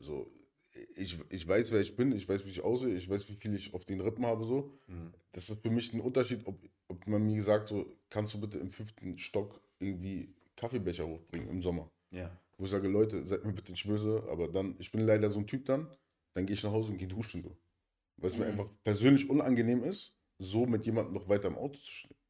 so 0.00 0.30
ich, 0.96 1.18
ich 1.30 1.46
weiß, 1.46 1.72
wer 1.72 1.80
ich 1.80 1.96
bin, 1.96 2.12
ich 2.12 2.28
weiß, 2.28 2.44
wie 2.46 2.50
ich 2.50 2.60
aussehe, 2.62 2.94
ich 2.94 3.08
weiß, 3.08 3.28
wie 3.28 3.34
viel 3.34 3.54
ich 3.54 3.72
auf 3.74 3.84
den 3.84 4.00
Rippen 4.00 4.26
habe, 4.26 4.44
so. 4.44 4.78
Mhm. 4.86 5.12
Das 5.32 5.48
ist 5.48 5.60
für 5.60 5.70
mich 5.70 5.92
ein 5.92 6.00
Unterschied, 6.00 6.46
ob, 6.46 6.58
ob 6.88 7.06
man 7.06 7.24
mir 7.24 7.42
sagt, 7.42 7.68
so, 7.68 7.86
kannst 8.10 8.34
du 8.34 8.40
bitte 8.40 8.58
im 8.58 8.70
fünften 8.70 9.18
Stock 9.18 9.60
irgendwie 9.78 10.34
Kaffeebecher 10.56 11.06
hochbringen 11.06 11.48
im 11.48 11.62
Sommer. 11.62 11.90
ja. 12.10 12.30
Wo 12.58 12.64
ich 12.64 12.70
sage, 12.70 12.88
Leute, 12.88 13.26
seid 13.26 13.44
mir 13.44 13.52
bitte 13.52 13.72
nicht 13.72 13.86
böse, 13.86 14.22
aber 14.30 14.48
dann, 14.48 14.76
ich 14.78 14.90
bin 14.90 15.02
leider 15.02 15.28
so 15.28 15.40
ein 15.40 15.46
Typ 15.46 15.66
dann, 15.66 15.88
dann 16.32 16.46
gehe 16.46 16.54
ich 16.54 16.62
nach 16.64 16.72
Hause 16.72 16.92
und 16.92 16.96
gehe 16.96 17.06
duschen, 17.06 17.42
so. 17.42 17.54
Weil 18.18 18.30
es 18.30 18.38
mir 18.38 18.44
Mhm. 18.44 18.52
einfach 18.52 18.68
persönlich 18.84 19.28
unangenehm 19.28 19.84
ist, 19.84 20.14
so 20.38 20.66
mit 20.66 20.84
jemandem 20.86 21.14
noch 21.14 21.28
weiter 21.28 21.48
im 21.48 21.56
Auto 21.56 21.78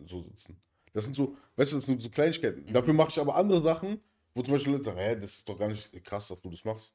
zu 0.07 0.23
sitzen. 0.23 0.61
Das 0.93 1.05
sind 1.05 1.15
so, 1.15 1.37
weißt 1.57 1.73
du, 1.73 1.77
das 1.77 1.87
sind 1.87 2.01
so 2.01 2.09
Kleinigkeiten. 2.11 2.73
Dafür 2.73 2.95
mache 2.95 3.11
ich 3.11 3.19
aber 3.21 3.37
andere 3.37 3.61
Sachen, 3.61 4.01
wo 4.35 4.43
zum 4.43 4.53
Beispiel 4.55 4.73
Leute 4.73 4.85
sagen, 4.85 4.99
hä, 4.99 5.15
das 5.17 5.39
ist 5.39 5.49
doch 5.49 5.59
gar 5.59 5.69
nicht 5.69 5.93
krass, 6.05 6.29
dass 6.29 6.41
du 6.41 6.51
das 6.51 6.65
machst. 6.65 6.95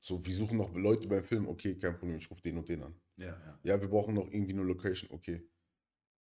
So, 0.00 0.24
wir 0.24 0.34
suchen 0.34 0.58
noch 0.58 0.74
Leute 0.74 1.06
beim 1.06 1.22
Film, 1.22 1.46
okay, 1.48 1.76
kein 1.78 1.96
Problem, 1.96 2.16
ich 2.16 2.28
rufe 2.30 2.42
den 2.42 2.58
und 2.58 2.68
den 2.68 2.82
an. 2.82 2.94
Ja, 3.18 3.26
ja. 3.26 3.58
Ja, 3.62 3.80
wir 3.80 3.88
brauchen 3.88 4.14
noch 4.14 4.26
irgendwie 4.26 4.52
eine 4.52 4.62
Location, 4.62 5.10
okay. 5.12 5.42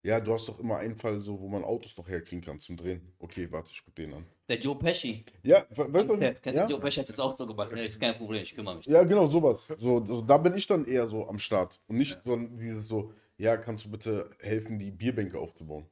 Ja, 0.03 0.21
du 0.21 0.33
hast 0.33 0.49
doch 0.49 0.59
immer 0.61 0.79
einen 0.79 0.95
Fall, 0.97 1.21
so, 1.21 1.41
wo 1.41 1.49
man 1.49 1.65
Autos 1.65 1.97
noch 1.97 2.09
herkriegen 2.09 2.41
kann 2.41 2.59
zum 2.61 2.77
Drehen. 2.77 3.01
Okay, 3.19 3.49
warte, 3.51 3.71
ich 3.73 3.85
guck 3.85 3.95
den 3.97 4.15
an. 4.15 4.25
Der 4.49 4.59
Joe 4.59 4.77
Pesci. 4.79 5.25
Ja, 5.43 5.67
we- 5.71 5.93
weißt 5.93 6.09
du, 6.09 6.17
Der, 6.17 6.35
ja? 6.55 6.67
Joe 6.69 6.81
Pesci 6.81 7.01
hat 7.01 7.09
das 7.09 7.19
auch 7.19 7.37
so 7.37 7.47
gemacht. 7.47 7.71
Ja, 7.73 7.79
ist 7.83 8.01
kein 8.01 8.17
Problem, 8.17 8.43
ich 8.43 8.55
kümmere 8.55 8.77
mich. 8.77 8.87
ja, 8.87 9.03
genau, 9.03 9.27
sowas. 9.29 9.67
So, 9.79 10.05
so, 10.05 10.23
da 10.23 10.39
bin 10.39 10.55
ich 10.55 10.67
dann 10.67 10.85
eher 10.85 11.09
so 11.09 11.29
am 11.29 11.39
Start. 11.39 11.81
Und 11.89 11.97
nicht 11.97 12.21
so 12.25 12.37
dieses 12.37 12.87
so, 12.87 13.13
ja, 13.37 13.57
kannst 13.57 13.85
du 13.85 13.91
bitte 13.91 14.31
helfen, 14.39 14.79
die 14.79 14.91
Bierbänke 14.93 15.39
aufzubauen. 15.39 15.85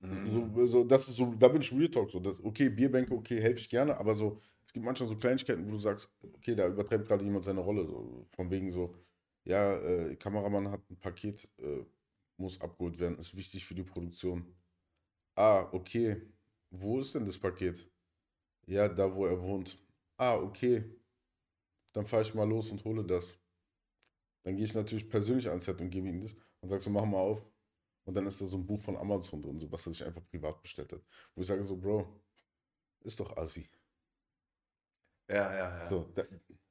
Mhm. 0.00 0.52
So, 0.54 0.66
so, 0.66 0.84
das 0.84 1.08
ist 1.08 1.16
so, 1.16 1.32
da 1.38 1.48
bin 1.48 1.62
ich 1.62 1.72
Real 1.72 1.88
Talk. 1.88 2.10
So, 2.10 2.18
das, 2.18 2.42
okay, 2.42 2.68
Bierbänke, 2.68 3.14
okay, 3.14 3.40
helfe 3.40 3.60
ich 3.60 3.68
gerne, 3.68 3.96
aber 3.96 4.14
so, 4.16 4.40
es 4.66 4.72
gibt 4.72 4.84
manchmal 4.84 5.08
so 5.08 5.16
Kleinigkeiten, 5.16 5.64
wo 5.66 5.70
du 5.70 5.78
sagst, 5.78 6.10
okay, 6.34 6.54
da 6.56 6.66
übertreibt 6.66 7.06
gerade 7.06 7.24
jemand 7.24 7.44
seine 7.44 7.60
Rolle. 7.60 7.86
So, 7.86 8.26
von 8.34 8.50
wegen 8.50 8.70
so, 8.72 8.94
ja, 9.44 9.76
äh, 9.78 10.16
Kameramann 10.16 10.70
hat 10.70 10.80
ein 10.90 10.96
Paket, 10.96 11.48
äh, 11.58 11.84
muss 12.36 12.60
abgeholt 12.60 12.98
werden, 12.98 13.18
ist 13.18 13.36
wichtig 13.36 13.64
für 13.64 13.74
die 13.74 13.84
Produktion. 13.84 14.54
Ah, 15.36 15.68
okay. 15.72 16.22
Wo 16.70 17.00
ist 17.00 17.14
denn 17.14 17.26
das 17.26 17.38
Paket? 17.38 17.90
Ja, 18.66 18.88
da, 18.88 19.14
wo 19.14 19.26
er 19.26 19.40
wohnt. 19.40 19.78
Ah, 20.16 20.36
okay. 20.36 20.98
Dann 21.92 22.06
fahre 22.06 22.22
ich 22.22 22.34
mal 22.34 22.48
los 22.48 22.70
und 22.70 22.84
hole 22.84 23.04
das. 23.04 23.38
Dann 24.44 24.56
gehe 24.56 24.64
ich 24.64 24.74
natürlich 24.74 25.08
persönlich 25.08 25.48
ans 25.48 25.64
Set 25.64 25.80
und 25.80 25.90
gebe 25.90 26.08
ihm 26.08 26.20
das 26.20 26.34
und 26.60 26.68
sage 26.68 26.82
so, 26.82 26.90
mach 26.90 27.04
mal 27.04 27.18
auf. 27.18 27.44
Und 28.04 28.14
dann 28.14 28.26
ist 28.26 28.40
da 28.40 28.46
so 28.46 28.56
ein 28.56 28.66
Buch 28.66 28.80
von 28.80 28.96
Amazon 28.96 29.42
drin, 29.42 29.60
so, 29.60 29.70
was 29.70 29.86
er 29.86 29.92
sich 29.92 30.04
einfach 30.04 30.26
privat 30.28 30.60
bestellt 30.60 30.92
hat. 30.92 31.02
Wo 31.34 31.42
ich 31.42 31.46
sage 31.46 31.64
so, 31.64 31.76
Bro, 31.76 32.20
ist 33.02 33.20
doch 33.20 33.36
assi. 33.36 33.68
Ja, 35.28 35.52
ja, 35.54 35.78
ja. 35.78 35.88
So, 35.88 36.10
da, 36.14 36.24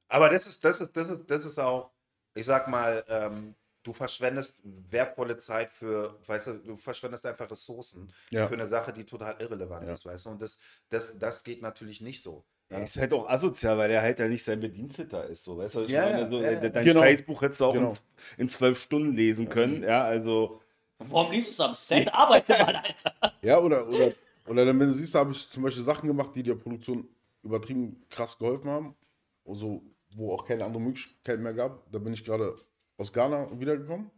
Aber 0.08 0.28
das 0.28 0.46
ist, 0.46 0.62
das 0.64 0.80
ist, 0.80 0.96
das 0.96 1.08
ist, 1.08 1.30
das 1.30 1.46
ist 1.46 1.58
auch, 1.58 1.90
ich 2.34 2.44
sag 2.44 2.68
mal, 2.68 3.04
ähm, 3.08 3.54
du 3.82 3.92
verschwendest 3.92 4.62
wertvolle 4.64 5.36
Zeit 5.38 5.70
für, 5.70 6.18
weißt 6.26 6.46
du, 6.48 6.52
du 6.58 6.76
verschwendest 6.76 7.26
einfach 7.26 7.50
Ressourcen 7.50 8.12
Ja. 8.30 8.46
für 8.46 8.54
eine 8.54 8.66
Sache, 8.66 8.92
die 8.92 9.04
total 9.04 9.36
irrelevant 9.40 9.86
Ja. 9.86 9.92
ist, 9.92 10.06
weißt 10.06 10.26
du? 10.26 10.30
Und 10.30 10.42
das, 10.42 10.58
das, 10.88 11.18
das 11.18 11.42
geht 11.44 11.62
natürlich 11.62 12.00
nicht 12.00 12.22
so. 12.22 12.44
Ja, 12.70 12.78
ist 12.78 12.96
halt 12.98 13.12
auch 13.12 13.28
asozial, 13.28 13.76
weil 13.76 13.90
er 13.90 14.00
halt 14.00 14.18
ja 14.18 14.28
nicht 14.28 14.42
sein 14.44 14.60
Bediensteter 14.60 15.26
ist. 15.26 15.44
So, 15.44 15.58
weißt 15.58 15.74
du, 15.74 15.80
Ja, 15.82 16.06
meine? 16.06 16.30
so, 16.30 16.40
ja, 16.40 16.52
ja. 16.52 16.68
Dein 16.70 16.84
Genau. 16.86 17.00
Scheißbuch 17.00 17.42
hättest 17.42 17.60
du 17.60 17.64
auch 17.66 17.74
Genau. 17.74 17.90
in, 17.90 17.98
in 18.38 18.48
zwölf 18.48 18.78
Stunden 18.78 19.12
lesen 19.14 19.48
können. 19.48 19.82
Ja, 19.82 20.04
also. 20.04 20.62
Warum 20.98 21.32
liest 21.32 21.48
du 21.48 21.50
es 21.50 21.60
am 21.60 21.74
Set? 21.74 22.08
Arbeite 22.14 22.52
mal, 22.52 22.76
Alter. 22.76 23.14
ja, 23.42 23.58
oder, 23.58 23.86
oder, 23.88 24.12
oder 24.46 24.64
dann, 24.64 24.78
wenn 24.80 24.88
du 24.88 24.94
siehst, 24.94 25.14
da 25.14 25.18
habe 25.18 25.32
ich 25.32 25.48
zum 25.50 25.64
Beispiel 25.64 25.82
Sachen 25.82 26.06
gemacht, 26.06 26.30
die 26.34 26.42
der 26.42 26.54
Produktion 26.54 27.06
übertrieben 27.42 28.06
krass 28.08 28.38
geholfen 28.38 28.70
haben. 28.70 28.96
Also, 29.44 29.82
wo 30.14 30.32
auch 30.32 30.44
keine 30.44 30.64
andere 30.64 30.80
Möglichkeit 30.82 31.40
mehr 31.40 31.52
gab. 31.52 31.90
Da 31.92 31.98
bin 31.98 32.12
ich 32.14 32.24
gerade 32.24 32.56
aus 33.02 33.12
Ghana 33.12 33.58
wiedergekommen. 33.58 34.10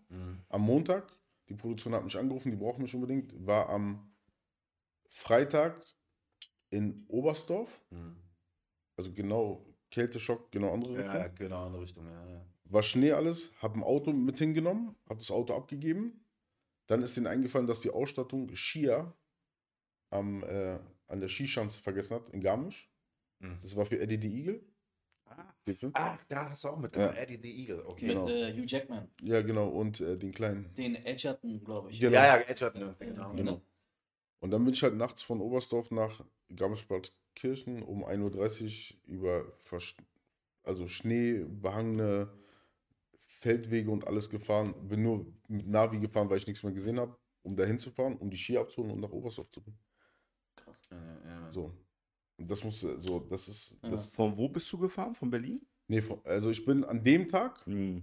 Am 0.49 0.61
Montag. 0.63 1.11
Die 1.49 1.55
Produktion 1.55 1.93
hat 1.95 2.05
mich 2.05 2.17
angerufen, 2.17 2.51
die 2.51 2.57
braucht 2.57 2.79
mich 2.79 2.95
unbedingt. 2.95 3.35
War 3.47 3.69
am 3.69 4.15
Freitag 5.09 5.79
in 6.71 7.05
Oberstdorf. 7.09 7.85
Also 8.97 9.13
genau 9.13 9.67
Kälteschock, 9.91 10.51
genau 10.51 10.73
andere 10.73 10.97
Richtung. 10.99 11.15
Ja, 11.15 11.29
genau, 11.29 11.67
eine 11.67 11.81
Richtung, 11.81 12.07
ja. 12.07 12.31
ja. 12.31 12.47
war 12.65 12.83
Schnee 12.83 13.13
alles, 13.13 13.51
habe 13.63 13.79
ein 13.79 13.83
Auto 13.83 14.13
mit 14.13 14.39
hingenommen, 14.39 14.97
habe 15.09 15.21
das 15.21 15.31
Auto 15.31 15.55
abgegeben. 15.55 16.25
Dann 16.87 17.03
ist 17.03 17.17
ihnen 17.17 17.27
eingefallen, 17.27 17.67
dass 17.67 17.81
die 17.81 17.91
Ausstattung 17.91 18.55
Skier 18.55 19.13
am, 20.11 20.43
äh, 20.43 20.79
an 21.07 21.21
der 21.21 21.29
Skischanze 21.29 21.81
vergessen 21.81 22.15
hat, 22.15 22.29
in 22.31 22.41
Garmisch. 22.41 22.91
Mhm. 23.39 23.59
Das 23.63 23.77
war 23.77 23.87
für 23.87 24.01
Eddie 24.01 24.21
the 24.21 24.39
Eagle. 24.39 24.65
Ah, 25.37 25.55
ah, 25.95 26.19
da 26.29 26.51
hast 26.51 26.65
du 26.65 26.69
auch 26.69 26.79
mitgemacht, 26.79 27.15
Ja. 27.17 27.23
Eddie 27.23 27.41
the 27.43 27.63
Eagle, 27.63 27.87
okay. 27.87 28.07
Mit 28.07 28.15
Genau. 28.17 28.29
äh, 28.29 28.53
Hugh 28.53 28.67
Jackman. 28.67 29.09
Ja, 29.23 29.41
genau, 29.43 29.69
und 29.69 30.01
äh, 30.01 30.17
den 30.17 30.33
kleinen. 30.33 30.75
Den 30.75 30.97
Edgerton, 30.97 31.63
glaube 31.65 31.91
ich. 31.91 32.01
Genau. 32.01 32.13
Ja, 32.15 32.39
ja, 32.39 32.43
Edgerton, 32.43 32.95
genau. 32.99 33.33
Genau. 33.35 33.61
Und 34.41 34.51
dann 34.51 34.65
bin 34.65 34.75
ich 34.75 34.83
halt 34.83 34.97
nachts 34.97 35.23
von 35.23 35.41
Oberstdorf 35.41 35.91
nach 35.91 36.23
Garmisch-Partenkirchen 36.55 37.83
um 37.83 38.05
1.30 38.05 38.95
Uhr 38.95 39.15
über 39.15 39.45
also 40.65 40.87
schneebehangene 40.87 42.31
Feldwege 43.19 43.91
und 43.91 44.07
alles 44.07 44.31
gefahren. 44.31 44.75
Bin 44.89 45.03
nur 45.03 45.27
mit 45.49 45.67
Navi 45.67 45.99
gefahren, 45.99 46.29
weil 46.31 46.39
ich 46.39 46.47
nichts 46.47 46.63
mehr 46.63 46.73
gesehen 46.73 46.99
habe, 46.99 47.17
um 47.43 47.57
da 47.57 47.65
hinzufahren, 47.65 48.17
um 48.17 48.31
die 48.31 48.37
Ski 48.37 48.57
abzuholen 48.59 48.93
und 48.93 49.01
nach 49.01 49.11
Oberstdorf 49.11 49.51
zu 49.51 49.63
bringen. 49.63 49.79
Ja, 50.91 50.97
ja. 51.27 51.53
So. 51.53 51.73
Das 52.39 52.65
musste, 52.65 53.01
so, 53.01 53.21
das 53.21 53.49
ist, 53.49 53.79
Ja. 53.83 53.91
das, 53.91 54.11
Von 54.11 54.37
wo 54.37 54.49
bist 54.49 54.73
du 54.73 54.79
gefahren? 54.79 55.15
Von 55.15 55.31
Berlin? 55.31 55.61
nee, 55.89 56.01
von, 56.03 56.21
also 56.25 56.51
ich 56.51 56.65
bin 56.65 56.85
an 56.85 57.03
dem 57.05 57.29
Tag, 57.29 57.65
Hm. 57.67 58.03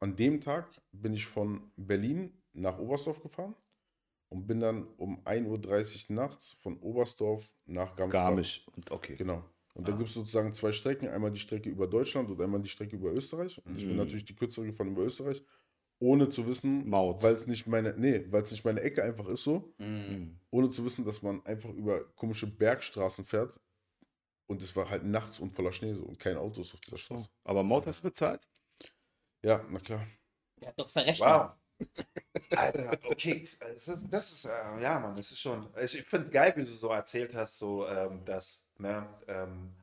an 0.00 0.14
dem 0.16 0.40
Tag 0.40 0.68
bin 0.92 1.14
ich 1.14 1.26
von 1.26 1.70
Berlin 1.76 2.32
nach 2.52 2.78
Oberstdorf 2.78 3.20
gefahren 3.20 3.54
und 4.28 4.46
bin 4.46 4.60
dann 4.60 4.86
um 4.96 5.18
1.30 5.24 6.10
Uhr 6.10 6.14
nachts 6.16 6.52
von 6.62 6.78
Oberstdorf 6.78 7.52
nach 7.66 7.96
Garmisch. 7.96 8.12
Garmisch. 8.12 8.66
Und 8.76 8.90
okay. 8.90 9.16
Genau. 9.16 9.44
Und 9.74 9.86
da 9.88 9.92
Ah. 9.92 9.96
gibt 9.96 10.08
es 10.08 10.14
sozusagen 10.14 10.52
zwei 10.54 10.72
Strecken. 10.72 11.08
Einmal 11.08 11.30
die 11.30 11.38
Strecke 11.38 11.68
über 11.70 11.86
Deutschland 11.86 12.30
und 12.30 12.40
einmal 12.40 12.60
die 12.60 12.68
Strecke 12.68 12.96
über 12.96 13.12
Österreich. 13.12 13.60
Und 13.64 13.76
ich 13.76 13.82
bin 13.84 13.92
Mhm. 13.92 13.98
natürlich 13.98 14.24
die 14.24 14.34
kürzere 14.34 14.66
gefahren 14.66 14.90
über 14.90 15.02
Österreich, 15.04 15.42
ohne 16.00 16.28
zu 16.28 16.46
wissen, 16.46 16.90
weil 16.90 17.34
es 17.34 17.46
nicht 17.46 17.66
meine, 17.66 17.94
nee, 17.96 18.24
weil 18.30 18.42
es 18.42 18.50
nicht 18.50 18.64
meine 18.64 18.80
Ecke 18.80 19.02
einfach 19.02 19.26
ist 19.26 19.42
so, 19.42 19.74
Mhm. 19.78 20.06
Hm. 20.08 20.40
ohne 20.50 20.68
zu 20.70 20.84
wissen, 20.84 21.04
dass 21.04 21.22
man 21.22 21.44
einfach 21.46 21.70
über 21.70 22.04
komische 22.14 22.46
Bergstraßen 22.46 23.24
fährt. 23.24 23.58
Und 24.46 24.62
es 24.62 24.74
war 24.74 24.88
halt 24.88 25.04
nachts 25.04 25.40
und 25.40 25.50
voller 25.50 25.72
Schnee 25.72 25.92
so 25.92 26.04
und 26.04 26.18
kein 26.18 26.38
Auto 26.38 26.62
ist 26.62 26.72
auf 26.72 26.80
dieser. 26.80 26.96
Straße. 26.96 27.28
Aber 27.44 27.62
Maut 27.62 27.86
hast 27.86 28.00
du 28.00 28.04
bezahlt? 28.08 28.48
Ja, 29.44 29.64
na 29.68 29.78
klar. 29.78 30.06
Hat 30.64 30.78
doch 30.78 30.88
verrechnet. 30.90 31.28
Wow. 31.28 31.50
Alter, 32.56 32.98
okay. 33.04 33.46
Das 33.60 33.88
ist, 33.88 34.06
das 34.10 34.32
ist 34.32 34.44
äh, 34.46 34.80
ja, 34.80 34.98
Mann, 34.98 35.14
das 35.14 35.30
ist 35.30 35.40
schon. 35.40 35.68
Ich, 35.82 35.98
ich 35.98 36.04
finde 36.06 36.30
geil, 36.30 36.52
wie 36.56 36.60
du 36.62 36.66
so 36.66 36.88
erzählt 36.88 37.34
hast, 37.34 37.58
so, 37.58 37.86
ähm, 37.86 38.24
dass 38.24 38.66
ne, 38.78 39.06
ähm, 39.28 39.74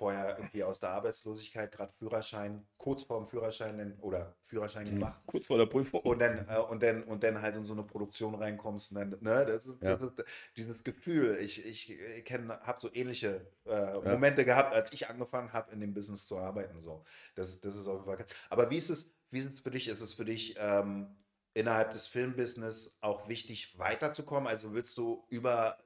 vorher 0.00 0.38
irgendwie 0.38 0.64
aus 0.64 0.80
der 0.80 0.88
Arbeitslosigkeit 0.92 1.70
gerade 1.72 1.92
Führerschein, 1.92 2.66
kurz 2.78 3.02
vorm 3.02 3.26
Führerschein 3.28 3.76
den- 3.76 4.00
oder 4.00 4.34
Führerschein 4.44 4.86
gemacht. 4.86 5.20
Kurz 5.26 5.46
vor 5.48 5.58
der 5.58 5.66
Prüfung. 5.66 6.00
Und 6.00 6.20
dann, 6.20 6.48
äh, 6.48 6.58
und, 6.58 6.82
dann, 6.82 7.02
und 7.04 7.22
dann 7.22 7.42
halt 7.42 7.54
in 7.56 7.66
so 7.66 7.74
eine 7.74 7.82
Produktion 7.82 8.34
reinkommst 8.34 8.92
und 8.92 8.98
dann, 8.98 9.10
ne, 9.20 9.44
das 9.44 9.66
ist, 9.66 9.82
das 9.82 10.00
Ja. 10.00 10.06
ist 10.06 10.24
dieses 10.56 10.82
Gefühl. 10.84 11.36
Ich, 11.42 11.66
ich, 11.66 11.90
ich 11.90 12.32
habe 12.32 12.80
so 12.80 12.88
ähnliche 12.94 13.46
äh, 13.66 13.92
Momente 14.00 14.46
gehabt, 14.46 14.72
als 14.74 14.90
ich 14.94 15.10
angefangen 15.10 15.52
habe, 15.52 15.70
in 15.72 15.80
dem 15.80 15.92
Business 15.92 16.26
zu 16.26 16.38
arbeiten. 16.38 16.80
So. 16.80 17.04
Das, 17.34 17.60
das 17.60 17.76
ist 17.76 17.86
auf 17.86 18.06
jeden 18.06 18.16
Fall. 18.16 18.26
Aber 18.48 18.70
wie 18.70 18.78
ist 18.78 18.88
es, 18.88 19.14
wie 19.30 19.38
ist 19.38 19.52
es 19.52 19.60
für 19.60 19.70
dich? 19.70 19.86
Ist 19.88 20.00
es 20.00 20.14
für 20.14 20.24
dich 20.24 20.54
ähm, 20.58 21.14
innerhalb 21.52 21.90
des 21.90 22.08
Filmbusiness 22.08 22.96
auch 23.02 23.28
wichtig, 23.28 23.78
weiterzukommen? 23.78 24.48
Also 24.48 24.72
willst 24.72 24.96
du 24.96 25.26
über, 25.28 25.76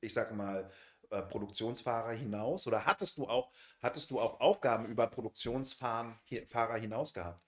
ich 0.00 0.12
sag 0.12 0.34
mal, 0.34 0.68
äh, 1.10 1.22
Produktionsfahrer 1.22 2.12
hinaus 2.12 2.66
oder 2.66 2.84
hattest 2.84 3.18
du 3.18 3.26
auch, 3.26 3.52
hattest 3.80 4.10
du 4.10 4.20
auch 4.20 4.40
Aufgaben 4.40 4.86
über 4.86 5.06
Produktionsfahrer 5.06 6.76
hinaus 6.76 7.12
gehabt? 7.12 7.44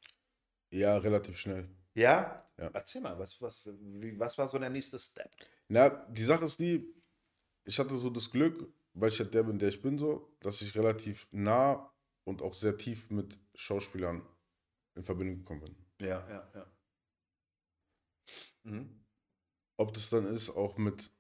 Ja, 0.70 0.96
relativ 0.96 1.38
schnell. 1.38 1.68
Ja? 1.94 2.48
Ja. 2.58 2.70
Erzähl 2.72 3.00
mal, 3.00 3.18
was, 3.18 3.40
was, 3.40 3.68
wie, 3.80 4.18
was 4.18 4.36
war 4.38 4.48
so 4.48 4.58
der 4.58 4.70
nächste 4.70 4.98
Step? 4.98 5.30
Na, 5.68 5.88
die 5.88 6.24
Sache 6.24 6.44
ist 6.44 6.58
die, 6.60 6.94
ich 7.64 7.78
hatte 7.78 7.96
so 7.98 8.10
das 8.10 8.30
Glück, 8.30 8.72
weil 8.94 9.10
ich 9.10 9.18
halt 9.18 9.34
der 9.34 9.42
bin, 9.42 9.58
der 9.58 9.68
ich 9.68 9.80
bin, 9.80 9.98
so, 9.98 10.34
dass 10.40 10.60
ich 10.62 10.74
relativ 10.74 11.28
nah 11.30 11.92
und 12.24 12.42
auch 12.42 12.54
sehr 12.54 12.76
tief 12.76 13.10
mit 13.10 13.38
Schauspielern 13.54 14.26
in 14.94 15.04
Verbindung 15.04 15.38
gekommen 15.38 15.60
bin. 15.60 15.76
Ja, 16.06 16.26
ja, 16.28 16.50
ja. 16.54 16.66
Mhm. 18.64 19.04
Ob 19.76 19.92
das 19.94 20.10
dann 20.10 20.26
ist, 20.26 20.50
auch 20.50 20.78
mit. 20.78 21.10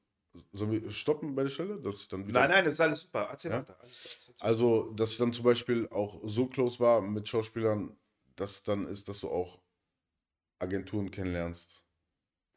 Sollen 0.52 0.70
wir 0.72 0.90
stoppen 0.90 1.34
bei 1.34 1.42
der 1.44 1.50
Stelle? 1.50 1.78
Dass 1.80 2.00
ich 2.02 2.08
dann 2.08 2.26
wieder, 2.26 2.40
Nein, 2.40 2.50
nein, 2.50 2.64
das 2.64 2.74
ist 2.74 2.80
alles 2.80 3.00
super. 3.02 3.28
Erzähl 3.30 3.50
Ja? 3.50 3.58
weiter. 3.60 3.78
Alles, 3.80 4.06
alles, 4.06 4.28
alles. 4.28 4.42
Also, 4.42 4.92
dass 4.92 5.12
ich 5.12 5.18
dann 5.18 5.32
zum 5.32 5.44
Beispiel 5.44 5.88
auch 5.88 6.20
so 6.24 6.46
close 6.46 6.80
war 6.80 7.00
mit 7.02 7.28
Schauspielern, 7.28 7.94
dass 8.36 8.62
dann 8.62 8.86
ist, 8.86 9.08
dass 9.08 9.20
du 9.20 9.28
auch 9.28 9.60
Agenturen 10.58 11.10
kennenlernst, 11.10 11.84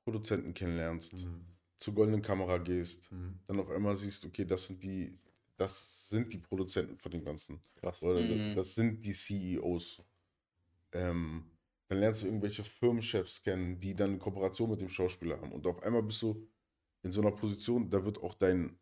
Produzenten 0.03 0.53
kennenlernst, 0.53 1.13
Mhm. 1.13 1.45
zur 1.78 1.93
goldenen 1.93 2.21
Kamera 2.21 2.57
gehst, 2.59 3.11
Mhm. 3.11 3.39
dann 3.47 3.59
auf 3.59 3.69
einmal 3.69 3.95
siehst, 3.95 4.23
okay, 4.26 4.45
das 4.45 4.67
sind 4.67 4.82
die, 4.84 5.17
das 5.57 6.09
sind 6.09 6.32
die 6.32 6.38
Produzenten 6.38 6.97
von 6.97 7.11
dem 7.11 7.23
Ganzen. 7.23 7.59
Krass. 7.76 8.03
Oder 8.03 8.21
Mhm. 8.21 8.55
das 8.55 8.76
sind 8.76 9.05
die 9.05 9.13
CEOs. 9.13 10.01
Ähm, 10.93 11.51
dann 11.88 11.99
lernst 11.99 12.21
du 12.21 12.28
irgendwelche 12.28 12.63
Firmenchefs 12.63 13.41
kennen, 13.43 13.80
die 13.80 13.93
dann 13.95 14.11
eine 14.11 14.19
Kooperation 14.19 14.69
mit 14.71 14.82
dem 14.82 14.89
Schauspieler 14.89 15.39
haben. 15.41 15.51
Und 15.51 15.67
auf 15.67 15.84
einmal 15.84 16.03
bist 16.03 16.21
du 16.21 16.47
in 17.06 17.12
so 17.12 17.22
einer 17.22 17.32
Position, 17.32 17.88
da 17.89 18.03
wird 18.03 18.22
auch 18.24 18.34
dein, 18.34 18.80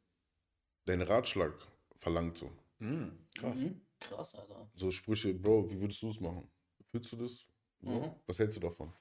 dein 0.86 1.01
Ratschlag 1.01 1.53
verlangt. 1.97 2.38
So. 2.38 2.49
Mhm. 2.80 3.28
Krass. 3.36 3.59
Mhm. 3.65 3.82
Krass, 3.99 4.36
Alter. 4.36 4.69
so 4.76 4.91
Sprüche, 4.91 5.34
Bro, 5.34 5.69
wie 5.69 5.80
würdest 5.80 6.01
du 6.01 6.09
es 6.09 6.19
machen? 6.19 6.49
Fühlst 6.89 7.11
du 7.11 7.17
das? 7.17 7.45
So? 7.82 7.89
Mhm. 7.89 8.15
Was 8.26 8.39
hältst 8.39 8.55
du 8.57 8.61
davon? 8.61 8.93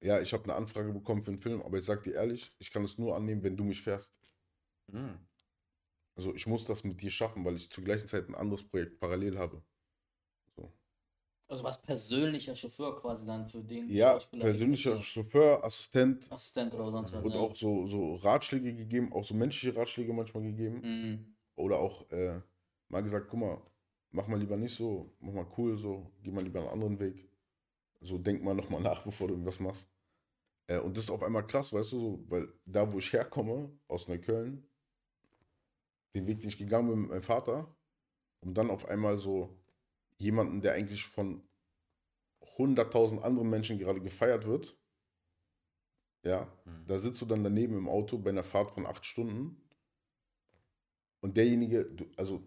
Ja, 0.00 0.20
ich 0.20 0.32
habe 0.32 0.44
eine 0.44 0.54
Anfrage 0.54 0.92
bekommen 0.92 1.22
für 1.22 1.30
einen 1.30 1.40
Film, 1.40 1.62
aber 1.62 1.78
ich 1.78 1.84
sag 1.84 2.02
dir 2.02 2.14
ehrlich, 2.14 2.52
ich 2.58 2.72
kann 2.72 2.84
es 2.84 2.98
nur 2.98 3.16
annehmen, 3.16 3.42
wenn 3.42 3.56
du 3.56 3.64
mich 3.64 3.80
fährst. 3.80 4.12
Mhm. 4.88 5.18
Also 6.16 6.34
ich 6.34 6.46
muss 6.48 6.64
das 6.64 6.82
mit 6.82 7.00
dir 7.00 7.10
schaffen, 7.10 7.44
weil 7.44 7.54
ich 7.54 7.70
zur 7.70 7.84
gleichen 7.84 8.08
Zeit 8.08 8.28
ein 8.28 8.34
anderes 8.34 8.66
Projekt 8.66 8.98
parallel 8.98 9.38
habe. 9.38 9.62
So. 11.48 11.52
Also 11.52 11.64
was 11.64 11.80
persönlicher 11.80 12.54
Chauffeur 12.54 13.00
quasi 13.00 13.24
dann 13.24 13.46
für 13.46 13.62
den 13.62 13.88
Ja, 13.88 14.18
persönlicher 14.18 15.00
Chauffeur, 15.00 15.64
Assistent 15.64 16.30
Assistent 16.30 16.74
oder 16.74 16.90
sonst 16.90 17.12
was. 17.14 17.24
und 17.24 17.32
ja. 17.32 17.40
auch 17.40 17.56
so, 17.56 17.86
so 17.86 18.16
Ratschläge 18.16 18.74
gegeben, 18.74 19.12
auch 19.12 19.24
so 19.24 19.34
menschliche 19.34 19.74
Ratschläge 19.74 20.12
manchmal 20.12 20.42
gegeben. 20.42 20.80
Mhm. 20.82 21.36
Oder 21.56 21.78
auch 21.78 22.08
äh, 22.10 22.40
mal 22.88 23.02
gesagt, 23.02 23.28
guck 23.30 23.40
mal, 23.40 23.62
mach 24.10 24.28
mal 24.28 24.38
lieber 24.38 24.56
nicht 24.58 24.74
so, 24.74 25.10
mach 25.20 25.32
mal 25.32 25.46
cool 25.56 25.76
so, 25.76 26.12
geh 26.22 26.30
mal 26.30 26.44
lieber 26.44 26.60
einen 26.60 26.68
anderen 26.68 26.98
Weg. 27.00 27.30
So, 28.00 28.18
denk 28.18 28.44
mal 28.44 28.54
nochmal 28.54 28.82
nach, 28.82 29.02
bevor 29.04 29.28
du 29.28 29.34
irgendwas 29.34 29.58
machst. 29.58 29.90
Äh, 30.66 30.78
und 30.80 30.96
das 30.96 31.04
ist 31.04 31.10
auf 31.10 31.22
einmal 31.22 31.46
krass, 31.46 31.72
weißt 31.72 31.92
du, 31.92 31.98
so, 31.98 32.24
weil 32.28 32.52
da, 32.66 32.92
wo 32.92 32.98
ich 32.98 33.10
herkomme, 33.12 33.72
aus 33.88 34.06
Neukölln, 34.06 34.68
den 36.14 36.26
Weg, 36.26 36.40
den 36.40 36.50
ich 36.50 36.58
gegangen 36.58 36.90
bin 36.90 37.00
mit 37.00 37.10
meinem 37.10 37.22
Vater, 37.22 37.74
um 38.40 38.52
dann 38.52 38.70
auf 38.70 38.86
einmal 38.86 39.16
so 39.16 39.57
jemanden, 40.22 40.60
der 40.60 40.72
eigentlich 40.74 41.04
von 41.04 41.42
100.000 42.56 43.20
anderen 43.22 43.48
Menschen 43.50 43.78
gerade 43.78 44.00
gefeiert 44.00 44.46
wird, 44.46 44.76
ja, 46.24 46.48
da 46.86 46.98
sitzt 46.98 47.20
du 47.22 47.26
dann 47.26 47.44
daneben 47.44 47.76
im 47.78 47.88
Auto 47.88 48.18
bei 48.18 48.30
einer 48.30 48.42
Fahrt 48.42 48.72
von 48.72 48.86
acht 48.86 49.06
Stunden 49.06 49.56
und 51.20 51.36
derjenige, 51.36 51.84
du, 51.84 52.04
also 52.16 52.42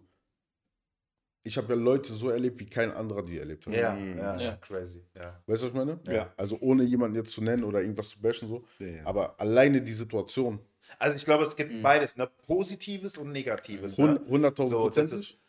ich 1.44 1.58
habe 1.58 1.70
ja 1.70 1.76
Leute 1.80 2.14
so 2.14 2.30
erlebt, 2.30 2.60
wie 2.60 2.68
kein 2.68 2.92
anderer 2.92 3.24
die 3.24 3.38
erlebt 3.40 3.66
hat. 3.66 3.74
Ja, 3.74 3.96
Mhm. 3.96 4.18
ja, 4.18 4.40
Ja. 4.40 4.56
crazy. 4.58 5.04
Ja. 5.16 5.42
Weißt 5.48 5.64
du, 5.64 5.68
was 5.68 5.72
ich 5.72 5.74
meine? 5.74 6.00
Ja. 6.08 6.32
Also 6.38 6.58
ohne 6.60 6.84
jemanden 6.84 7.16
jetzt 7.16 7.32
zu 7.32 7.42
nennen 7.42 7.64
oder 7.64 7.82
irgendwas 7.82 8.10
zu 8.10 8.22
bashen, 8.22 8.48
so. 8.48 8.64
Ja, 8.78 8.88
ja. 8.88 9.06
Aber 9.06 9.40
alleine 9.40 9.82
die 9.82 9.94
Situation, 9.94 10.60
Also 11.00 11.16
ich 11.16 11.24
glaube, 11.24 11.46
es 11.46 11.56
gibt 11.56 11.72
Mhm. 11.72 11.82
beides, 11.84 12.18
ne? 12.18 12.28
Positives 12.28 13.18
und 13.18 13.32
Negatives. 13.32 13.98
Ne? 13.98 14.20
hund- 14.20 14.28
100.000 14.30 14.70
So, 14.72 14.90
das 14.90 14.96
Prozentig. 14.96 15.40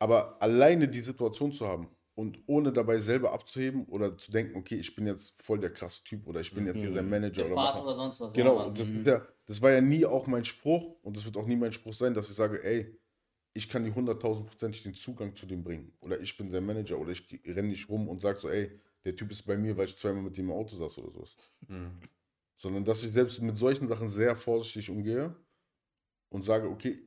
Aber 0.00 0.40
alleine 0.40 0.88
die 0.88 1.00
Situation 1.00 1.52
zu 1.52 1.68
haben 1.68 1.88
und 2.14 2.42
ohne 2.46 2.72
dabei 2.72 2.98
selber 2.98 3.32
abzuheben 3.32 3.84
oder 3.84 4.16
zu 4.16 4.32
denken, 4.32 4.56
okay, 4.56 4.76
ich 4.76 4.94
bin 4.94 5.06
jetzt 5.06 5.40
voll 5.40 5.60
der 5.60 5.72
krasse 5.72 6.02
Typ 6.04 6.26
oder 6.26 6.40
ich 6.40 6.52
bin 6.54 6.66
jetzt 6.66 6.80
hier 6.80 6.92
sein 6.92 7.08
Manager 7.08 7.44
Der 7.44 7.52
oder 7.52 7.82
oder 7.82 7.94
sonst 7.94 8.18
was. 8.18 8.32
Genau, 8.32 8.58
ja, 8.58 8.70
das, 8.70 8.88
ist 8.88 9.06
ja, 9.06 9.26
das 9.46 9.60
war 9.60 9.72
ja 9.72 9.82
nie 9.82 10.06
auch 10.06 10.26
mein 10.26 10.44
Spruch 10.44 10.96
und 11.02 11.16
das 11.16 11.26
wird 11.26 11.36
auch 11.36 11.46
nie 11.46 11.56
mein 11.56 11.72
Spruch 11.72 11.92
sein, 11.92 12.14
dass 12.14 12.30
ich 12.30 12.34
sage, 12.34 12.64
ey, 12.64 12.98
ich 13.52 13.68
kann 13.68 13.84
die 13.84 13.92
100.000 13.92 14.44
Prozent 14.46 14.84
den 14.86 14.94
Zugang 14.94 15.36
zu 15.36 15.44
dem 15.44 15.62
bringen. 15.62 15.92
Oder 16.00 16.18
ich 16.20 16.34
bin 16.36 16.50
sein 16.50 16.64
Manager 16.64 16.98
oder 16.98 17.10
ich 17.10 17.26
renne 17.44 17.68
nicht 17.68 17.88
rum 17.90 18.08
und 18.08 18.20
sage 18.20 18.40
so, 18.40 18.48
ey, 18.48 18.80
der 19.04 19.16
Typ 19.16 19.30
ist 19.30 19.42
bei 19.42 19.58
mir, 19.58 19.76
weil 19.76 19.86
ich 19.86 19.96
zweimal 19.96 20.22
mit 20.22 20.36
dem 20.36 20.46
im 20.46 20.52
Auto 20.52 20.76
saß 20.76 20.98
oder 20.98 21.12
sowas. 21.12 21.36
Mhm. 21.68 22.00
Sondern 22.56 22.84
dass 22.86 23.02
ich 23.02 23.12
selbst 23.12 23.42
mit 23.42 23.58
solchen 23.58 23.86
Sachen 23.86 24.08
sehr 24.08 24.34
vorsichtig 24.34 24.88
umgehe 24.88 25.36
und 26.30 26.42
sage, 26.42 26.68
okay, 26.68 27.02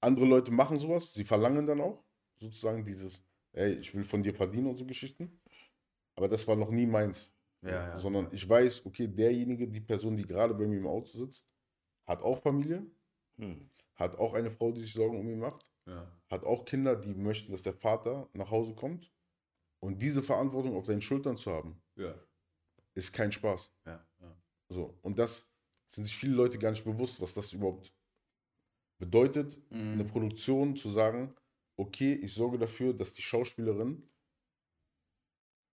andere 0.00 0.24
Leute 0.24 0.50
machen 0.50 0.78
sowas, 0.78 1.12
sie 1.12 1.24
verlangen 1.24 1.66
dann 1.66 1.80
auch 1.80 2.07
sozusagen 2.38 2.84
dieses, 2.84 3.24
ey, 3.52 3.74
ich 3.74 3.94
will 3.94 4.04
von 4.04 4.22
dir 4.22 4.34
verdienen 4.34 4.66
und 4.68 4.76
so 4.78 4.84
Geschichten. 4.86 5.40
Aber 6.14 6.28
das 6.28 6.46
war 6.48 6.56
noch 6.56 6.70
nie 6.70 6.86
meins. 6.86 7.32
Ja, 7.62 7.70
ja. 7.70 7.98
Sondern 7.98 8.28
ich 8.32 8.48
weiß, 8.48 8.86
okay, 8.86 9.08
derjenige, 9.08 9.66
die 9.68 9.80
Person, 9.80 10.16
die 10.16 10.24
gerade 10.24 10.54
bei 10.54 10.66
mir 10.66 10.78
im 10.78 10.86
Auto 10.86 11.18
sitzt, 11.18 11.46
hat 12.06 12.22
auch 12.22 12.40
Familie, 12.40 12.86
Hm. 13.38 13.68
hat 13.94 14.16
auch 14.16 14.34
eine 14.34 14.50
Frau, 14.50 14.72
die 14.72 14.80
sich 14.80 14.92
Sorgen 14.92 15.18
um 15.18 15.28
ihn 15.28 15.38
macht, 15.38 15.66
Ja. 15.86 16.10
hat 16.28 16.44
auch 16.44 16.64
Kinder, 16.64 16.94
die 16.96 17.14
möchten, 17.14 17.52
dass 17.52 17.62
der 17.62 17.72
Vater 17.74 18.28
nach 18.32 18.50
Hause 18.50 18.74
kommt. 18.74 19.12
Und 19.80 20.02
diese 20.02 20.22
Verantwortung 20.22 20.74
auf 20.76 20.86
seinen 20.86 21.00
Schultern 21.02 21.36
zu 21.36 21.52
haben, 21.52 21.80
Ja. 21.96 22.14
ist 22.94 23.12
kein 23.12 23.30
Spaß. 23.32 23.72
Ja. 23.86 24.04
Ja. 24.20 24.36
So. 24.68 24.98
Und 25.02 25.18
das 25.18 25.48
sind 25.86 26.04
sich 26.04 26.16
viele 26.16 26.34
Leute 26.34 26.58
gar 26.58 26.70
nicht 26.70 26.84
bewusst, 26.84 27.20
was 27.20 27.34
das 27.34 27.52
überhaupt 27.52 27.92
bedeutet, 28.98 29.60
Mhm. 29.70 29.92
eine 29.92 30.04
Produktion 30.04 30.76
zu 30.76 30.90
sagen, 30.90 31.34
okay, 31.78 32.12
ich 32.12 32.34
sorge 32.34 32.58
dafür, 32.58 32.92
dass 32.92 33.14
die 33.14 33.22
Schauspielerin 33.22 34.02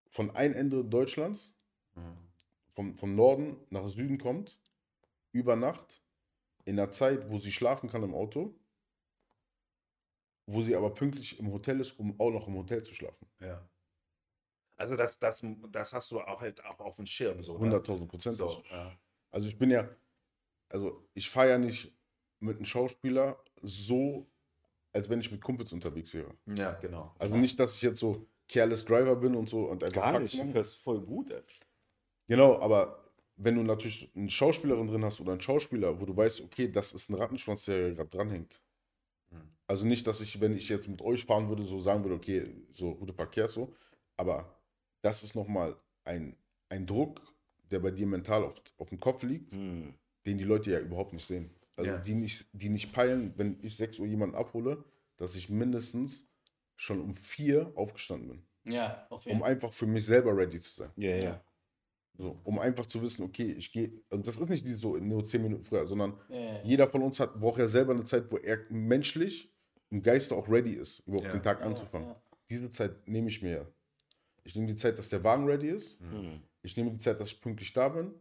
von 0.10 0.32
ein 0.32 0.54
Ende 0.54 0.86
Deutschlands, 0.86 1.52
Mhm. 1.96 2.18
vom, 2.70 2.98
vom 2.98 3.16
Norden 3.16 3.58
nach 3.70 3.88
Süden 3.88 4.18
kommt, 4.18 4.60
über 5.32 5.56
Nacht, 5.56 6.02
in 6.66 6.76
der 6.76 6.92
Zeit, 6.92 7.30
wo 7.30 7.38
sie 7.38 7.52
schlafen 7.52 7.90
kann 7.90 8.04
im 8.04 8.14
Auto, 8.14 8.54
wo 10.46 10.62
sie 10.62 10.76
aber 10.76 10.94
pünktlich 10.94 11.40
im 11.40 11.52
Hotel 11.52 11.80
ist, 11.80 11.94
um 12.00 12.20
auch 12.20 12.32
noch 12.32 12.48
im 12.48 12.56
Hotel 12.56 12.84
zu 12.84 12.94
schlafen. 12.94 13.28
ja. 13.40 13.68
Also 14.78 14.98
das, 14.98 15.18
das, 15.18 15.42
das 15.70 15.94
hast 15.94 16.12
du 16.12 16.20
auch 16.20 16.42
halt 16.42 16.62
auch 16.66 16.80
auf 16.82 16.98
dem 16.98 17.06
Schirm. 17.06 17.42
So, 17.42 17.58
ne? 17.58 17.78
100.000 17.78 18.08
Prozent. 18.08 18.36
So, 18.36 18.62
ja. 18.70 19.00
Also 19.32 19.48
ich 19.48 19.58
bin 19.58 19.72
ja, 19.72 19.90
also 20.68 21.08
ich 21.14 21.30
fahre 21.30 21.52
ja 21.52 21.58
nicht 21.58 21.98
mit 22.42 22.58
einem 22.58 22.66
Schauspieler 22.66 23.42
so, 23.62 24.30
als 24.96 25.10
wenn 25.10 25.20
ich 25.20 25.30
mit 25.32 25.42
Kumpels 25.42 25.74
unterwegs 25.74 26.14
wäre. 26.14 26.34
ja, 26.58 26.72
genau. 26.82 27.14
Also 27.20 27.36
nicht, 27.36 27.60
dass 27.60 27.76
ich 27.76 27.82
jetzt 27.82 28.00
so 28.00 28.26
careless 28.48 28.86
Driver 28.86 29.16
bin 29.16 29.36
und 29.36 29.50
so 29.50 29.70
und 29.70 29.84
einfach 29.84 30.02
Gar 30.02 30.20
nicht. 30.20 30.38
mache. 30.38 30.54
Das 30.54 30.68
ist 30.68 30.76
voll 30.76 31.02
gut, 31.02 31.32
ey. 31.32 31.42
Genau, 32.28 32.60
aber 32.60 33.04
wenn 33.36 33.56
du 33.56 33.64
natürlich 33.64 34.10
eine 34.16 34.30
Schauspielerin 34.30 34.88
drin 34.88 35.04
hast 35.04 35.20
oder 35.20 35.34
einen 35.34 35.42
Schauspieler, 35.42 36.00
wo 36.00 36.06
du 36.06 36.16
weißt, 36.16 36.42
okay, 36.42 36.72
das 36.72 36.94
ist 36.94 37.10
ein 37.10 37.16
Rattenschwanz, 37.16 37.66
der 37.66 37.92
gerade 37.94 38.10
dranhängt. 38.10 38.62
Mhm. 39.32 39.42
Also 39.68 39.86
nicht, 39.86 40.08
dass 40.08 40.22
ich, 40.22 40.40
wenn 40.40 40.56
ich 40.56 40.70
jetzt 40.70 40.88
mit 40.88 41.02
euch 41.02 41.26
fahren 41.26 41.50
würde, 41.50 41.66
so 41.66 41.80
sagen 41.82 42.04
würde, 42.04 42.16
okay, 42.16 42.50
so 42.72 42.96
gute 42.96 43.14
Verkehr 43.14 43.48
so, 43.48 43.76
aber 44.16 44.56
das 45.02 45.24
ist 45.24 45.36
nochmal 45.36 45.76
ein, 46.06 46.36
ein 46.70 46.86
Druck, 46.86 47.22
der 47.70 47.80
bei 47.80 47.92
dir 47.92 48.08
mental 48.08 48.44
auf, 48.46 48.56
auf 48.78 48.90
dem 48.90 49.00
Kopf 49.00 49.24
liegt, 49.24 49.52
Hm. 49.52 49.94
den 50.26 50.38
die 50.38 50.44
Leute 50.46 50.72
ja 50.72 50.80
überhaupt 50.80 51.12
nicht 51.14 51.26
sehen. 51.26 51.50
Also 51.78 51.92
Ja. 51.92 51.98
die, 51.98 52.16
nicht, 52.16 52.48
die 52.54 52.70
nicht 52.70 52.94
peilen, 52.94 53.34
wenn 53.38 53.58
ich 53.62 53.76
6 53.76 54.00
Uhr 54.00 54.08
jemanden 54.08 54.36
abhole, 54.36 54.84
dass 55.18 55.36
ich 55.36 55.50
mindestens 55.50 56.28
schon 56.76 57.02
um 57.02 57.14
4 57.14 57.72
aufgestanden 57.76 58.28
bin. 58.64 58.74
Ja, 58.74 59.08
auf 59.10 59.26
jeden 59.26 59.38
Um 59.38 59.42
Fall. 59.44 59.52
einfach 59.54 59.74
für 59.74 59.86
mich 59.86 60.06
selber 60.06 60.36
ready 60.36 60.60
zu 60.60 60.72
sein. 60.72 60.92
Ja, 60.96 61.16
ja. 61.16 61.42
So, 62.18 62.40
um 62.46 62.60
einfach 62.60 62.86
zu 62.86 63.02
wissen, 63.02 63.24
okay, 63.24 63.52
ich 63.52 63.72
gehe, 63.74 63.92
und 64.10 64.26
das 64.26 64.38
ist 64.38 64.50
nicht 64.50 64.66
die 64.66 64.76
so 64.76 64.96
nur 64.98 65.24
10 65.24 65.42
Minuten 65.42 65.64
früher, 65.64 65.86
sondern 65.86 66.18
Ja, 66.30 66.62
jeder 66.64 66.88
von 66.88 67.02
uns 67.04 67.20
hat, 67.20 67.40
braucht 67.40 67.60
ja 67.60 67.68
selber 67.68 67.92
eine 67.94 68.04
Zeit, 68.04 68.32
wo 68.32 68.38
er 68.38 68.60
menschlich 68.70 69.54
im 69.90 70.02
Geiste 70.02 70.34
auch 70.36 70.48
ready 70.48 70.72
ist, 70.74 71.00
überhaupt 71.00 71.34
den 71.34 71.44
Tag 71.44 71.62
anzufangen. 71.62 72.16
Diese 72.50 72.70
Zeit 72.70 73.06
nehme 73.08 73.28
ich 73.28 73.42
mir. 73.42 73.70
Ich 74.44 74.56
nehme 74.56 74.68
die 74.68 74.76
Zeit, 74.76 74.98
dass 74.98 75.10
der 75.10 75.24
Wagen 75.24 75.46
ready 75.46 75.68
ist. 75.68 76.00
Hm. 76.00 76.42
Ich 76.62 76.78
nehme 76.78 76.92
die 76.92 76.98
Zeit, 76.98 77.20
dass 77.20 77.30
ich 77.34 77.42
pünktlich 77.42 77.74
da 77.74 77.90
bin, 77.90 78.14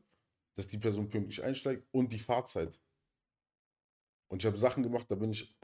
dass 0.56 0.66
die 0.66 0.78
Person 0.78 1.08
pünktlich 1.08 1.42
einsteigt 1.42 1.86
und 1.92 2.12
die 2.12 2.18
Fahrzeit. 2.18 2.80
Und 4.28 4.42
ich 4.42 4.46
habe 4.46 4.56
Sachen 4.56 4.82
gemacht, 4.82 5.06
da 5.10 5.14
bin 5.14 5.30
ich. 5.30 5.56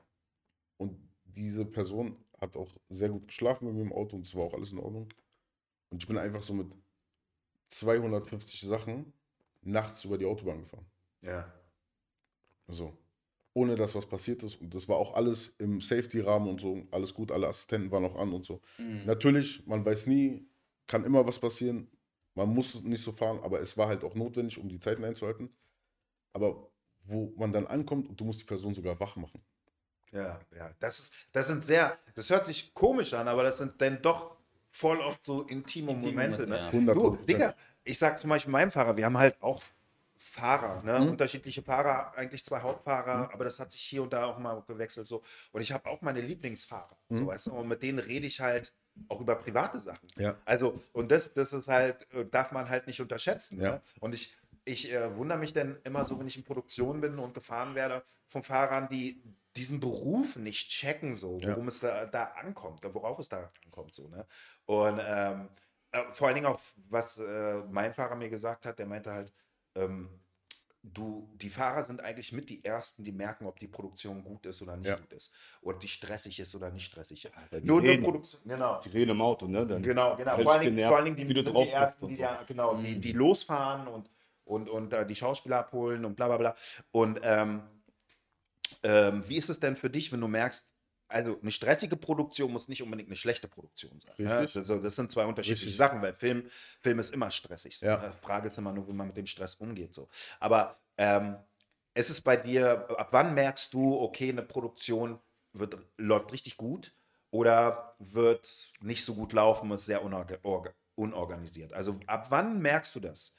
Und 0.77 0.97
diese 1.25 1.65
Person 1.65 2.17
hat 2.41 2.57
auch 2.57 2.69
sehr 2.89 3.09
gut 3.09 3.29
geschlafen 3.29 3.67
mit 3.67 3.75
mir 3.75 3.83
im 3.83 3.93
Auto 3.93 4.17
und 4.17 4.27
es 4.27 4.35
war 4.35 4.45
auch 4.45 4.55
alles 4.55 4.73
in 4.73 4.79
Ordnung. 4.79 5.09
Und 5.91 6.03
ich 6.03 6.09
bin 6.09 6.19
einfach 6.19 6.43
so 6.43 6.55
mit 6.55 6.73
250 7.69 8.61
Sachen 8.61 9.13
nachts 9.63 10.05
über 10.05 10.19
die 10.19 10.25
Autobahn 10.25 10.63
gefahren. 10.63 10.87
Ja. 11.23 11.53
So. 12.69 12.97
Ohne 13.53 13.75
dass 13.75 13.95
was 13.95 14.07
passiert 14.07 14.43
ist. 14.43 14.61
Und 14.61 14.75
das 14.75 14.89
war 14.89 14.97
auch 14.97 15.15
alles 15.15 15.55
im 15.59 15.81
Safety-Rahmen 15.81 16.49
und 16.49 16.61
so. 16.61 16.87
Alles 16.91 17.13
gut, 17.13 17.33
alle 17.33 17.49
Assistenten 17.49 17.91
waren 17.91 18.05
auch 18.05 18.17
an 18.17 18.33
und 18.33 18.45
so. 18.45 18.61
Mhm. 18.79 19.05
Natürlich, 19.07 19.67
man 19.67 19.85
weiß 19.85 20.07
nie, 20.07 20.47
kann 20.87 21.05
immer 21.05 21.27
was 21.27 21.39
passieren. 21.39 21.89
Man 22.35 22.49
muss 22.49 22.75
es 22.75 22.85
nicht 22.85 23.03
so 23.03 23.13
fahren, 23.13 23.41
aber 23.43 23.61
es 23.61 23.77
war 23.77 23.89
halt 23.89 24.05
auch 24.05 24.15
notwendig, 24.15 24.59
um 24.59 24.69
die 24.69 24.79
Zeiten 24.79 25.05
einzuhalten. 25.05 25.51
Aber 26.33 26.70
wo 27.05 27.33
man 27.37 27.53
dann 27.53 27.67
ankommt 27.67 28.09
und 28.09 28.21
du 28.21 28.25
musst 28.25 28.41
die 28.41 28.45
Person 28.45 28.75
sogar 28.75 28.99
wach 29.01 29.17
machen. 29.17 29.41
Ja, 30.13 30.41
ja. 30.57 30.71
Das, 30.81 30.99
ist, 30.99 31.29
das 31.33 31.47
sind 31.49 31.65
sehr, 31.65 31.97
das 32.15 32.31
hört 32.31 32.47
sich 32.47 32.75
komisch 32.75 33.15
an, 33.15 33.29
aber 33.29 33.43
das 33.43 33.59
sind 33.59 33.81
dann 33.81 34.03
doch 34.03 34.37
voll 34.69 35.01
oft 35.01 35.25
so 35.25 35.43
intime 35.43 35.93
Intime 35.93 36.11
Momente. 36.11 36.47
Momente, 36.47 36.47
Ne? 36.49 36.57
ja. 36.57 36.67
100 36.67 36.97
Du, 36.97 37.17
Digga, 37.17 37.55
ich 37.85 37.99
sag 37.99 38.21
zum 38.21 38.31
Beispiel 38.31 38.53
meinem 38.53 38.71
Fahrer, 38.71 38.97
wir 38.97 39.05
haben 39.05 39.19
halt 39.19 39.41
auch 39.41 39.63
Fahrer, 40.17 40.83
ne? 40.83 41.11
unterschiedliche 41.11 41.63
Fahrer, 41.63 42.13
eigentlich 42.17 42.45
zwei 42.45 42.61
Hauptfahrer, 42.61 43.33
aber 43.33 43.45
das 43.45 43.59
hat 43.59 43.71
sich 43.71 43.81
hier 43.81 44.03
und 44.03 44.13
da 44.13 44.27
auch 44.27 44.39
mal 44.39 44.63
gewechselt 44.67 45.07
so. 45.07 45.23
Und 45.53 45.63
ich 45.63 45.73
habe 45.73 45.89
auch 45.89 46.03
meine 46.03 46.21
Lieblingsfahrer, 46.21 46.97
so 47.09 47.27
weißt 47.27 47.47
du, 47.47 47.53
und 47.55 47.69
mit 47.69 47.83
denen 47.83 47.99
rede 47.99 48.27
ich 48.27 48.39
halt 48.41 48.73
auch 49.09 49.21
über 49.21 49.35
private 49.37 49.79
Sachen. 49.81 50.09
Ja. 50.17 50.37
Also, 50.45 50.79
und 50.93 51.11
das, 51.11 51.33
das 51.33 51.53
ist 51.55 51.69
halt, 51.69 52.07
äh, 52.13 52.25
darf 52.27 52.53
man 52.53 52.69
halt 52.69 52.87
nicht 52.87 53.01
unterschätzen. 53.01 53.61
Ja. 53.61 53.73
Ne? 53.73 53.81
Und 54.01 54.15
ich, 54.15 54.37
ich 54.65 54.93
äh, 54.93 55.17
wundere 55.17 55.39
mich 55.39 55.53
dann 55.53 55.79
immer 55.85 56.05
so, 56.05 56.19
wenn 56.19 56.27
ich 56.27 56.37
in 56.37 56.45
Produktion 56.45 57.01
bin 57.01 57.19
und 57.19 57.35
gefahren 57.35 57.75
werde, 57.75 58.05
von 58.27 58.43
Fahrern, 58.43 58.89
die 58.89 59.23
diesen 59.57 59.81
Beruf 59.81 60.37
nicht 60.37 60.69
checken, 60.71 61.17
so, 61.17 61.39
Ja. 61.41 61.51
worum 61.51 61.69
es 61.69 61.81
da, 61.81 62.07
da 62.07 62.25
ankommt, 62.41 62.83
worauf 62.95 63.19
es 63.19 63.29
da 63.29 63.49
ankommt. 63.65 63.95
So, 63.95 64.09
ne? 64.09 64.25
Und 64.67 65.01
ähm, 65.05 65.49
äh, 65.93 66.05
vor 66.13 66.29
allen 66.29 66.37
Dingen 66.37 66.47
auch, 66.47 66.61
was 66.89 67.19
äh, 67.19 67.63
mein 67.71 67.93
Fahrer 67.93 68.15
mir 68.15 68.29
gesagt 68.31 68.65
hat, 68.67 68.79
der 68.79 68.87
meinte 68.87 69.11
halt, 69.13 69.33
ähm, 69.75 70.21
du, 70.83 71.29
die 71.35 71.51
Fahrer 71.51 71.85
sind 71.85 72.01
eigentlich 72.01 72.33
mit 72.33 72.49
die 72.49 72.65
Ersten, 72.65 73.03
die 73.05 73.13
merken, 73.13 73.47
ob 73.47 73.59
die 73.59 73.67
Produktion 73.69 74.23
gut 74.23 74.47
ist 74.47 74.63
oder 74.63 74.77
nicht 74.77 74.89
Ja. 74.89 74.97
gut 74.97 75.13
ist. 75.13 75.33
Oder 75.63 75.79
die 75.79 75.89
stressig 75.89 76.39
ist 76.41 76.55
oder 76.55 76.71
nicht 76.71 76.85
stressig 76.87 77.25
ist. 77.25 77.35
die 77.53 77.67
Nur 77.67 77.83
eine. 77.83 77.99
Produktion, 77.99 78.41
genau. 78.45 78.81
Die 78.81 78.89
reden 78.91 79.11
im 79.11 79.21
Auto, 79.21 79.47
ne? 79.47 79.67
Dann 79.67 79.83
Genau, 79.83 80.17
genau. 80.17 80.39
Vor 80.39 80.53
allen, 80.53 80.63
Dingen, 80.63 80.77
genervt, 80.77 80.89
vor 80.91 80.97
allen 80.97 81.05
Dingen 81.07 81.17
die, 81.17 81.35
die 81.35 81.53
bist 81.53 81.73
Ersten, 81.73 82.09
die, 82.09 82.15
so. 82.15 82.23
ja, 82.23 82.43
genau, 82.45 82.75
Mhm. 82.75 82.85
die, 82.85 82.99
die 83.01 83.13
losfahren 83.13 83.89
und, 83.89 84.09
und, 84.51 84.69
und 84.69 84.93
äh, 84.93 85.07
die 85.07 85.15
Schauspieler 85.15 85.59
abholen 85.59 86.05
und 86.05 86.17
bla 86.17 86.27
bla 86.27 86.37
bla. 86.37 86.55
Und 86.91 87.21
ähm, 87.23 87.63
ähm, 88.83 89.29
wie 89.29 89.37
ist 89.37 89.49
es 89.49 89.61
denn 89.61 89.77
für 89.77 89.91
dich, 89.91 90.13
wenn 90.13 90.21
du 90.21 90.29
merkst, 90.29 90.67
also 91.09 91.39
eine 91.41 91.51
stressige 91.51 91.97
Produktion 91.97 92.53
muss 92.53 92.69
nicht 92.69 92.83
unbedingt 92.83 93.09
eine 93.09 93.17
schlechte 93.17 93.49
Produktion 93.49 93.99
sein. 93.99 94.15
Ne? 94.19 94.33
Also 94.33 94.79
das 94.79 94.95
sind 94.95 95.11
zwei 95.11 95.25
unterschiedliche 95.25 95.67
Richtig. 95.67 95.77
Sachen, 95.77 96.01
weil 96.03 96.15
Film, 96.15 96.49
Film 96.81 97.01
ist 97.01 97.13
immer 97.13 97.31
stressig. 97.33 97.79
So. 97.79 97.87
Ja. 97.87 97.97
Die 97.97 98.19
Frage 98.25 98.47
ist 98.47 98.59
immer 98.59 98.73
nur, 98.73 98.87
wie 98.87 98.93
man 98.93 99.09
mit 99.09 99.17
dem 99.17 99.27
Stress 99.27 99.57
umgeht. 99.57 99.93
So. 99.93 100.09
Aber 100.39 100.79
ähm, 100.97 101.37
ist 101.95 102.11
es 102.11 102.21
bei 102.21 102.37
dir, 102.37 102.89
ab 102.97 103.09
wann 103.11 103.35
merkst 103.35 103.75
du, 103.75 103.99
okay, 104.01 104.29
eine 104.29 104.43
Produktion 104.43 105.19
wird, 105.53 105.77
läuft 105.97 106.33
richtig 106.33 106.57
gut 106.57 106.95
oder 107.33 107.97
wird 107.99 108.73
nicht 108.81 109.05
so 109.05 109.15
gut 109.17 109.33
laufen 109.33 109.69
und 109.69 109.79
ist 109.79 109.87
sehr 109.87 110.05
unorga 110.05 110.37
orga- 110.45 110.75
unorganisiert? 110.95 111.73
Also 111.73 111.99
ab 112.07 112.27
wann 112.31 112.61
merkst 112.61 112.95
du 112.95 113.01
das? 113.01 113.35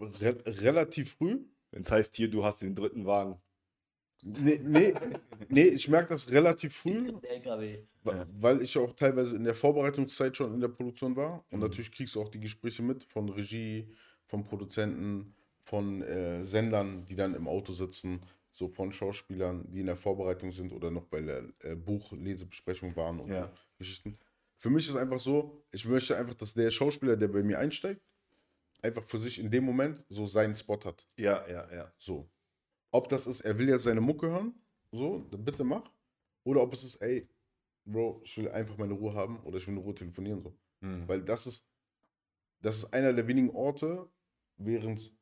Re 0.00 0.42
relativ 0.46 1.14
früh. 1.14 1.44
Wenn 1.70 1.82
es 1.82 1.90
heißt, 1.90 2.16
hier, 2.16 2.30
du 2.30 2.44
hast 2.44 2.62
den 2.62 2.74
dritten 2.74 3.06
Wagen. 3.06 3.40
Nee, 4.22 4.60
nee, 4.62 4.94
nee 5.48 5.64
ich 5.64 5.88
merke 5.88 6.10
das 6.10 6.30
relativ 6.30 6.74
früh, 6.74 7.10
weil 8.02 8.62
ich 8.62 8.76
auch 8.76 8.92
teilweise 8.94 9.36
in 9.36 9.44
der 9.44 9.54
Vorbereitungszeit 9.54 10.36
schon 10.36 10.54
in 10.54 10.60
der 10.60 10.68
Produktion 10.68 11.16
war. 11.16 11.44
Und 11.50 11.60
natürlich 11.60 11.90
kriegst 11.90 12.14
du 12.14 12.22
auch 12.22 12.28
die 12.28 12.40
Gespräche 12.40 12.82
mit 12.82 13.04
von 13.04 13.28
Regie, 13.30 13.88
von 14.26 14.44
Produzenten, 14.44 15.34
von 15.60 16.02
äh, 16.02 16.44
Sendern, 16.44 17.04
die 17.06 17.16
dann 17.16 17.34
im 17.34 17.48
Auto 17.48 17.72
sitzen, 17.72 18.20
so 18.50 18.68
von 18.68 18.92
Schauspielern, 18.92 19.64
die 19.70 19.80
in 19.80 19.86
der 19.86 19.96
Vorbereitung 19.96 20.52
sind 20.52 20.72
oder 20.72 20.90
noch 20.90 21.06
bei 21.06 21.20
der 21.20 21.44
äh, 21.60 21.76
Buchlesebesprechung 21.76 22.94
waren 22.96 23.20
und 23.20 23.30
Ja. 23.30 23.50
Geschichten. 23.78 24.18
Für 24.56 24.68
mich 24.68 24.86
ist 24.88 24.96
einfach 24.96 25.20
so, 25.20 25.64
ich 25.72 25.86
möchte 25.86 26.16
einfach, 26.16 26.34
dass 26.34 26.52
der 26.52 26.70
Schauspieler, 26.70 27.16
der 27.16 27.28
bei 27.28 27.42
mir 27.42 27.58
einsteigt, 27.58 28.02
einfach 28.82 29.02
für 29.02 29.18
sich 29.18 29.38
in 29.38 29.50
dem 29.50 29.64
Moment 29.64 30.04
so 30.08 30.26
seinen 30.26 30.54
Spot 30.54 30.78
hat. 30.84 31.06
Ja, 31.18 31.46
ja, 31.48 31.72
ja. 31.72 31.92
So. 31.98 32.30
Ob 32.92 33.08
das 33.08 33.26
ist, 33.26 33.40
er 33.40 33.56
will 33.58 33.68
jetzt 33.68 33.84
seine 33.84 34.00
Mucke 34.00 34.28
hören, 34.28 34.54
so, 34.92 35.20
dann 35.30 35.44
bitte 35.44 35.64
mach. 35.64 35.90
Oder 36.44 36.62
ob 36.62 36.72
es 36.72 36.84
ist, 36.84 36.96
ey, 36.96 37.28
Bro, 37.84 38.20
ich 38.24 38.36
will 38.36 38.48
einfach 38.50 38.76
meine 38.76 38.92
Ruhe 38.94 39.14
haben 39.14 39.40
oder 39.40 39.56
ich 39.58 39.66
will 39.66 39.74
in 39.74 39.80
Ruhe 39.80 39.94
telefonieren, 39.94 40.42
so. 40.42 40.56
Hm. 40.82 41.08
Weil 41.08 41.22
das 41.22 41.46
ist, 41.46 41.66
das 42.62 42.78
ist 42.78 42.92
einer 42.92 43.12
der 43.12 43.26
wenigen 43.26 43.50
Orte 43.50 44.08
während 44.56 45.12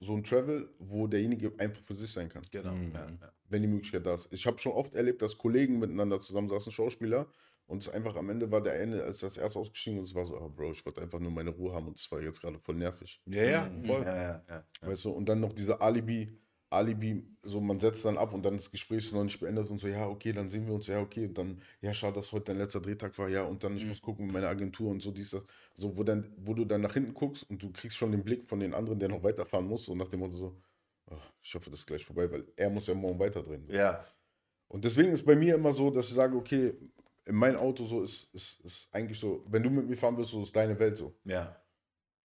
so 0.00 0.14
ein 0.14 0.22
Travel, 0.22 0.72
wo 0.78 1.06
derjenige 1.06 1.52
einfach 1.58 1.82
für 1.82 1.94
sich 1.94 2.12
sein 2.12 2.28
kann, 2.28 2.42
Genau. 2.50 2.72
Mhm. 2.72 2.92
Ja, 2.94 3.08
ja. 3.08 3.32
wenn 3.48 3.62
die 3.62 3.68
Möglichkeit 3.68 4.06
da 4.06 4.14
ist. 4.14 4.28
Ich 4.32 4.46
habe 4.46 4.58
schon 4.58 4.72
oft 4.72 4.94
erlebt, 4.94 5.22
dass 5.22 5.36
Kollegen 5.36 5.78
miteinander 5.78 6.20
zusammensaßen, 6.20 6.70
Schauspieler, 6.72 7.28
und 7.68 7.82
es 7.82 7.88
einfach 7.88 8.16
am 8.16 8.28
Ende 8.30 8.50
war 8.50 8.62
der 8.62 8.72
eine 8.72 9.02
als 9.04 9.20
das 9.20 9.36
erste 9.36 9.58
ausgestiegen 9.60 9.98
und 10.00 10.06
es 10.06 10.14
war 10.14 10.24
so, 10.24 10.36
ah, 10.38 10.48
Bro, 10.48 10.72
ich 10.72 10.84
wollte 10.84 11.02
einfach 11.02 11.20
nur 11.20 11.30
meine 11.30 11.50
Ruhe 11.50 11.72
haben 11.74 11.86
und 11.86 11.98
es 11.98 12.10
war 12.10 12.20
jetzt 12.20 12.40
gerade 12.40 12.58
voll 12.58 12.74
nervig. 12.76 13.20
Ja, 13.26 13.44
ja, 13.44 13.64
Mhm. 13.66 13.84
voll. 13.84 14.02
Ja, 14.02 14.16
ja, 14.16 14.22
ja. 14.48 14.64
ja. 14.82 14.88
Weißt 14.88 15.04
du, 15.04 15.10
und 15.10 15.28
dann 15.28 15.38
noch 15.40 15.52
diese 15.52 15.80
Alibi, 15.80 16.32
Alibi, 16.70 17.24
so 17.42 17.60
man 17.60 17.78
setzt 17.78 18.04
dann 18.04 18.18
ab 18.18 18.32
und 18.34 18.44
dann 18.44 18.54
das 18.56 18.70
Gespräch 18.70 18.98
ist 19.04 19.12
noch 19.12 19.24
nicht 19.24 19.38
beendet 19.40 19.70
und 19.70 19.78
so, 19.78 19.86
ja, 19.88 20.06
okay, 20.08 20.32
dann 20.32 20.48
sehen 20.48 20.66
wir 20.66 20.74
uns, 20.74 20.86
ja, 20.86 21.00
okay, 21.00 21.26
und 21.26 21.36
dann, 21.38 21.60
ja, 21.80 21.94
schade, 21.94 22.14
dass 22.14 22.32
heute 22.32 22.46
dein 22.46 22.58
letzter 22.58 22.80
Drehtag 22.80 23.16
war, 23.18 23.28
ja, 23.28 23.42
und 23.42 23.62
dann, 23.64 23.76
ich 23.76 23.86
muss 23.86 24.02
gucken 24.02 24.26
mit 24.26 24.34
meiner 24.34 24.48
Agentur 24.48 24.90
und 24.90 25.00
so, 25.00 25.10
dies, 25.10 25.30
das, 25.30 25.42
so, 25.74 25.96
wo 25.96 26.02
dann, 26.04 26.30
wo 26.38 26.54
du 26.54 26.64
dann 26.64 26.80
nach 26.82 26.92
hinten 26.94 27.14
guckst 27.14 27.48
und 27.50 27.62
du 27.62 27.70
kriegst 27.70 27.96
schon 27.96 28.12
den 28.12 28.24
Blick 28.24 28.44
von 28.44 28.60
den 28.60 28.74
anderen, 28.74 28.98
der 28.98 29.08
noch 29.10 29.22
weiterfahren 29.22 29.66
muss, 29.66 29.88
und 29.88 29.98
nach 29.98 30.08
dem 30.08 30.20
Motto 30.20 30.36
so, 30.36 30.56
ach, 31.10 31.32
ich 31.42 31.54
hoffe, 31.54 31.70
das 31.70 31.80
ist 31.80 31.86
gleich 31.86 32.04
vorbei, 32.04 32.30
weil 32.30 32.44
er 32.56 32.70
muss 32.70 32.86
ja 32.86 32.94
morgen 32.94 33.18
weiterdrehen. 33.18 33.66
So. 33.66 33.72
ja. 33.72 34.04
Und 34.70 34.84
deswegen 34.84 35.12
ist 35.12 35.24
bei 35.24 35.34
mir 35.34 35.54
immer 35.54 35.72
so, 35.72 35.90
dass 35.90 36.08
ich 36.08 36.14
sage, 36.14 36.36
okay, 36.36 36.74
mein 37.30 37.56
Auto 37.56 37.84
so 37.84 38.02
ist, 38.02 38.32
ist, 38.34 38.60
ist 38.64 38.88
eigentlich 38.92 39.18
so, 39.18 39.44
wenn 39.48 39.62
du 39.62 39.70
mit 39.70 39.88
mir 39.88 39.96
fahren 39.96 40.16
willst, 40.16 40.30
so 40.32 40.42
ist 40.42 40.54
deine 40.56 40.78
Welt 40.78 40.96
so. 40.96 41.14
ja. 41.24 41.54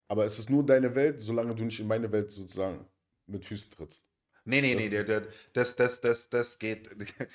Aber 0.09 0.25
es 0.25 0.37
ist 0.37 0.49
nur 0.49 0.63
deine 0.65 0.93
Welt, 0.93 1.17
solange 1.19 1.55
du 1.55 1.63
nicht 1.63 1.79
in 1.79 1.87
meine 1.87 2.11
Welt 2.11 2.29
sozusagen 2.29 2.85
mit 3.25 3.45
Füßen 3.45 3.71
trittst. 3.71 4.03
Nee, 4.45 4.59
nee, 4.61 4.75
nee, 4.75 4.89
der- 4.89 5.05
der- 5.05 5.23
das, 5.53 5.75
das, 5.77 6.01
das, 6.01 6.29
das 6.29 6.59
geht. 6.59 6.89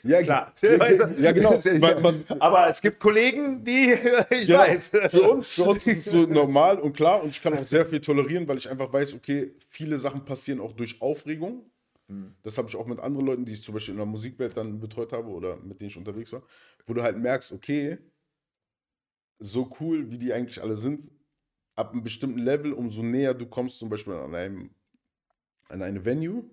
Ja, 0.04 0.22
Klar. 0.22 0.52
Ja, 0.62 1.08
ja, 1.18 1.32
genau. 1.32 1.58
Man, 1.80 2.02
man, 2.02 2.24
Aber 2.38 2.68
es 2.68 2.80
gibt 2.82 3.00
Kollegen, 3.00 3.64
die, 3.64 3.94
ich 4.30 4.46
genau. 4.46 4.58
weiß. 4.60 4.90
Für 5.10 5.22
uns, 5.22 5.48
für 5.48 5.64
uns 5.64 5.86
ist 5.86 6.06
es 6.06 6.12
so 6.12 6.26
normal 6.26 6.78
und 6.78 6.94
klar 6.94 7.22
und 7.22 7.30
ich 7.30 7.42
kann 7.42 7.56
auch 7.58 7.64
sehr 7.64 7.86
viel 7.86 8.00
tolerieren, 8.00 8.46
weil 8.46 8.58
ich 8.58 8.68
einfach 8.68 8.92
weiß, 8.92 9.14
okay, 9.14 9.54
viele 9.70 9.98
Sachen 9.98 10.24
passieren 10.24 10.60
auch 10.60 10.72
durch 10.72 11.00
Aufregung. 11.00 11.68
Das 12.42 12.56
habe 12.56 12.68
ich 12.68 12.76
auch 12.76 12.86
mit 12.86 13.00
anderen 13.00 13.26
Leuten, 13.26 13.44
die 13.44 13.52
ich 13.52 13.62
zum 13.62 13.74
Beispiel 13.74 13.92
in 13.92 13.98
der 13.98 14.06
Musikwelt 14.06 14.56
dann 14.56 14.80
betreut 14.80 15.12
habe 15.12 15.28
oder 15.28 15.56
mit 15.56 15.80
denen 15.80 15.90
ich 15.90 15.96
unterwegs 15.98 16.32
war, 16.32 16.42
wo 16.86 16.94
du 16.94 17.02
halt 17.02 17.18
merkst, 17.18 17.52
okay, 17.52 17.98
so 19.38 19.70
cool, 19.80 20.10
wie 20.10 20.18
die 20.18 20.32
eigentlich 20.32 20.62
alle 20.62 20.76
sind, 20.78 21.10
ab 21.76 21.92
einem 21.92 22.02
bestimmten 22.02 22.38
Level, 22.38 22.72
umso 22.72 23.02
näher 23.02 23.34
du 23.34 23.46
kommst, 23.46 23.78
zum 23.78 23.88
Beispiel 23.88 24.14
an 24.14 24.34
einem 24.34 24.70
an 25.68 25.82
eine 25.82 26.04
Venue, 26.04 26.44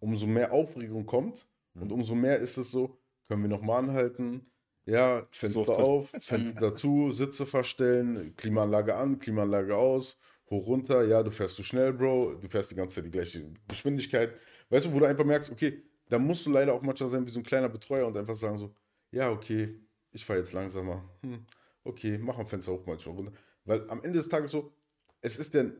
umso 0.00 0.26
mehr 0.26 0.52
Aufregung 0.52 1.04
kommt 1.06 1.46
und 1.78 1.92
umso 1.92 2.14
mehr 2.14 2.38
ist 2.38 2.56
es 2.56 2.70
so, 2.70 2.98
können 3.28 3.42
wir 3.42 3.48
nochmal 3.48 3.84
anhalten, 3.84 4.50
ja, 4.86 5.26
Fenster 5.32 5.64
Sucht. 5.66 5.70
auf, 5.70 6.14
Fenster 6.18 6.54
dazu, 6.60 7.10
Sitze 7.10 7.44
verstellen, 7.46 8.34
Klimaanlage 8.36 8.96
an, 8.96 9.18
Klimaanlage 9.18 9.76
aus, 9.76 10.18
hoch 10.50 10.66
runter, 10.66 11.04
ja, 11.04 11.22
du 11.22 11.30
fährst 11.30 11.56
zu 11.56 11.62
schnell, 11.62 11.92
Bro, 11.92 12.36
du 12.36 12.48
fährst 12.48 12.70
die 12.70 12.74
ganze 12.74 12.96
Zeit 12.96 13.04
die 13.06 13.10
gleiche 13.10 13.52
Geschwindigkeit. 13.68 14.34
Weißt 14.70 14.86
du, 14.86 14.92
wo 14.92 15.00
du 15.00 15.06
einfach 15.06 15.24
merkst, 15.24 15.50
okay, 15.50 15.82
da 16.08 16.18
musst 16.18 16.46
du 16.46 16.50
leider 16.50 16.72
auch 16.72 16.82
manchmal 16.82 17.08
sein 17.08 17.26
wie 17.26 17.30
so 17.30 17.40
ein 17.40 17.44
kleiner 17.44 17.68
Betreuer 17.68 18.06
und 18.06 18.16
einfach 18.16 18.34
sagen 18.34 18.56
so, 18.58 18.74
ja, 19.10 19.30
okay, 19.30 19.80
ich 20.12 20.24
fahre 20.24 20.38
jetzt 20.38 20.52
langsamer. 20.52 21.02
Hm, 21.22 21.44
okay, 21.84 22.18
mach 22.18 22.38
ein 22.38 22.46
Fenster 22.46 22.72
hoch 22.72 22.84
manchmal 22.86 23.16
runter. 23.16 23.32
Weil 23.64 23.88
am 23.90 24.02
Ende 24.04 24.18
des 24.18 24.28
Tages 24.28 24.52
so, 24.52 24.72
es 25.20 25.38
ist 25.38 25.52
denn, 25.54 25.76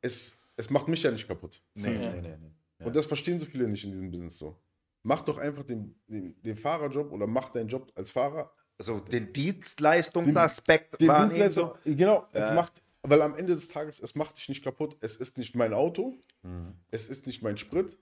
es, 0.00 0.36
es 0.56 0.70
macht 0.70 0.88
mich 0.88 1.02
ja 1.02 1.10
nicht 1.10 1.26
kaputt. 1.26 1.60
Nee, 1.74 1.88
nee, 1.90 2.20
nee, 2.20 2.36
nee. 2.38 2.50
Ja. 2.78 2.86
Und 2.86 2.94
das 2.96 3.06
verstehen 3.06 3.38
so 3.38 3.46
viele 3.46 3.66
nicht 3.68 3.84
in 3.84 3.90
diesem 3.90 4.10
Business 4.10 4.38
so. 4.38 4.56
Mach 5.02 5.22
doch 5.22 5.38
einfach 5.38 5.62
den, 5.64 5.94
den, 6.08 6.40
den 6.42 6.56
Fahrerjob 6.56 7.10
oder 7.12 7.26
mach 7.26 7.48
deinen 7.50 7.68
Job 7.68 7.90
als 7.94 8.10
Fahrer. 8.10 8.52
So 8.78 9.00
den 9.00 9.32
Dienstleistungsaspekt 9.32 11.00
Den 11.00 11.08
wahrnehmen. 11.08 11.30
Dienstleister, 11.40 11.78
So. 11.84 11.94
genau, 11.96 12.26
Ja. 12.34 12.52
macht, 12.52 12.82
weil 13.08 13.22
am 13.22 13.36
Ende 13.36 13.54
des 13.54 13.68
Tages, 13.68 14.00
es 14.00 14.14
macht 14.14 14.36
dich 14.36 14.48
nicht 14.48 14.62
kaputt. 14.64 14.96
Es 15.00 15.16
ist 15.16 15.38
nicht 15.38 15.54
mein 15.54 15.72
Auto, 15.72 16.18
Mhm. 16.42 16.74
es 16.90 17.08
ist 17.08 17.26
nicht 17.26 17.42
mein 17.42 17.56
Sprit. 17.58 17.98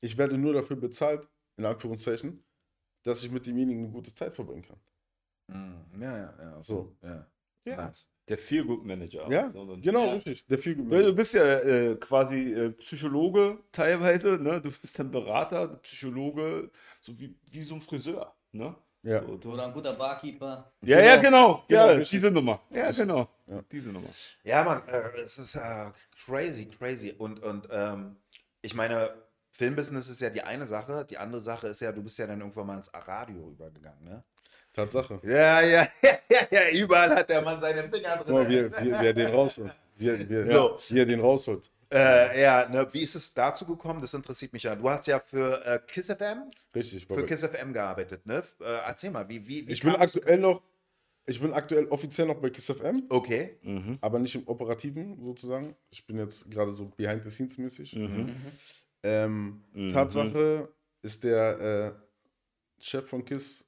Ich 0.00 0.18
werde 0.18 0.36
nur 0.38 0.52
dafür 0.52 0.76
bezahlt, 0.76 1.28
in 1.56 1.64
Anführungszeichen, 1.64 2.42
dass 3.04 3.22
ich 3.22 3.30
mit 3.30 3.46
demjenigen 3.46 3.84
eine 3.84 3.92
gute 3.92 4.14
Zeit 4.14 4.34
verbringen 4.34 4.62
kann. 4.62 4.80
Mhm. 5.48 6.02
Ja, 6.02 6.16
ja, 6.16 6.34
ja. 6.40 6.62
So. 6.62 6.96
Ja. 7.02 7.26
Ja. 7.64 7.76
Nice. 7.86 8.08
Der 8.28 8.38
Feelgood-Manager. 8.38 9.28
Ja, 9.30 9.50
So, 9.50 9.76
genau, 9.80 10.06
Ja. 10.06 10.12
richtig. 10.14 10.46
Der 10.46 10.58
viel 10.58 10.78
Ja, 10.90 11.02
Du 11.02 11.14
bist 11.14 11.34
ja 11.34 11.58
äh, 11.60 11.96
quasi 11.96 12.52
äh, 12.54 12.70
Psychologe 12.70 13.58
teilweise, 13.72 14.38
ne? 14.38 14.60
Du 14.60 14.70
bist 14.70 14.96
dann 14.98 15.10
Berater, 15.10 15.68
Psychologe, 15.78 16.70
so 17.00 17.18
wie, 17.18 17.36
wie 17.48 17.62
so 17.62 17.74
ein 17.74 17.80
Friseur, 17.80 18.34
ne? 18.52 18.74
Ja. 19.02 19.20
So, 19.22 19.36
du 19.36 19.52
Oder 19.52 19.66
ein 19.66 19.72
guter 19.72 19.94
Barkeeper. 19.94 20.72
ja, 20.82 21.00
ja, 21.00 21.16
genau. 21.16 21.64
Genau, 21.66 21.80
Ja, 21.80 21.84
richtig. 21.86 22.10
diese 22.10 22.30
Nummer. 22.30 22.60
Ja, 22.70 22.90
genau. 22.92 23.28
Ja. 23.48 23.60
Diese 23.70 23.88
Nummer. 23.88 24.08
Ja, 24.44 24.62
Mann, 24.62 24.82
äh, 24.88 25.20
es 25.24 25.38
ist 25.38 25.56
äh, 25.56 25.86
crazy, 26.24 26.66
crazy. 26.66 27.14
Und, 27.18 27.42
und 27.42 27.68
ähm, 27.70 28.16
ich 28.60 28.74
meine, 28.74 29.10
Filmbusiness 29.50 30.08
ist 30.08 30.20
ja 30.20 30.30
die 30.30 30.42
eine 30.42 30.66
Sache. 30.66 31.04
Die 31.04 31.18
andere 31.18 31.40
Sache 31.40 31.68
ist 31.68 31.80
ja, 31.80 31.90
du 31.92 32.02
bist 32.02 32.18
ja 32.18 32.26
dann 32.26 32.40
irgendwann 32.40 32.66
mal 32.66 32.76
ins 32.76 32.92
Radio 32.94 33.50
übergegangen, 33.50 34.04
ne? 34.04 34.22
Tatsache. 34.72 35.20
Ja, 35.24 35.60
ja, 35.60 35.88
ja, 36.02 36.38
ja, 36.50 36.70
überall 36.70 37.14
hat 37.14 37.28
der 37.28 37.42
Mann 37.42 37.60
seine 37.60 37.82
Finger 37.90 38.16
drin. 38.16 38.24
Guck 38.26 38.28
mal, 38.34 38.48
wie, 38.48 38.70
wie, 38.70 38.86
wie 39.00 39.06
er 39.06 39.12
den 39.12 39.30
rausholt. 39.34 39.72
Wie, 39.96 40.28
wie, 40.30 40.50
So. 40.52 40.78
wie 40.88 40.98
er 41.00 41.06
den 41.06 41.20
rausholt. 41.20 41.70
Äh, 41.92 42.40
ja, 42.42 42.68
ne, 42.68 42.86
wie 42.92 43.00
ist 43.02 43.14
es 43.14 43.34
dazu 43.34 43.66
gekommen? 43.66 44.00
Das 44.00 44.14
interessiert 44.14 44.52
mich 44.52 44.62
ja. 44.62 44.74
Du 44.74 44.88
hast 44.88 45.06
ja 45.06 45.20
für 45.20 45.64
äh, 45.64 45.78
Kiss 45.86 46.06
FM, 46.06 46.50
Richtig. 46.74 47.06
für. 47.06 47.26
Kiss 47.26 47.44
FM 47.44 47.72
gearbeitet, 47.72 48.24
ne? 48.26 48.36
F- 48.36 48.56
Äh, 48.60 48.64
erzähl 48.86 49.10
mal, 49.10 49.28
wie, 49.28 49.46
wie, 49.46 49.66
wie 49.66 49.72
Ich 49.72 49.82
bin 49.82 49.92
kam 49.92 50.00
es- 50.02 50.16
aktuell 50.16 50.38
noch, 50.38 50.62
ich 51.26 51.40
bin 51.40 51.52
aktuell 51.52 51.86
offiziell 51.88 52.26
noch 52.26 52.40
bei 52.40 52.50
KISS 52.50 52.70
FM, 52.72 53.04
Okay. 53.08 53.58
aber 54.00 54.18
nicht 54.18 54.34
im 54.34 54.46
Operativen 54.48 55.22
sozusagen. 55.22 55.76
Ich 55.90 56.04
bin 56.06 56.18
jetzt 56.18 56.50
gerade 56.50 56.72
so 56.72 56.86
behind 56.96 57.22
the 57.22 57.30
scenes 57.30 57.58
mäßig. 57.58 57.94
Mhm. 57.94 58.34
Ähm, 59.04 59.64
Tatsache 59.92 60.68
ist 61.02 61.22
der 61.24 61.96
äh, 62.80 62.82
Chef 62.82 63.08
von 63.08 63.24
KISS 63.24 63.64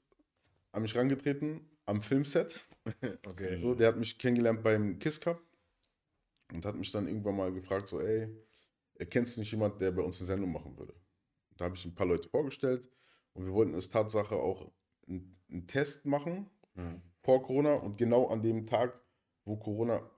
an 0.73 0.83
mich 0.83 0.97
rangetreten 0.97 1.61
am 1.87 2.01
Filmset. 2.03 2.61
Okay. 3.27 3.57
So, 3.59 3.75
der 3.75 3.89
hat 3.89 3.97
mich 3.97 4.19
kennengelernt 4.19 4.63
beim 4.63 4.99
KISS 4.99 5.19
Cup 5.21 5.41
und 6.53 6.65
hat 6.65 6.77
mich 6.77 6.93
dann 6.93 7.09
irgendwann 7.09 7.37
mal 7.37 7.53
gefragt, 7.53 7.89
so, 7.89 8.01
ey, 8.01 8.29
kennst 9.11 9.37
du 9.37 9.41
nicht 9.41 9.53
jemand, 9.53 9.81
der 9.81 9.93
bei 9.93 10.03
uns 10.03 10.19
eine 10.21 10.27
Sendung 10.27 10.53
machen 10.53 10.79
würde? 10.79 10.95
Da 11.57 11.67
habe 11.67 11.77
ich 11.77 11.85
ein 11.85 11.95
paar 11.95 12.07
Leute 12.07 12.29
vorgestellt 12.29 12.91
und 13.35 13.47
wir 13.47 13.53
wollten 13.53 13.75
es 13.75 13.89
Tatsache 13.89 14.37
auch 14.37 14.73
einen, 15.09 15.39
einen 15.51 15.67
Test 15.67 16.07
machen 16.07 16.51
Mhm. 16.77 17.01
vor 17.23 17.43
Corona 17.43 17.75
und 17.75 17.99
genau 17.99 18.29
an 18.29 18.43
dem 18.43 18.65
Tag, 18.67 19.01
wo 19.45 19.57
Corona 19.57 20.11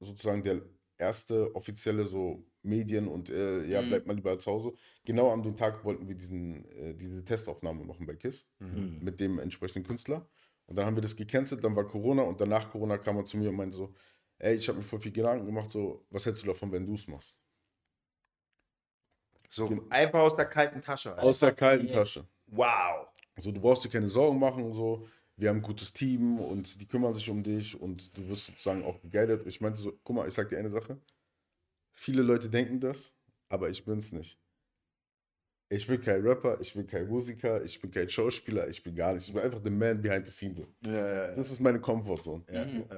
sozusagen 0.00 0.42
der 0.42 0.62
erste 0.98 1.54
offizielle 1.54 2.04
so 2.04 2.46
Medien 2.62 3.08
und 3.08 3.28
äh, 3.30 3.64
ja, 3.66 3.82
Mhm. 3.82 3.88
bleibt 3.88 4.06
mal 4.06 4.14
lieber 4.16 4.38
zu 4.38 4.50
Hause, 4.50 4.72
genau 5.04 5.30
an 5.32 5.42
dem 5.42 5.56
Tag 5.56 5.84
wollten 5.84 6.08
wir 6.08 6.14
diesen, 6.16 6.64
äh, 6.72 6.94
diese 6.94 7.24
Testaufnahme 7.24 7.84
machen 7.84 8.06
bei 8.06 8.16
KISS 8.16 8.48
Mhm. 8.60 8.98
mit 9.00 9.20
dem 9.20 9.38
entsprechenden 9.38 9.86
Künstler. 9.86 10.28
Und 10.66 10.76
dann 10.76 10.86
haben 10.86 10.96
wir 10.96 11.02
das 11.02 11.14
gecancelt, 11.16 11.62
dann 11.62 11.76
war 11.76 11.86
Corona 11.86 12.22
und 12.22 12.40
danach 12.40 12.70
Corona 12.70 12.98
kam 12.98 13.16
er 13.18 13.24
zu 13.24 13.36
mir 13.38 13.50
und 13.50 13.56
meinte 13.56 13.76
so, 13.76 13.94
ey, 14.38 14.56
ich 14.56 14.68
habe 14.68 14.78
mir 14.78 14.84
voll 14.84 15.00
viel 15.00 15.12
Gedanken 15.12 15.46
gemacht, 15.46 15.70
so, 15.70 16.04
was 16.10 16.24
hältst 16.26 16.42
du 16.42 16.46
davon, 16.46 16.70
wenn 16.72 16.86
du 16.86 16.94
es 16.94 17.06
machst? 17.06 17.36
So 19.48 19.86
einfach 19.90 20.20
aus 20.20 20.36
der 20.36 20.46
kalten 20.46 20.80
Tasche. 20.80 21.10
Alter. 21.10 21.22
Aus 21.22 21.40
der 21.40 21.52
kalten. 21.52 21.88
Tasche. 21.88 22.26
wow. 22.46 23.06
Also 23.34 23.52
du 23.52 23.60
brauchst 23.60 23.84
dir 23.84 23.90
keine 23.90 24.08
Sorgen 24.08 24.38
machen 24.38 24.64
und 24.64 24.72
so. 24.72 25.06
Wir 25.36 25.50
haben 25.50 25.58
ein 25.58 25.62
gutes 25.62 25.92
Team 25.92 26.40
und 26.40 26.80
die 26.80 26.86
kümmern 26.86 27.12
sich 27.12 27.28
um 27.28 27.42
dich 27.42 27.78
und 27.78 28.16
du 28.16 28.26
wirst 28.28 28.46
sozusagen 28.46 28.82
auch 28.82 29.00
geguidet. 29.02 29.46
Ich 29.46 29.60
meinte 29.60 29.78
so, 29.78 29.92
guck 30.02 30.16
mal, 30.16 30.26
ich 30.26 30.32
sag 30.32 30.48
dir 30.48 30.58
eine 30.58 30.70
Sache. 30.70 30.98
Viele 31.92 32.22
Leute 32.22 32.48
denken 32.48 32.80
das, 32.80 33.14
aber 33.48 33.68
ich 33.68 33.84
bin's 33.84 34.12
nicht. 34.12 34.40
Ich 35.68 35.86
bin 35.86 36.00
kein 36.00 36.22
Rapper, 36.22 36.58
ich 36.60 36.72
bin 36.72 36.86
kein 36.86 37.08
Musiker, 37.08 37.62
ich 37.62 37.80
bin 37.80 37.90
kein 37.90 38.08
Schauspieler, 38.08 38.68
ich 38.68 38.82
bin 38.82 38.94
gar 38.94 39.12
nichts. 39.12 39.28
Ich 39.28 39.34
bin 39.34 39.42
einfach 39.42 39.60
der 39.60 39.72
Man 39.72 40.00
behind 40.00 40.24
the 40.24 40.32
scene. 40.32 40.54
So. 40.54 40.66
Ja, 40.82 40.92
ja, 40.92 41.14
ja. 41.28 41.34
Das 41.34 41.50
ist 41.50 41.60
meine 41.60 41.80
Comfortzone. 41.80 42.44
Ja, 42.50 42.68
so. 42.68 42.88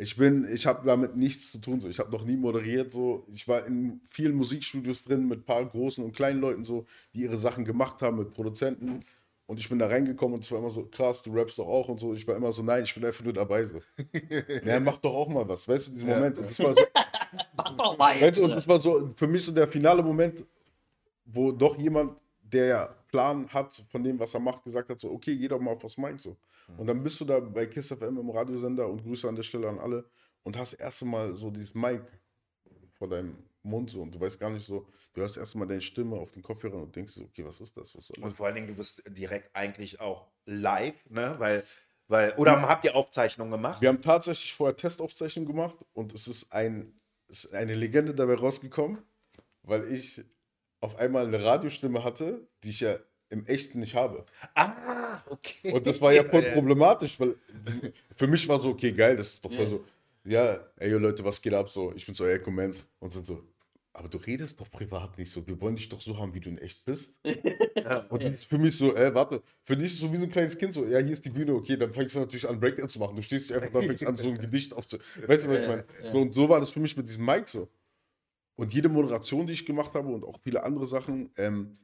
Ich 0.00 0.16
bin, 0.16 0.46
ich 0.52 0.64
habe 0.66 0.86
damit 0.86 1.16
nichts 1.16 1.50
zu 1.50 1.58
tun. 1.58 1.80
So. 1.80 1.88
Ich 1.88 1.98
habe 1.98 2.10
noch 2.12 2.24
nie 2.24 2.36
moderiert. 2.36 2.92
So. 2.92 3.26
Ich 3.32 3.48
war 3.48 3.66
in 3.66 4.00
vielen 4.04 4.34
Musikstudios 4.36 5.04
drin 5.04 5.26
mit 5.26 5.40
ein 5.40 5.44
paar 5.44 5.64
großen 5.64 6.04
und 6.04 6.14
kleinen 6.14 6.40
Leuten, 6.40 6.64
so, 6.64 6.86
die 7.14 7.22
ihre 7.22 7.36
Sachen 7.36 7.64
gemacht 7.64 8.00
haben 8.00 8.18
mit 8.18 8.30
Produzenten. 8.30 9.00
Und 9.46 9.58
ich 9.58 9.68
bin 9.68 9.78
da 9.78 9.86
reingekommen 9.86 10.34
und 10.34 10.44
es 10.44 10.52
war 10.52 10.58
immer 10.58 10.70
so, 10.70 10.84
krass, 10.84 11.22
du 11.22 11.32
rappst 11.32 11.58
doch 11.58 11.66
auch 11.66 11.88
und 11.88 11.98
so. 11.98 12.14
Ich 12.14 12.28
war 12.28 12.36
immer 12.36 12.52
so, 12.52 12.62
nein, 12.62 12.84
ich 12.84 12.94
bin 12.94 13.04
einfach 13.04 13.24
nur 13.24 13.32
dabei. 13.32 13.64
So. 13.64 13.80
ja, 14.64 14.78
mach 14.78 14.98
doch 14.98 15.14
auch 15.14 15.28
mal 15.28 15.48
was. 15.48 15.66
Weißt 15.66 15.88
du, 15.88 15.92
diesen 15.92 16.08
Ja. 16.08 16.16
Moment. 16.16 16.38
Und 16.38 16.50
das 16.50 16.58
war 16.60 16.74
so, 16.74 16.82
Mach 17.56 17.70
doch 17.76 17.98
mal 17.98 18.12
weißt 18.12 18.22
jetzt. 18.22 18.38
du, 18.38 18.44
und 18.44 18.50
das 18.50 18.68
war 18.68 18.78
so 18.78 19.10
für 19.16 19.26
mich 19.26 19.44
so 19.44 19.52
der 19.52 19.66
finale 19.68 20.02
Moment, 20.02 20.44
wo 21.24 21.50
doch 21.52 21.78
jemand, 21.78 22.12
der 22.42 22.66
ja 22.66 22.94
Plan 23.08 23.48
hat 23.48 23.84
von 23.90 24.04
dem, 24.04 24.18
was 24.18 24.34
er 24.34 24.40
macht, 24.40 24.64
gesagt 24.64 24.90
hat, 24.90 25.00
so, 25.00 25.10
okay, 25.10 25.36
geh 25.36 25.48
doch 25.48 25.60
mal 25.60 25.72
auf 25.72 25.80
das 25.80 25.96
Mic 25.96 26.18
so. 26.18 26.36
Und 26.76 26.86
dann 26.86 27.02
bist 27.02 27.20
du 27.20 27.24
da 27.24 27.40
bei 27.40 27.66
KISS 27.66 27.88
FM 27.88 28.18
im 28.18 28.30
Radiosender 28.30 28.88
und 28.88 29.02
Grüße 29.02 29.28
an 29.28 29.36
der 29.36 29.42
Stelle 29.42 29.68
an 29.68 29.78
alle 29.78 30.04
und 30.42 30.56
hast 30.56 30.74
erst 30.74 31.02
mal 31.04 31.34
so 31.34 31.50
dieses 31.50 31.74
Mic 31.74 32.02
vor 32.92 33.08
deinem 33.08 33.36
Mund 33.62 33.90
so 33.90 34.02
und 34.02 34.14
du 34.14 34.20
weißt 34.20 34.38
gar 34.38 34.50
nicht 34.50 34.66
so, 34.66 34.86
du 35.14 35.20
hörst 35.20 35.36
erst 35.36 35.54
mal 35.56 35.66
deine 35.66 35.80
Stimme 35.80 36.16
auf 36.16 36.30
den 36.32 36.42
Kopfhörern 36.42 36.82
und 36.82 36.94
denkst 36.94 37.12
so, 37.12 37.22
okay, 37.22 37.44
was 37.44 37.60
ist 37.60 37.76
das? 37.76 37.94
Was 37.96 38.08
das? 38.08 38.18
Und 38.18 38.36
vor 38.36 38.46
allen 38.46 38.54
Dingen, 38.54 38.68
du 38.68 38.74
bist 38.74 39.02
direkt 39.08 39.54
eigentlich 39.54 40.00
auch 40.00 40.28
live, 40.44 40.96
ne? 41.08 41.34
Weil, 41.38 41.64
weil, 42.06 42.32
oder 42.36 42.60
habt 42.62 42.84
ihr 42.84 42.94
Aufzeichnungen 42.94 43.52
gemacht? 43.52 43.80
Wir 43.80 43.88
haben 43.88 44.00
tatsächlich 44.00 44.52
vorher 44.52 44.76
Testaufzeichnungen 44.76 45.46
gemacht 45.46 45.76
und 45.92 46.14
es 46.14 46.28
ist, 46.28 46.52
ein, 46.52 46.98
es 47.28 47.44
ist 47.44 47.54
eine 47.54 47.74
Legende 47.74 48.14
dabei 48.14 48.34
rausgekommen, 48.34 48.98
weil 49.62 49.92
ich 49.92 50.24
auf 50.80 50.96
einmal 50.96 51.26
eine 51.26 51.42
Radiostimme 51.42 52.02
hatte, 52.04 52.46
die 52.62 52.70
ich 52.70 52.80
ja 52.80 52.96
im 53.30 53.44
Echten 53.46 53.80
nicht 53.80 53.94
habe. 53.94 54.24
Ah, 54.54 55.22
okay. 55.28 55.72
Und 55.72 55.86
das 55.86 56.00
war 56.00 56.12
ja 56.12 56.24
voll 56.30 56.42
problematisch, 56.42 57.18
weil 57.20 57.36
für 58.16 58.26
mich 58.26 58.48
war 58.48 58.58
so, 58.60 58.68
okay, 58.70 58.92
geil, 58.92 59.16
das 59.16 59.34
ist 59.34 59.44
doch 59.44 59.50
voll 59.52 59.64
Ja. 59.64 59.68
so, 59.70 59.84
ja, 60.24 60.58
ey 60.76 60.90
Leute, 60.92 61.24
was 61.24 61.40
geht 61.40 61.54
ab 61.54 61.68
so? 61.68 61.92
Ich 61.94 62.04
bin 62.06 62.14
so, 62.14 62.24
ey, 62.26 62.38
Comments 62.38 62.86
und 63.00 63.12
sind 63.12 63.24
so, 63.26 63.42
aber 63.92 64.08
du 64.08 64.18
redest 64.18 64.60
doch 64.60 64.70
privat 64.70 65.18
nicht 65.18 65.30
so, 65.30 65.46
wir 65.46 65.60
wollen 65.60 65.76
dich 65.76 65.88
doch 65.88 66.00
so 66.00 66.16
haben, 66.16 66.32
wie 66.34 66.40
du 66.40 66.48
in 66.50 66.58
echt 66.58 66.84
bist. 66.84 67.18
Und 68.10 68.22
das 68.22 68.32
ist 68.34 68.44
für 68.44 68.58
mich 68.58 68.76
so, 68.76 68.94
ey, 68.94 69.14
warte, 69.14 69.42
für 69.64 69.76
dich 69.76 69.86
ist 69.86 69.94
es 69.94 70.00
so 70.00 70.12
wie 70.12 70.16
so 70.18 70.24
ein 70.24 70.30
kleines 70.30 70.56
Kind 70.58 70.74
so, 70.74 70.84
ja, 70.84 70.98
hier 70.98 71.12
ist 71.12 71.24
die 71.24 71.30
Bühne, 71.30 71.54
okay, 71.54 71.76
dann 71.76 71.92
fängst 71.92 72.14
du 72.14 72.20
natürlich 72.20 72.48
an, 72.48 72.60
Breakdance 72.60 72.92
zu 72.94 72.98
machen. 72.98 73.16
Du 73.16 73.22
stehst 73.22 73.50
nicht 73.50 73.60
einfach 73.60 73.72
da, 73.80 73.86
fängst 73.86 74.06
an, 74.06 74.16
so 74.16 74.24
ein 74.28 74.38
Gedicht 74.38 74.72
aufzu... 74.74 74.98
Weißt 75.26 75.44
du, 75.44 75.48
was 75.48 75.56
ich 75.56 75.62
Ja, 75.62 75.68
meine? 75.68 75.84
ja. 76.02 76.12
So, 76.12 76.18
und 76.20 76.32
so 76.34 76.48
war 76.48 76.60
das 76.60 76.70
für 76.70 76.80
mich 76.80 76.96
mit 76.96 77.08
diesem 77.08 77.24
Mic 77.24 77.48
so. 77.48 77.68
Und 78.58 78.74
jede 78.74 78.88
Moderation, 78.88 79.46
die 79.46 79.52
ich 79.52 79.64
gemacht 79.64 79.94
habe 79.94 80.08
und 80.08 80.24
auch 80.24 80.36
viele 80.40 80.64
andere 80.64 80.84
Sachen, 80.84 81.30
ähm, 81.36 81.78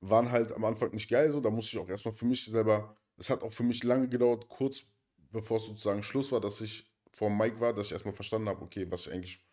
waren 0.00 0.30
halt 0.30 0.52
am 0.52 0.64
Anfang 0.66 0.92
nicht 0.92 1.08
geil. 1.08 1.32
So, 1.32 1.40
da 1.40 1.48
musste 1.48 1.76
ich 1.76 1.82
auch 1.82 1.88
erstmal 1.88 2.12
für 2.12 2.26
mich 2.26 2.44
selber. 2.44 2.94
Es 3.16 3.30
hat 3.30 3.42
auch 3.42 3.52
für 3.52 3.62
mich 3.62 3.82
lange 3.84 4.06
gedauert, 4.06 4.46
kurz 4.48 4.82
bevor 5.32 5.56
es 5.56 5.64
sozusagen 5.64 6.02
Schluss 6.02 6.30
war, 6.30 6.40
dass 6.40 6.60
ich 6.60 6.92
vor 7.10 7.30
dem 7.30 7.38
Mic 7.38 7.58
war, 7.58 7.72
dass 7.72 7.86
ich 7.86 7.92
erstmal 7.92 8.12
verstanden 8.12 8.50
habe, 8.50 8.62
okay, 8.62 8.86
was 8.90 9.06
ich 9.06 9.12
eigentlich 9.12 9.46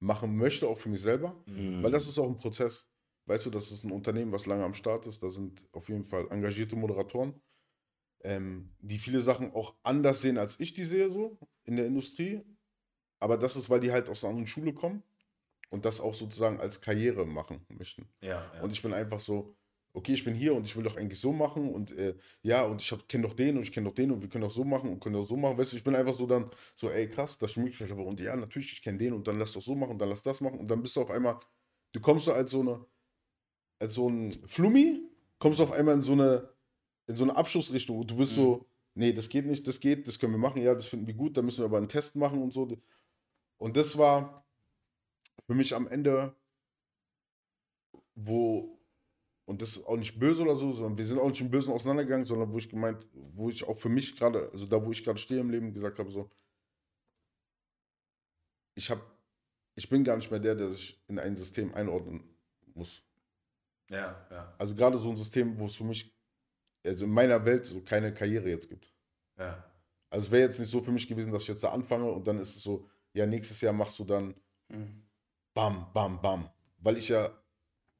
machen 0.00 0.36
möchte, 0.36 0.66
auch 0.66 0.76
für 0.76 0.88
mich 0.88 1.02
selber. 1.02 1.40
Weil 1.84 1.92
das 1.92 2.08
ist 2.08 2.18
auch 2.18 2.26
ein 2.26 2.36
Prozess. 2.38 2.90
Weißt 3.26 3.46
du, 3.46 3.50
das 3.50 3.70
ist 3.70 3.84
ein 3.84 3.92
Unternehmen, 3.92 4.32
was 4.32 4.46
lange 4.46 4.64
am 4.64 4.74
Start 4.74 5.06
ist. 5.06 5.22
Da 5.22 5.30
sind 5.30 5.62
auf 5.72 5.88
jeden 5.88 6.04
Fall 6.04 6.26
engagierte 6.30 6.74
Moderatoren, 6.74 7.40
ähm, 8.24 8.74
die 8.80 8.98
viele 8.98 9.20
Sachen 9.20 9.52
auch 9.52 9.76
anders 9.84 10.20
sehen, 10.20 10.36
als 10.36 10.58
ich 10.58 10.72
die 10.72 10.84
sehe, 10.84 11.10
so 11.10 11.38
in 11.62 11.76
der 11.76 11.86
Industrie. 11.86 12.42
Aber 13.20 13.36
das 13.36 13.54
ist, 13.54 13.70
weil 13.70 13.78
die 13.78 13.92
halt 13.92 14.08
aus 14.08 14.24
einer 14.24 14.30
anderen 14.30 14.48
Schule 14.48 14.74
kommen 14.74 15.04
und 15.70 15.84
das 15.84 16.00
auch 16.00 16.14
sozusagen 16.14 16.60
als 16.60 16.80
Karriere 16.80 17.26
machen 17.26 17.64
möchten. 17.68 18.08
Ja, 18.20 18.50
ja. 18.54 18.62
Und 18.62 18.72
ich 18.72 18.82
bin 18.82 18.92
einfach 18.92 19.20
so, 19.20 19.54
okay, 19.92 20.12
ich 20.12 20.24
bin 20.24 20.34
hier 20.34 20.54
und 20.54 20.64
ich 20.64 20.76
will 20.76 20.84
doch 20.84 20.96
eigentlich 20.96 21.20
so 21.20 21.32
machen 21.32 21.72
und 21.72 21.92
äh, 21.96 22.14
ja, 22.42 22.64
und 22.64 22.80
ich 22.80 23.08
kenne 23.08 23.26
doch 23.26 23.34
den 23.34 23.56
und 23.56 23.62
ich 23.62 23.72
kenne 23.72 23.88
doch 23.88 23.94
den 23.94 24.10
und 24.10 24.22
wir 24.22 24.28
können 24.28 24.42
doch 24.42 24.50
so 24.50 24.64
machen 24.64 24.90
und 24.90 25.00
können 25.00 25.14
doch 25.14 25.24
so 25.24 25.36
machen. 25.36 25.58
Weißt 25.58 25.72
du, 25.72 25.76
ich 25.76 25.84
bin 25.84 25.94
einfach 25.94 26.14
so 26.14 26.26
dann 26.26 26.50
so, 26.74 26.90
ey, 26.90 27.08
krass, 27.08 27.38
das 27.38 27.52
stimmt 27.52 27.78
mich 27.80 27.90
aber. 27.90 28.04
Und 28.04 28.20
ja, 28.20 28.36
natürlich, 28.36 28.72
ich 28.72 28.82
kenne 28.82 28.98
den 28.98 29.12
und 29.12 29.26
dann 29.26 29.38
lass 29.38 29.52
doch 29.52 29.62
so 29.62 29.74
machen 29.74 29.92
und 29.92 29.98
dann 29.98 30.08
lass 30.08 30.22
das 30.22 30.40
machen 30.40 30.58
und 30.58 30.70
dann 30.70 30.82
bist 30.82 30.96
du 30.96 31.02
auf 31.02 31.10
einmal, 31.10 31.38
du 31.92 32.00
kommst 32.00 32.26
so 32.26 32.32
als 32.32 32.50
so 32.50 32.60
eine, 32.60 32.84
als 33.78 33.94
so 33.94 34.08
ein 34.08 34.32
Flummi, 34.46 35.02
kommst 35.38 35.58
du 35.58 35.64
auf 35.64 35.72
einmal 35.72 35.94
in 35.94 36.02
so 36.02 36.12
eine, 36.12 36.48
in 37.06 37.14
so 37.14 37.24
eine 37.24 37.36
Abschlussrichtung 37.36 37.98
und 37.98 38.10
du 38.10 38.16
bist 38.16 38.34
so, 38.34 38.66
nee, 38.94 39.12
das 39.12 39.28
geht 39.28 39.46
nicht, 39.46 39.66
das 39.66 39.80
geht, 39.80 40.06
das 40.06 40.18
können 40.18 40.32
wir 40.32 40.38
machen, 40.38 40.62
ja, 40.62 40.74
das 40.74 40.86
finden 40.86 41.06
wir 41.06 41.14
gut, 41.14 41.36
da 41.36 41.42
müssen 41.42 41.58
wir 41.58 41.64
aber 41.66 41.78
einen 41.78 41.88
Test 41.88 42.16
machen 42.16 42.42
und 42.42 42.52
so. 42.52 42.68
Und 43.56 43.76
das 43.76 43.96
war 43.96 44.47
für 45.46 45.54
mich 45.54 45.74
am 45.74 45.88
Ende, 45.88 46.34
wo 48.14 48.78
und 49.46 49.62
das 49.62 49.76
ist 49.78 49.86
auch 49.86 49.96
nicht 49.96 50.18
böse 50.18 50.42
oder 50.42 50.56
so, 50.56 50.72
sondern 50.72 50.98
wir 50.98 51.06
sind 51.06 51.18
auch 51.18 51.28
nicht 51.28 51.40
im 51.40 51.50
Bösen 51.50 51.72
auseinandergegangen, 51.72 52.26
sondern 52.26 52.52
wo 52.52 52.58
ich 52.58 52.68
gemeint, 52.68 53.06
wo 53.14 53.48
ich 53.48 53.66
auch 53.66 53.76
für 53.78 53.88
mich 53.88 54.14
gerade, 54.14 54.50
also 54.52 54.66
da, 54.66 54.84
wo 54.84 54.90
ich 54.90 55.02
gerade 55.02 55.18
stehe 55.18 55.40
im 55.40 55.48
Leben, 55.48 55.72
gesagt 55.72 55.98
habe, 55.98 56.10
so, 56.10 56.30
ich 58.74 58.90
habe, 58.90 59.00
ich 59.74 59.88
bin 59.88 60.04
gar 60.04 60.16
nicht 60.16 60.30
mehr 60.30 60.38
der, 60.38 60.54
der 60.54 60.68
sich 60.68 61.02
in 61.08 61.18
ein 61.18 61.34
System 61.34 61.74
einordnen 61.74 62.22
muss. 62.74 63.02
ja, 63.88 64.26
ja, 64.30 64.54
Also 64.58 64.74
gerade 64.74 64.98
so 64.98 65.08
ein 65.08 65.16
System, 65.16 65.58
wo 65.58 65.64
es 65.64 65.76
für 65.76 65.84
mich, 65.84 66.14
also 66.84 67.06
in 67.06 67.10
meiner 67.10 67.42
Welt 67.42 67.64
so 67.64 67.80
keine 67.80 68.12
Karriere 68.12 68.50
jetzt 68.50 68.68
gibt. 68.68 68.92
ja. 69.38 69.64
Also 70.10 70.26
es 70.26 70.32
wäre 70.32 70.42
jetzt 70.42 70.58
nicht 70.58 70.70
so 70.70 70.80
für 70.80 70.92
mich 70.92 71.06
gewesen, 71.08 71.32
dass 71.32 71.42
ich 71.42 71.48
jetzt 71.48 71.64
da 71.64 71.70
anfange 71.70 72.10
und 72.10 72.26
dann 72.26 72.38
ist 72.38 72.56
es 72.56 72.62
so, 72.62 72.86
ja, 73.14 73.26
nächstes 73.26 73.60
Jahr 73.62 73.72
machst 73.72 73.98
du 73.98 74.04
dann 74.04 74.34
Mhm. 74.70 75.07
Bam, 75.58 75.86
bam, 75.92 76.20
bam. 76.20 76.48
Weil 76.78 76.96
ich 76.96 77.08
ja 77.08 77.30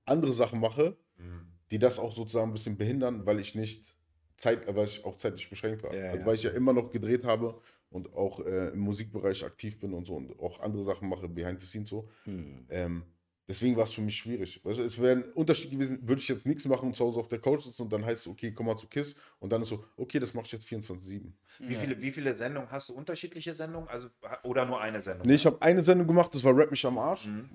andere 0.04 0.32
Sachen 0.32 0.60
mache, 0.60 0.96
Mhm. 1.16 1.52
die 1.70 1.78
das 1.78 1.98
auch 1.98 2.14
sozusagen 2.14 2.50
ein 2.50 2.52
bisschen 2.52 2.76
behindern, 2.78 3.26
weil 3.26 3.40
ich 3.40 3.54
nicht 3.56 3.96
Zeit, 4.36 4.66
äh, 4.68 4.76
weil 4.76 4.84
ich 4.84 5.04
auch 5.04 5.16
zeitlich 5.16 5.50
beschränkt 5.50 5.82
war. 5.82 5.92
Ja, 5.92 6.12
also 6.12 6.24
weil 6.26 6.34
ich 6.36 6.44
ja 6.44 6.50
immer 6.50 6.72
noch 6.72 6.90
gedreht 6.90 7.24
habe 7.24 7.60
und 7.90 8.12
auch 8.14 8.38
äh, 8.46 8.68
im 8.68 8.78
Musikbereich 8.78 9.44
aktiv 9.44 9.80
bin 9.80 9.92
und 9.92 10.06
so 10.06 10.14
und 10.14 10.38
auch 10.38 10.60
andere 10.60 10.84
Sachen 10.84 11.08
mache, 11.08 11.28
behind 11.28 11.60
the 11.60 11.66
scenes 11.66 11.88
so. 11.88 12.08
Mhm. 12.26 12.66
Ähm, 12.70 13.02
deswegen 13.48 13.76
war 13.76 13.84
es 13.84 13.94
für 13.94 14.02
mich 14.02 14.16
schwierig. 14.16 14.60
Also 14.64 14.82
es 14.82 14.98
wäre 15.00 15.16
ein 15.16 15.32
Unterschied 15.32 15.70
gewesen, 15.70 16.06
würde 16.06 16.20
ich 16.20 16.28
jetzt 16.28 16.46
nichts 16.46 16.66
machen 16.66 16.88
und 16.88 16.94
zu 16.94 17.04
Hause 17.04 17.18
auf 17.18 17.28
der 17.28 17.40
Couch 17.40 17.62
sitzen 17.62 17.82
und 17.82 17.92
dann 17.92 18.04
heißt 18.04 18.26
es, 18.26 18.28
okay, 18.28 18.52
komm 18.52 18.66
mal 18.66 18.76
zu 18.76 18.86
KISS 18.86 19.16
und 19.40 19.50
dann 19.50 19.62
ist 19.62 19.68
so, 19.68 19.84
okay, 19.96 20.18
das 20.20 20.34
mache 20.34 20.46
ich 20.46 20.52
jetzt 20.52 20.66
24-7. 20.66 21.32
Wie, 21.60 21.74
viele, 21.74 22.00
wie 22.00 22.12
viele 22.12 22.34
Sendungen 22.34 22.70
hast 22.70 22.90
du? 22.90 22.94
Unterschiedliche 22.94 23.54
Sendungen? 23.54 23.88
Also, 23.88 24.08
oder 24.44 24.66
nur 24.66 24.80
eine 24.80 25.00
Sendung? 25.00 25.26
Nee, 25.26 25.34
ich 25.34 25.46
habe 25.46 25.60
eine 25.62 25.82
Sendung 25.82 26.06
gemacht, 26.06 26.32
das 26.34 26.44
war 26.44 26.54
Rap 26.56 26.70
mich 26.70 26.84
am 26.84 26.98
Arsch. 26.98 27.26
Mhm. 27.26 27.48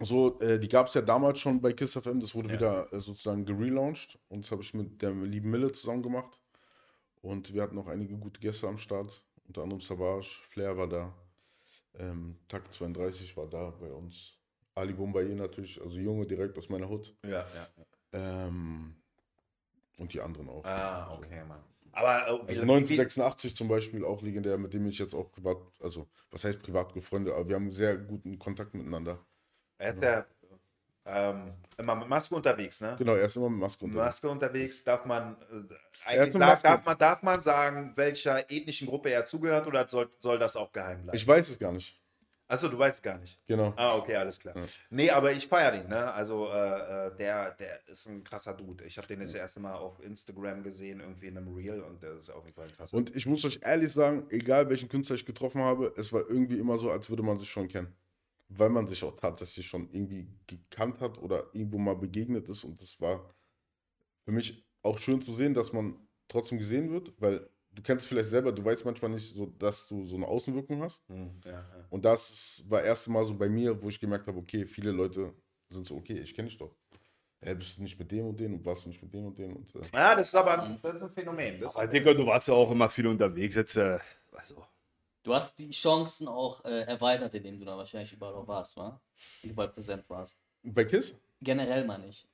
So, 0.00 0.38
äh, 0.40 0.58
die 0.58 0.68
gab 0.68 0.88
es 0.88 0.94
ja 0.94 1.00
damals 1.00 1.38
schon 1.40 1.60
bei 1.60 1.72
KISS 1.72 1.94
FM, 1.96 2.20
das 2.20 2.34
wurde 2.34 2.48
Ja. 2.48 2.54
wieder 2.54 2.92
äh, 2.92 3.00
sozusagen 3.00 3.44
gelauncht 3.44 4.18
und 4.28 4.44
das 4.44 4.50
habe 4.52 4.62
ich 4.62 4.74
mit 4.74 5.00
der 5.00 5.10
lieben 5.12 5.50
Mille 5.50 5.72
zusammen 5.72 6.02
gemacht. 6.02 6.40
Und 7.22 7.52
wir 7.52 7.62
hatten 7.62 7.74
noch 7.74 7.88
einige 7.88 8.16
gute 8.16 8.38
Gäste 8.38 8.68
am 8.68 8.78
Start, 8.78 9.10
unter 9.48 9.62
anderem 9.62 9.80
Savage, 9.80 10.26
Flair 10.50 10.76
war 10.76 10.86
da, 10.88 11.12
ähm, 11.98 12.36
Takt 12.46 12.72
32 12.72 13.36
war 13.36 13.46
da 13.48 13.70
bei 13.70 13.90
uns, 13.90 14.34
Ali 14.76 14.92
Boumbaye 14.92 15.34
natürlich, 15.34 15.80
also 15.80 15.96
Junge 15.96 16.26
direkt 16.26 16.56
aus 16.58 16.68
meiner 16.68 16.88
Hut. 16.88 17.14
Ja, 17.24 17.46
ja. 17.54 17.68
Ähm, 18.12 18.94
und 19.98 20.12
die 20.12 20.20
anderen 20.20 20.48
auch. 20.48 20.64
Ah, 20.64 21.14
okay, 21.14 21.42
Mann. 21.48 21.64
Aber 21.92 22.26
äh, 22.26 22.30
Also 22.30 22.46
wie, 22.48 22.60
1986 22.60 23.56
zum 23.56 23.68
Beispiel 23.68 24.04
auch 24.04 24.20
legendär, 24.20 24.58
mit 24.58 24.74
dem 24.74 24.86
ich 24.86 24.98
jetzt 24.98 25.14
auch 25.14 25.32
privat, 25.32 25.56
also 25.80 26.06
was 26.30 26.44
heißt 26.44 26.60
privat 26.60 26.92
befreundet, 26.92 27.32
aber 27.32 27.48
wir 27.48 27.54
haben 27.54 27.72
sehr 27.72 27.96
guten 27.96 28.38
Kontakt 28.38 28.74
miteinander. 28.74 29.18
er 29.78 29.92
ist 29.92 30.02
ja 30.02 30.26
ähm, 31.06 31.54
immer 31.78 31.96
mit 31.96 32.08
Maske 32.08 32.34
unterwegs, 32.34 32.82
ne? 32.82 32.96
Genau, 32.98 33.14
er 33.14 33.24
ist 33.24 33.36
immer 33.36 33.48
mit 33.48 33.60
Maske 33.60 33.84
unterwegs. 33.84 34.04
Maske 34.04 34.28
unterwegs, 34.28 34.84
darf 34.84 35.06
man 35.06 35.36
äh, 35.40 35.74
eigentlich 36.04 36.34
Maske. 36.34 36.68
darf, 36.68 36.84
man, 36.84 36.98
darf 36.98 37.22
man 37.22 37.42
sagen, 37.42 37.92
welcher 37.94 38.50
ethnischen 38.50 38.86
Gruppe 38.86 39.08
er 39.10 39.24
zugehört 39.24 39.66
oder 39.66 39.88
soll, 39.88 40.10
soll 40.18 40.38
das 40.38 40.54
auch 40.54 40.70
geheim 40.72 41.02
bleiben? 41.02 41.16
Ich 41.16 41.26
weiß 41.26 41.48
es 41.48 41.58
gar 41.58 41.72
nicht. 41.72 41.98
Achso, 42.48 42.68
du 42.68 42.78
weißt 42.78 43.02
gar 43.02 43.18
nicht. 43.18 43.40
Genau. 43.46 43.72
Ah, 43.76 43.96
okay, 43.96 44.14
alles 44.14 44.38
klar. 44.38 44.56
Ja. 44.56 44.64
Nee, 44.90 45.10
aber 45.10 45.32
ich 45.32 45.48
feiere 45.48 45.72
den, 45.72 45.88
ne? 45.88 46.12
Also, 46.12 46.46
äh, 46.46 47.08
äh, 47.08 47.16
der, 47.16 47.50
der 47.52 47.88
ist 47.88 48.06
ein 48.06 48.22
krasser 48.22 48.54
Dude. 48.54 48.84
Ich 48.84 48.96
habe 48.98 49.06
den 49.08 49.20
jetzt 49.20 49.34
das 49.34 49.40
erste 49.40 49.60
Mal 49.60 49.74
auf 49.74 50.00
Instagram 50.00 50.62
gesehen, 50.62 51.00
irgendwie 51.00 51.26
in 51.26 51.36
einem 51.36 51.52
Reel 51.52 51.82
und 51.82 52.02
der 52.02 52.12
ist 52.12 52.30
auf 52.30 52.44
jeden 52.44 52.54
Fall 52.54 52.66
ein 52.66 52.72
krasser 52.72 52.96
Und 52.96 53.16
ich 53.16 53.26
muss 53.26 53.44
euch 53.44 53.58
ehrlich 53.62 53.92
sagen, 53.92 54.26
egal 54.30 54.68
welchen 54.68 54.88
Künstler 54.88 55.16
ich 55.16 55.26
getroffen 55.26 55.60
habe, 55.60 55.92
es 55.96 56.12
war 56.12 56.28
irgendwie 56.28 56.58
immer 56.58 56.78
so, 56.78 56.90
als 56.90 57.10
würde 57.10 57.24
man 57.24 57.38
sich 57.40 57.50
schon 57.50 57.66
kennen. 57.66 57.92
Weil 58.48 58.70
man 58.70 58.86
sich 58.86 59.02
auch 59.02 59.16
tatsächlich 59.16 59.66
schon 59.66 59.90
irgendwie 59.90 60.28
gekannt 60.46 61.00
hat 61.00 61.18
oder 61.18 61.50
irgendwo 61.52 61.78
mal 61.78 61.96
begegnet 61.96 62.48
ist. 62.48 62.62
Und 62.62 62.80
das 62.80 63.00
war 63.00 63.28
für 64.24 64.30
mich 64.30 64.64
auch 64.82 64.98
schön 64.98 65.20
zu 65.20 65.34
sehen, 65.34 65.52
dass 65.52 65.72
man 65.72 65.98
trotzdem 66.28 66.58
gesehen 66.58 66.92
wird, 66.92 67.12
weil 67.20 67.48
du 67.76 67.82
kennst 67.82 68.04
es 68.04 68.08
vielleicht 68.08 68.28
selber, 68.30 68.50
du 68.52 68.64
weißt 68.64 68.84
manchmal 68.84 69.10
nicht 69.12 69.34
so, 69.34 69.46
dass 69.58 69.86
du 69.88 70.04
so 70.06 70.16
eine 70.16 70.26
Außenwirkung 70.26 70.82
hast. 70.82 71.08
Hm, 71.08 71.40
ja, 71.44 71.52
ja. 71.52 71.64
Und 71.90 72.04
das 72.04 72.64
war 72.68 72.80
das 72.80 72.88
erste 72.88 73.10
Mal 73.10 73.24
so 73.24 73.34
bei 73.36 73.48
mir, 73.48 73.80
wo 73.80 73.88
ich 73.88 74.00
gemerkt 74.00 74.26
habe, 74.26 74.38
okay, 74.38 74.66
viele 74.66 74.90
Leute 74.90 75.32
sind 75.68 75.86
so, 75.86 75.96
okay, 75.96 76.18
ich 76.18 76.34
kenne 76.34 76.48
dich 76.48 76.58
doch. 76.58 76.74
ey, 77.40 77.54
bist 77.54 77.78
du 77.78 77.82
nicht 77.82 77.98
mit 77.98 78.10
dem 78.10 78.26
und 78.26 78.40
dem 78.40 78.54
und 78.54 78.64
warst 78.64 78.84
du 78.84 78.88
nicht 78.88 79.02
mit 79.02 79.12
dem 79.12 79.26
und 79.26 79.38
dem 79.38 79.54
und 79.54 79.74
äh, 79.74 79.80
Ja, 79.92 80.14
das 80.14 80.28
ist 80.28 80.34
aber 80.34 80.62
ein, 80.62 80.78
das 80.82 80.96
ist 80.96 81.02
ein 81.02 81.10
Phänomen. 81.10 81.60
Das, 81.60 81.76
Aber 81.76 81.86
Digga, 81.86 82.14
du 82.14 82.26
warst 82.26 82.48
ja 82.48 82.54
auch 82.54 82.70
immer 82.70 82.88
viel 82.90 83.06
unterwegs. 83.06 83.54
Jetzt, 83.54 83.76
äh, 83.76 83.98
also, 84.32 84.64
Du 85.22 85.34
hast 85.34 85.58
die 85.58 85.70
Chancen 85.70 86.28
auch 86.28 86.64
äh, 86.64 86.82
erweitert, 86.82 87.34
indem 87.34 87.58
du 87.58 87.64
da 87.64 87.76
wahrscheinlich 87.76 88.12
überall 88.12 88.34
auch 88.34 88.46
warst, 88.46 88.76
wa? 88.76 89.00
Überall 89.42 89.70
präsent 89.70 90.08
warst. 90.08 90.38
bei 90.62 90.84
Kiss? 90.84 91.16
Generell 91.42 91.84
mal 91.84 91.98
nicht. 91.98 92.28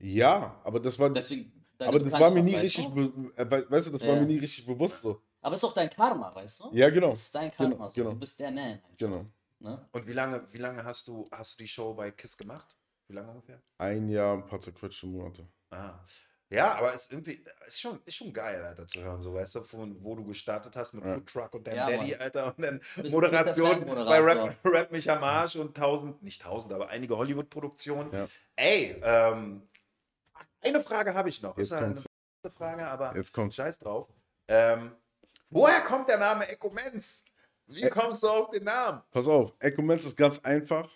Ja, 0.00 0.60
aber 0.64 0.80
das 0.80 0.98
war, 0.98 1.08
Deswegen. 1.10 1.55
Deine 1.78 1.88
aber 1.90 2.00
das 2.00 2.12
war 2.14 2.30
mir 2.30 2.42
nie 2.42 2.54
richtig, 2.56 2.84
weißt 2.86 2.96
du? 2.96 3.12
be- 3.12 3.32
äh, 3.36 3.50
we- 3.50 3.66
weißt 3.70 3.88
du, 3.88 3.92
das 3.92 4.06
war 4.06 4.16
mir 4.16 4.26
nie 4.26 4.38
richtig 4.38 4.66
bewusst 4.66 5.02
so. 5.02 5.20
Aber 5.40 5.54
es 5.54 5.60
ist 5.62 5.68
auch 5.68 5.74
dein 5.74 5.90
Karma, 5.90 6.34
weißt 6.34 6.60
du? 6.64 6.70
Ja, 6.72 6.90
genau. 6.90 7.10
Das 7.10 7.22
ist 7.22 7.34
dein 7.34 7.52
Karma. 7.52 7.74
Genau, 7.74 7.88
so. 7.88 7.94
genau. 7.94 8.10
Du 8.10 8.16
bist 8.18 8.38
der 8.40 8.50
Man. 8.50 8.78
Genau. 8.98 9.24
Ne? 9.58 9.88
und 9.90 10.06
wie 10.06 10.12
lange, 10.12 10.46
wie 10.52 10.58
lange 10.58 10.84
hast 10.84 11.08
du, 11.08 11.24
hast 11.32 11.58
du 11.58 11.62
die 11.62 11.68
Show 11.68 11.94
bei 11.94 12.10
KISS 12.10 12.36
gemacht? 12.36 12.76
Wie 13.08 13.14
lange 13.14 13.30
ungefähr? 13.30 13.62
Ein 13.78 14.08
Jahr, 14.10 14.34
ein 14.36 14.46
paar 14.46 14.60
zerquetschte 14.60 15.06
Monate. 15.06 15.46
Ah. 15.70 15.94
Ja, 16.50 16.74
aber 16.74 16.94
es 16.94 17.02
ist 17.04 17.12
irgendwie, 17.12 17.42
ist 17.66 17.80
schon, 17.80 17.98
ist 18.04 18.14
schon 18.16 18.32
geil, 18.32 18.62
Alter, 18.62 18.86
zu 18.86 19.00
hören, 19.02 19.20
so, 19.22 19.32
weißt 19.34 19.54
du, 19.56 19.62
von 19.64 19.96
wo 20.04 20.14
du 20.14 20.24
gestartet 20.24 20.76
hast 20.76 20.92
mit 20.92 21.04
Ja. 21.04 21.14
Food 21.14 21.26
Truck 21.26 21.54
und 21.54 21.66
deinem 21.66 21.76
Ja, 21.76 21.90
Daddy, 21.90 22.10
Mann. 22.12 22.20
Alter, 22.20 22.46
und 22.56 22.62
dann 22.62 22.80
Moderation 23.10 23.84
der 23.86 23.94
bei 24.04 24.20
Rap. 24.20 24.56
Rap 24.64 24.92
mich 24.92 25.10
am 25.10 25.24
Arsch 25.24 25.56
und 25.56 25.76
tausend, 25.76 26.22
nicht 26.22 26.42
tausend, 26.42 26.72
aber 26.74 26.88
einige 26.88 27.16
Hollywood-Produktionen. 27.16 28.12
Ja. 28.12 28.26
Ey, 28.56 29.00
ähm, 29.02 29.62
eine 30.60 30.80
Frage 30.80 31.14
habe 31.14 31.28
ich 31.28 31.40
noch. 31.42 31.56
Jetzt 31.56 31.68
ist 31.68 31.72
eine. 31.72 31.94
Frage, 32.52 32.86
aber 32.86 33.16
Jetzt 33.16 33.32
kommt's. 33.32 33.56
scheiß 33.56 33.80
drauf. 33.80 34.08
Ähm, 34.46 34.92
woher 35.50 35.80
kommt 35.80 36.06
der 36.08 36.18
Name 36.18 36.46
Echo 36.48 36.70
Menz? 36.70 37.24
Wie 37.66 37.88
kommst 37.90 38.22
du 38.22 38.28
auf 38.28 38.50
den 38.50 38.62
Namen? 38.64 39.02
Pass 39.10 39.26
auf, 39.26 39.52
Echo 39.58 39.82
Menz 39.82 40.04
ist 40.06 40.16
ganz 40.16 40.38
einfach. 40.38 40.88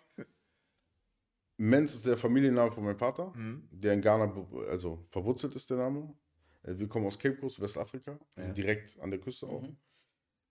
Menz 1.56 1.94
ist 1.94 2.06
der 2.06 2.16
Familienname 2.16 2.70
von 2.72 2.84
meinem 2.84 2.98
Vater, 2.98 3.32
Mhm. 3.34 3.68
der 3.72 3.94
in 3.94 4.00
Ghana, 4.00 4.32
also 4.68 5.04
verwurzelt 5.10 5.54
ist 5.56 5.68
der 5.68 5.78
Name. 5.78 6.14
Äh, 6.62 6.78
Wir 6.78 6.88
kommen 6.88 7.06
aus 7.06 7.18
Cape 7.18 7.36
Coast, 7.36 7.60
Westafrika, 7.60 8.12
also 8.36 8.48
Ja. 8.48 8.52
direkt 8.54 8.98
an 9.00 9.10
der 9.10 9.18
Küste 9.20 9.46
auch. 9.46 9.62
Mhm. 9.62 9.76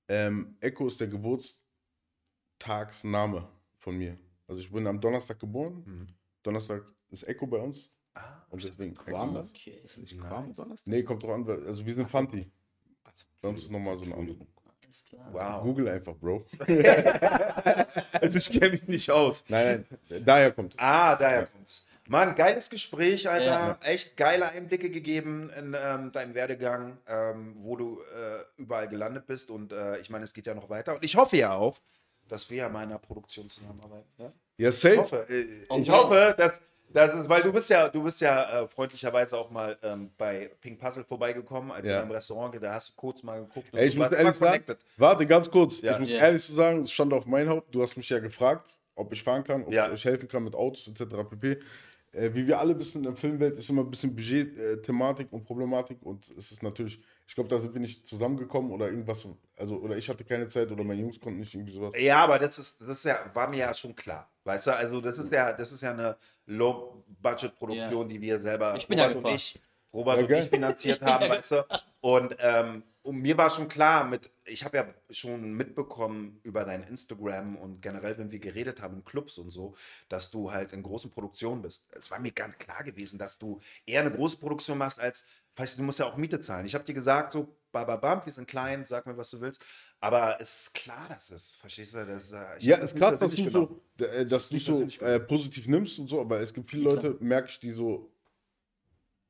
Ähm, 0.10 0.58
Echo 0.60 0.86
ist 0.88 1.00
der 1.00 1.08
Geburtstagsname 1.08 3.48
von 3.76 3.98
mir. 3.98 4.18
Also 4.48 4.62
ich 4.62 4.70
bin 4.72 4.86
am 4.88 5.00
Donnerstag 5.00 5.40
geboren. 5.40 5.84
Mhm. 5.86 6.08
Donnerstag 6.44 6.84
ist 7.10 7.26
Echo 7.28 7.48
bei 7.48 7.58
uns 7.60 7.90
Ah, 8.16 8.44
und 8.50 8.64
deswegen 8.64 8.94
Echo 8.94 9.04
Quam 9.04 9.34
Menz. 9.34 9.50
Okay. 9.56 9.80
ist 9.84 9.98
nicht 9.98 10.18
Nice. 10.18 10.28
Quam 10.28 10.54
Donnerstag? 10.54 10.88
Nee, 10.92 11.04
kommt 11.04 11.24
drauf 11.24 11.32
an, 11.32 11.48
also 11.68 11.86
wir 11.86 11.94
sind 11.94 12.10
Fanti. 12.10 12.52
Also, 13.04 13.26
Sonst 13.42 13.64
ist 13.64 13.72
nochmal 13.72 13.98
so 13.98 14.06
ein 14.06 14.14
anderes. 14.14 14.40
Alles 14.84 15.06
klar. 15.06 15.28
wow. 15.32 15.64
Google 15.64 15.88
einfach, 15.90 16.16
Bro. 16.16 16.46
Also 18.22 18.38
ich 18.38 18.52
kenne 18.52 18.72
mich 18.72 18.88
nicht 18.88 19.12
aus. 19.12 19.44
Nein, 19.48 19.86
nein, 20.10 20.26
daher 20.26 20.52
kommt 20.52 20.74
es. 20.74 20.80
Ah, 20.80 21.16
daher 21.16 21.42
Ja. 21.42 21.46
kommt's. 21.46 21.86
Mann, 22.08 22.34
geiles 22.34 22.72
Gespräch, 22.72 23.30
Alter. 23.30 23.46
Ja. 23.46 23.80
Echt 23.84 24.18
geile 24.18 24.50
Einblicke 24.50 24.90
gegeben 24.90 25.52
in 25.52 25.76
ähm, 25.80 26.12
deinen 26.12 26.34
Werdegang, 26.34 26.98
ähm, 27.08 27.54
wo 27.60 27.76
du 27.76 28.00
äh, 28.02 28.44
überall 28.62 28.88
gelandet 28.88 29.28
bist. 29.28 29.52
Und 29.52 29.72
äh, 29.72 30.00
ich 30.00 30.10
meine, 30.10 30.24
es 30.24 30.34
geht 30.34 30.48
ja 30.48 30.56
noch 30.56 30.70
weiter. 30.72 30.96
Und 30.96 31.06
ich 31.06 31.16
hoffe 31.16 31.38
ja 31.38 31.54
auch, 31.54 31.78
dass 32.28 32.50
wir 32.50 32.58
ja 32.58 32.70
mal 32.70 32.82
in 32.84 32.90
einer 32.90 32.98
Produktion 32.98 33.48
zusammenarbeiten. 33.48 34.10
Ja? 34.18 34.32
Ja, 34.58 34.70
Ich 34.70 34.76
safe. 34.76 34.98
hoffe, 34.98 35.26
äh, 35.30 35.80
ich 35.80 35.90
hoffe, 35.92 36.34
dass 36.36 36.62
das 36.92 37.14
ist, 37.16 37.30
weil 37.30 37.42
du 37.44 37.52
bist 37.52 37.70
ja, 37.70 37.88
du 37.88 38.04
bist 38.04 38.20
ja 38.22 38.64
äh, 38.64 38.68
freundlicherweise 38.68 39.38
auch 39.38 39.50
mal 39.52 39.78
ähm, 39.84 40.12
bei 40.18 40.52
Pink 40.62 40.80
Puzzle 40.80 41.04
vorbeigekommen, 41.04 41.72
als 41.72 41.88
Ja. 41.88 41.98
wir 41.98 42.04
im 42.04 42.12
Restaurant, 42.12 42.56
da 42.62 42.74
hast 42.74 42.90
du 42.92 42.94
kurz 42.96 43.24
mal 43.24 43.42
geguckt. 43.42 43.72
und 43.74 43.80
Ey, 43.80 43.88
ich 43.88 43.94
du 43.96 44.00
muss 44.02 44.12
ehrlich 44.12 44.34
sagen, 44.36 44.52
connected. 44.66 44.78
warte, 44.98 45.26
ganz 45.26 45.50
kurz. 45.50 45.82
Ja. 45.82 45.94
Ich 45.94 46.00
muss 46.00 46.12
Ja. 46.12 46.20
ehrlich 46.20 46.44
zu 46.44 46.54
sagen, 46.54 46.80
es 46.82 46.92
stand 46.92 47.14
auf 47.14 47.26
mein 47.26 47.48
Haupt. 47.50 47.74
Du 47.74 47.82
hast 47.82 47.96
mich 47.98 48.10
ja 48.10 48.20
gefragt, 48.20 48.80
ob 48.96 49.14
ich 49.14 49.24
fahren 49.24 49.44
kann, 49.44 49.64
ob 49.64 49.72
Ja. 49.74 49.86
ich 49.88 49.94
euch 49.94 50.06
helfen 50.06 50.28
kann 50.28 50.44
mit 50.44 50.56
Autos 50.56 50.88
etc. 50.88 51.24
pp. 51.30 51.60
Äh, 52.12 52.32
wie 52.34 52.48
wir 52.48 52.60
alle 52.60 52.78
wissen, 52.80 52.98
in 53.00 53.04
der 53.04 53.16
Filmwelt 53.16 53.58
ist 53.58 53.70
immer 53.70 53.84
ein 53.84 53.90
bisschen 53.92 54.16
Budget-Thematik 54.16 55.32
und 55.32 55.44
Problematik 55.44 56.00
und 56.02 56.30
es 56.38 56.52
ist 56.52 56.64
natürlich, 56.64 57.00
ich 57.30 57.36
glaube, 57.36 57.48
da 57.48 57.60
sind 57.60 57.76
wir 57.76 57.80
nicht 57.80 58.08
zusammengekommen 58.08 58.72
oder 58.72 58.88
irgendwas, 58.88 59.28
also 59.56 59.76
oder 59.76 59.96
ich 59.96 60.10
hatte 60.10 60.24
keine 60.24 60.48
Zeit 60.48 60.72
oder 60.72 60.84
meine 60.84 61.00
Jungs 61.00 61.20
konnten 61.20 61.42
nicht 61.42 61.54
irgendwie 61.54 61.74
sowas. 61.74 61.94
Ja, 61.96 62.24
aber 62.24 62.40
das 62.40 62.58
ist, 62.58 62.82
das 62.82 62.90
ist 62.90 63.06
ja, 63.06 63.20
war 63.36 63.48
mir 63.48 63.58
ja 63.58 63.74
schon 63.76 63.96
klar. 63.96 64.32
Weißt 64.46 64.66
du, 64.66 64.76
also 64.76 65.00
das 65.00 65.20
ist 65.20 65.32
ja, 65.32 65.54
das 65.54 65.72
ist 65.72 65.82
ja 65.82 65.92
eine 65.92 66.18
Low-Budget-Produktion, 66.48 68.10
die 68.10 68.20
wir 68.20 68.42
selber, 68.42 68.74
Ich 68.76 68.88
bin 68.88 68.98
ja 68.98 69.10
Robert 69.10 69.26
und 69.26 69.36
ich, 69.36 69.62
Robert 69.94 70.18
Ja, 70.18 70.38
und 70.38 70.44
ich 70.44 70.50
finanziert 70.50 71.02
haben, 71.04 71.30
weißt 71.30 71.52
du. 71.52 71.66
Und, 72.02 72.36
ähm, 72.40 72.82
und 73.04 73.18
mir 73.18 73.38
war 73.38 73.52
schon 73.52 73.68
klar, 73.68 74.06
mit, 74.06 74.32
ich 74.46 74.66
habe 74.66 74.78
ja 74.78 74.88
schon 75.12 75.54
mitbekommen 75.54 76.40
über 76.42 76.66
dein 76.66 76.82
Instagram 76.82 77.58
und 77.58 77.80
generell, 77.80 78.18
wenn 78.18 78.32
wir 78.32 78.40
geredet 78.40 78.82
haben 78.82 78.96
in 78.96 79.06
Clubs 79.06 79.38
und 79.38 79.52
so, 79.52 79.76
dass 80.10 80.32
du 80.32 80.52
halt 80.52 80.74
in 80.74 80.82
großen 80.82 81.12
Produktionen 81.12 81.62
bist. 81.62 81.88
Es 81.96 82.10
war 82.10 82.20
mir 82.20 82.32
ganz 82.32 82.58
klar 82.58 82.84
gewesen, 82.84 83.20
dass 83.20 83.38
du 83.38 83.60
eher 83.86 84.02
eine 84.02 84.12
große 84.12 84.38
Produktion 84.38 84.80
machst 84.80 85.00
als, 85.00 85.28
weißt 85.60 85.76
du, 85.76 85.82
du 85.82 85.84
musst 85.84 86.00
ja 86.00 86.06
auch 86.06 86.16
Miete 86.18 86.40
zahlen. 86.40 86.66
Ich 86.66 86.74
habe 86.74 86.86
dir 86.86 86.94
gesagt, 86.94 87.32
so, 87.32 87.56
bababam, 87.72 88.26
wir 88.26 88.32
sind 88.32 88.48
klein, 88.48 88.86
sag 88.86 89.06
mir, 89.06 89.18
was 89.18 89.30
du 89.32 89.42
willst. 89.42 89.64
Aber 90.00 90.38
es 90.40 90.64
ist 90.64 90.74
klar, 90.74 91.08
dass 91.10 91.30
es, 91.32 91.56
verstehst 91.56 91.96
du, 91.96 92.06
das, 92.06 92.32
äh, 92.32 92.58
ich 92.58 92.64
Ja, 92.66 92.78
hab 92.78 92.84
ist 92.86 92.96
krass, 92.96 93.20
dass 93.20 93.32
du 93.36 93.44
genommen. 93.44 93.82
so, 93.98 94.06
äh, 94.06 94.26
dass 94.26 94.50
du 94.50 94.56
nicht 94.56 94.66
so 94.66 95.06
äh, 95.06 95.20
positiv 95.20 95.68
nimmst 95.68 96.00
und 96.00 96.08
so, 96.08 96.22
aber 96.22 96.40
es 96.40 96.54
gibt 96.54 96.70
viele 96.70 96.84
Leute, 96.84 97.18
merke 97.20 97.50
ich, 97.50 97.60
die 97.60 97.72
so 97.72 98.12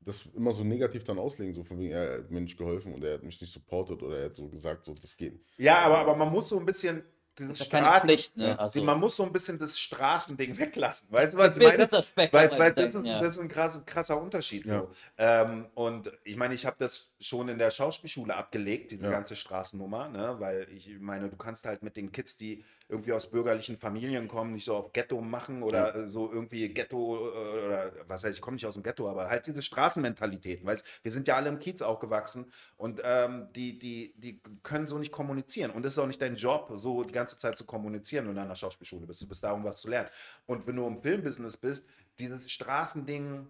das 0.01 0.25
immer 0.35 0.53
so 0.53 0.63
negativ 0.63 1.03
dann 1.03 1.19
auslegen, 1.19 1.53
so 1.53 1.63
von 1.63 1.77
wegen, 1.79 1.91
er 1.91 2.19
hat 2.19 2.31
mir 2.31 2.41
nicht 2.41 2.57
geholfen 2.57 2.93
und 2.93 3.03
er 3.03 3.15
hat 3.15 3.23
mich 3.23 3.39
nicht 3.41 3.51
supportet 3.51 4.01
oder 4.01 4.17
er 4.19 4.25
hat 4.25 4.35
so 4.35 4.47
gesagt, 4.47 4.85
so 4.85 4.93
das 4.93 5.15
geht. 5.17 5.43
Ja, 5.57 5.79
aber, 5.79 5.97
aber 5.97 6.15
man 6.15 6.31
muss 6.31 6.49
so 6.49 6.59
ein 6.59 6.65
bisschen 6.65 7.03
Das 7.47 7.57
dieses 7.57 7.61
ist 7.61 7.71
ja 7.71 7.79
keine 7.79 7.87
Straßen, 7.87 8.09
Pflicht, 8.09 8.37
ne? 8.37 8.59
Also, 8.59 8.83
man 8.83 8.99
muss 8.99 9.15
so 9.15 9.23
ein 9.23 9.31
bisschen 9.31 9.57
das 9.57 9.79
Straßending 9.79 10.57
weglassen. 10.57 11.11
Weißt 11.11 11.33
du, 11.33 11.37
was 11.37 11.55
ich 11.57 11.63
Das 11.63 12.13
meine? 12.15 12.33
Weil, 12.33 12.59
weil 12.59 12.73
das, 12.73 12.93
ist, 12.95 13.05
ja. 13.05 13.19
das 13.21 13.35
ist 13.35 13.41
ein 13.41 13.49
krasser, 13.49 13.81
krasser 13.85 14.21
Unterschied. 14.21 14.67
Ja. 14.67 14.79
So. 14.81 14.91
Ähm, 15.17 15.67
und 15.75 16.11
ich 16.23 16.35
meine, 16.35 16.53
ich 16.53 16.65
habe 16.65 16.75
das 16.79 17.13
schon 17.19 17.49
in 17.49 17.57
der 17.57 17.71
Schauspielschule 17.71 18.35
abgelegt, 18.35 18.91
diese 18.91 19.03
Ja. 19.03 19.11
ganze 19.11 19.35
Straßennummer, 19.35 20.09
ne? 20.09 20.35
weil 20.39 20.67
ich 20.75 20.89
meine, 20.99 21.29
du 21.29 21.37
kannst 21.37 21.65
halt 21.65 21.83
mit 21.83 21.97
den 21.97 22.11
Kids, 22.11 22.37
die 22.37 22.63
irgendwie 22.89 23.13
aus 23.13 23.29
bürgerlichen 23.29 23.77
Familien 23.77 24.27
kommen, 24.27 24.53
nicht 24.53 24.65
so 24.65 24.75
auf 24.75 24.93
Ghetto 24.93 25.21
machen 25.21 25.61
oder 25.61 25.95
äh, 25.95 26.09
so 26.09 26.31
irgendwie 26.31 26.73
Ghetto 26.73 27.17
äh, 27.17 27.65
oder 27.65 27.91
was 28.07 28.23
heißt, 28.23 28.35
ich 28.35 28.41
komme 28.41 28.55
nicht 28.55 28.65
aus 28.65 28.73
dem 28.73 28.83
Ghetto, 28.83 29.07
aber 29.07 29.29
halt 29.29 29.45
diese 29.45 29.61
Straßenmentalitäten, 29.61 30.65
weil 30.65 30.79
wir 31.03 31.11
sind 31.11 31.27
ja 31.27 31.35
alle 31.35 31.49
im 31.49 31.59
Kiez 31.59 31.83
aufgewachsen 31.83 32.51
und 32.77 32.99
ähm, 33.03 33.47
die, 33.55 33.77
die, 33.77 34.15
die 34.17 34.41
können 34.63 34.87
so 34.87 34.97
nicht 34.97 35.11
kommunizieren 35.11 35.71
und 35.71 35.85
es 35.85 35.93
ist 35.93 35.99
auch 35.99 36.07
nicht 36.07 36.21
dein 36.21 36.35
Job, 36.35 36.71
so 36.73 37.03
die 37.03 37.13
ganze 37.13 37.37
Zeit 37.37 37.57
zu 37.57 37.65
kommunizieren, 37.65 38.27
wenn 38.27 38.35
du 38.35 38.41
an 38.41 38.49
der 38.49 38.55
Schauspielschule 38.55 39.05
bist. 39.05 39.21
Du 39.21 39.27
bist 39.27 39.43
da, 39.43 39.51
um 39.51 39.63
was 39.63 39.81
zu 39.81 39.89
lernen. 39.89 40.09
Und 40.47 40.65
wenn 40.65 40.75
du 40.75 40.87
im 40.87 40.97
Filmbusiness 40.97 41.57
bist, 41.57 41.87
dieses 42.17 42.51
Straßending, 42.51 43.47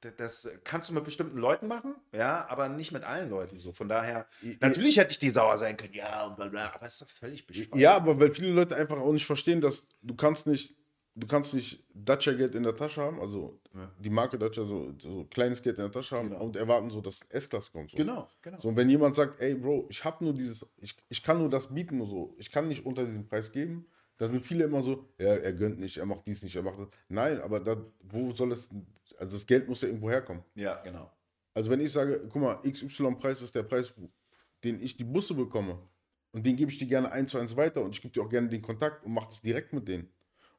das 0.00 0.48
kannst 0.64 0.90
du 0.90 0.94
mit 0.94 1.04
bestimmten 1.04 1.38
Leuten 1.38 1.66
machen, 1.68 1.94
ja, 2.12 2.46
aber 2.48 2.68
nicht 2.68 2.92
mit 2.92 3.02
allen 3.02 3.30
Leuten 3.30 3.58
so. 3.58 3.72
Von 3.72 3.88
daher, 3.88 4.26
natürlich 4.60 4.96
hätte 4.98 5.12
ich 5.12 5.18
die 5.18 5.30
sauer 5.30 5.58
sein 5.58 5.76
können, 5.76 5.94
ja, 5.94 6.26
und 6.26 6.36
bla 6.36 6.48
bla, 6.48 6.72
aber 6.74 6.86
es 6.86 6.94
ist 6.94 7.02
doch 7.02 7.08
völlig 7.08 7.46
bescheuert. 7.46 7.74
Ja, 7.76 7.96
aber 7.96 8.18
weil 8.20 8.32
viele 8.34 8.50
Leute 8.52 8.76
einfach 8.76 8.98
auch 8.98 9.12
nicht 9.12 9.26
verstehen, 9.26 9.60
dass 9.60 9.88
du 10.02 10.14
kannst 10.14 10.46
nicht, 10.46 10.76
du 11.14 11.26
kannst 11.26 11.54
nicht 11.54 11.82
Dacia-Geld 11.94 12.54
in 12.54 12.62
der 12.62 12.76
Tasche 12.76 13.00
haben, 13.02 13.20
also 13.20 13.58
die 13.98 14.10
Marke 14.10 14.38
Dacia 14.38 14.64
so, 14.64 14.92
so 14.98 15.24
kleines 15.24 15.62
Geld 15.62 15.78
in 15.78 15.84
der 15.84 15.90
Tasche 15.92 16.16
haben 16.16 16.28
Genau. 16.30 16.44
und 16.44 16.56
erwarten 16.56 16.90
so, 16.90 17.00
dass 17.00 17.20
S-Klasse 17.30 17.70
kommt. 17.72 17.90
So. 17.90 17.96
Genau, 17.96 18.28
genau. 18.42 18.58
So, 18.60 18.68
und 18.68 18.76
wenn 18.76 18.88
jemand 18.90 19.16
sagt, 19.16 19.40
ey 19.40 19.54
Bro, 19.54 19.86
ich 19.88 20.04
habe 20.04 20.22
nur 20.24 20.34
dieses, 20.34 20.64
ich, 20.78 20.94
ich 21.08 21.22
kann 21.22 21.38
nur 21.38 21.48
das 21.48 21.72
bieten, 21.72 21.96
nur 21.98 22.06
so, 22.06 22.34
ich 22.38 22.50
kann 22.52 22.68
nicht 22.68 22.84
unter 22.84 23.04
diesem 23.04 23.26
Preis 23.26 23.50
geben, 23.50 23.86
dann 24.18 24.30
sind 24.32 24.44
viele 24.46 24.64
immer 24.64 24.80
so, 24.82 25.08
ja, 25.18 25.34
er 25.34 25.52
gönnt 25.52 25.78
nicht, 25.78 25.98
er 25.98 26.06
macht 26.06 26.26
dies 26.26 26.42
nicht, 26.42 26.56
er 26.56 26.62
macht 26.62 26.78
das. 26.78 26.88
Nein, 27.08 27.40
aber 27.40 27.60
da, 27.60 27.76
wo 28.02 28.32
soll 28.32 28.52
es, 28.52 28.70
also 29.18 29.36
das 29.36 29.46
Geld 29.46 29.68
muss 29.68 29.82
ja 29.82 29.88
irgendwo 29.88 30.10
herkommen. 30.10 30.42
Ja, 30.54 30.80
genau. 30.82 31.10
Also 31.54 31.70
wenn 31.70 31.80
ich 31.80 31.92
sage, 31.92 32.28
guck 32.30 32.42
mal, 32.42 32.60
XY-Preis 32.62 33.42
ist 33.42 33.54
der 33.54 33.62
Preis, 33.62 33.92
den 34.62 34.80
ich 34.82 34.96
die 34.96 35.04
Busse 35.04 35.34
bekomme 35.34 35.78
und 36.32 36.44
den 36.44 36.56
gebe 36.56 36.70
ich 36.70 36.78
dir 36.78 36.86
gerne 36.86 37.10
eins 37.10 37.30
zu 37.30 37.38
eins 37.38 37.56
weiter 37.56 37.82
und 37.82 37.94
ich 37.94 38.02
gebe 38.02 38.12
dir 38.12 38.22
auch 38.22 38.28
gerne 38.28 38.48
den 38.48 38.62
Kontakt 38.62 39.04
und 39.04 39.12
mach 39.12 39.26
das 39.26 39.40
direkt 39.40 39.72
mit 39.72 39.88
denen. 39.88 40.08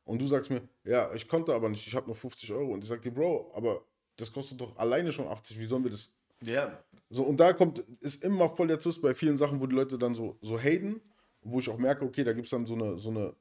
Und 0.05 0.21
du 0.21 0.27
sagst 0.27 0.49
mir, 0.49 0.67
ja, 0.85 1.13
ich 1.13 1.27
konnte 1.27 1.53
aber 1.53 1.69
nicht, 1.69 1.85
ich 1.85 1.93
habe 1.93 2.07
nur 2.07 2.15
50 2.15 2.51
Euro 2.53 2.73
und 2.73 2.83
ich 2.83 2.89
sag 2.89 3.01
dir, 3.01 3.11
Bro, 3.11 3.51
aber 3.53 3.83
das 4.15 4.31
kostet 4.31 4.59
doch 4.59 4.75
alleine 4.77 5.11
schon 5.11 5.27
80, 5.27 5.59
wie 5.59 5.65
sollen 5.65 5.83
wir 5.83 5.91
das 5.91 6.09
Ja, 6.41 6.83
so, 7.09 7.23
und 7.23 7.39
da 7.39 7.53
kommt, 7.53 7.79
ist 8.01 8.23
immer 8.23 8.49
voll 8.49 8.67
der 8.67 8.79
Zwist 8.79 9.01
bei 9.01 9.13
vielen 9.13 9.37
Sachen, 9.37 9.61
wo 9.61 9.67
die 9.67 9.75
Leute 9.75 9.97
dann 9.97 10.13
so, 10.13 10.37
so 10.41 10.59
haten, 10.59 11.01
wo 11.41 11.59
ich 11.59 11.69
auch 11.69 11.77
merke, 11.77 12.05
okay, 12.05 12.23
da 12.23 12.33
gibt 12.33 12.45
es 12.45 12.51
dann 12.51 12.65
so 12.65 12.73
eine, 12.73 12.97
so 12.97 13.09
eine 13.09 13.35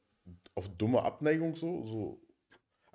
auf 0.55 0.69
dumme 0.77 1.03
Abneigung, 1.03 1.57
so, 1.57 1.87
so, 1.87 2.21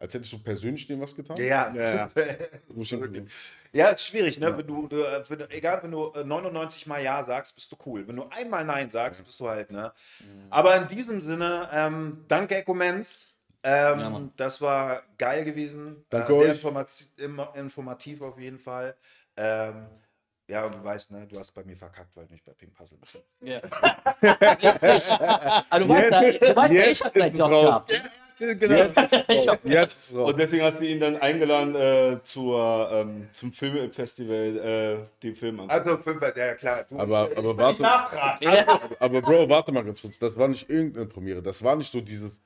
als 0.01 0.13
hätte 0.15 0.23
ich 0.23 0.29
so 0.31 0.39
persönlich 0.39 0.87
dem 0.87 0.99
was 0.99 1.15
getan. 1.15 1.37
ja, 1.37 1.71
Ja, 1.75 2.07
denke, 2.15 3.25
Ja, 3.71 3.89
ist 3.89 4.07
schwierig, 4.07 4.39
ne? 4.39 4.57
Wenn 4.57 4.65
du, 4.65 4.87
du, 4.87 5.03
äh, 5.03 5.23
wenn 5.29 5.39
du, 5.39 5.49
egal, 5.51 5.83
wenn 5.83 5.91
du 5.91 6.11
äh, 6.13 6.23
99 6.23 6.87
Mal 6.87 7.03
Ja 7.03 7.23
sagst, 7.23 7.53
bist 7.53 7.71
du 7.71 7.77
cool. 7.85 8.07
Wenn 8.07 8.15
du 8.15 8.25
einmal 8.31 8.65
Nein 8.65 8.89
sagst, 8.89 9.23
bist 9.23 9.39
du 9.39 9.47
halt, 9.47 9.69
ne? 9.71 9.93
Aber 10.49 10.75
in 10.75 10.87
diesem 10.87 11.21
Sinne, 11.21 11.69
ähm, 11.71 12.25
danke 12.27 12.55
Echo 12.55 12.73
Menz. 12.73 13.27
Ähm, 13.63 13.99
Ja, 13.99 14.21
das 14.37 14.59
war 14.59 15.03
geil 15.19 15.45
gewesen. 15.45 16.03
Danke 16.09 16.33
äh, 16.33 16.37
sehr 16.37 16.51
informativ, 16.53 17.07
informativ 17.53 18.21
auf 18.23 18.39
jeden 18.39 18.57
Fall. 18.57 18.95
Ähm, 19.37 19.85
Ja, 20.47 20.65
und 20.65 20.73
du 20.75 20.83
weißt, 20.83 21.11
ne, 21.11 21.27
du 21.27 21.37
hast 21.37 21.51
bei 21.51 21.63
mir 21.63 21.77
verkackt, 21.77 22.17
weil 22.17 22.25
du 22.25 22.33
nicht 22.33 22.43
bei 22.43 22.53
Pink 22.53 22.73
Puzzle 22.73 22.97
bist. 22.97 23.19
Ja. 23.41 23.59
Richtig. 24.21 25.11
Aber 25.69 25.79
du 25.79 25.87
weißt, 25.89 26.11
ja, 26.11 26.31
du 26.31 26.55
weißt 26.55 26.73
ja, 26.73 26.81
ich 26.81 26.87
Jetzt 26.87 27.05
hab 27.05 27.13
deinen 27.13 27.37
Job 27.37 27.51
raus. 27.51 27.65
gehabt. 27.87 28.01
Genau. 28.39 28.75
Jetzt 28.75 28.97
ist 28.97 29.13
es 29.13 29.47
raus. 29.47 29.57
Jetzt 29.63 29.97
ist 29.97 30.09
es 30.11 30.15
raus. 30.15 30.31
Und 30.31 30.39
deswegen 30.39 30.63
hast 30.63 30.79
du 30.79 30.85
ihn 30.87 30.99
dann 30.99 31.17
eingeladen 31.17 31.75
äh, 31.75 32.19
zur, 32.23 32.89
ähm, 32.91 33.27
zum 33.33 33.51
Filmfestival, 33.51 34.57
äh, 34.57 34.97
den 35.23 35.35
Film 35.35 35.59
an. 35.59 35.69
Also, 35.69 35.97
Fünfer, 35.97 36.35
ja 36.37 36.55
klar. 36.55 36.85
Du, 36.89 36.97
Aber- 36.97 37.31
ich, 37.31 37.37
aber 37.37 37.57
warte. 37.57 37.83
Ja. 37.83 38.79
Aber 38.99 39.21
Bro, 39.21 39.49
warte 39.49 39.71
mal 39.71 39.83
ganz 39.83 40.01
kurz. 40.01 40.17
Das 40.19 40.35
war 40.37 40.47
nicht 40.47 40.69
irgendeine 40.69 41.05
Premiere. 41.05 41.41
Das 41.41 41.63
war 41.63 41.75
nicht 41.75 41.91
so 41.91 42.01
dieses 42.01 42.41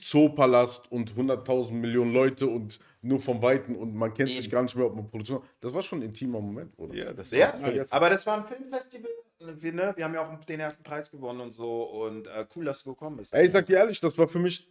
Zoopalast 0.00 0.90
und 0.90 1.12
100.000 1.14 1.72
Millionen 1.72 2.12
Leute 2.12 2.46
und 2.46 2.78
nur 3.00 3.20
vom 3.20 3.40
Weiten 3.42 3.74
und 3.76 3.94
man 3.94 4.12
kennt 4.12 4.34
sich 4.34 4.50
gar 4.50 4.62
nicht 4.62 4.76
mehr, 4.76 4.86
ob 4.86 4.94
man 4.94 5.08
Produktion. 5.08 5.42
Das 5.60 5.72
war 5.72 5.82
schon 5.82 6.00
ein 6.00 6.02
intimer 6.02 6.40
Moment, 6.40 6.72
oder? 6.78 6.94
ja, 6.94 7.12
das 7.12 7.30
Ja, 7.30 7.54
war 7.60 7.70
nice. 7.70 7.92
aber 7.92 8.10
das 8.10 8.26
war 8.26 8.38
ein 8.38 8.44
Filmfestival. 8.46 9.10
Wir, 9.56 9.72
ne, 9.72 9.92
wir 9.96 10.04
haben 10.04 10.14
ja 10.14 10.24
auch 10.24 10.44
den 10.44 10.60
ersten 10.60 10.84
Preis 10.84 11.10
gewonnen 11.10 11.40
und 11.40 11.52
so. 11.52 11.82
Und 11.82 12.26
äh, 12.28 12.46
cool, 12.54 12.64
dass 12.64 12.82
du 12.84 12.90
gekommen 12.90 13.16
bist. 13.16 13.34
Ey, 13.34 13.46
ich 13.46 13.52
sag 13.52 13.66
dir 13.66 13.78
ehrlich, 13.78 13.98
das 14.00 14.16
war 14.16 14.28
für 14.28 14.38
mich, 14.38 14.68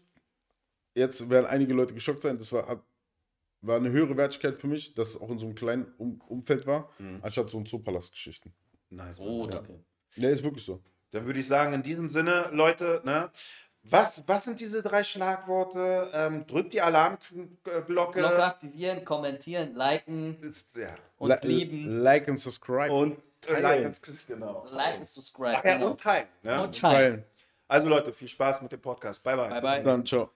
jetzt 0.95 1.29
werden 1.29 1.45
einige 1.45 1.73
Leute 1.73 1.93
geschockt 1.93 2.21
sein, 2.21 2.37
das 2.37 2.51
war, 2.51 2.83
war 3.61 3.77
eine 3.77 3.91
höhere 3.91 4.17
Wertigkeit 4.17 4.55
für 4.57 4.67
mich, 4.67 4.93
dass 4.93 5.09
es 5.09 5.21
auch 5.21 5.29
in 5.29 5.39
so 5.39 5.45
einem 5.45 5.55
kleinen 5.55 5.93
um 5.97 6.19
Umfeld 6.27 6.65
war, 6.65 6.89
anstatt 7.21 7.49
so 7.49 7.57
ein 7.57 7.65
Zoopalast-Geschichten. 7.65 8.53
Nice. 8.89 9.19
Oh, 9.19 9.41
Mann. 9.41 9.51
danke. 9.51 9.79
Ja, 10.15 10.29
ist 10.29 10.43
wirklich 10.43 10.65
so. 10.65 10.81
Dann 11.11 11.25
würde 11.25 11.39
ich 11.39 11.47
sagen, 11.47 11.73
in 11.73 11.83
diesem 11.83 12.09
Sinne, 12.09 12.49
Leute, 12.51 13.01
ne, 13.05 13.29
was, 13.83 14.23
was 14.27 14.45
sind 14.45 14.59
diese 14.59 14.83
drei 14.83 15.03
Schlagworte? 15.03 16.09
Ähm, 16.13 16.45
drückt 16.45 16.73
die 16.73 16.81
Alarmglocke. 16.81 18.19
Glocke 18.19 18.43
aktivieren, 18.43 19.03
kommentieren, 19.03 19.73
liken, 19.73 20.39
Ist, 20.41 20.75
ja. 20.75 20.95
uns 21.17 21.41
Li- 21.43 21.55
lieben, 21.63 21.99
Like 22.01 22.29
and 22.29 22.39
subscribe. 22.39 22.91
Und 22.91 23.17
Like 23.47 24.01
Gesicht, 24.01 24.27
genau. 24.27 24.67
liken, 24.71 25.03
subscribe. 25.03 25.57
Ach 25.57 25.63
ja, 25.63 25.73
genau. 25.77 25.91
und 25.91 26.01
teilen. 26.01 26.27
Ne? 26.43 26.63
Und 26.63 26.79
teilen. 26.79 26.93
Teilen. 26.95 27.23
Also 27.67 27.89
Leute, 27.89 28.13
viel 28.13 28.27
Spaß 28.27 28.61
mit 28.61 28.71
dem 28.71 28.81
Podcast. 28.81 29.23
Bye, 29.23 29.35
bye. 29.35 29.49
Bye, 29.49 29.61
bye. 29.61 29.83
Dann 29.83 30.05
ciao. 30.05 30.29